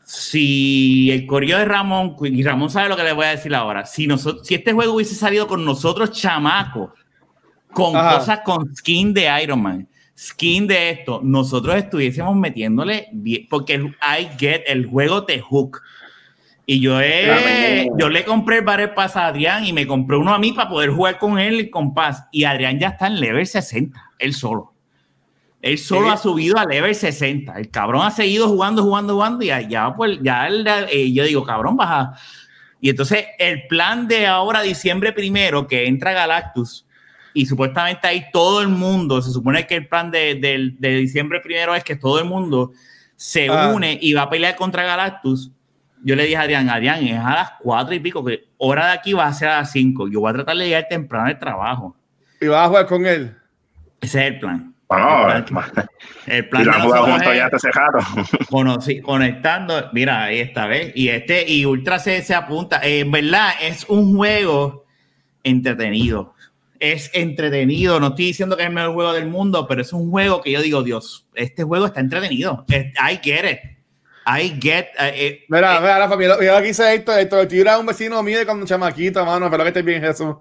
si 0.05 1.11
el 1.11 1.27
correo 1.27 1.59
de 1.59 1.65
Ramón, 1.65 2.15
y 2.20 2.43
Ramón 2.43 2.69
sabe 2.69 2.90
lo 2.90 2.97
que 2.97 3.05
le 3.05 3.15
voy 3.15 3.24
a 3.24 3.31
decir 3.31 3.55
ahora, 3.55 3.86
si, 3.86 4.07
nosotros, 4.07 4.47
si 4.47 4.55
este 4.55 4.74
juego 4.74 4.93
hubiese 4.95 5.15
salido 5.15 5.47
con 5.47 5.65
nosotros 5.65 6.12
chamacos, 6.12 6.90
con 7.73 7.93
cosas 7.93 8.40
con 8.45 8.74
skin 8.77 9.15
de 9.15 9.43
Iron 9.43 9.62
Man, 9.62 9.89
skin 10.16 10.66
de 10.66 10.90
esto, 10.90 11.20
nosotros 11.23 11.74
estuviésemos 11.77 12.36
metiéndole, 12.36 13.09
porque 13.49 13.74
el, 13.74 13.86
I 14.03 14.28
get, 14.39 14.65
el 14.66 14.86
juego 14.86 15.24
te 15.24 15.40
hook. 15.40 15.81
Y 16.66 16.81
yo, 16.81 17.01
yo 17.99 18.11
le 18.11 18.24
compré 18.27 18.59
el 18.59 18.65
Battle 18.65 18.89
Pass 18.89 19.16
a 19.16 19.28
Adrián 19.28 19.65
y 19.65 19.73
me 19.73 19.86
compré 19.86 20.19
uno 20.19 20.35
a 20.35 20.39
mí 20.39 20.53
para 20.53 20.69
poder 20.69 20.90
jugar 20.90 21.19
con 21.19 21.39
él 21.39 21.70
con 21.70 21.95
paz. 21.95 22.24
Y 22.31 22.45
Adrián 22.45 22.78
ya 22.78 22.89
está 22.89 23.07
en 23.07 23.20
level 23.20 23.47
60, 23.47 23.99
él 24.19 24.35
solo. 24.35 24.74
Él 25.60 25.78
solo 25.78 26.10
ha 26.10 26.16
subido 26.16 26.56
a 26.56 26.64
level 26.64 26.94
60. 26.94 27.52
El 27.59 27.70
cabrón 27.70 28.02
ha 28.06 28.10
seguido 28.10 28.48
jugando, 28.48 28.82
jugando, 28.82 29.14
jugando 29.14 29.44
y 29.44 29.48
ya, 29.68 29.93
pues, 29.94 30.18
ya 30.22 30.48
eh, 30.48 31.12
yo 31.12 31.24
digo, 31.24 31.44
cabrón, 31.44 31.76
baja. 31.76 32.14
Y 32.80 32.90
entonces 32.90 33.26
el 33.39 33.66
plan 33.66 34.06
de 34.06 34.26
ahora, 34.26 34.62
diciembre 34.62 35.12
primero, 35.12 35.66
que 35.66 35.86
entra 35.86 36.12
Galactus 36.12 36.86
y 37.35 37.47
supuestamente 37.47 38.06
ahí 38.06 38.26
todo 38.32 38.62
el 38.62 38.68
mundo, 38.68 39.20
se 39.20 39.30
supone 39.30 39.66
que 39.66 39.76
el 39.76 39.89
plan 39.89 40.10
de, 40.10 40.36
de, 40.78 40.89
diciembre 40.97 41.40
primero 41.40 41.74
es 41.74 41.85
que 41.85 41.97
todo 41.97 42.18
el 42.18 42.24
mundo 42.24 42.72
se 43.16 43.48
ah. 43.48 43.72
une 43.74 43.98
y 44.01 44.12
va 44.12 44.22
a 44.22 44.30
pelear 44.30 44.56
contra 44.56 44.85
Galactus. 44.85 45.51
Yo 46.05 46.14
le 46.14 46.24
dije 46.24 46.36
a 46.36 46.43
Adrián, 46.43 46.70
Adrián, 46.70 47.05
es 47.05 47.18
a 47.18 47.35
las 47.35 47.51
cuatro 47.60 47.93
y 47.94 47.98
pico, 47.98 48.24
que 48.24 48.48
hora 48.59 48.86
de 48.86 48.93
aquí 48.93 49.12
va 49.12 49.26
a 49.26 49.32
ser 49.32 49.48
a 49.48 49.59
las 49.59 49.72
cinco. 49.72 50.06
Yo 50.09 50.20
voy 50.20 50.30
a 50.30 50.35
tratar 50.35 50.56
de 50.56 50.66
llegar 50.66 50.86
temprano 50.89 51.26
al 51.26 51.39
trabajo. 51.39 51.97
¿Y 52.40 52.47
vas 52.47 52.64
a 52.64 52.68
jugar 52.68 52.86
con 52.86 53.05
él? 53.05 53.36
Ese 54.01 54.20
es 54.20 54.32
el 54.32 54.39
plan. 54.39 54.74
Bueno, 54.89 55.36
el 55.36 55.44
plan, 55.44 55.70
de 56.27 56.48
conectando, 59.02 59.90
mira, 59.93 60.24
ahí 60.24 60.40
está, 60.40 60.66
¿ves? 60.66 60.93
Y 60.94 61.09
este, 61.09 61.44
y 61.47 61.66
Ultra 61.66 61.98
se, 61.98 62.23
se 62.23 62.35
apunta. 62.35 62.81
en 62.82 63.10
verdad, 63.10 63.51
es 63.60 63.85
un 63.89 64.16
juego 64.16 64.86
entretenido. 65.44 66.35
Es 66.81 67.10
entretenido. 67.12 68.01
No 68.01 68.09
estoy 68.09 68.27
diciendo 68.27 68.56
que 68.56 68.62
es 68.62 68.69
el 68.69 68.74
mejor 68.74 68.94
juego 68.94 69.12
del 69.12 69.27
mundo, 69.27 69.66
pero 69.69 69.82
es 69.82 69.93
un 69.93 70.10
juego 70.10 70.40
que 70.40 70.52
yo 70.52 70.62
digo, 70.62 70.82
Dios, 70.82 71.27
este 71.35 71.65
juego 71.65 71.86
está 71.86 72.01
entretenido. 72.01 72.65
I 72.70 73.20
get 73.23 73.44
it. 73.44 73.59
I 74.27 74.59
get. 74.60 74.86
Eh, 74.98 75.12
eh, 75.15 75.44
mira, 75.48 75.77
eh, 75.77 75.81
mira, 75.81 75.98
Rafa, 75.98 76.16
mira, 76.16 76.56
aquí 76.56 76.73
se 76.73 76.94
esto, 76.94 77.16
esto. 77.16 77.40
El 77.40 77.48
tío 77.48 77.78
un 77.78 77.86
vecino 77.86 78.23
mío 78.23 78.39
con 78.47 78.60
un 78.60 78.66
chamaquito, 78.66 79.24
mano. 79.24 79.47
Espero 79.47 79.65
que 79.65 79.69
estés 79.69 79.85
bien, 79.85 80.02
Jesús. 80.02 80.36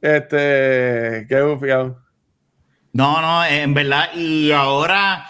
Este, 0.00 1.26
qué 1.28 1.42
bufiado. 1.42 2.09
No, 2.92 3.20
no, 3.20 3.44
en 3.44 3.74
verdad. 3.74 4.12
Y 4.14 4.52
ahora 4.52 5.26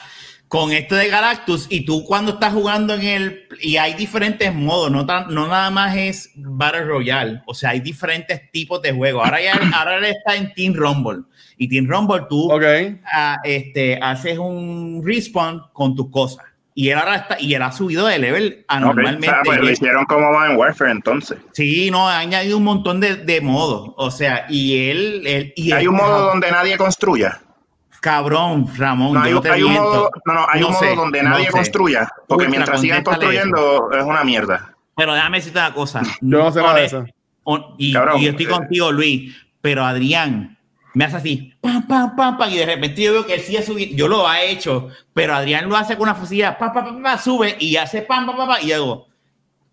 con 0.50 0.72
esto 0.72 0.96
de 0.96 1.06
Galactus, 1.06 1.68
y 1.70 1.84
tú 1.84 2.04
cuando 2.04 2.32
estás 2.32 2.52
jugando 2.52 2.94
en 2.94 3.02
el. 3.02 3.46
Y 3.60 3.76
hay 3.76 3.94
diferentes 3.94 4.52
modos, 4.52 4.90
no, 4.90 5.04
no 5.04 5.46
nada 5.46 5.70
más 5.70 5.96
es 5.96 6.32
Battle 6.34 6.86
Royale. 6.86 7.40
O 7.46 7.54
sea, 7.54 7.70
hay 7.70 7.78
diferentes 7.78 8.50
tipos 8.50 8.82
de 8.82 8.90
juegos. 8.92 9.24
Ahora 9.24 9.40
ya 9.40 9.52
ahora 9.78 9.98
él 9.98 10.06
está 10.06 10.34
en 10.34 10.52
Team 10.52 10.74
Rumble. 10.74 11.22
Y 11.56 11.68
Team 11.68 11.86
Rumble 11.88 12.22
tú 12.28 12.50
ah, 13.12 13.38
este, 13.44 14.00
haces 14.02 14.38
un 14.38 15.02
respawn 15.04 15.62
con 15.72 15.94
tus 15.94 16.10
cosas. 16.10 16.44
Y 16.74 16.88
él 16.88 16.98
ahora 16.98 17.14
está, 17.14 17.40
y 17.40 17.54
él 17.54 17.62
ha 17.62 17.70
subido 17.70 18.08
de 18.08 18.18
level 18.18 18.64
anormalmente. 18.66 19.28
Okay. 19.28 19.42
pues 19.44 19.60
lo 19.60 19.70
hicieron 19.70 20.04
como 20.06 20.44
en 20.44 20.56
Warfare 20.56 20.90
entonces. 20.90 21.38
Sí, 21.52 21.92
no, 21.92 22.08
ha 22.08 22.18
añadido 22.18 22.56
un 22.56 22.64
montón 22.64 22.98
de, 22.98 23.14
de 23.14 23.40
modos. 23.40 23.92
O 23.96 24.10
sea, 24.10 24.46
y 24.48 24.88
él. 24.90 25.22
él 25.28 25.52
y 25.54 25.70
hay 25.70 25.86
un 25.86 25.94
modo 25.94 26.26
donde 26.26 26.50
nadie 26.50 26.76
construya. 26.76 27.40
Cabrón, 28.00 28.66
Ramón. 28.76 29.12
No, 29.12 29.20
hay, 29.20 29.62
un 29.62 29.74
modo, 29.74 30.10
no, 30.24 30.34
no, 30.34 30.46
hay 30.50 30.62
un 30.62 30.72
modo 30.72 30.96
donde 30.96 31.22
nadie 31.22 31.48
construya, 31.48 32.08
porque 32.26 32.48
mientras 32.48 32.80
sigan 32.80 33.04
construyendo 33.04 33.90
es 33.92 34.04
una 34.04 34.24
mierda. 34.24 34.74
Pero 34.96 35.14
déjame 35.14 35.38
decirte 35.38 35.58
una 35.58 35.74
cosa. 35.74 36.02
Yo 36.20 36.38
no 36.38 36.50
sé 36.50 36.62
nada 36.62 36.74
de 36.74 36.84
eso. 36.86 37.04
y, 37.76 37.92
yo 37.92 38.30
estoy 38.30 38.46
contigo, 38.46 38.90
Luis, 38.90 39.36
pero 39.60 39.84
Adrián 39.84 40.56
me 40.94 41.04
hace 41.04 41.16
así, 41.16 41.54
pam, 41.60 41.86
pam, 41.86 42.16
pam, 42.16 42.36
pam, 42.36 42.50
y 42.50 42.56
de 42.56 42.66
repente 42.66 43.02
yo 43.02 43.12
veo 43.12 43.26
que 43.26 43.34
él 43.34 43.40
sigue 43.40 43.62
subiendo. 43.62 43.96
Yo 43.96 44.08
lo 44.08 44.26
ha 44.26 44.42
hecho, 44.42 44.88
pero 45.12 45.34
Adrián 45.34 45.68
lo 45.68 45.76
hace 45.76 45.94
con 45.94 46.04
una 46.04 46.14
fusilidad, 46.14 46.58
pam, 46.58 46.72
pam, 46.72 46.84
pam, 46.84 47.02
pam, 47.02 47.18
sube 47.18 47.56
y 47.60 47.76
hace 47.76 48.02
pam, 48.02 48.26
pam, 48.26 48.36
pam, 48.36 48.48
pam, 48.48 48.58
y 48.62 48.68
yo 48.68 48.76
digo, 48.76 49.08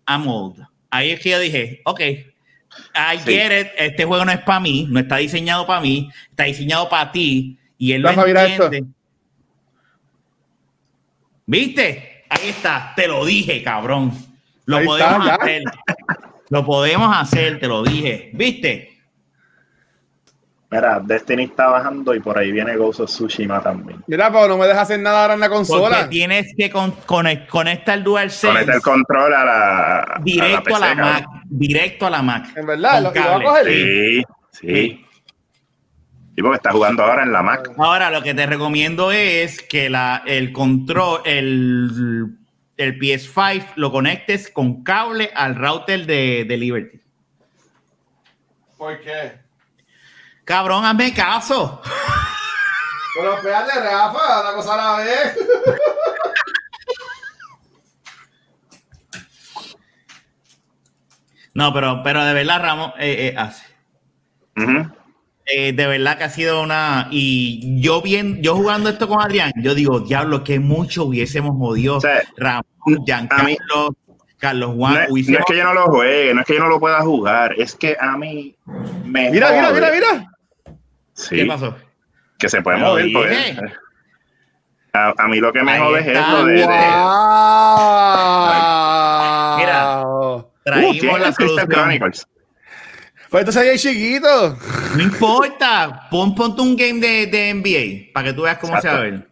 I'm 0.06 0.28
old. 0.28 0.62
Ahí 0.90 1.10
es 1.10 1.20
que 1.20 1.30
yo 1.30 1.38
dije, 1.38 1.80
ok, 1.84 2.00
I 2.00 3.18
get 3.24 3.60
it, 3.60 3.68
este 3.78 4.04
juego 4.04 4.24
no 4.24 4.32
es 4.32 4.40
para 4.40 4.60
mí, 4.60 4.86
no 4.90 5.00
está 5.00 5.16
diseñado 5.16 5.66
para 5.66 5.80
mí, 5.80 6.10
está 6.30 6.44
diseñado 6.44 6.88
para 6.88 7.10
ti 7.10 7.58
y 7.78 7.92
él 7.92 8.02
lo 8.02 8.10
entiende. 8.10 8.84
¿Viste? 11.46 12.24
Ahí 12.28 12.48
está, 12.50 12.92
te 12.94 13.08
lo 13.08 13.24
dije, 13.24 13.62
cabrón. 13.62 14.12
Lo 14.66 14.84
podemos 14.84 15.28
hacer. 15.28 15.62
Lo 16.50 16.64
podemos 16.64 17.16
hacer, 17.16 17.58
te 17.58 17.66
lo 17.66 17.82
dije. 17.82 18.30
¿Viste? 18.34 18.98
Mira, 20.70 21.00
Destiny 21.02 21.44
está 21.44 21.68
bajando 21.68 22.14
y 22.14 22.20
por 22.20 22.36
ahí 22.36 22.52
viene 22.52 22.76
Ghost 22.76 23.00
of 23.00 23.08
Tsushima 23.08 23.62
también. 23.62 24.04
Mira, 24.06 24.30
pero 24.30 24.48
no 24.48 24.58
me 24.58 24.66
dejas 24.66 24.82
hacer 24.82 25.00
nada 25.00 25.22
ahora 25.22 25.34
en 25.34 25.40
la 25.40 25.48
consola. 25.48 25.96
Porque 26.00 26.10
tienes 26.10 26.54
que 26.54 26.70
con, 26.70 26.92
conectar 27.46 27.96
el 27.96 28.04
DualSense. 28.04 28.48
Conecta 28.48 28.74
el 28.74 28.82
control 28.82 29.32
a 29.32 29.44
la. 29.44 30.20
Directo 30.22 30.76
a 30.76 30.78
la, 30.78 30.94
Mac. 30.94 31.24
Directo 31.46 32.06
a 32.06 32.10
la 32.10 32.22
Mac. 32.22 32.54
En 32.54 32.66
verdad, 32.66 33.02
lo 33.02 33.12
que 33.12 33.20
va 33.20 33.36
a 33.36 33.42
coger. 33.42 33.66
sí. 33.66 34.22
sí. 34.52 35.04
Y 36.38 36.40
porque 36.40 36.58
está 36.58 36.70
jugando 36.70 37.02
ahora 37.02 37.24
en 37.24 37.32
la 37.32 37.42
Mac. 37.42 37.68
Ahora 37.78 38.12
lo 38.12 38.22
que 38.22 38.32
te 38.32 38.46
recomiendo 38.46 39.10
es 39.10 39.60
que 39.60 39.90
la, 39.90 40.22
el 40.24 40.52
control, 40.52 41.20
el, 41.24 42.38
el 42.76 42.96
PS5 42.96 43.72
lo 43.74 43.90
conectes 43.90 44.48
con 44.48 44.84
cable 44.84 45.32
al 45.34 45.56
router 45.56 46.06
de, 46.06 46.44
de 46.46 46.56
Liberty. 46.56 47.00
¿Por 48.76 49.00
qué? 49.00 49.40
Cabrón, 50.44 50.84
hazme 50.84 51.12
caso. 51.12 51.82
Pero 53.16 53.34
espérate, 53.34 53.80
Rafa, 53.80 54.40
una 54.42 54.52
cosa 54.52 54.74
a 54.74 54.76
la 54.76 55.04
vez. 55.04 55.36
No, 61.52 61.74
pero, 61.74 62.00
pero 62.04 62.24
de 62.24 62.32
verdad, 62.32 62.62
Ramos, 62.62 62.92
eh, 63.00 63.26
eh, 63.26 63.34
hace. 63.36 63.66
Eh, 65.50 65.72
de 65.72 65.86
verdad 65.86 66.18
que 66.18 66.24
ha 66.24 66.30
sido 66.30 66.62
una. 66.62 67.08
Y 67.10 67.80
yo 67.80 68.02
bien, 68.02 68.42
yo 68.42 68.54
jugando 68.54 68.90
esto 68.90 69.08
con 69.08 69.20
Adrián, 69.20 69.50
yo 69.56 69.74
digo, 69.74 70.00
diablo, 70.00 70.44
que 70.44 70.60
mucho 70.60 71.04
hubiésemos 71.04 71.56
jodido. 71.56 72.00
Ramón, 72.36 72.64
Giancarlo, 73.06 73.96
Carlos 74.38 74.74
Juan. 74.76 75.06
No, 75.08 75.16
es 75.16 75.26
que 75.46 75.56
yo 75.56 75.64
no 75.64 75.72
lo 75.74 75.86
juegue, 75.86 76.34
no 76.34 76.42
es 76.42 76.46
que 76.46 76.54
yo 76.54 76.60
no 76.60 76.68
lo 76.68 76.78
pueda 76.78 77.00
jugar, 77.00 77.54
es 77.56 77.74
que 77.74 77.96
a 77.98 78.18
mí 78.18 78.54
me. 79.04 79.30
Mira, 79.30 79.50
mira, 79.52 79.70
mira, 79.72 79.90
mira. 79.90 80.30
Sí, 81.14 81.36
¿Qué 81.36 81.46
pasó? 81.46 81.74
Que 82.38 82.48
se 82.48 82.60
puede 82.60 82.78
mover. 82.78 83.10
Pues. 83.12 83.58
A, 84.92 85.14
a, 85.16 85.28
mí 85.28 85.38
lo 85.38 85.52
que 85.52 85.62
me 85.62 85.78
jode 85.78 86.00
es 86.00 86.06
esto 86.08 86.44
de. 86.44 86.52
de... 86.54 86.66
Traímos 90.64 91.20
la 91.20 91.32
solución. 91.32 92.28
Pues 93.30 93.42
entonces 93.42 93.62
ahí 93.62 93.78
chiquito. 93.78 94.56
No 94.96 95.02
importa. 95.02 96.08
Pon, 96.10 96.34
ponte 96.34 96.62
un 96.62 96.76
game 96.76 97.00
de, 97.00 97.26
de 97.26 97.54
NBA 97.54 98.12
para 98.12 98.28
que 98.28 98.32
tú 98.32 98.42
veas 98.42 98.58
cómo 98.58 98.80
se 98.80 98.88
va 98.88 98.96
a 98.96 99.00
ver. 99.00 99.28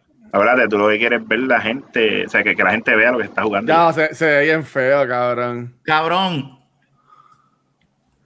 Tú 0.69 0.77
lo 0.77 0.89
que 0.89 0.99
quieres 0.99 1.27
ver 1.27 1.39
la 1.39 1.59
gente, 1.59 2.25
o 2.25 2.29
sea, 2.29 2.43
que, 2.43 2.55
que 2.55 2.63
la 2.63 2.71
gente 2.71 2.95
vea 2.95 3.11
lo 3.11 3.17
que 3.17 3.23
está 3.23 3.43
jugando. 3.43 3.73
Ya, 3.73 3.91
se, 3.93 4.13
se 4.13 4.25
ve 4.25 4.43
bien 4.43 4.63
feo, 4.63 5.07
cabrón. 5.07 5.75
Cabrón. 5.83 6.59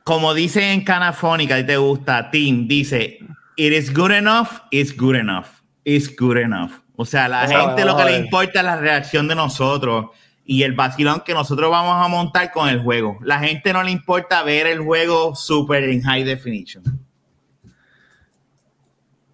Como 0.03 0.33
dice 0.33 0.73
en 0.73 0.83
Canafónica, 0.83 1.57
y 1.59 1.65
te 1.65 1.77
gusta, 1.77 2.31
Tim, 2.31 2.67
dice, 2.67 3.19
it 3.55 3.71
is 3.71 3.93
good 3.93 4.11
enough, 4.11 4.47
it's 4.71 4.95
good 4.97 5.15
enough, 5.15 5.45
it's 5.85 6.13
good 6.17 6.37
enough. 6.37 6.71
O 6.95 7.05
sea, 7.05 7.25
a 7.25 7.29
la 7.29 7.47
gente 7.47 7.85
lo 7.85 7.95
que 7.95 8.05
le 8.05 8.17
importa 8.17 8.59
es 8.59 8.65
la 8.65 8.75
reacción 8.75 9.27
de 9.27 9.35
nosotros 9.35 10.07
y 10.51 10.63
el 10.63 10.73
vacilón 10.73 11.21
que 11.21 11.33
nosotros 11.33 11.71
vamos 11.71 12.05
a 12.05 12.09
montar 12.09 12.51
con 12.51 12.67
el 12.67 12.81
juego. 12.81 13.17
La 13.21 13.39
gente 13.39 13.71
no 13.71 13.81
le 13.83 13.91
importa 13.91 14.43
ver 14.43 14.67
el 14.67 14.81
juego 14.81 15.33
super 15.33 15.81
en 15.81 16.01
high 16.01 16.25
definition. 16.25 16.83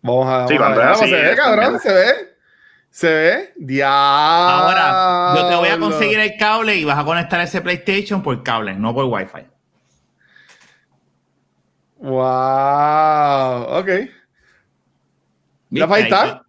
Vamos 0.03 0.27
a, 0.27 0.45
ver. 0.45 0.59
Vamos 0.59 0.99
se 0.99 1.11
ve, 1.11 1.35
cabrón, 1.35 1.79
se 1.79 1.91
ve. 1.91 2.13
Se 2.91 3.09
ve. 3.11 3.53
Diablo. 3.57 3.97
Ahora, 3.97 5.41
yo 5.41 5.47
te 5.49 5.55
voy 5.55 5.69
a 5.69 5.79
conseguir 5.79 6.19
el 6.19 6.37
cable 6.37 6.75
y 6.75 6.85
vas 6.85 6.99
a 6.99 7.03
conectar 7.03 7.41
ese 7.41 7.61
PlayStation 7.61 8.21
por 8.21 8.43
cable, 8.43 8.75
no 8.75 8.93
por 8.93 9.05
Wi-Fi. 9.05 9.47
Wow. 11.97 13.79
Ok. 13.79 13.89
¿Ya 15.71 15.85
está? 15.85 16.43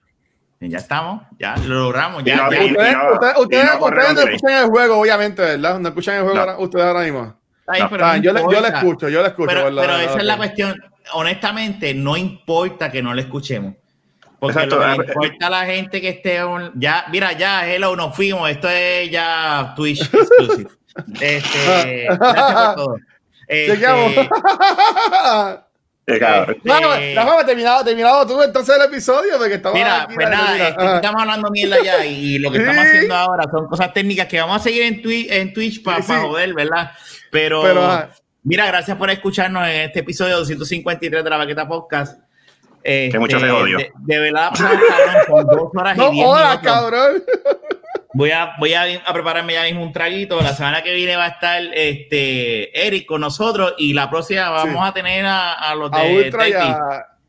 Ya 0.60 0.78
estamos, 0.78 1.22
ya 1.39 1.56
lo 1.56 1.76
logramos. 1.85 2.24
Ya, 2.24 2.48
ustedes, 2.48 2.93
no, 2.93 4.20
escuchan 4.22 4.64
el 4.64 4.68
juego, 4.68 4.98
obviamente, 4.98 5.40
¿verdad? 5.40 5.78
No 5.78 5.89
escuchan 5.89 6.16
el 6.16 6.22
juego 6.22 6.59
ustedes 6.59 6.85
ahora 6.85 7.02
mismo. 7.02 7.36
yo, 8.20 8.32
le, 8.32 8.43
yo, 8.43 8.60
le, 8.60 8.68
escucho, 8.68 9.09
yo 9.09 9.22
le 9.22 9.28
escucho. 9.28 9.55
Pero, 9.55 10.01
esa 10.01 10.18
es 10.18 10.24
la 10.24 10.36
cuestión. 10.36 10.74
Honestamente, 11.12 11.94
no 11.94 12.16
importa 12.16 12.90
que 12.90 13.01
no 13.02 13.14
le 13.14 13.22
escuchemos. 13.22 13.74
Porque 14.40 14.66
lo 14.66 14.80
que 14.80 14.86
le 14.86 14.94
importa 14.97 15.47
a 15.47 15.51
la 15.51 15.64
gente 15.64 16.01
que 16.01 16.09
esté. 16.09 16.40
ya, 16.74 17.05
mira, 17.10 17.32
ya, 17.32 17.68
hello, 17.68 17.94
nos 17.94 18.14
fuimos. 18.16 18.51
Esto 18.51 18.68
es 18.68 19.10
ya 19.10 19.74
Twitch 19.76 20.02
exclusive. 20.12 20.70
este, 21.20 22.06
gracias 22.18 22.52
por 22.52 22.74
todo. 22.74 22.97
Este, 23.47 23.78
la 26.09 27.26
fama 27.26 27.44
terminado, 27.44 27.85
terminado 27.85 28.26
tú 28.26 28.43
entonces 28.43 28.76
el 28.76 28.85
episodio 28.85 29.36
porque 29.36 29.55
estamos 29.55 29.78
Mira, 29.78 30.09
pues 30.12 30.28
nada, 30.28 30.68
estamos 30.97 31.20
hablando 31.20 31.51
mierda 31.51 31.76
ya 31.82 32.05
y 32.05 32.39
lo 32.39 32.51
que 32.51 32.59
estamos 32.59 32.85
haciendo 32.85 33.14
ahora 33.14 33.44
son 33.51 33.66
cosas 33.66 33.93
técnicas 33.93 34.26
que 34.26 34.40
vamos 34.40 34.56
a 34.56 34.60
seguir 34.60 34.82
en 34.82 35.02
Twitch, 35.02 35.30
en 35.30 35.52
Twitch 35.52 35.82
para 35.82 36.02
joder, 36.02 36.55
¿verdad? 36.55 36.93
Pero, 37.30 38.09
mira, 38.43 38.66
gracias 38.66 38.97
por 38.97 39.10
escucharnos 39.10 39.66
en 39.68 39.82
este 39.82 40.01
episodio 40.01 40.36
253 40.39 41.22
de 41.22 41.30
la 41.30 41.36
Baqueta 41.36 41.68
Podcast. 41.68 42.20
que 42.82 43.18
mucho 43.18 43.39
se 43.39 43.51
odio. 43.51 43.78
De, 43.98 44.18
verdad, 44.18 44.51
con 45.26 45.47
dos 45.47 45.70
horas 45.74 45.98
y 45.98 46.10
diez 46.12 46.26
horas, 46.26 46.59
cabrón. 46.59 47.22
Voy 48.14 48.30
a, 48.30 48.55
voy 48.59 48.72
a, 48.72 48.85
prepararme 49.12 49.52
ya 49.52 49.64
mismo 49.64 49.82
un 49.82 49.93
traguito. 49.93 50.40
La 50.40 50.55
semana 50.55 50.82
que 50.82 50.94
viene 50.94 51.16
va 51.16 51.26
a 51.26 51.28
estar 51.28 51.62
este 51.74 52.86
Eric 52.86 53.06
con 53.06 53.20
nosotros 53.20 53.74
y 53.76 53.93
la 53.93 54.09
próxima 54.09 54.48
vamos 54.48 54.89
a 54.89 54.93
tener 54.93 55.26
a, 55.26 55.74
los 55.74 55.90
de 55.90 55.98
a 55.98 56.05
Ultra 56.05 56.48
y 56.48 56.52
a, 56.55 56.78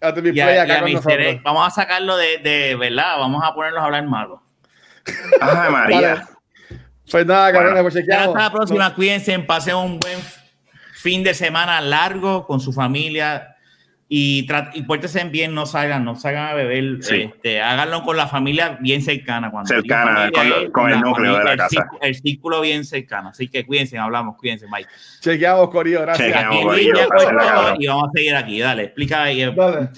a, 0.01 0.13
Play 0.13 0.39
acá 0.39 0.81
con 0.81 0.93
nosotros. 0.93 1.35
Vamos 1.43 1.67
a 1.67 1.69
sacarlo 1.69 2.15
de, 2.15 2.37
de, 2.37 2.75
verdad, 2.75 3.17
vamos 3.17 3.43
a 3.43 3.53
ponerlos 3.53 3.81
a 3.81 3.85
hablar 3.85 4.05
malo. 4.05 4.41
Ay, 5.41 5.71
María. 5.71 6.27
Pues 7.11 7.25
nada, 7.25 7.51
bueno, 7.51 7.81
pues 7.81 7.95
Hasta 7.97 8.39
la 8.39 8.51
próxima, 8.51 8.93
cuídense, 8.93 9.37
pasen 9.39 9.75
un 9.75 9.99
buen 9.99 10.19
fin 10.93 11.23
de 11.23 11.33
semana 11.33 11.81
largo 11.81 12.45
con 12.45 12.59
su 12.59 12.71
familia 12.71 13.55
y, 14.11 14.47
y 14.73 14.81
pórtense 14.83 15.23
bien, 15.25 15.53
no 15.53 15.67
salgan, 15.67 16.03
no 16.03 16.15
salgan 16.15 16.47
a 16.47 16.53
beber, 16.55 16.97
este, 16.99 17.61
háganlo 17.61 18.01
con 18.01 18.17
la 18.17 18.25
familia 18.27 18.79
bien 18.81 19.03
cercana. 19.03 19.51
Cuando 19.51 19.67
cercana, 19.67 20.31
con, 20.71 20.91
el 20.91 20.99
núcleo 20.99 21.37
de 21.37 21.43
la 21.43 21.55
casa. 21.55 21.87
El 22.01 22.15
círculo 22.15 22.59
bien 22.61 22.85
cercano. 22.85 23.29
Así 23.29 23.47
que 23.47 23.67
cuídense, 23.67 23.99
hablamos, 23.99 24.35
cuídense, 24.35 24.65
bye. 24.65 24.87
Chequeamos, 25.19 25.69
Corillo, 25.69 26.01
gracias. 26.01 26.43
y 27.77 27.87
vamos 27.87 28.09
a 28.09 28.11
seguir 28.15 28.35
aquí, 28.35 28.59
dale, 28.59 28.83
explica 28.85 29.23
ahí. 29.23 29.45
Dale. 29.53 29.89